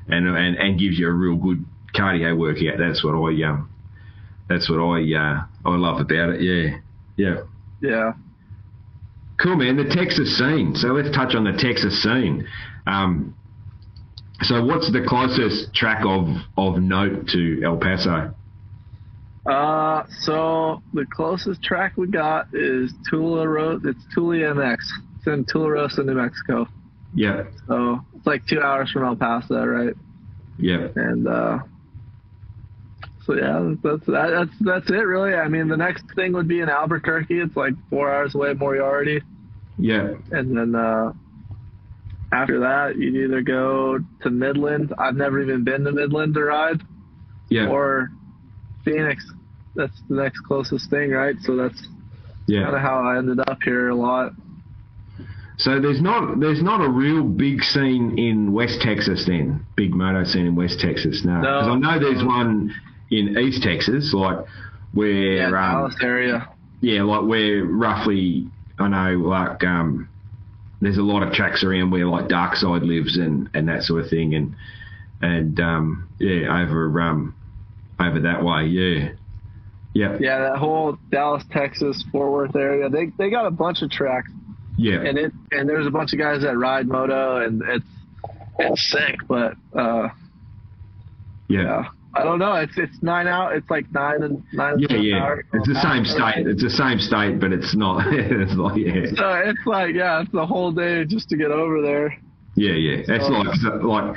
and 0.10 0.28
and 0.28 0.56
and 0.58 0.80
gives 0.80 0.98
you 1.00 1.08
a 1.10 1.12
real 1.12 1.36
good 1.36 1.66
cardio 1.96 2.38
workout. 2.38 2.78
That's 2.80 3.04
what 3.04 3.14
I 3.16 3.44
um, 3.44 3.70
that's 4.50 4.70
what 4.70 4.78
I 4.80 5.02
uh, 5.14 5.46
I 5.66 5.76
love 5.76 6.00
about 6.00 6.30
it. 6.30 6.42
Yeah, 6.42 6.78
yeah. 7.16 7.42
Yeah. 7.82 8.14
Cool, 9.38 9.56
man. 9.58 9.78
The 9.78 9.84
Texas 9.86 10.38
scene. 10.38 10.74
So 10.76 10.88
let's 10.90 11.16
touch 11.16 11.36
on 11.36 11.44
the 11.44 11.52
Texas 11.54 12.02
scene. 12.02 12.48
Um, 12.88 13.36
so 14.42 14.64
what's 14.64 14.92
the 14.92 15.04
closest 15.08 15.74
track 15.76 16.04
of, 16.06 16.28
of 16.58 16.82
note 16.82 17.28
to 17.30 17.62
El 17.64 17.78
Paso? 17.78 18.34
Uh, 19.46 20.04
so 20.22 20.82
the 20.94 21.06
closest 21.12 21.62
track 21.64 21.94
we 21.98 22.08
got 22.08 22.48
is 22.54 22.92
Tularosa. 23.12 23.86
It's 23.86 24.04
Tule 24.14 24.38
MX. 24.38 24.78
It's 25.18 25.28
in 25.28 25.46
Tularosa, 25.46 26.04
New 26.06 26.14
Mexico. 26.16 26.68
Yeah, 27.14 27.44
So 27.68 28.00
it's 28.16 28.26
like 28.28 28.46
two 28.48 28.62
hours 28.62 28.92
from 28.92 29.06
El 29.06 29.16
Paso, 29.16 29.64
right? 29.66 29.94
yeah, 30.60 30.88
And 30.96 31.28
uh, 31.28 31.60
so 33.28 33.34
yeah, 33.34 33.74
that's 33.84 34.06
that, 34.06 34.30
that's 34.32 34.58
that's 34.62 34.90
it 34.90 35.04
really. 35.06 35.34
I 35.34 35.50
mean, 35.50 35.68
the 35.68 35.76
next 35.76 36.06
thing 36.16 36.32
would 36.32 36.48
be 36.48 36.62
in 36.62 36.70
Albuquerque. 36.70 37.40
It's 37.42 37.58
like 37.58 37.74
four 37.90 38.12
hours 38.12 38.34
away, 38.34 38.52
at 38.52 38.58
Moriarty, 38.58 39.22
yeah, 39.78 40.14
and 40.32 40.58
then 40.58 40.74
uh, 40.74 41.12
after 42.32 42.62
that, 42.62 42.96
you'd 42.96 43.16
either 43.26 43.42
go 43.42 44.00
to 44.24 44.30
Midland. 44.30 44.94
I've 44.98 45.16
never 45.16 45.42
even 45.42 45.66
been 45.66 45.84
to 45.84 45.92
Midland 45.92 46.36
to 46.36 46.44
ride, 46.46 46.82
yeah, 47.50 47.68
or 47.68 48.12
Phoenix. 48.86 49.30
That's 49.76 50.02
the 50.08 50.16
next 50.16 50.40
closest 50.40 50.90
thing, 50.90 51.12
right? 51.12 51.36
So 51.42 51.58
that's 51.58 51.86
yeah. 52.48 52.64
kind 52.64 52.76
of 52.78 52.82
how 52.82 53.04
I 53.04 53.18
ended 53.18 53.40
up 53.42 53.62
here 53.62 53.90
a 53.90 53.96
lot. 53.96 54.32
So 55.58 55.82
there's 55.82 56.02
not 56.02 56.40
there's 56.40 56.64
not 56.64 56.80
a 56.80 56.90
real 56.90 57.24
big 57.24 57.62
scene 57.62 58.18
in 58.18 58.54
West 58.54 58.80
Texas 58.80 59.26
then, 59.28 59.66
big 59.76 59.94
moto 59.94 60.24
scene 60.24 60.46
in 60.46 60.56
West 60.56 60.80
Texas. 60.80 61.24
now. 61.26 61.42
No, 61.42 61.76
No. 61.76 61.88
I 61.88 61.98
know 61.98 62.00
there's 62.00 62.24
one 62.24 62.74
in 63.10 63.38
East 63.38 63.64
Texas, 63.64 64.14
like 64.14 64.46
where 64.94 65.38
Yeah, 65.38 65.46
um, 65.48 65.52
Dallas 65.52 65.96
area. 66.02 66.50
yeah, 66.82 67.04
like 67.04 67.28
where 67.28 67.64
roughly 67.66 68.48
I 68.80 68.88
know 68.88 69.18
like 69.28 69.64
um 69.64 70.10
there's 70.82 70.98
a 70.98 71.02
lot 71.04 71.24
of 71.24 71.34
tracks 71.34 71.64
around 71.64 71.92
where 71.92 72.06
like 72.06 72.28
Darkside 72.28 72.86
lives 72.86 73.18
and 73.18 73.50
and 73.54 73.68
that 73.68 73.84
sort 73.84 74.04
of 74.04 74.10
thing 74.10 74.36
and 74.36 74.56
and 75.22 75.60
um 75.60 76.08
yeah 76.20 76.62
over 76.64 77.02
um 77.02 77.36
over 78.00 78.20
that 78.22 78.44
way 78.44 78.66
yeah 78.66 79.10
yeah 79.94 80.18
Yeah, 80.20 80.40
that 80.50 80.58
whole 80.60 80.98
Dallas, 81.10 81.44
Texas, 81.50 82.04
Fort 82.12 82.32
Worth 82.32 82.56
area. 82.56 82.90
They 82.90 83.08
they 83.18 83.32
got 83.32 83.48
a 83.48 83.52
bunch 83.52 83.82
of 83.82 83.90
tracks. 83.90 84.32
yeah 84.78 85.02
and 85.02 85.18
it 85.18 85.34
and 85.52 85.68
there's 85.68 85.88
a 85.88 85.92
bunch 85.92 86.14
of 86.14 86.20
guys 86.20 86.44
that 86.44 86.56
ride 86.58 86.88
moto 86.88 87.44
and 87.44 87.64
it's 87.68 87.86
it's 88.60 88.90
sick 88.92 89.16
but 89.28 89.54
uh 89.76 90.10
yeah 91.50 91.62
yeah 91.64 91.90
i 92.20 92.24
don't 92.24 92.40
know 92.40 92.54
it's 92.56 92.78
it's 92.78 93.02
nine 93.02 93.28
out 93.28 93.54
it's 93.56 93.70
like 93.70 93.86
nine 93.92 94.24
and 94.24 94.44
nine 94.54 94.76
yeah 94.80 94.96
yeah 94.98 95.24
hours. 95.24 95.46
it's 95.54 95.68
the 95.68 95.82
same 95.82 96.04
state 96.06 96.46
it's 96.48 96.64
the 96.64 96.70
same 96.70 97.00
state 97.00 97.40
but 97.40 97.52
it's 97.52 97.76
not 97.76 98.06
it's 98.14 98.54
like 98.54 98.78
yeah 98.78 99.06
so 99.16 99.34
it's 99.50 99.66
like 99.66 99.94
yeah 99.96 100.22
it's 100.22 100.32
the 100.32 100.46
whole 100.46 100.72
day 100.72 101.06
just 101.06 101.30
to 101.30 101.38
get 101.38 101.52
over 101.52 101.82
there 101.82 102.18
Yeah, 102.56 102.74
yeah. 102.74 103.04
That's 103.08 103.28
So- 103.28 103.34
like 103.34 103.84
like 103.84 104.16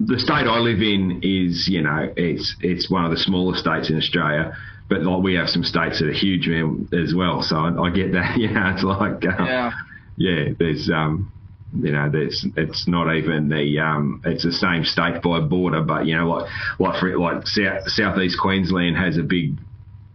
the 0.00 0.18
state 0.18 0.46
I 0.46 0.58
live 0.58 0.80
in 0.80 1.20
is 1.22 1.68
you 1.68 1.82
know 1.82 2.12
it's 2.16 2.54
it's 2.60 2.90
one 2.90 3.04
of 3.04 3.10
the 3.10 3.16
smaller 3.18 3.56
states 3.56 3.90
in 3.90 3.96
Australia, 3.96 4.56
but 4.88 5.02
like 5.02 5.22
we 5.22 5.34
have 5.34 5.48
some 5.48 5.64
states 5.64 5.98
that 5.98 6.08
are 6.08 6.12
huge 6.12 6.46
man, 6.48 6.88
as 6.92 7.14
well. 7.14 7.42
So 7.42 7.56
I, 7.56 7.70
I 7.86 7.90
get 7.90 8.12
that. 8.12 8.36
Yeah, 8.44 8.74
it's 8.74 8.82
like 8.84 9.24
uh, 9.26 9.44
yeah 9.44 9.70
yeah. 10.16 10.44
There's 10.58 10.88
um 10.90 11.32
you 11.72 11.92
know 11.92 12.08
there's 12.10 12.46
it's 12.56 12.88
not 12.88 13.14
even 13.14 13.48
the 13.48 13.78
um 13.78 14.22
it's 14.24 14.44
the 14.44 14.52
same 14.52 14.84
state 14.84 15.20
by 15.22 15.40
border, 15.40 15.82
but 15.82 16.06
you 16.06 16.16
know 16.16 16.28
like 16.28 16.50
like 16.78 17.00
for 17.00 17.18
like 17.18 17.46
south 17.46 17.88
southeast 17.88 18.38
Queensland 18.40 18.96
has 18.96 19.18
a 19.18 19.22
big 19.22 19.58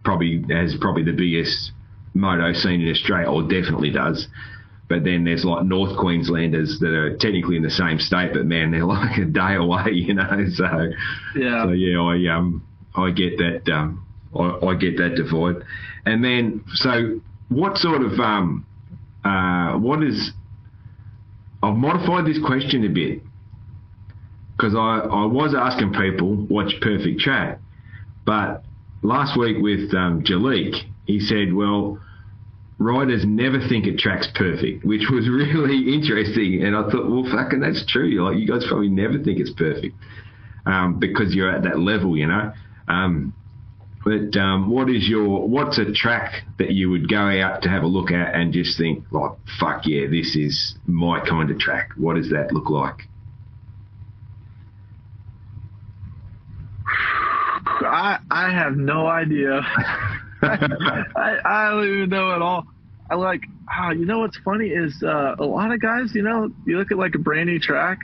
probably 0.04 0.44
has 0.50 0.76
probably 0.80 1.04
the 1.04 1.12
biggest 1.12 1.72
moto 2.12 2.52
scene 2.52 2.80
in 2.80 2.90
Australia, 2.90 3.28
or 3.28 3.42
definitely 3.42 3.90
does. 3.90 4.28
But 4.88 5.02
then 5.04 5.24
there's 5.24 5.44
like 5.44 5.64
North 5.64 5.96
Queenslanders 5.98 6.78
that 6.80 6.90
are 6.90 7.16
technically 7.16 7.56
in 7.56 7.62
the 7.62 7.70
same 7.70 7.98
state, 7.98 8.32
but 8.34 8.44
man, 8.44 8.70
they're 8.70 8.84
like 8.84 9.16
a 9.18 9.24
day 9.24 9.54
away, 9.54 9.92
you 9.92 10.14
know. 10.14 10.46
So, 10.54 10.64
yeah 11.36 11.64
so 11.64 11.70
yeah, 11.70 12.00
I 12.00 12.36
um 12.36 12.66
I 12.94 13.10
get 13.10 13.38
that 13.38 13.72
um 13.72 14.06
I, 14.36 14.66
I 14.66 14.74
get 14.74 14.96
that 14.98 15.14
divide. 15.16 15.64
And 16.04 16.22
then 16.22 16.64
so 16.74 17.20
what 17.48 17.78
sort 17.78 18.02
of 18.02 18.18
um 18.18 18.66
uh 19.24 19.78
what 19.78 20.02
is 20.02 20.32
I've 21.64 21.76
modified 21.76 22.26
this 22.26 22.38
question 22.44 22.84
a 22.84 22.88
bit 22.88 23.22
because 24.56 24.74
I, 24.74 25.08
I 25.10 25.24
was 25.24 25.54
asking 25.54 25.94
people 25.94 26.36
what's 26.48 26.74
perfect 26.80 27.20
chat, 27.20 27.58
but 28.26 28.64
last 29.02 29.38
week 29.38 29.56
with 29.60 29.92
um, 29.94 30.22
Jalek, 30.22 30.74
he 31.06 31.20
said, 31.20 31.54
well, 31.54 31.98
riders 32.78 33.24
never 33.24 33.66
think 33.66 33.86
a 33.86 33.96
track's 33.96 34.28
perfect, 34.34 34.84
which 34.84 35.08
was 35.10 35.28
really 35.28 35.94
interesting. 35.94 36.62
And 36.62 36.76
I 36.76 36.82
thought, 36.90 37.08
well, 37.08 37.24
fucking, 37.30 37.60
that's 37.60 37.84
true. 37.86 38.22
Like, 38.24 38.38
you 38.38 38.46
guys 38.46 38.64
probably 38.68 38.88
never 38.88 39.18
think 39.18 39.40
it's 39.40 39.52
perfect 39.52 39.96
um, 40.66 40.98
because 40.98 41.34
you're 41.34 41.50
at 41.50 41.62
that 41.62 41.78
level, 41.78 42.16
you 42.16 42.26
know. 42.26 42.52
Um, 42.88 43.34
but 44.04 44.36
um, 44.38 44.70
what 44.70 44.90
is 44.90 45.08
your 45.08 45.48
what's 45.48 45.78
a 45.78 45.90
track 45.92 46.44
that 46.58 46.72
you 46.72 46.90
would 46.90 47.08
go 47.08 47.16
out 47.40 47.62
to 47.62 47.68
have 47.70 47.82
a 47.82 47.86
look 47.86 48.10
at 48.10 48.34
and 48.34 48.52
just 48.52 48.76
think 48.76 49.04
like, 49.10 49.32
fuck 49.58 49.86
yeah, 49.86 50.06
this 50.08 50.36
is 50.36 50.76
my 50.86 51.20
kind 51.20 51.50
of 51.50 51.58
track? 51.58 51.90
What 51.96 52.16
does 52.16 52.30
that 52.30 52.52
look 52.52 52.68
like? 52.70 53.08
i 57.80 58.18
i 58.30 58.50
have 58.50 58.76
no 58.76 59.06
idea 59.06 59.60
I, 60.42 61.36
I 61.44 61.70
don't 61.70 61.86
even 61.96 62.10
know 62.10 62.32
at 62.32 62.42
all 62.42 62.64
i 63.10 63.14
like 63.14 63.40
ah, 63.70 63.90
you 63.90 64.04
know 64.04 64.20
what's 64.20 64.38
funny 64.44 64.68
is 64.68 65.02
uh 65.02 65.34
a 65.38 65.44
lot 65.44 65.72
of 65.72 65.80
guys 65.80 66.14
you 66.14 66.22
know 66.22 66.50
you 66.66 66.78
look 66.78 66.92
at 66.92 66.98
like 66.98 67.14
a 67.14 67.18
brand 67.18 67.48
new 67.48 67.58
track 67.58 67.98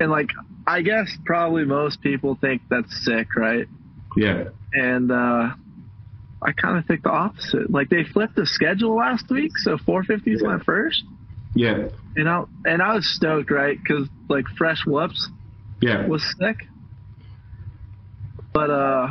and 0.00 0.10
like 0.10 0.28
i 0.66 0.82
guess 0.82 1.10
probably 1.24 1.64
most 1.64 2.00
people 2.02 2.36
think 2.40 2.62
that's 2.70 3.04
sick 3.04 3.34
right 3.36 3.66
Yeah, 4.16 4.44
and 4.76 5.10
uh, 5.10 5.48
I 6.42 6.52
kind 6.52 6.78
of 6.78 6.86
think 6.86 7.02
the 7.02 7.10
opposite. 7.10 7.70
Like 7.70 7.88
they 7.88 8.04
flipped 8.04 8.36
the 8.36 8.46
schedule 8.46 8.94
last 8.96 9.28
week, 9.30 9.52
so 9.58 9.76
450s 9.78 10.42
went 10.42 10.64
first, 10.64 11.02
yeah, 11.54 11.88
and 12.14 12.28
I 12.28 12.44
and 12.64 12.82
I 12.82 12.94
was 12.94 13.06
stoked, 13.08 13.50
right? 13.50 13.76
Because 13.82 14.08
like 14.28 14.44
fresh 14.58 14.84
whoops 14.86 15.28
yeah, 15.80 16.06
was 16.06 16.22
sick, 16.38 16.56
but 18.52 18.70
uh, 18.70 19.08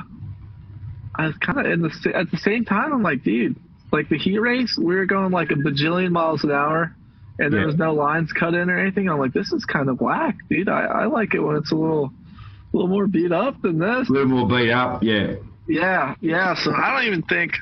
I 1.15 1.27
was 1.27 1.35
kind 1.37 1.59
of 1.59 1.65
in 1.65 1.81
the 1.81 2.11
at 2.15 2.31
the 2.31 2.37
same 2.37 2.65
time. 2.65 2.93
I'm 2.93 3.03
like, 3.03 3.23
dude, 3.23 3.57
like 3.91 4.09
the 4.09 4.17
heat 4.17 4.39
race, 4.39 4.77
we 4.77 4.95
were 4.95 5.05
going 5.05 5.31
like 5.31 5.51
a 5.51 5.55
bajillion 5.55 6.11
miles 6.11 6.43
an 6.43 6.51
hour. 6.51 6.95
And 7.37 7.51
there 7.51 7.59
Yeah. 7.61 7.65
was 7.65 7.75
no 7.75 7.93
lines 7.93 8.31
cut 8.31 8.53
in 8.53 8.69
or 8.69 8.79
anything. 8.79 9.09
I'm 9.09 9.19
like, 9.19 9.33
this 9.33 9.51
is 9.51 9.65
kind 9.65 9.89
of 9.89 9.99
whack, 9.99 10.37
dude. 10.49 10.69
I, 10.69 10.85
I 10.85 11.05
like 11.07 11.33
it 11.33 11.41
when 11.41 11.57
it's 11.57 11.73
a 11.73 11.75
little, 11.75 12.05
a 12.05 12.77
little 12.77 12.87
more 12.87 13.07
beat 13.07 13.33
up 13.33 13.61
than 13.61 13.77
this. 13.77 14.07
a 14.07 14.11
little 14.13 14.29
more 14.29 14.47
beat 14.47 14.71
up. 14.71 15.03
Yeah, 15.03 15.33
Yeah, 15.67 16.15
yeah. 16.21 16.55
So 16.55 16.73
I 16.73 16.93
don't 16.93 17.07
even 17.07 17.21
think 17.23 17.53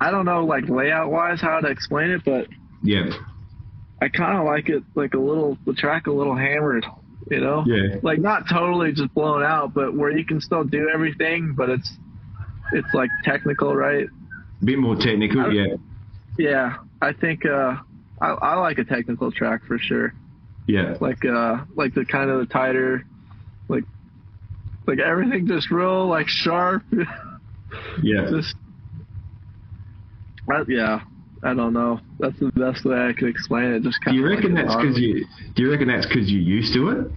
I 0.00 0.10
don't 0.10 0.24
know 0.24 0.44
like 0.44 0.68
layout 0.68 1.10
wise 1.10 1.40
how 1.40 1.60
to 1.60 1.68
explain 1.68 2.10
it, 2.10 2.22
but 2.24 2.48
yeah, 2.82 3.10
I 4.00 4.08
kind 4.08 4.38
of 4.38 4.44
like 4.44 4.68
it 4.68 4.82
like 4.94 5.14
a 5.14 5.18
little 5.18 5.56
the 5.66 5.72
track 5.72 6.06
a 6.06 6.12
little 6.12 6.36
hammered, 6.36 6.84
you 7.30 7.40
know? 7.40 7.64
yeah, 7.66 7.96
Like 8.02 8.18
not 8.18 8.48
totally 8.48 8.92
just 8.92 9.12
blown 9.14 9.42
out, 9.42 9.74
but 9.74 9.94
where 9.96 10.16
you 10.16 10.24
can 10.24 10.40
still 10.40 10.64
do 10.64 10.90
everything, 10.92 11.54
but 11.56 11.70
it's 11.70 11.90
it's 12.72 12.92
like 12.94 13.10
technical, 13.24 13.74
right? 13.74 14.06
a 14.60 14.64
bit 14.64 14.78
more 14.78 14.96
technical. 14.96 15.40
I- 15.40 15.50
Yeah, 15.50 15.66
Yeah, 16.38 16.76
I 17.00 17.12
think 17.12 17.44
uh 17.46 17.76
I, 18.20 18.28
I 18.30 18.54
like 18.56 18.78
a 18.78 18.84
technical 18.84 19.30
track 19.32 19.62
for 19.66 19.78
sure. 19.78 20.14
Yeah. 20.66 20.96
Like 21.00 21.24
uh, 21.24 21.64
like 21.76 21.94
the 21.94 22.04
kind 22.04 22.28
of 22.30 22.40
the 22.40 22.46
tighter, 22.46 23.06
like 24.86 24.98
everything 24.98 25.46
just 25.46 25.70
real 25.70 26.06
like 26.06 26.28
sharp. 26.28 26.82
Yeah. 28.02 28.30
just, 28.30 28.54
I, 30.48 30.62
yeah. 30.68 31.00
I 31.42 31.54
don't 31.54 31.72
know. 31.72 32.00
That's 32.18 32.38
the 32.40 32.50
best 32.52 32.84
way 32.84 32.96
I 32.96 33.12
could 33.12 33.28
explain 33.28 33.72
it. 33.72 33.82
Just 33.82 33.98
Do 34.04 34.14
you 34.14 34.26
reckon 34.26 34.54
like 34.54 34.66
that's 34.66 34.76
because 34.76 34.98
you? 34.98 35.26
Do 35.54 35.62
you 35.62 35.70
reckon 35.70 35.88
that's 35.88 36.06
because 36.06 36.30
you're 36.30 36.40
used 36.40 36.72
to 36.74 36.88
it, 36.90 37.10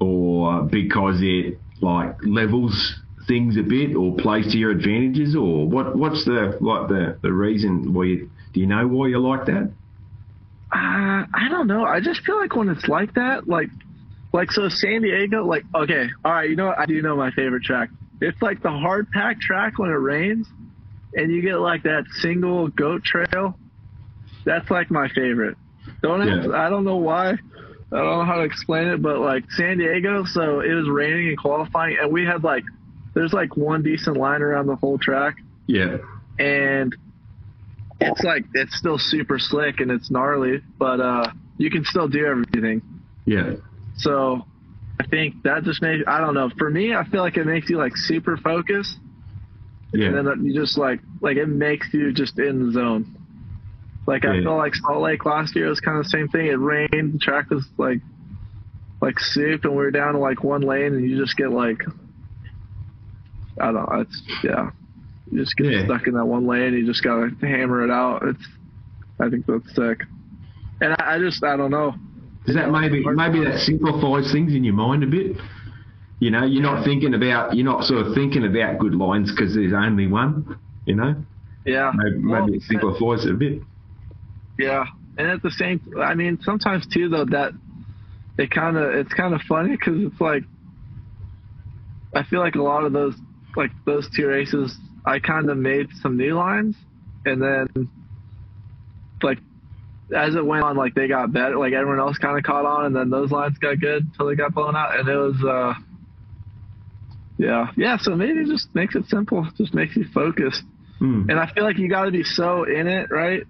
or 0.00 0.62
because 0.62 1.16
it 1.20 1.58
like 1.80 2.16
levels 2.24 3.00
things 3.26 3.56
a 3.56 3.62
bit, 3.62 3.96
or 3.96 4.14
plays 4.16 4.52
to 4.52 4.58
your 4.58 4.70
advantages, 4.70 5.34
or 5.34 5.68
what? 5.68 5.96
What's 5.96 6.24
the 6.24 6.56
like 6.60 6.88
the 6.88 7.18
the 7.22 7.32
reason 7.32 7.92
why 7.92 8.04
you? 8.04 8.30
Do 8.52 8.60
you 8.60 8.66
know 8.66 8.86
why 8.86 9.08
you 9.08 9.18
like 9.18 9.46
that? 9.46 9.72
Uh, 10.72 11.26
I 11.34 11.48
don't 11.50 11.66
know. 11.66 11.84
I 11.84 12.00
just 12.00 12.22
feel 12.24 12.38
like 12.38 12.54
when 12.54 12.68
it's 12.68 12.86
like 12.86 13.14
that, 13.14 13.48
like, 13.48 13.68
like 14.32 14.50
so 14.52 14.68
San 14.68 15.02
Diego, 15.02 15.44
like, 15.44 15.64
okay, 15.74 16.06
all 16.24 16.32
right, 16.32 16.48
you 16.48 16.56
know 16.56 16.66
what? 16.66 16.78
I 16.78 16.86
do 16.86 17.00
know 17.02 17.16
my 17.16 17.30
favorite 17.32 17.62
track. 17.64 17.90
It's 18.20 18.40
like 18.42 18.62
the 18.62 18.70
hard 18.70 19.10
pack 19.10 19.40
track 19.40 19.78
when 19.78 19.90
it 19.90 19.94
rains, 19.94 20.46
and 21.14 21.32
you 21.32 21.42
get 21.42 21.56
like 21.56 21.82
that 21.84 22.04
single 22.20 22.68
goat 22.68 23.02
trail. 23.04 23.58
That's 24.44 24.70
like 24.70 24.90
my 24.90 25.08
favorite. 25.08 25.56
Don't 26.02 26.26
Yeah. 26.26 26.38
ask, 26.38 26.50
I 26.50 26.70
don't 26.70 26.84
know 26.84 26.96
why. 26.96 27.30
I 27.30 27.96
don't 27.96 28.18
know 28.18 28.24
how 28.24 28.36
to 28.36 28.42
explain 28.42 28.86
it, 28.88 29.02
but 29.02 29.18
like 29.18 29.50
San 29.52 29.78
Diego, 29.78 30.24
so 30.24 30.60
it 30.60 30.72
was 30.72 30.88
raining 30.88 31.28
and 31.28 31.38
qualifying, 31.38 31.96
and 32.00 32.12
we 32.12 32.24
had 32.24 32.44
like, 32.44 32.62
there's 33.14 33.32
like 33.32 33.56
one 33.56 33.82
decent 33.82 34.16
line 34.16 34.42
around 34.42 34.66
the 34.66 34.76
whole 34.76 34.96
track 34.98 35.36
Yeah. 35.66 35.96
and 36.38 36.94
it's 38.00 38.22
like 38.22 38.44
it's 38.54 38.76
still 38.76 38.96
super 38.98 39.38
slick 39.38 39.80
and 39.80 39.90
it's 39.90 40.10
gnarly, 40.10 40.62
but 40.78 41.00
uh, 41.00 41.30
you 41.58 41.68
can 41.70 41.84
still 41.84 42.06
do 42.06 42.24
everything. 42.24 42.80
Yeah. 43.26 43.54
So 44.00 44.44
I 45.00 45.06
think 45.06 45.42
that 45.44 45.64
just 45.64 45.82
makes 45.82 46.04
I 46.06 46.18
don't 46.20 46.34
know. 46.34 46.50
For 46.58 46.70
me, 46.70 46.94
I 46.94 47.04
feel 47.04 47.22
like 47.22 47.36
it 47.36 47.46
makes 47.46 47.68
you 47.70 47.76
like 47.78 47.96
super 47.96 48.36
focused, 48.36 48.98
Yeah. 49.92 50.08
and 50.08 50.26
then 50.26 50.44
you 50.44 50.54
just 50.54 50.76
like 50.78 51.00
like 51.20 51.36
it 51.36 51.46
makes 51.48 51.92
you 51.92 52.12
just 52.12 52.38
in 52.38 52.66
the 52.66 52.72
zone. 52.72 53.16
Like 54.06 54.24
I 54.24 54.34
Yeah. 54.36 54.42
feel 54.42 54.56
like 54.56 54.74
Salt 54.74 55.02
Lake 55.02 55.24
last 55.24 55.54
year 55.54 55.68
was 55.68 55.80
kind 55.80 55.98
of 55.98 56.04
the 56.04 56.10
same 56.10 56.28
thing. 56.28 56.46
It 56.46 56.58
rained, 56.58 57.12
the 57.14 57.18
track 57.20 57.50
was 57.50 57.66
like 57.78 58.00
like 59.00 59.18
soup, 59.18 59.64
and 59.64 59.72
we 59.72 59.78
were 59.78 59.90
down 59.90 60.12
to 60.14 60.18
like 60.18 60.42
one 60.44 60.62
lane, 60.62 60.94
and 60.94 61.08
you 61.08 61.18
just 61.18 61.36
get 61.36 61.50
like 61.50 61.82
I 63.60 63.66
don't 63.72 63.74
know. 63.74 64.00
It's 64.00 64.22
yeah, 64.42 64.70
you 65.30 65.38
just 65.38 65.56
get 65.56 65.66
Yeah. 65.72 65.84
stuck 65.84 66.06
in 66.06 66.14
that 66.14 66.24
one 66.26 66.46
lane. 66.46 66.72
You 66.74 66.86
just 66.86 67.02
gotta 67.02 67.30
hammer 67.40 67.84
it 67.84 67.90
out. 67.90 68.22
It's 68.22 68.46
I 69.20 69.28
think 69.28 69.46
that's 69.46 69.74
sick. 69.74 70.02
And 70.80 70.94
I, 70.98 71.14
I 71.14 71.18
just 71.18 71.44
I 71.44 71.56
don't 71.56 71.70
know. 71.70 71.94
Is 72.50 72.56
that 72.56 72.72
maybe 72.72 73.04
maybe 73.04 73.44
that 73.44 73.60
simplifies 73.60 74.32
things 74.32 74.54
in 74.54 74.64
your 74.64 74.74
mind 74.74 75.04
a 75.04 75.06
bit? 75.06 75.36
You 76.18 76.32
know, 76.32 76.44
you're 76.44 76.64
not 76.64 76.84
thinking 76.84 77.14
about 77.14 77.54
you're 77.54 77.64
not 77.64 77.84
sort 77.84 78.04
of 78.04 78.12
thinking 78.12 78.44
about 78.44 78.80
good 78.80 78.92
lines 78.92 79.30
because 79.30 79.54
there's 79.54 79.72
only 79.72 80.08
one. 80.08 80.58
You 80.84 80.96
know, 80.96 81.14
Yeah. 81.64 81.92
maybe, 81.94 82.26
Well, 82.26 82.52
it 82.52 82.62
simplifies 82.62 83.24
it 83.24 83.34
a 83.34 83.36
bit. 83.36 83.62
Yeah, 84.58 84.84
and 85.16 85.28
at 85.28 85.42
the 85.42 85.50
same, 85.52 85.80
I 85.96 86.14
mean, 86.14 86.40
sometimes 86.42 86.88
too 86.88 87.08
though 87.08 87.24
that 87.26 87.52
it 88.36 88.50
kind 88.50 88.76
of 88.76 88.94
it's 88.96 89.14
kind 89.14 89.32
of 89.32 89.42
funny 89.42 89.70
because 89.76 90.02
it's 90.02 90.20
like 90.20 90.42
I 92.16 92.24
feel 92.24 92.40
like 92.40 92.56
a 92.56 92.62
lot 92.62 92.84
of 92.84 92.92
those 92.92 93.14
like 93.54 93.70
those 93.86 94.10
two 94.10 94.26
races 94.26 94.76
I 95.06 95.20
kind 95.20 95.48
of 95.48 95.56
made 95.56 95.86
some 96.02 96.16
new 96.16 96.34
lines, 96.34 96.74
and 97.24 97.40
then 97.40 97.68
like 99.22 99.38
as 100.14 100.34
it 100.34 100.44
went 100.44 100.64
on, 100.64 100.76
like 100.76 100.94
they 100.94 101.06
got 101.08 101.32
better, 101.32 101.56
like 101.56 101.72
everyone 101.72 102.00
else 102.00 102.18
kind 102.18 102.36
of 102.36 102.42
caught 102.44 102.64
on, 102.66 102.86
and 102.86 102.96
then 102.96 103.10
those 103.10 103.30
lines 103.30 103.56
got 103.58 103.78
good 103.80 104.04
until 104.04 104.26
they 104.26 104.34
got 104.34 104.54
blown 104.54 104.74
out, 104.76 104.98
and 104.98 105.08
it 105.08 105.16
was 105.16 105.44
uh 105.44 105.74
yeah 107.38 107.70
yeah. 107.76 107.96
So 107.98 108.14
maybe 108.14 108.40
it 108.40 108.46
just 108.46 108.74
makes 108.74 108.94
it 108.94 109.06
simple, 109.06 109.46
just 109.56 109.74
makes 109.74 109.96
you 109.96 110.04
focus. 110.12 110.62
Hmm. 110.98 111.30
And 111.30 111.38
I 111.40 111.50
feel 111.52 111.64
like 111.64 111.78
you 111.78 111.88
got 111.88 112.04
to 112.04 112.10
be 112.10 112.22
so 112.24 112.64
in 112.64 112.86
it, 112.86 113.10
right? 113.10 113.42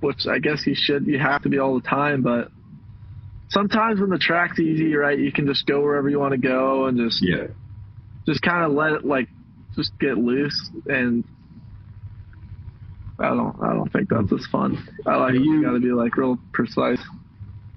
Which 0.00 0.26
I 0.28 0.38
guess 0.38 0.64
you 0.66 0.74
should, 0.76 1.06
you 1.06 1.18
have 1.18 1.42
to 1.42 1.48
be 1.48 1.58
all 1.58 1.74
the 1.74 1.86
time. 1.88 2.22
But 2.22 2.50
sometimes 3.48 4.00
when 4.00 4.10
the 4.10 4.18
track's 4.18 4.60
easy, 4.60 4.94
right, 4.94 5.18
you 5.18 5.32
can 5.32 5.46
just 5.46 5.66
go 5.66 5.80
wherever 5.80 6.08
you 6.08 6.20
want 6.20 6.32
to 6.32 6.38
go 6.38 6.86
and 6.86 6.96
just, 6.96 7.20
Yeah. 7.26 7.48
just 8.24 8.40
kind 8.42 8.64
of 8.64 8.72
let 8.72 8.92
it 8.92 9.04
like, 9.04 9.28
just 9.74 9.98
get 9.98 10.16
loose. 10.16 10.70
And 10.86 11.24
I 13.18 13.28
don't, 13.28 13.56
I 13.62 13.72
don't 13.72 13.90
think 13.92 14.08
that's 14.10 14.32
as 14.32 14.46
fun. 14.52 14.76
I 15.06 15.16
like 15.16 15.32
Are 15.32 15.36
you, 15.36 15.54
you- 15.54 15.62
got 15.64 15.72
to 15.72 15.80
be 15.80 15.92
like 15.92 16.16
real 16.16 16.38
precise. 16.52 17.00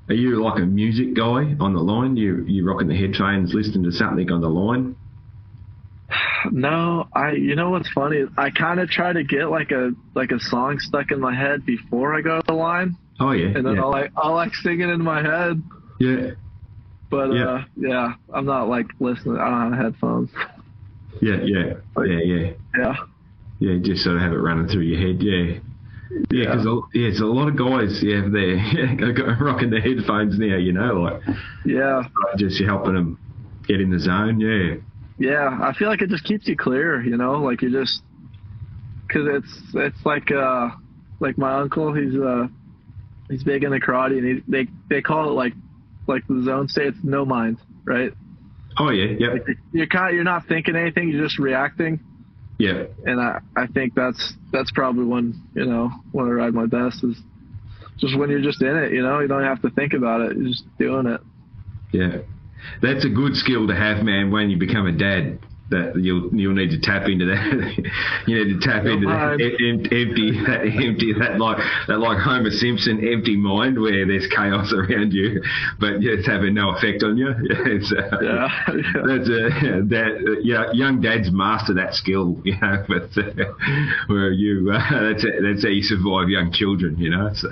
Are 0.09 0.15
you 0.15 0.43
like 0.43 0.57
a 0.59 0.65
music 0.65 1.13
guy 1.13 1.55
on 1.59 1.73
the 1.73 1.79
line? 1.81 2.17
You 2.17 2.43
you 2.47 2.67
rocking 2.67 2.87
the 2.87 2.95
headphones, 2.97 3.53
listening 3.53 3.83
to 3.83 3.91
something 3.91 4.31
on 4.31 4.41
the 4.41 4.49
line? 4.49 4.95
No, 6.51 7.07
I. 7.13 7.31
You 7.33 7.55
know 7.55 7.69
what's 7.69 7.89
funny? 7.91 8.23
I 8.37 8.49
kind 8.49 8.79
of 8.79 8.89
try 8.89 9.11
to 9.13 9.23
get 9.23 9.49
like 9.49 9.71
a 9.71 9.91
like 10.15 10.31
a 10.31 10.39
song 10.39 10.79
stuck 10.79 11.11
in 11.11 11.19
my 11.19 11.35
head 11.35 11.65
before 11.65 12.15
I 12.15 12.21
go 12.21 12.39
to 12.39 12.43
the 12.47 12.53
line, 12.53 12.95
Oh 13.19 13.31
yeah. 13.31 13.47
and 13.47 13.65
then 13.65 13.75
yeah. 13.75 13.81
I'll 13.83 13.91
like 13.91 14.11
I'll 14.17 14.33
like 14.33 14.55
sing 14.55 14.79
it 14.79 14.89
in 14.89 15.03
my 15.03 15.21
head. 15.21 15.61
yeah. 15.99 16.31
But 17.11 17.33
Yeah. 17.33 17.43
uh, 17.49 17.63
yeah, 17.75 18.13
I'm 18.33 18.45
not 18.45 18.69
like 18.69 18.87
listening. 18.99 19.37
I 19.37 19.49
don't 19.49 19.73
have 19.73 19.93
headphones. 19.93 20.29
Yeah. 21.21 21.41
Yeah. 21.43 21.73
Yeah. 21.97 22.19
Yeah. 22.23 22.51
Yeah, 22.77 22.95
Yeah. 23.59 23.77
Just 23.81 24.03
sort 24.03 24.15
of 24.17 24.21
have 24.21 24.31
it 24.31 24.37
running 24.37 24.67
through 24.67 24.83
your 24.83 24.99
head. 24.99 25.21
Yeah. 25.21 25.59
Yeah, 26.31 26.55
because 26.55 26.65
yeah, 26.93 27.07
it's 27.07 27.21
a 27.21 27.25
lot 27.25 27.47
of 27.49 27.55
guys. 27.55 28.01
Yeah, 28.01 28.27
they're 28.31 28.55
yeah, 28.55 28.95
go- 28.95 29.35
rocking 29.39 29.69
their 29.69 29.81
headphones 29.81 30.39
now. 30.39 30.57
You 30.57 30.73
know, 30.73 30.93
like 30.95 31.21
yeah, 31.65 32.03
just 32.35 32.59
helping 32.63 32.95
them 32.95 33.19
get 33.67 33.79
in 33.79 33.91
the 33.91 33.99
zone. 33.99 34.39
Yeah. 34.39 34.77
yeah. 35.19 35.59
I 35.61 35.73
feel 35.73 35.87
like 35.87 36.01
it 36.01 36.09
just 36.09 36.23
keeps 36.23 36.47
you 36.47 36.57
clear. 36.57 37.01
You 37.03 37.15
know, 37.15 37.33
like 37.33 37.61
you 37.61 37.69
just 37.69 38.01
because 39.07 39.27
it's 39.31 39.61
it's 39.75 40.05
like 40.05 40.31
uh 40.31 40.69
like 41.19 41.37
my 41.37 41.59
uncle. 41.59 41.93
He's 41.93 42.15
uh 42.15 42.47
he's 43.29 43.43
big 43.43 43.63
into 43.63 43.77
karate, 43.77 44.17
and 44.17 44.25
he, 44.25 44.43
they 44.47 44.67
they 44.89 45.01
call 45.03 45.29
it 45.29 45.33
like 45.33 45.53
like 46.07 46.25
the 46.27 46.41
zone 46.43 46.69
state. 46.69 46.87
It's 46.87 46.97
no 47.03 47.23
mind, 47.23 47.57
right? 47.85 48.11
Oh 48.79 48.89
yeah. 48.89 49.15
yeah. 49.19 49.33
Like 49.33 49.47
you're 49.73 49.87
kind 49.87 50.15
you're 50.15 50.23
not 50.23 50.47
thinking 50.47 50.75
anything. 50.75 51.09
You're 51.09 51.23
just 51.23 51.37
reacting. 51.37 51.99
Yeah. 52.59 52.83
and 53.05 53.21
I, 53.21 53.39
I 53.55 53.67
think 53.67 53.95
that's 53.95 54.33
that's 54.51 54.69
probably 54.71 55.05
when 55.05 55.41
you 55.55 55.65
know 55.65 55.89
when 56.11 56.27
I 56.27 56.31
ride 56.31 56.53
my 56.53 56.65
best 56.65 57.03
is 57.05 57.17
just 57.97 58.17
when 58.17 58.29
you're 58.29 58.41
just 58.41 58.61
in 58.61 58.75
it. 58.75 58.91
You 58.91 59.01
know, 59.01 59.19
you 59.21 59.27
don't 59.27 59.43
have 59.43 59.61
to 59.61 59.69
think 59.71 59.93
about 59.93 60.21
it. 60.21 60.37
You're 60.37 60.49
just 60.49 60.65
doing 60.77 61.07
it. 61.07 61.21
Yeah, 61.91 62.17
that's 62.81 63.05
a 63.05 63.09
good 63.09 63.35
skill 63.35 63.65
to 63.67 63.75
have, 63.75 64.03
man. 64.03 64.29
When 64.29 64.49
you 64.49 64.57
become 64.57 64.85
a 64.87 64.91
dad, 64.91 65.39
that 65.69 65.93
you'll 65.95 66.33
you'll 66.33 66.53
need 66.53 66.71
to 66.71 66.79
tap 66.79 67.07
into 67.07 67.25
that. 67.25 67.45
you 68.27 68.43
need 68.43 68.59
to 68.59 68.59
tap 68.59 68.83
Your 68.83 68.93
into 68.93 69.07
that 69.07 69.37
mind. 69.37 69.41
em- 69.41 69.57
em- 69.61 69.85
empty, 69.91 70.31
that 70.45 70.61
empty, 70.65 71.13
that 71.13 71.37
like 71.39 71.57
that 71.87 71.99
like 71.99 72.17
Homer 72.19 72.49
Simpson 72.49 73.05
empty 73.05 73.37
mind 73.37 73.79
where 73.79 74.05
there's 74.05 74.27
chaos 74.35 74.73
around 74.73 75.13
you, 75.13 75.41
but 75.79 76.01
it's 76.01 76.25
having 76.27 76.53
no 76.55 76.71
effect 76.75 77.03
on 77.03 77.17
you. 77.17 77.33
It's, 77.69 77.91
uh, 77.93 78.17
Yeah, 78.21 78.47
yeah. 78.67 79.01
That's 79.05 79.29
a 79.29 79.83
that 79.93 80.39
yeah, 80.43 80.71
young 80.73 81.01
dads 81.01 81.29
master 81.31 81.73
that 81.75 81.93
skill, 81.93 82.41
you 82.43 82.55
know. 82.61 82.83
But 82.87 83.15
uh, 83.17 83.53
where 84.07 84.31
you 84.31 84.71
uh, 84.71 84.79
that's 85.13 85.23
that's 85.23 85.63
how 85.63 85.69
you 85.69 85.83
survive 85.83 86.29
young 86.29 86.51
children, 86.51 86.97
you 86.97 87.09
know. 87.11 87.29
So, 87.35 87.49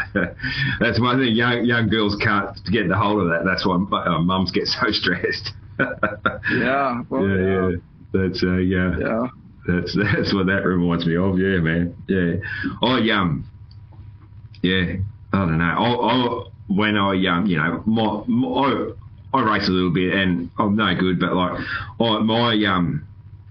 that's 0.79 0.99
one 0.99 1.19
thing 1.19 1.35
young 1.35 1.65
young 1.65 1.87
girls 1.89 2.15
can't 2.21 2.57
get 2.71 2.87
the 2.87 2.97
hold 2.97 3.21
of 3.21 3.27
that. 3.29 3.43
That's 3.45 3.65
why 3.65 3.75
uh, 3.75 4.21
mums 4.21 4.51
get 4.51 4.65
so 4.67 4.89
stressed. 4.91 5.53
Yeah, 5.79 7.03
well, 7.09 7.27
yeah, 7.27 7.69
yeah. 7.69 7.75
That's 8.17 8.43
uh, 8.43 8.57
yeah, 8.57 8.97
yeah. 8.99 9.27
That's 9.67 9.95
that's 10.15 10.33
what 10.33 10.47
that 10.47 10.65
reminds 10.65 11.05
me 11.05 11.17
of. 11.17 11.37
Yeah, 11.37 11.59
man. 11.59 11.95
Yeah. 12.07 12.35
I 12.81 13.09
um, 13.11 13.47
yeah. 14.61 14.95
I 15.33 15.37
don't 15.39 15.57
know. 15.57 15.65
I, 15.65 15.89
I 15.89 16.43
when 16.67 16.97
I 16.97 17.11
um, 17.27 17.45
you 17.45 17.57
know, 17.57 17.83
my, 17.85 18.23
my 18.27 18.93
I, 19.33 19.37
I 19.39 19.41
race 19.43 19.67
a 19.67 19.71
little 19.71 19.93
bit 19.93 20.13
and 20.13 20.49
I'm 20.57 20.75
no 20.75 20.95
good, 20.95 21.19
but 21.19 21.33
like 21.33 21.59
I, 21.99 22.19
my 22.19 22.65
um. 22.65 23.07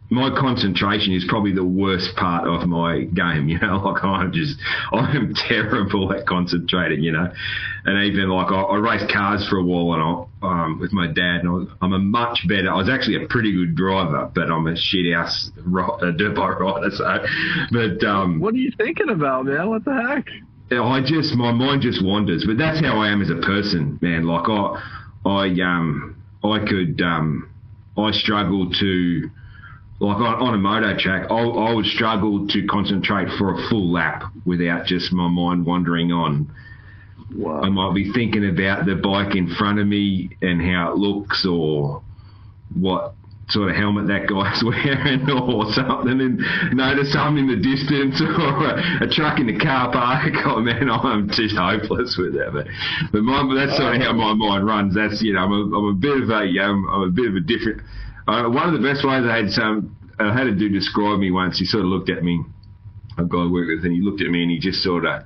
My 0.09 0.31
concentration 0.31 1.13
is 1.15 1.25
probably 1.29 1.53
the 1.53 1.65
worst 1.65 2.15
part 2.17 2.47
of 2.47 2.69
my 2.69 3.05
game, 3.05 3.49
you 3.53 3.59
know. 3.59 3.79
Like 3.79 4.05
I'm 4.05 4.33
just, 4.33 4.59
I'm 4.93 5.35
terrible 5.35 6.13
at 6.13 6.27
concentrating, 6.27 7.03
you 7.03 7.13
know. 7.13 7.33
And 7.85 8.05
even 8.05 8.29
like 8.29 8.51
I, 8.51 8.61
I 8.61 8.77
raced 8.77 9.13
cars 9.13 9.47
for 9.49 9.59
a 9.59 9.65
while, 9.65 9.95
and 9.95 10.03
I, 10.03 10.47
um, 10.47 10.79
with 10.81 10.93
my 10.93 11.07
dad, 11.07 11.41
and 11.41 11.49
I 11.49 11.53
was, 11.53 11.69
I'm 11.83 11.93
a 11.93 11.99
much 11.99 12.47
better. 12.49 12.71
I 12.71 12.77
was 12.77 12.89
actually 12.89 13.25
a 13.25 13.29
pretty 13.29 13.53
good 13.53 13.75
driver, 13.75 14.31
but 14.35 14.51
I'm 14.51 14.67
a 14.67 14.77
shit 14.77 15.13
uh, 15.15 16.11
dirt 16.13 16.37
bike 16.37 16.61
rider. 16.61 16.91
So, 16.91 17.25
but 17.73 18.05
um, 18.07 18.41
What 18.41 18.55
are 18.55 18.59
you 18.59 18.73
thinking 18.77 19.09
about, 19.09 19.47
man? 19.47 19.69
What 19.69 19.85
the 19.85 19.95
heck? 19.95 20.27
I 20.71 21.01
just 21.01 21.35
my 21.35 21.53
mind 21.53 21.83
just 21.83 22.05
wanders, 22.05 22.45
but 22.45 22.59
that's 22.59 22.81
how 22.81 22.99
I 22.99 23.09
am 23.09 23.23
as 23.23 23.31
a 23.31 23.37
person, 23.37 23.99
man. 24.03 24.25
Like 24.25 24.49
I, 24.49 24.83
I 25.25 25.47
um, 25.63 26.21
I 26.43 26.59
could 26.67 27.01
um, 27.03 27.49
I 27.97 28.11
struggle 28.11 28.71
to 28.71 29.31
like 29.99 30.17
on, 30.17 30.49
on 30.49 30.55
a 30.55 30.59
moto 30.59 30.97
track, 30.99 31.31
I, 31.31 31.35
I 31.35 31.73
would 31.73 31.87
struggle 31.87 32.47
to 32.49 32.67
concentrate 32.67 33.29
for 33.39 33.55
a 33.55 33.69
full 33.69 33.93
lap 33.93 34.25
without 34.45 34.87
just 34.87 35.13
my 35.13 35.29
mind 35.29 35.67
wandering 35.67 36.13
on 36.13 36.51
Wow. 37.35 37.63
I 37.63 37.69
might 37.69 37.95
be 37.95 38.13
thinking 38.13 38.49
about 38.49 38.87
the 38.87 38.95
bike 38.95 39.35
in 39.35 39.55
front 39.55 39.79
of 39.79 39.87
me 39.87 40.31
and 40.43 40.63
how 40.63 40.93
it 40.93 40.97
looks, 40.97 41.45
or 41.45 42.03
what 42.75 43.15
sort 43.49 43.71
of 43.71 43.77
helmet 43.77 44.07
that 44.09 44.27
guy's 44.27 44.63
wearing, 44.65 45.29
or 45.29 45.67
something, 45.73 46.21
and 46.21 46.39
notice 46.77 47.13
something 47.13 47.49
in 47.49 47.51
the 47.51 47.61
distance, 47.61 48.23
or 48.23 48.31
a, 48.31 49.05
a 49.05 49.09
truck 49.11 49.41
in 49.41 49.47
the 49.49 49.59
car 49.59 49.91
park. 49.93 50.33
Oh 50.47 50.61
man, 50.61 50.89
I'm 50.89 51.29
just 51.29 51.57
hopeless 51.57 52.17
with 52.17 52.35
that. 52.35 52.53
But, 52.53 52.67
but 53.11 53.23
my, 53.23 53.43
that's 53.55 53.77
sort 53.77 53.97
of 53.97 54.03
how 54.03 54.13
my 54.13 54.33
mind 54.33 54.65
runs. 54.65 54.95
That's 54.95 55.21
you 55.21 55.33
know, 55.35 55.41
I'm 55.41 55.53
a, 55.53 55.77
I'm 55.77 55.85
a 55.91 55.99
bit 55.99 56.23
of 56.23 56.31
a 56.31 56.47
um, 56.63 56.87
I'm 56.89 57.03
a 57.03 57.11
bit 57.11 57.27
of 57.27 57.35
a 57.35 57.41
different. 57.41 57.83
Uh, 58.27 58.49
one 58.49 58.69
of 58.69 58.81
the 58.81 58.87
best 58.87 59.07
ways 59.07 59.25
I 59.25 59.37
had 59.37 59.51
some 59.51 59.97
I 60.19 60.37
had 60.37 60.47
a 60.47 60.55
dude 60.55 60.73
describe 60.73 61.19
me 61.19 61.31
once. 61.31 61.59
He 61.59 61.67
sort 61.67 61.85
of 61.85 61.91
looked 61.91 62.09
at 62.09 62.23
me, 62.23 62.43
a 63.19 63.25
guy 63.25 63.39
I 63.39 63.51
worked 63.51 63.69
with, 63.69 63.85
and 63.85 63.95
he 63.95 64.01
looked 64.01 64.23
at 64.23 64.29
me 64.29 64.43
and 64.43 64.51
he 64.51 64.59
just 64.59 64.83
sort 64.83 65.05
of 65.05 65.23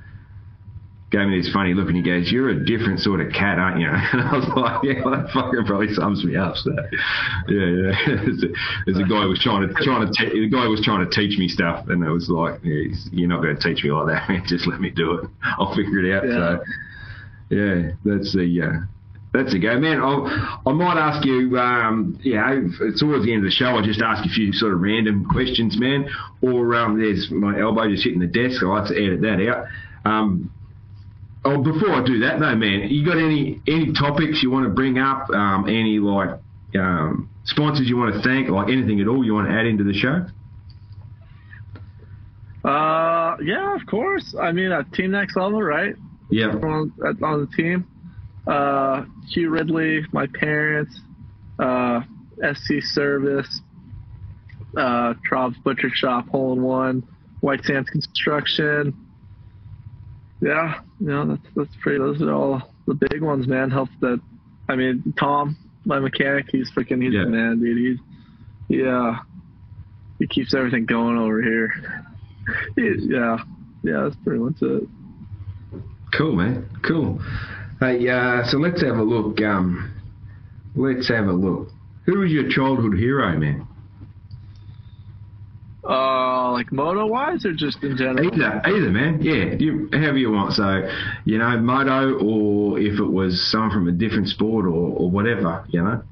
gave 1.11 1.27
me 1.27 1.41
this 1.41 1.53
funny 1.53 1.75
look 1.75 1.89
and 1.89 1.97
he 1.97 2.03
goes, 2.03 2.31
"You're 2.31 2.51
a 2.51 2.65
different 2.65 3.01
sort 3.01 3.21
of 3.21 3.33
cat, 3.33 3.59
aren't 3.59 3.81
you?" 3.81 3.89
And 4.13 4.21
I 4.23 4.33
was 4.35 4.49
like, 4.57 4.83
"Yeah, 4.83 5.03
well, 5.05 5.17
that 5.17 5.31
fucking 5.31 5.65
probably 5.65 5.93
sums 5.95 6.25
me 6.25 6.37
up." 6.37 6.57
So, 6.57 6.71
yeah, 7.49 7.67
yeah. 7.67 7.95
there's, 8.07 8.43
a, 8.43 9.03
a 9.03 9.09
guy 9.09 9.23
who 9.23 9.29
was 9.31 9.41
trying 9.43 9.69
to 9.69 9.75
trying 9.75 10.07
to 10.07 10.13
te- 10.13 10.41
the 10.41 10.49
guy 10.49 10.67
was 10.67 10.83
trying 10.83 11.09
to 11.09 11.11
teach 11.11 11.39
me 11.39 11.49
stuff, 11.49 11.87
and 11.89 12.03
it 12.03 12.11
was 12.11 12.29
like, 12.29 12.61
yeah, 12.65 12.95
"You're 13.13 13.29
not 13.29 13.43
going 13.43 13.57
to 13.57 13.63
teach 13.63 13.85
me 13.85 13.93
like 13.93 14.07
that, 14.07 14.29
man. 14.29 14.43
Just 14.47 14.67
let 14.67 14.81
me 14.81 14.91
do 14.91 15.19
it. 15.19 15.31
I'll 15.59 15.75
figure 15.75 16.05
it 16.05 16.15
out." 16.15 16.27
Yeah. 16.27 16.35
So, 16.35 16.65
yeah, 17.51 17.91
that's 18.05 18.33
the. 18.35 18.63
Uh, 18.63 18.87
that's 19.33 19.55
a 19.55 19.59
go, 19.59 19.79
man. 19.79 20.01
I'll, 20.01 20.27
I 20.67 20.73
might 20.73 20.99
ask 20.99 21.25
you, 21.25 21.57
um, 21.57 22.19
you 22.23 22.35
know, 22.35 22.69
towards 22.99 23.25
the 23.25 23.33
end 23.33 23.39
of 23.39 23.45
the 23.45 23.51
show, 23.51 23.67
I'll 23.67 23.83
just 23.83 24.03
ask 24.03 24.25
a 24.25 24.29
few 24.29 24.53
sort 24.53 24.73
of 24.73 24.81
random 24.81 25.25
questions, 25.25 25.79
man. 25.79 26.09
Or 26.43 26.75
um, 26.75 27.01
there's 27.01 27.31
my 27.31 27.61
elbow 27.61 27.89
just 27.89 28.03
hitting 28.03 28.19
the 28.19 28.27
desk. 28.27 28.63
I 28.63 28.67
like 28.67 28.89
to 28.89 28.97
edit 28.97 29.21
that 29.21 29.47
out. 29.49 29.67
Um, 30.05 30.53
oh, 31.45 31.63
before 31.63 31.93
I 31.93 32.05
do 32.05 32.19
that, 32.21 32.41
though, 32.41 32.57
man, 32.57 32.89
you 32.91 33.05
got 33.05 33.19
any 33.19 33.61
any 33.69 33.93
topics 33.93 34.43
you 34.43 34.51
want 34.51 34.65
to 34.65 34.71
bring 34.71 34.99
up? 34.99 35.31
Um, 35.31 35.69
any 35.69 36.01
like 36.01 36.31
um, 36.75 37.31
sponsors 37.45 37.89
you 37.89 37.97
want 37.97 38.15
to 38.15 38.23
thank? 38.23 38.49
Like 38.49 38.69
anything 38.69 39.01
at 39.01 39.07
all 39.07 39.25
you 39.25 39.35
want 39.35 39.49
to 39.49 39.55
add 39.55 39.67
into 39.67 39.85
the 39.85 39.95
show? 39.95 40.27
Uh, 42.69 43.37
yeah, 43.45 43.77
of 43.77 43.87
course. 43.87 44.35
I 44.39 44.51
mean, 44.51 44.73
at 44.73 44.93
Team 44.93 45.13
Next 45.13 45.37
Level, 45.37 45.63
right? 45.63 45.95
Yeah. 46.31 46.49
on, 46.49 46.93
on 47.23 47.41
the 47.41 47.49
team. 47.57 47.87
Uh, 48.47 49.05
Hugh 49.29 49.51
Ridley, 49.51 50.05
my 50.13 50.27
parents, 50.27 51.01
uh, 51.59 52.01
SC 52.55 52.83
Service, 52.83 53.61
uh, 54.77 55.15
Trob's 55.25 55.59
Butcher 55.59 55.91
Shop, 55.93 56.29
Hole 56.29 56.53
in 56.55 56.63
One, 56.63 57.07
White 57.41 57.65
Sands 57.65 57.89
Construction. 57.91 58.95
Yeah, 60.41 60.81
you 61.01 61.07
know, 61.09 61.27
that's, 61.27 61.55
that's 61.55 61.77
pretty, 61.83 61.99
those 61.99 62.23
are 62.23 62.33
all 62.33 62.63
the 62.87 62.95
big 62.95 63.21
ones, 63.23 63.47
man. 63.47 63.71
Help 63.71 63.91
that, 64.01 64.21
I 64.69 64.75
mean, 64.77 65.13
Tom, 65.19 65.57
my 65.85 65.99
mechanic, 65.99 66.47
he's 66.51 66.71
freaking, 66.71 67.03
he's 67.03 67.13
Yeah. 67.13 67.25
the 67.25 67.31
man, 67.31 67.61
dude. 67.61 67.77
He's, 67.77 68.79
yeah, 68.81 69.19
he 70.19 70.27
keeps 70.27 70.55
everything 70.55 70.87
going 70.87 71.17
over 71.19 71.43
here. 71.43 71.73
He- 72.75 73.07
yeah, 73.11 73.37
yeah, 73.85 74.01
that's 74.05 74.17
pretty 74.25 74.41
much 74.41 74.61
it. 74.63 74.83
Cool, 76.13 76.35
man. 76.35 76.69
Cool. 76.83 77.21
Hey, 77.81 78.07
uh, 78.09 78.45
so 78.45 78.59
let's 78.59 78.83
have 78.83 78.97
a 78.99 79.03
look. 79.03 79.41
Um, 79.41 79.93
let's 80.75 81.09
have 81.09 81.27
a 81.27 81.33
look. 81.33 81.71
Who 82.07 82.19
was 82.21 82.31
your 82.31 82.49
childhood 82.51 82.99
hero, 82.99 83.37
man? 83.39 83.67
Uh, 85.89 86.53
like 86.53 86.71
moto 86.73 87.07
wise 87.07 87.45
or 87.47 87.53
just 87.55 87.83
in 87.83 87.97
general? 87.97 88.27
Either, 88.27 88.61
either, 88.67 88.91
man. 88.91 89.19
Yeah, 89.23 89.55
you, 89.59 89.89
however 89.93 90.19
you 90.19 90.31
want. 90.31 90.53
So, 90.53 90.89
you 91.25 91.39
know, 91.39 91.59
moto, 91.59 92.19
or 92.19 92.79
if 92.79 92.99
it 93.01 93.05
was 93.11 93.51
someone 93.51 93.71
from 93.71 93.89
a 93.89 93.93
different 93.93 94.29
sport, 94.29 94.67
or, 94.67 94.71
or 94.99 95.11
whatever, 95.11 95.65
you 95.69 95.83
know, 95.83 96.03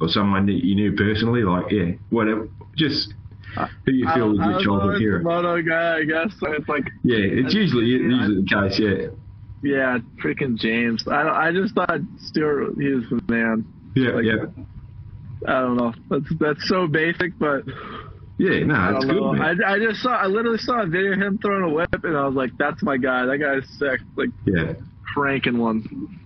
or 0.00 0.08
someone 0.08 0.44
that 0.46 0.62
you 0.64 0.74
knew 0.74 0.92
personally, 0.94 1.42
like 1.42 1.72
yeah, 1.72 1.92
whatever. 2.10 2.48
Just 2.76 3.14
who 3.86 3.92
you 3.92 4.06
I- 4.06 4.14
feel 4.14 4.28
was 4.28 4.40
I 4.40 4.44
your 4.44 4.54
was 4.56 4.64
childhood 4.64 5.00
hero. 5.00 5.22
moto 5.22 5.62
guy, 5.62 5.96
I 5.98 6.04
guess. 6.04 6.34
So 6.38 6.52
It's 6.52 6.68
like, 6.68 6.84
Yeah, 7.02 7.16
it's 7.18 7.54
usually 7.54 7.86
usually 7.86 8.42
the 8.42 8.46
case. 8.46 8.78
Yeah, 8.78 9.08
yeah, 9.62 9.98
freaking 10.22 10.56
James. 10.56 11.06
I 11.08 11.48
I 11.48 11.52
just 11.52 11.74
thought 11.74 12.00
Stewart, 12.18 12.74
he 12.78 12.88
was 12.88 13.04
the 13.10 13.20
man. 13.28 13.64
yeah, 13.94 14.10
Like- 14.12 14.24
yeah, 14.24 14.44
I 15.46 15.60
don't 15.60 15.76
know. 15.76 15.92
That's 16.10 16.34
that's 16.38 16.68
so 16.68 16.86
basic, 16.86 17.38
but 17.38 17.64
yeah. 18.38 18.60
No, 18.64 18.96
it's 18.96 19.04
good. 19.04 19.40
I, 19.40 19.74
I 19.74 19.78
just 19.78 20.00
saw, 20.00 20.10
I 20.16 20.26
literally 20.26 20.58
saw 20.58 20.82
a 20.82 20.86
video 20.86 21.12
of 21.12 21.18
him 21.20 21.38
throwing 21.38 21.64
a 21.70 21.74
whip, 21.74 22.04
and 22.04 22.16
I 22.16 22.26
was 22.26 22.34
like, 22.34 22.50
that's 22.58 22.82
my 22.82 22.96
guy. 22.96 23.26
That 23.26 23.38
guy's 23.38 23.68
sick. 23.78 24.00
Like 24.16 24.30
yeah. 24.46 24.74
cranking 25.14 25.58
one. 25.58 26.20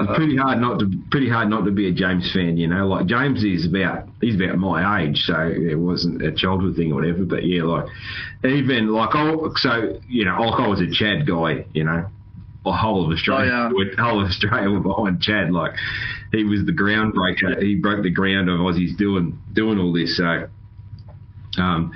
It's 0.00 0.16
pretty 0.16 0.36
hard 0.36 0.60
not 0.60 0.78
to 0.80 0.90
pretty 1.10 1.28
hard 1.28 1.48
not 1.48 1.64
to 1.64 1.70
be 1.70 1.88
a 1.88 1.92
James 1.92 2.30
fan, 2.32 2.56
you 2.56 2.66
know. 2.68 2.86
Like 2.86 3.06
James 3.06 3.42
is 3.44 3.66
about 3.66 4.08
he's 4.20 4.34
about 4.36 4.58
my 4.58 5.02
age, 5.02 5.18
so 5.18 5.34
it 5.40 5.74
wasn't 5.78 6.22
a 6.22 6.32
childhood 6.32 6.76
thing 6.76 6.92
or 6.92 6.96
whatever. 6.96 7.24
But 7.24 7.44
yeah, 7.44 7.62
like 7.64 7.86
even 8.44 8.88
like 8.88 9.10
I 9.14 9.34
so 9.56 10.00
you 10.08 10.24
know 10.24 10.40
like 10.42 10.60
I 10.60 10.66
was 10.68 10.80
a 10.80 10.90
Chad 10.90 11.26
guy, 11.26 11.64
you 11.72 11.84
know. 11.84 12.06
The 12.64 12.72
whole 12.72 13.04
of 13.06 13.10
Australia, 13.12 13.70
Oh, 13.72 13.80
yeah. 13.80 14.02
whole 14.02 14.20
of 14.20 14.28
Australia 14.28 14.68
were 14.70 14.80
behind 14.80 15.22
Chad. 15.22 15.50
Like 15.52 15.72
he 16.32 16.44
was 16.44 16.66
the 16.66 16.72
groundbreaker. 16.72 17.62
He 17.62 17.76
broke 17.76 18.02
the 18.02 18.10
ground 18.10 18.50
of 18.50 18.60
Aussies 18.60 18.96
doing 18.96 19.40
doing 19.54 19.78
all 19.78 19.92
this. 19.92 20.16
So 20.18 20.48
um, 21.56 21.92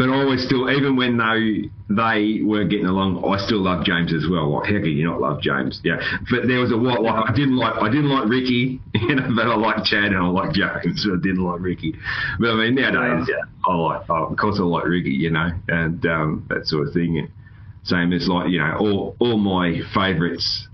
but 0.00 0.08
I 0.08 0.16
always 0.16 0.42
still, 0.46 0.70
even 0.70 0.96
when 0.96 1.18
they 1.18 1.68
they 1.90 2.40
were 2.42 2.64
getting 2.64 2.86
along, 2.86 3.22
I 3.22 3.36
still 3.44 3.60
loved 3.60 3.84
James 3.84 4.14
as 4.14 4.24
well. 4.26 4.48
Like, 4.48 4.64
how 4.72 4.78
could 4.80 4.86
you 4.86 5.04
not 5.04 5.20
love 5.20 5.42
James? 5.42 5.78
Yeah. 5.84 6.00
But 6.30 6.48
there 6.48 6.58
was 6.58 6.72
a 6.72 6.78
what? 6.78 7.02
Like, 7.02 7.28
I 7.28 7.34
didn't 7.34 7.58
like, 7.58 7.74
I 7.74 7.90
didn't 7.90 8.08
like 8.08 8.26
Ricky, 8.26 8.80
you 8.94 9.14
know, 9.14 9.28
but 9.36 9.46
I 9.46 9.54
like 9.56 9.84
Chad 9.84 10.04
and 10.04 10.16
I 10.16 10.26
like 10.28 10.54
James. 10.54 11.04
But 11.04 11.18
I 11.18 11.20
didn't 11.20 11.44
like 11.44 11.60
Ricky. 11.60 11.94
But 12.38 12.48
I 12.48 12.54
mean, 12.54 12.76
nowadays, 12.76 13.28
yeah, 13.28 13.44
I 13.66 13.74
like, 13.74 14.08
oh, 14.08 14.24
of 14.32 14.38
course, 14.38 14.56
I 14.58 14.62
like 14.62 14.86
Ricky, 14.86 15.10
you 15.10 15.28
know, 15.28 15.50
and 15.68 16.06
um, 16.06 16.46
that 16.48 16.66
sort 16.66 16.88
of 16.88 16.94
thing. 16.94 17.18
And 17.18 17.28
same 17.82 18.14
as 18.14 18.26
like, 18.26 18.48
you 18.48 18.58
know, 18.58 18.76
all 18.80 19.16
all 19.18 19.36
my 19.36 19.82
favourites. 19.92 20.66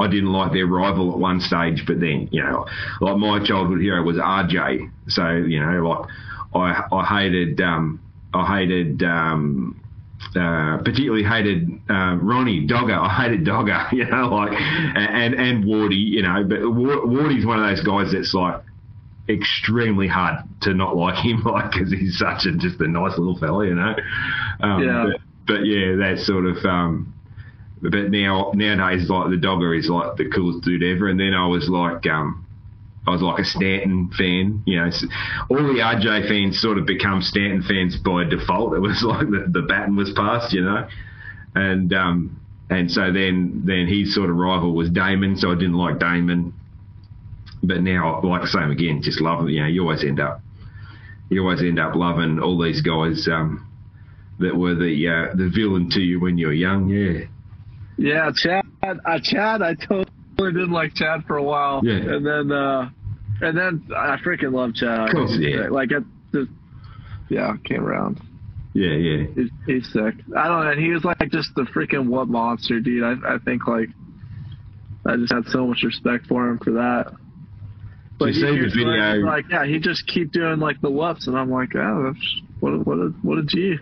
I 0.00 0.08
didn't 0.08 0.32
like 0.32 0.52
their 0.52 0.66
rival 0.66 1.12
at 1.12 1.18
one 1.18 1.40
stage, 1.40 1.84
but 1.86 2.00
then, 2.00 2.28
you 2.32 2.42
know, 2.42 2.66
like 3.00 3.16
my 3.16 3.38
childhood 3.42 3.80
hero 3.80 4.02
was 4.02 4.16
RJ. 4.16 4.90
So, 5.06 5.30
you 5.30 5.60
know, 5.60 5.88
like 5.88 6.10
I 6.52 6.82
I 6.92 7.04
hated 7.22 7.60
um 7.60 8.00
I 8.34 8.58
hated 8.58 9.02
um 9.02 9.80
uh, 10.34 10.78
particularly 10.78 11.22
hated 11.22 11.68
uh, 11.88 12.16
Ronnie 12.20 12.66
Dogger. 12.66 12.94
I 12.94 13.22
hated 13.22 13.44
Dogger, 13.44 13.86
you 13.92 14.04
know, 14.06 14.28
like 14.28 14.52
and 14.52 15.34
and 15.34 15.64
Wardy, 15.64 15.96
you 15.96 16.22
know, 16.22 16.44
but 16.44 16.60
Wardy's 16.60 17.46
one 17.46 17.62
of 17.62 17.68
those 17.68 17.84
guys 17.84 18.12
that's 18.12 18.34
like 18.34 18.62
extremely 19.28 20.06
hard 20.06 20.44
to 20.62 20.74
not 20.74 20.96
like 20.96 21.16
him, 21.16 21.42
like 21.44 21.72
because 21.72 21.90
he's 21.92 22.18
such 22.18 22.46
a 22.46 22.52
just 22.56 22.80
a 22.80 22.88
nice 22.88 23.18
little 23.18 23.36
fella, 23.38 23.66
you 23.66 23.74
know. 23.74 23.94
Um, 24.60 24.82
Yeah. 24.82 25.06
But, 25.10 25.20
but 25.46 25.60
yeah, 25.66 25.96
that 25.96 26.18
sort 26.24 26.46
of 26.46 26.64
um, 26.64 27.14
but 27.82 28.10
now 28.10 28.52
nowadays 28.54 29.08
like 29.08 29.30
the 29.30 29.36
dogger 29.36 29.74
is 29.74 29.88
like 29.88 30.16
the 30.16 30.28
coolest 30.28 30.64
dude 30.64 30.82
ever 30.82 31.08
and 31.08 31.20
then 31.20 31.34
I 31.34 31.46
was 31.46 31.68
like 31.68 32.06
um 32.06 32.45
I 33.06 33.10
was 33.12 33.22
like 33.22 33.38
a 33.38 33.44
Stanton 33.44 34.10
fan, 34.16 34.62
you 34.66 34.76
know. 34.76 34.90
All 35.48 35.58
the 35.58 35.80
RJ 35.80 36.28
fans 36.28 36.60
sort 36.60 36.78
of 36.78 36.86
become 36.86 37.22
Stanton 37.22 37.62
fans 37.62 37.96
by 37.96 38.24
default. 38.24 38.74
It 38.74 38.80
was 38.80 39.02
like 39.06 39.28
the, 39.28 39.46
the 39.48 39.62
baton 39.62 39.96
was 39.96 40.12
passed, 40.12 40.52
you 40.52 40.62
know, 40.62 40.88
and 41.54 41.92
um, 41.94 42.40
and 42.68 42.90
so 42.90 43.12
then 43.12 43.62
then 43.64 43.86
his 43.86 44.14
sort 44.14 44.30
of 44.30 44.36
rival 44.36 44.74
was 44.74 44.90
Damon, 44.90 45.36
so 45.36 45.52
I 45.52 45.54
didn't 45.54 45.74
like 45.74 45.98
Damon. 45.98 46.52
But 47.62 47.82
now, 47.82 48.20
like 48.22 48.42
the 48.42 48.48
same 48.48 48.70
again, 48.70 49.02
just 49.02 49.20
love 49.20 49.46
it. 49.46 49.52
You 49.52 49.62
know, 49.62 49.68
you 49.68 49.82
always 49.82 50.04
end 50.04 50.20
up 50.20 50.42
you 51.28 51.42
always 51.42 51.60
end 51.60 51.78
up 51.78 51.94
loving 51.94 52.38
all 52.38 52.60
these 52.60 52.82
guys 52.82 53.28
um, 53.30 53.66
that 54.38 54.56
were 54.56 54.74
the 54.74 55.08
uh, 55.08 55.34
the 55.36 55.48
villain 55.48 55.90
to 55.90 56.00
you 56.00 56.20
when 56.20 56.38
you 56.38 56.48
were 56.48 56.52
young. 56.52 56.88
Yeah, 56.88 57.26
Yeah, 57.96 58.30
Chad. 58.34 58.64
Uh, 58.82 59.18
Chad, 59.22 59.62
I 59.62 59.74
totally 60.48 60.60
didn't 60.62 60.72
like 60.72 60.94
Chad 60.94 61.24
for 61.26 61.36
a 61.36 61.42
while. 61.42 61.80
Yeah. 61.84 61.94
And 61.94 62.26
then, 62.26 62.52
uh, 62.52 62.90
and 63.40 63.56
then 63.56 63.86
I 63.96 64.16
freaking 64.24 64.52
love 64.52 64.74
Chad. 64.74 65.10
Yeah. 65.38 65.68
Like 65.68 65.90
it 65.92 66.02
just, 66.32 66.50
yeah, 67.28 67.54
came 67.64 67.84
around. 67.84 68.20
yeah, 68.74 68.92
yeah. 68.92 69.26
He's, 69.34 69.50
he's 69.66 69.92
sick. 69.92 70.14
I 70.36 70.48
don't 70.48 70.64
know. 70.64 70.70
And 70.70 70.80
he 70.80 70.90
was 70.90 71.04
like 71.04 71.30
just 71.30 71.54
the 71.54 71.62
freaking 71.62 72.06
what 72.08 72.28
monster, 72.28 72.80
dude. 72.80 73.02
I, 73.04 73.34
I 73.34 73.38
think 73.44 73.66
like, 73.66 73.88
I 75.04 75.16
just 75.16 75.32
had 75.32 75.44
so 75.48 75.66
much 75.66 75.82
respect 75.84 76.26
for 76.26 76.48
him 76.48 76.58
for 76.58 76.72
that. 76.72 77.12
you 78.28 78.34
see 78.34 78.40
the 78.40 78.68
video- 78.74 78.92
Like, 79.26 79.44
yeah, 79.50 79.64
he 79.66 79.78
just 79.78 80.06
keep 80.06 80.32
doing 80.32 80.58
like 80.58 80.80
the 80.80 80.90
whoops, 80.90 81.26
and 81.26 81.36
I'm 81.38 81.50
like, 81.50 81.70
oh, 81.76 82.12
that's, 82.12 82.40
what, 82.60 82.70
a- 82.72 82.78
what, 82.78 82.98
a, 82.98 83.08
what 83.22 83.38
a 83.38 83.42
G. 83.44 83.76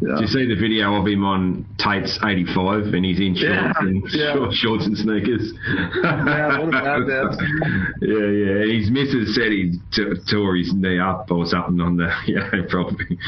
Yeah. 0.00 0.14
Do 0.14 0.20
you 0.22 0.28
see 0.28 0.46
the 0.46 0.54
video 0.54 0.94
of 0.94 1.06
him 1.08 1.24
on 1.24 1.66
Tate's 1.78 2.20
85 2.24 2.94
and 2.94 3.04
he's 3.04 3.18
in 3.18 3.34
shorts, 3.34 3.42
Yeah, 3.42 3.72
and, 3.80 4.02
yeah. 4.12 4.50
shorts 4.52 4.86
and 4.86 4.96
sneakers? 4.96 5.52
Yeah, 6.04 6.60
yeah, 8.00 8.26
yeah. 8.30 8.72
His 8.78 8.90
missus 8.92 9.34
said 9.34 9.50
he 9.50 9.72
t- 9.92 10.14
tore 10.30 10.54
his 10.54 10.72
knee 10.72 11.00
up 11.00 11.28
or 11.32 11.46
something 11.46 11.80
on 11.80 11.96
the, 11.96 12.12
yeah, 12.28 12.48
probably. 12.68 13.18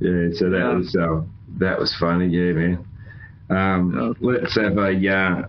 Yeah, 0.00 0.28
so 0.34 0.50
that 0.50 0.72
was 0.76 0.94
um, 0.94 1.32
that 1.58 1.80
was 1.80 1.94
funny, 1.98 2.28
yeah, 2.28 2.52
man. 2.52 2.84
Um, 3.50 4.14
let's 4.20 4.54
have 4.56 4.78
a 4.78 5.12
uh, 5.12 5.48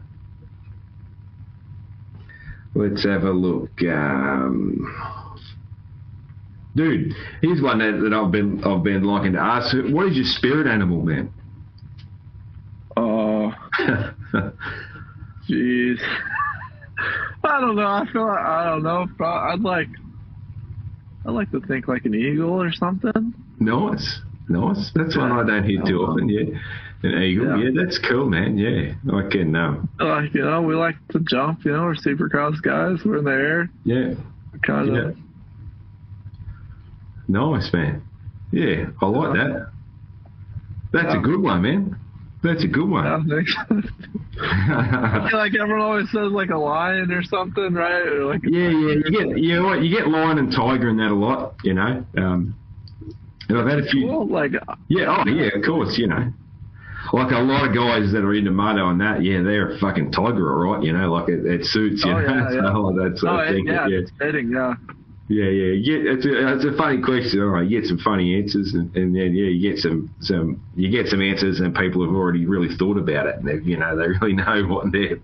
let's 2.74 3.04
have 3.04 3.24
a 3.24 3.32
look. 3.32 3.70
Um, 3.84 5.21
dude, 6.76 7.14
here's 7.42 7.62
one 7.62 7.80
that, 7.80 8.02
that 8.04 8.14
I've 8.14 8.32
been 8.32 8.64
I've 8.64 8.84
been 8.84 9.04
liking 9.04 9.34
to 9.34 9.40
ask. 9.40 9.76
What 9.76 10.08
is 10.08 10.16
your 10.16 10.26
spirit 10.26 10.68
animal, 10.68 11.02
man? 11.02 11.34
Oh, 12.98 13.54
jeez. 15.50 15.98
I 17.44 17.60
don't 17.60 17.76
know. 17.76 17.88
I 17.88 18.06
feel 18.12 18.28
like 18.28 18.40
I 18.40 18.66
don't 18.66 18.84
know. 18.84 19.08
I'd 19.26 19.62
like 19.62 19.88
I'd 21.26 21.32
like 21.32 21.52
to 21.52 21.62
think 21.62 21.88
like 21.88 22.06
an 22.06 22.14
eagle 22.14 22.62
or 22.62 22.72
something. 22.72 23.34
Nice, 23.60 24.22
nice. 24.50 24.92
That's 24.96 25.18
one 25.18 25.32
I 25.32 25.46
don't 25.46 25.64
hear 25.64 25.82
too 25.84 26.00
often. 26.00 26.30
Yeah, 26.30 26.58
an 27.04 27.24
eagle. 27.24 27.58
Yeah, 27.58 27.70
yeah 27.70 27.82
that's 27.84 28.00
cool, 28.00 28.30
man. 28.30 28.58
Yeah, 28.58 28.94
I 29.14 29.30
can. 29.30 29.56
Um, 29.56 29.90
like 30.00 30.34
you 30.34 30.44
know, 30.44 30.62
we 30.62 30.76
like 30.76 30.96
to 31.10 31.20
jump. 31.20 31.66
You 31.66 31.74
know, 31.74 31.84
we're 31.84 31.96
supercross 31.96 32.62
guys. 32.62 33.04
We're 33.06 33.18
in 33.18 33.26
the 33.26 33.32
air. 33.32 33.70
Yeah. 33.84 34.14
Kind 34.64 34.96
of. 34.96 35.18
Nice, 37.28 37.72
man. 37.74 38.04
Yeah, 38.52 38.88
I 39.02 39.06
like 39.06 39.34
that. 39.34 39.72
That's 40.92 41.14
a 41.14 41.20
good 41.20 41.42
one, 41.42 41.62
man. 41.62 41.98
That's 42.44 42.64
a 42.64 42.68
good 42.68 42.90
one. 42.90 43.06
I 44.42 45.28
feel 45.30 45.38
like 45.38 45.54
everyone 45.56 45.82
always 45.82 46.12
says 46.12 46.32
like 46.32 46.50
a 46.50 46.58
lion 46.58 47.12
or 47.12 47.24
something, 47.24 47.74
right? 47.74 48.08
Or 48.08 48.26
like 48.26 48.42
yeah, 48.44 48.70
yeah. 48.70 48.96
You 48.96 49.12
get 49.12 49.38
you 49.38 49.56
know 49.56 49.66
what 49.66 49.84
you 49.84 49.96
get 49.96 50.08
lion 50.08 50.40
and 50.40 50.52
tiger 50.52 50.90
in 50.90 50.98
that 50.98 51.12
a 51.12 51.16
lot, 51.16 51.56
you 51.64 51.74
know. 51.74 52.04
Um, 52.18 52.56
and 53.48 53.58
I've 53.58 53.68
had 53.68 53.80
a 53.80 53.86
few. 53.86 54.08
Cool, 54.08 54.28
like 54.28 54.52
yeah, 54.88 55.16
oh 55.18 55.30
yeah, 55.30 55.50
of 55.56 55.64
course, 55.64 55.98
you 55.98 56.08
know. 56.08 56.32
Like 57.14 57.32
a 57.32 57.40
lot 57.40 57.68
of 57.68 57.76
guys 57.76 58.12
that 58.14 58.24
are 58.24 58.34
into 58.34 58.52
moto 58.52 58.90
and 58.90 59.02
that, 59.02 59.24
yeah, 59.24 59.42
they're 59.42 59.76
a 59.76 59.80
fucking 59.80 60.12
tiger, 60.12 60.54
all 60.54 60.74
right, 60.74 60.84
you 60.84 60.94
know, 60.94 61.12
like 61.12 61.30
it, 61.30 61.46
it 61.46 61.66
suits, 61.66 62.06
you 62.06 62.12
oh, 62.12 62.22
know, 62.22 62.28
yeah, 62.28 62.52
yeah. 62.62 62.74
all 62.74 62.94
that 62.94 63.18
sort 63.18 63.34
oh, 63.34 63.40
of 63.40 63.50
thing. 63.50 63.66
Yeah, 63.66 63.88
yeah. 63.88 63.98
it's 64.00 64.12
fitting, 64.18 64.52
yeah. 64.52 64.76
Yeah, 65.28 65.46
yeah, 65.46 65.74
yeah. 65.74 66.14
It's 66.14 66.26
a, 66.26 66.56
it's 66.56 66.66
a 66.66 66.76
funny 66.78 67.02
question. 67.02 67.42
All 67.42 67.48
right, 67.48 67.68
you 67.68 67.80
get 67.80 67.88
some 67.88 68.00
funny 68.00 68.36
answers, 68.36 68.74
and, 68.74 68.94
and 68.96 69.16
then 69.16 69.34
yeah, 69.34 69.48
you 69.48 69.62
get 69.72 69.80
some 69.80 70.14
some 70.20 70.62
you 70.76 70.90
get 70.90 71.08
some 71.08 71.22
answers, 71.22 71.60
and 71.62 71.74
people 71.74 72.04
have 72.04 72.14
already 72.14 72.46
really 72.46 72.76
thought 72.76 72.98
about 72.98 73.28
it, 73.28 73.36
and 73.38 73.48
they 73.48 73.64
you 73.64 73.78
know 73.78 73.96
they 73.96 74.08
really 74.08 74.34
know 74.42 74.64
what 74.68 74.92
they're 74.92 75.18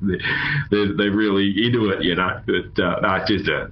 they're, 0.71 0.95
they're 0.95 1.11
really 1.11 1.51
into 1.65 1.89
it, 1.89 2.03
you 2.03 2.15
know. 2.15 2.41
But 2.45 2.81
uh, 2.81 2.99
no, 3.01 3.15
it's 3.15 3.29
just 3.29 3.49
a 3.49 3.69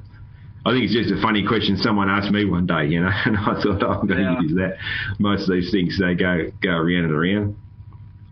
I 0.65 0.71
think 0.71 0.85
it's 0.85 0.93
just 0.93 1.11
a 1.11 1.21
funny 1.21 1.45
question 1.45 1.77
someone 1.77 2.09
asked 2.09 2.31
me 2.31 2.43
one 2.43 2.65
day, 2.65 2.87
you 2.87 2.99
know, 2.99 3.11
and 3.25 3.37
I 3.37 3.61
thought 3.61 3.83
oh, 3.83 4.01
I'm 4.01 4.07
going 4.07 4.17
to 4.17 4.23
yeah. 4.23 4.41
use 4.41 4.55
that. 4.55 4.77
Most 5.19 5.47
of 5.47 5.53
these 5.53 5.69
things 5.69 5.99
they 5.99 6.15
go 6.15 6.51
go 6.61 6.71
around 6.71 7.05
and 7.05 7.11
around. 7.13 7.55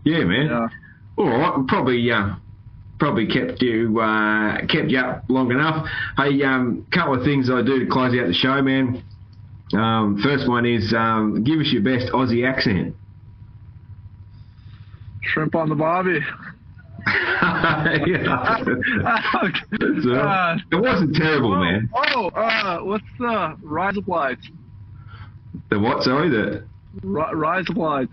Yeah, 0.04 0.24
man. 0.24 0.46
Yeah. 0.46 0.68
All 1.16 1.28
right, 1.28 1.66
probably 1.68 2.10
uh, 2.10 2.34
probably 2.98 3.26
kept 3.26 3.60
you 3.62 4.00
uh, 4.00 4.58
kept 4.66 4.88
you 4.90 4.98
up 4.98 5.24
long 5.28 5.50
enough. 5.50 5.86
Hey, 6.16 6.42
um, 6.42 6.86
couple 6.92 7.14
of 7.14 7.24
things 7.24 7.50
I 7.50 7.62
do 7.62 7.80
to 7.80 7.86
close 7.90 8.14
out 8.18 8.26
the 8.26 8.34
show, 8.34 8.62
man. 8.62 9.02
Um, 9.72 10.20
first 10.22 10.48
one 10.48 10.66
is 10.66 10.92
um, 10.96 11.42
give 11.44 11.58
us 11.60 11.70
your 11.72 11.82
best 11.82 12.12
Aussie 12.12 12.48
accent. 12.48 12.94
Shrimp 15.22 15.54
on 15.54 15.68
the 15.68 15.74
bobby. 15.74 16.20
yeah. 17.06 18.58
so, 20.02 20.14
uh, 20.14 20.56
it 20.70 20.76
wasn't 20.76 21.14
terrible, 21.14 21.52
oh, 21.54 21.60
man. 21.60 21.90
Oh, 21.94 22.28
uh, 22.28 22.78
what's 22.80 23.04
the 23.18 23.56
rise 23.62 23.96
of 23.96 24.08
lights? 24.08 24.46
The 25.70 25.78
what? 25.78 26.02
Sorry, 26.02 26.30
the 26.30 26.64
R- 27.06 27.34
rise 27.34 27.64
of 27.68 27.76
lights. 27.76 28.12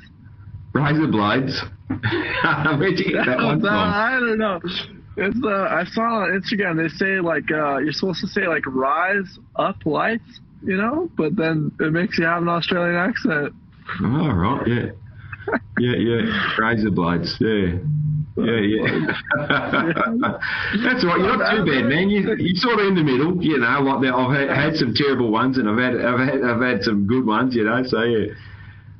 Razor 0.74 1.08
blades. 1.08 1.62
Where'd 1.90 3.00
you 3.00 3.12
get 3.12 3.26
that 3.26 3.38
one 3.38 3.60
from? 3.60 3.70
I 3.70 4.18
don't 4.20 4.38
know. 4.38 4.60
It's 5.18 5.38
uh, 5.44 5.68
I 5.70 5.84
saw 5.92 6.24
on 6.24 6.42
Instagram 6.42 6.82
they 6.82 6.88
say 6.88 7.20
like 7.20 7.52
uh, 7.52 7.78
you're 7.78 7.92
supposed 7.92 8.22
to 8.22 8.28
say 8.28 8.48
like 8.48 8.64
rise 8.66 9.38
up 9.58 9.86
lights, 9.86 10.40
you 10.64 10.78
know, 10.78 11.10
but 11.18 11.36
then 11.36 11.72
it 11.82 11.92
makes 11.92 12.18
you 12.18 12.26
have 12.26 12.42
an 12.42 12.48
Australian 12.48 12.96
accent. 12.96 13.54
Oh 14.02 14.32
right, 14.32 14.68
yeah, 14.68 14.92
yeah, 15.80 15.96
yeah. 15.98 16.56
Razor 16.58 16.92
blades, 16.92 17.36
yeah. 17.40 17.78
Yeah, 18.38 18.62
yeah. 18.62 18.88
That's 19.38 21.04
right. 21.04 21.20
You're 21.20 21.38
not 21.38 21.52
too 21.52 21.66
bad, 21.66 21.86
man. 21.86 22.10
You 22.10 22.34
you 22.38 22.56
sort 22.56 22.80
of 22.80 22.88
in 22.88 22.96
the 22.96 23.04
middle, 23.04 23.44
you 23.44 23.58
know. 23.58 23.82
Like 23.82 24.14
I've 24.14 24.50
had, 24.50 24.58
had 24.58 24.76
some 24.78 24.94
terrible 24.94 25.30
ones, 25.30 25.58
and 25.58 25.68
I've 25.68 25.78
had 25.78 26.00
I've 26.00 26.20
had 26.20 26.42
I've 26.42 26.62
had 26.62 26.84
some 26.84 27.06
good 27.06 27.26
ones, 27.26 27.54
you 27.54 27.66
know. 27.66 27.84
So 27.86 28.02
yeah. 28.04 28.34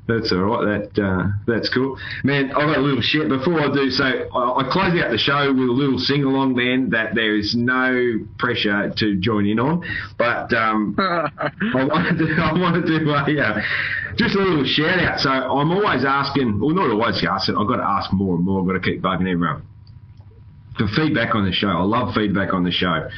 That's 0.08 0.32
all 0.32 0.38
right. 0.38 0.82
That 0.94 1.02
uh, 1.02 1.28
that's 1.46 1.68
cool, 1.68 1.96
man. 2.24 2.50
I've 2.50 2.66
got 2.66 2.78
a 2.78 2.80
little 2.80 3.00
shit 3.00 3.28
before 3.28 3.60
I 3.60 3.72
do. 3.72 3.88
So 3.90 4.02
I, 4.04 4.60
I 4.60 4.68
close 4.72 5.00
out 5.00 5.12
the 5.12 5.18
show 5.18 5.52
with 5.52 5.68
a 5.68 5.72
little 5.72 5.98
sing 5.98 6.24
along, 6.24 6.56
man. 6.56 6.90
That 6.90 7.14
there 7.14 7.36
is 7.36 7.54
no 7.54 8.18
pressure 8.36 8.92
to 8.96 9.16
join 9.20 9.46
in 9.46 9.60
on, 9.60 9.86
but 10.18 10.52
um, 10.54 10.96
I 10.98 11.50
want 11.72 12.18
to 12.18 12.26
do, 12.26 12.34
I 12.34 12.52
want 12.58 12.84
to 12.84 13.40
uh, 13.40 13.62
just 14.16 14.34
a 14.34 14.38
little 14.38 14.64
shout 14.64 14.98
out. 14.98 15.20
So 15.20 15.30
I'm 15.30 15.70
always 15.70 16.04
asking, 16.04 16.58
well, 16.58 16.74
not 16.74 16.90
always 16.90 17.24
asking. 17.24 17.56
I've 17.56 17.68
got 17.68 17.76
to 17.76 17.86
ask 17.86 18.12
more 18.12 18.34
and 18.34 18.44
more. 18.44 18.60
I've 18.60 18.66
got 18.66 18.72
to 18.72 18.80
keep 18.80 19.02
bugging 19.02 19.30
everyone 19.30 19.62
for 20.76 20.88
feedback 20.88 21.36
on 21.36 21.44
the 21.44 21.52
show. 21.52 21.68
I 21.68 21.82
love 21.82 22.12
feedback 22.12 22.52
on 22.52 22.64
the 22.64 22.72
show. 22.72 23.08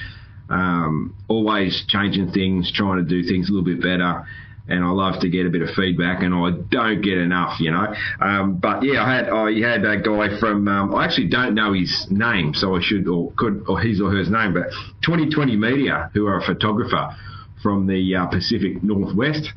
Um, 0.50 1.16
always 1.28 1.82
changing 1.88 2.32
things, 2.32 2.70
trying 2.70 2.98
to 2.98 3.08
do 3.08 3.26
things 3.26 3.48
a 3.48 3.52
little 3.52 3.64
bit 3.64 3.80
better 3.80 4.26
and 4.66 4.82
I 4.82 4.90
love 4.90 5.20
to 5.20 5.28
get 5.28 5.46
a 5.46 5.50
bit 5.50 5.62
of 5.62 5.70
feedback, 5.74 6.22
and 6.22 6.34
I 6.34 6.50
don't 6.70 7.02
get 7.02 7.18
enough, 7.18 7.60
you 7.60 7.70
know. 7.70 7.94
Um, 8.20 8.56
but 8.56 8.82
yeah, 8.82 9.04
I 9.04 9.14
had 9.14 9.28
I 9.28 9.52
had 9.60 9.84
a 9.84 10.00
guy 10.00 10.38
from 10.40 10.66
um, 10.68 10.94
I 10.94 11.04
actually 11.04 11.28
don't 11.28 11.54
know 11.54 11.72
his 11.72 12.06
name, 12.10 12.54
so 12.54 12.74
I 12.74 12.80
should 12.80 13.06
or 13.06 13.32
could 13.36 13.64
or 13.68 13.78
his 13.80 14.00
or 14.00 14.10
her 14.10 14.24
name, 14.24 14.54
but 14.54 14.70
2020 15.02 15.56
Media, 15.56 16.10
who 16.14 16.26
are 16.26 16.38
a 16.38 16.42
photographer 16.42 17.14
from 17.62 17.86
the 17.86 18.14
uh, 18.14 18.26
Pacific 18.26 18.82
Northwest, 18.82 19.50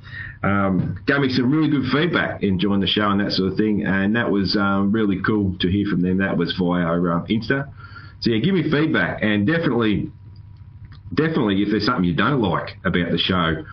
um, 0.44 0.98
gave 1.08 1.20
me 1.20 1.30
some 1.30 1.52
really 1.52 1.70
good 1.70 1.90
feedback, 1.92 2.44
enjoying 2.44 2.80
the 2.80 2.88
show 2.88 3.10
and 3.10 3.20
that 3.22 3.32
sort 3.32 3.52
of 3.52 3.58
thing, 3.58 3.86
and 3.86 4.16
that 4.16 4.30
was 4.30 4.58
um, 4.58 4.92
really 4.92 5.22
cool 5.26 5.58
to 5.60 5.70
hear 5.70 5.86
from 5.90 6.02
them. 6.02 6.18
That 6.18 6.38
was 6.38 6.54
via 6.58 6.86
uh, 6.86 7.26
Insta. 7.28 7.72
So 8.20 8.32
yeah, 8.32 8.40
give 8.40 8.54
me 8.54 8.70
feedback, 8.70 9.24
and 9.24 9.48
definitely, 9.48 10.12
definitely, 11.14 11.62
if 11.62 11.70
there's 11.70 11.86
something 11.86 12.04
you 12.04 12.16
don't 12.16 12.42
like 12.42 12.78
about 12.84 13.12
the 13.12 13.18
show 13.18 13.64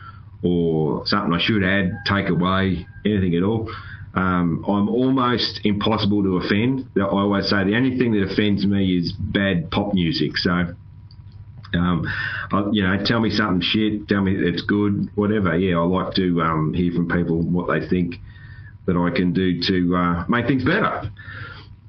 or 0.45 1.07
something 1.07 1.33
I 1.33 1.41
should 1.41 1.65
add, 1.65 2.01
take 2.07 2.29
away, 2.29 2.87
anything 3.05 3.35
at 3.35 3.43
all. 3.43 3.71
Um, 4.15 4.65
I'm 4.69 4.89
almost 4.89 5.61
impossible 5.65 6.23
to 6.23 6.37
offend. 6.37 6.89
I 6.97 7.03
always 7.03 7.49
say 7.49 7.65
the 7.65 7.75
only 7.75 7.99
thing 7.99 8.13
that 8.13 8.31
offends 8.31 8.65
me 8.65 8.97
is 8.99 9.13
bad 9.13 9.71
pop 9.73 9.93
music. 9.93 10.37
So, 10.37 10.51
um, 11.73 12.07
I, 12.53 12.69
you 12.71 12.85
know, 12.85 13.03
tell 13.05 13.21
me 13.21 13.31
something 13.31 13.61
shit, 13.61 14.07
tell 14.07 14.21
me 14.21 14.37
it's 14.37 14.63
good, 14.63 15.11
whatever. 15.17 15.59
Yeah, 15.59 15.79
I 15.79 15.85
like 15.85 16.15
to 16.15 16.43
um, 16.43 16.75
hear 16.75 16.93
from 16.93 17.09
people 17.09 17.43
what 17.43 17.67
they 17.67 17.89
think 17.89 18.17
that 18.87 18.97
I 18.97 19.11
can 19.17 19.33
do 19.33 19.61
to 19.63 19.97
uh, 19.97 20.25
make 20.29 20.47
things 20.47 20.63
better. 20.63 21.11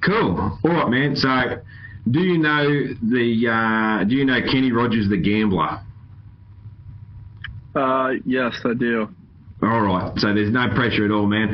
Cool. 0.04 0.58
All 0.64 0.70
right, 0.70 0.88
man. 0.88 1.14
So, 1.14 1.62
do 2.10 2.20
you 2.20 2.38
know 2.38 2.64
the? 3.02 3.48
Uh, 3.48 4.04
do 4.04 4.16
you 4.16 4.24
know 4.24 4.40
Kenny 4.40 4.72
Rogers, 4.72 5.08
the 5.08 5.16
gambler? 5.16 5.80
Uh, 7.76 8.12
yes, 8.24 8.54
I 8.64 8.72
do. 8.72 9.08
All 9.62 9.80
right, 9.80 10.12
so 10.18 10.34
there's 10.34 10.52
no 10.52 10.68
pressure 10.74 11.04
at 11.06 11.10
all, 11.10 11.26
man. 11.26 11.48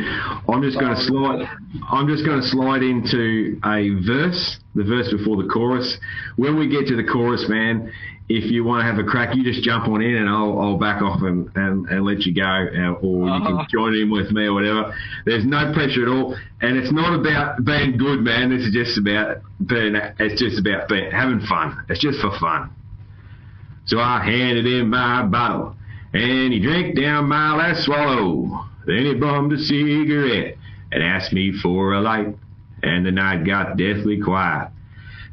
I'm 0.48 0.60
just 0.62 0.78
going 0.78 0.94
to 0.94 1.00
slide. 1.02 1.46
I'm 1.88 2.08
just 2.08 2.24
going 2.26 2.40
to 2.40 2.46
slide 2.48 2.82
into 2.82 3.60
a 3.64 3.90
verse, 4.04 4.58
the 4.74 4.82
verse 4.82 5.12
before 5.12 5.40
the 5.40 5.48
chorus. 5.48 5.98
When 6.36 6.58
we 6.58 6.68
get 6.68 6.86
to 6.88 6.96
the 6.96 7.04
chorus, 7.04 7.46
man, 7.48 7.92
if 8.28 8.50
you 8.50 8.64
want 8.64 8.82
to 8.82 8.90
have 8.90 8.98
a 8.98 9.08
crack, 9.08 9.36
you 9.36 9.44
just 9.44 9.62
jump 9.62 9.86
on 9.86 10.02
in, 10.02 10.16
and 10.16 10.28
I'll, 10.28 10.58
I'll 10.58 10.78
back 10.78 11.00
off 11.00 11.22
and, 11.22 11.48
and, 11.54 11.86
and 11.86 12.04
let 12.04 12.26
you 12.26 12.34
go, 12.34 12.42
uh, 12.42 13.06
or 13.06 13.28
you 13.28 13.40
can 13.42 13.54
uh-huh. 13.54 13.66
join 13.70 13.94
in 13.94 14.10
with 14.10 14.32
me 14.32 14.46
or 14.46 14.54
whatever. 14.54 14.94
There's 15.24 15.44
no 15.46 15.72
pressure 15.72 16.02
at 16.02 16.08
all, 16.08 16.36
and 16.60 16.76
it's 16.76 16.92
not 16.92 17.18
about 17.18 17.64
being 17.64 17.98
good, 17.98 18.20
man. 18.20 18.50
This 18.50 18.66
is 18.66 18.74
just 18.74 18.98
about 18.98 19.42
being. 19.64 19.94
It's 20.18 20.40
just 20.42 20.58
about 20.58 20.88
being 20.88 21.10
having 21.12 21.40
fun. 21.46 21.84
It's 21.88 22.00
just 22.00 22.18
for 22.20 22.36
fun. 22.40 22.70
So 23.86 23.98
I 23.98 24.24
handed 24.24 24.66
him 24.66 24.90
my 24.90 25.22
bottle 25.24 25.76
and 26.12 26.52
he 26.52 26.60
drank 26.60 26.96
down 26.96 27.28
my 27.28 27.56
last 27.56 27.84
swallow. 27.84 28.66
Then 28.86 29.06
he 29.06 29.14
bummed 29.14 29.52
a 29.52 29.58
cigarette 29.58 30.56
and 30.90 31.02
asked 31.02 31.32
me 31.32 31.52
for 31.62 31.94
a 31.94 32.00
light, 32.00 32.36
and 32.82 33.06
the 33.06 33.12
night 33.12 33.44
got 33.44 33.76
deathly 33.76 34.20
quiet. 34.20 34.68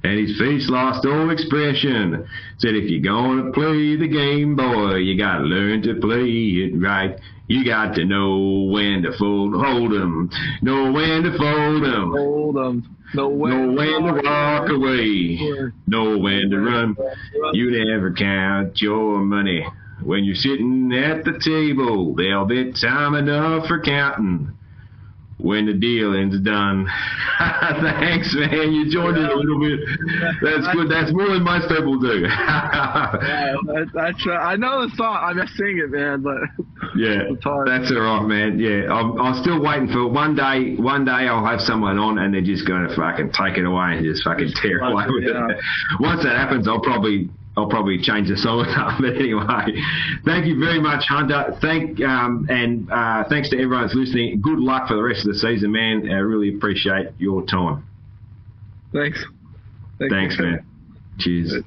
And 0.03 0.18
his 0.18 0.38
face 0.39 0.69
lost 0.69 1.06
all 1.06 1.30
expression. 1.30 2.26
Said, 2.60 2.76
if 2.76 2.89
you're 2.89 3.01
gonna 3.01 3.51
play 3.51 3.97
the 3.97 4.07
game, 4.07 4.56
boy, 4.56 4.95
you 4.95 5.18
gotta 5.18 5.43
learn 5.43 5.81
to 5.81 5.95
play 5.95 6.26
it 6.26 6.80
right. 6.80 7.19
You 7.47 7.65
got 7.65 7.95
to 7.95 8.06
know 8.06 8.69
when 8.72 9.01
to 9.01 9.11
fold, 9.18 9.56
hold 9.56 9.91
'em, 9.93 10.30
know 10.61 10.91
when 10.91 11.23
to 11.23 11.35
fold 11.38 11.84
'em, 11.84 12.11
hold 12.11 12.57
'em, 12.57 12.95
know 13.15 13.27
when, 13.27 13.51
know 13.51 13.73
when 13.73 14.03
to 14.03 14.22
walk 14.23 14.69
away, 14.69 15.72
know 15.88 16.18
when 16.18 16.51
to 16.51 16.60
run. 16.60 16.95
You 17.53 17.85
never 17.85 18.14
count 18.14 18.80
your 18.81 19.19
money 19.19 19.65
when 20.03 20.23
you're 20.23 20.35
sitting 20.35 20.91
at 20.93 21.23
the 21.26 21.39
table, 21.43 22.15
there'll 22.15 22.45
be 22.45 22.71
time 22.73 23.15
enough 23.15 23.67
for 23.67 23.81
counting. 23.81 24.53
when 25.39 25.65
the 25.65 25.73
dealing's 25.73 26.39
done. 26.41 26.85
Thanks, 27.39 28.35
man. 28.35 28.73
You 28.73 28.91
joined 28.91 29.17
in 29.17 29.23
a 29.26 29.34
little 29.34 29.59
bit. 29.59 29.80
That's 30.41 30.67
good. 30.76 30.91
That's 30.91 31.13
more 31.13 31.30
than 31.30 31.43
most 31.43 31.69
people 31.69 31.97
do. 31.97 32.21
yeah, 32.27 33.55
I, 33.55 34.07
I, 34.07 34.11
try, 34.19 34.51
I 34.51 34.55
know 34.57 34.85
the 34.85 34.93
song. 34.95 35.17
I'm 35.21 35.38
just 35.38 35.53
singing 35.55 35.80
it, 35.80 35.91
man, 35.91 36.21
but 36.21 36.35
yeah, 36.97 37.23
that's 37.65 37.91
all 37.91 38.01
right, 38.01 38.26
man. 38.27 38.59
Yeah, 38.59 38.91
I'm, 38.91 39.19
I'm 39.19 39.41
still 39.41 39.61
waiting 39.61 39.88
for 39.88 40.07
one 40.07 40.35
day. 40.35 40.76
One 40.76 41.05
day 41.05 41.31
I'll 41.31 41.45
have 41.45 41.61
someone 41.61 41.97
on, 41.97 42.19
and 42.19 42.34
they're 42.34 42.41
just 42.41 42.67
going 42.67 42.88
to 42.88 42.93
fucking 42.95 43.31
take 43.31 43.57
it 43.57 43.65
away 43.65 43.95
and 43.95 44.03
just 44.03 44.23
fucking 44.23 44.51
tear 44.61 44.80
away 44.80 45.05
with 45.07 45.23
yeah. 45.23 45.55
it. 45.55 45.57
Once 46.01 46.23
that 46.23 46.35
happens, 46.35 46.67
I'll 46.67 46.81
probably 46.81 47.30
I'll 47.57 47.67
probably 47.67 47.99
change 48.01 48.30
the 48.30 48.38
song 48.38 48.65
up. 48.77 48.99
But 49.01 49.15
anyway, 49.15 49.81
thank 50.26 50.45
you 50.45 50.59
very 50.59 50.80
much, 50.80 51.05
Hunter. 51.07 51.57
Thank 51.61 52.01
um, 52.01 52.47
and 52.49 52.89
uh, 52.91 53.26
thanks 53.30 53.49
to 53.49 53.57
everyone 53.57 53.84
that's 53.84 53.95
listening. 53.95 54.41
Good 54.41 54.59
luck 54.59 54.88
for 54.88 54.95
the 54.95 55.03
rest 55.03 55.27
of 55.27 55.34
the 55.34 55.39
season, 55.39 55.71
man. 55.71 56.09
I 56.09 56.15
really 56.19 56.55
appreciate 56.55 57.07
your 57.17 57.45
time. 57.45 57.85
Thanks. 58.93 59.23
Thanks, 59.99 60.13
thanks 60.13 60.39
man. 60.39 60.65
Cheers. 61.19 61.53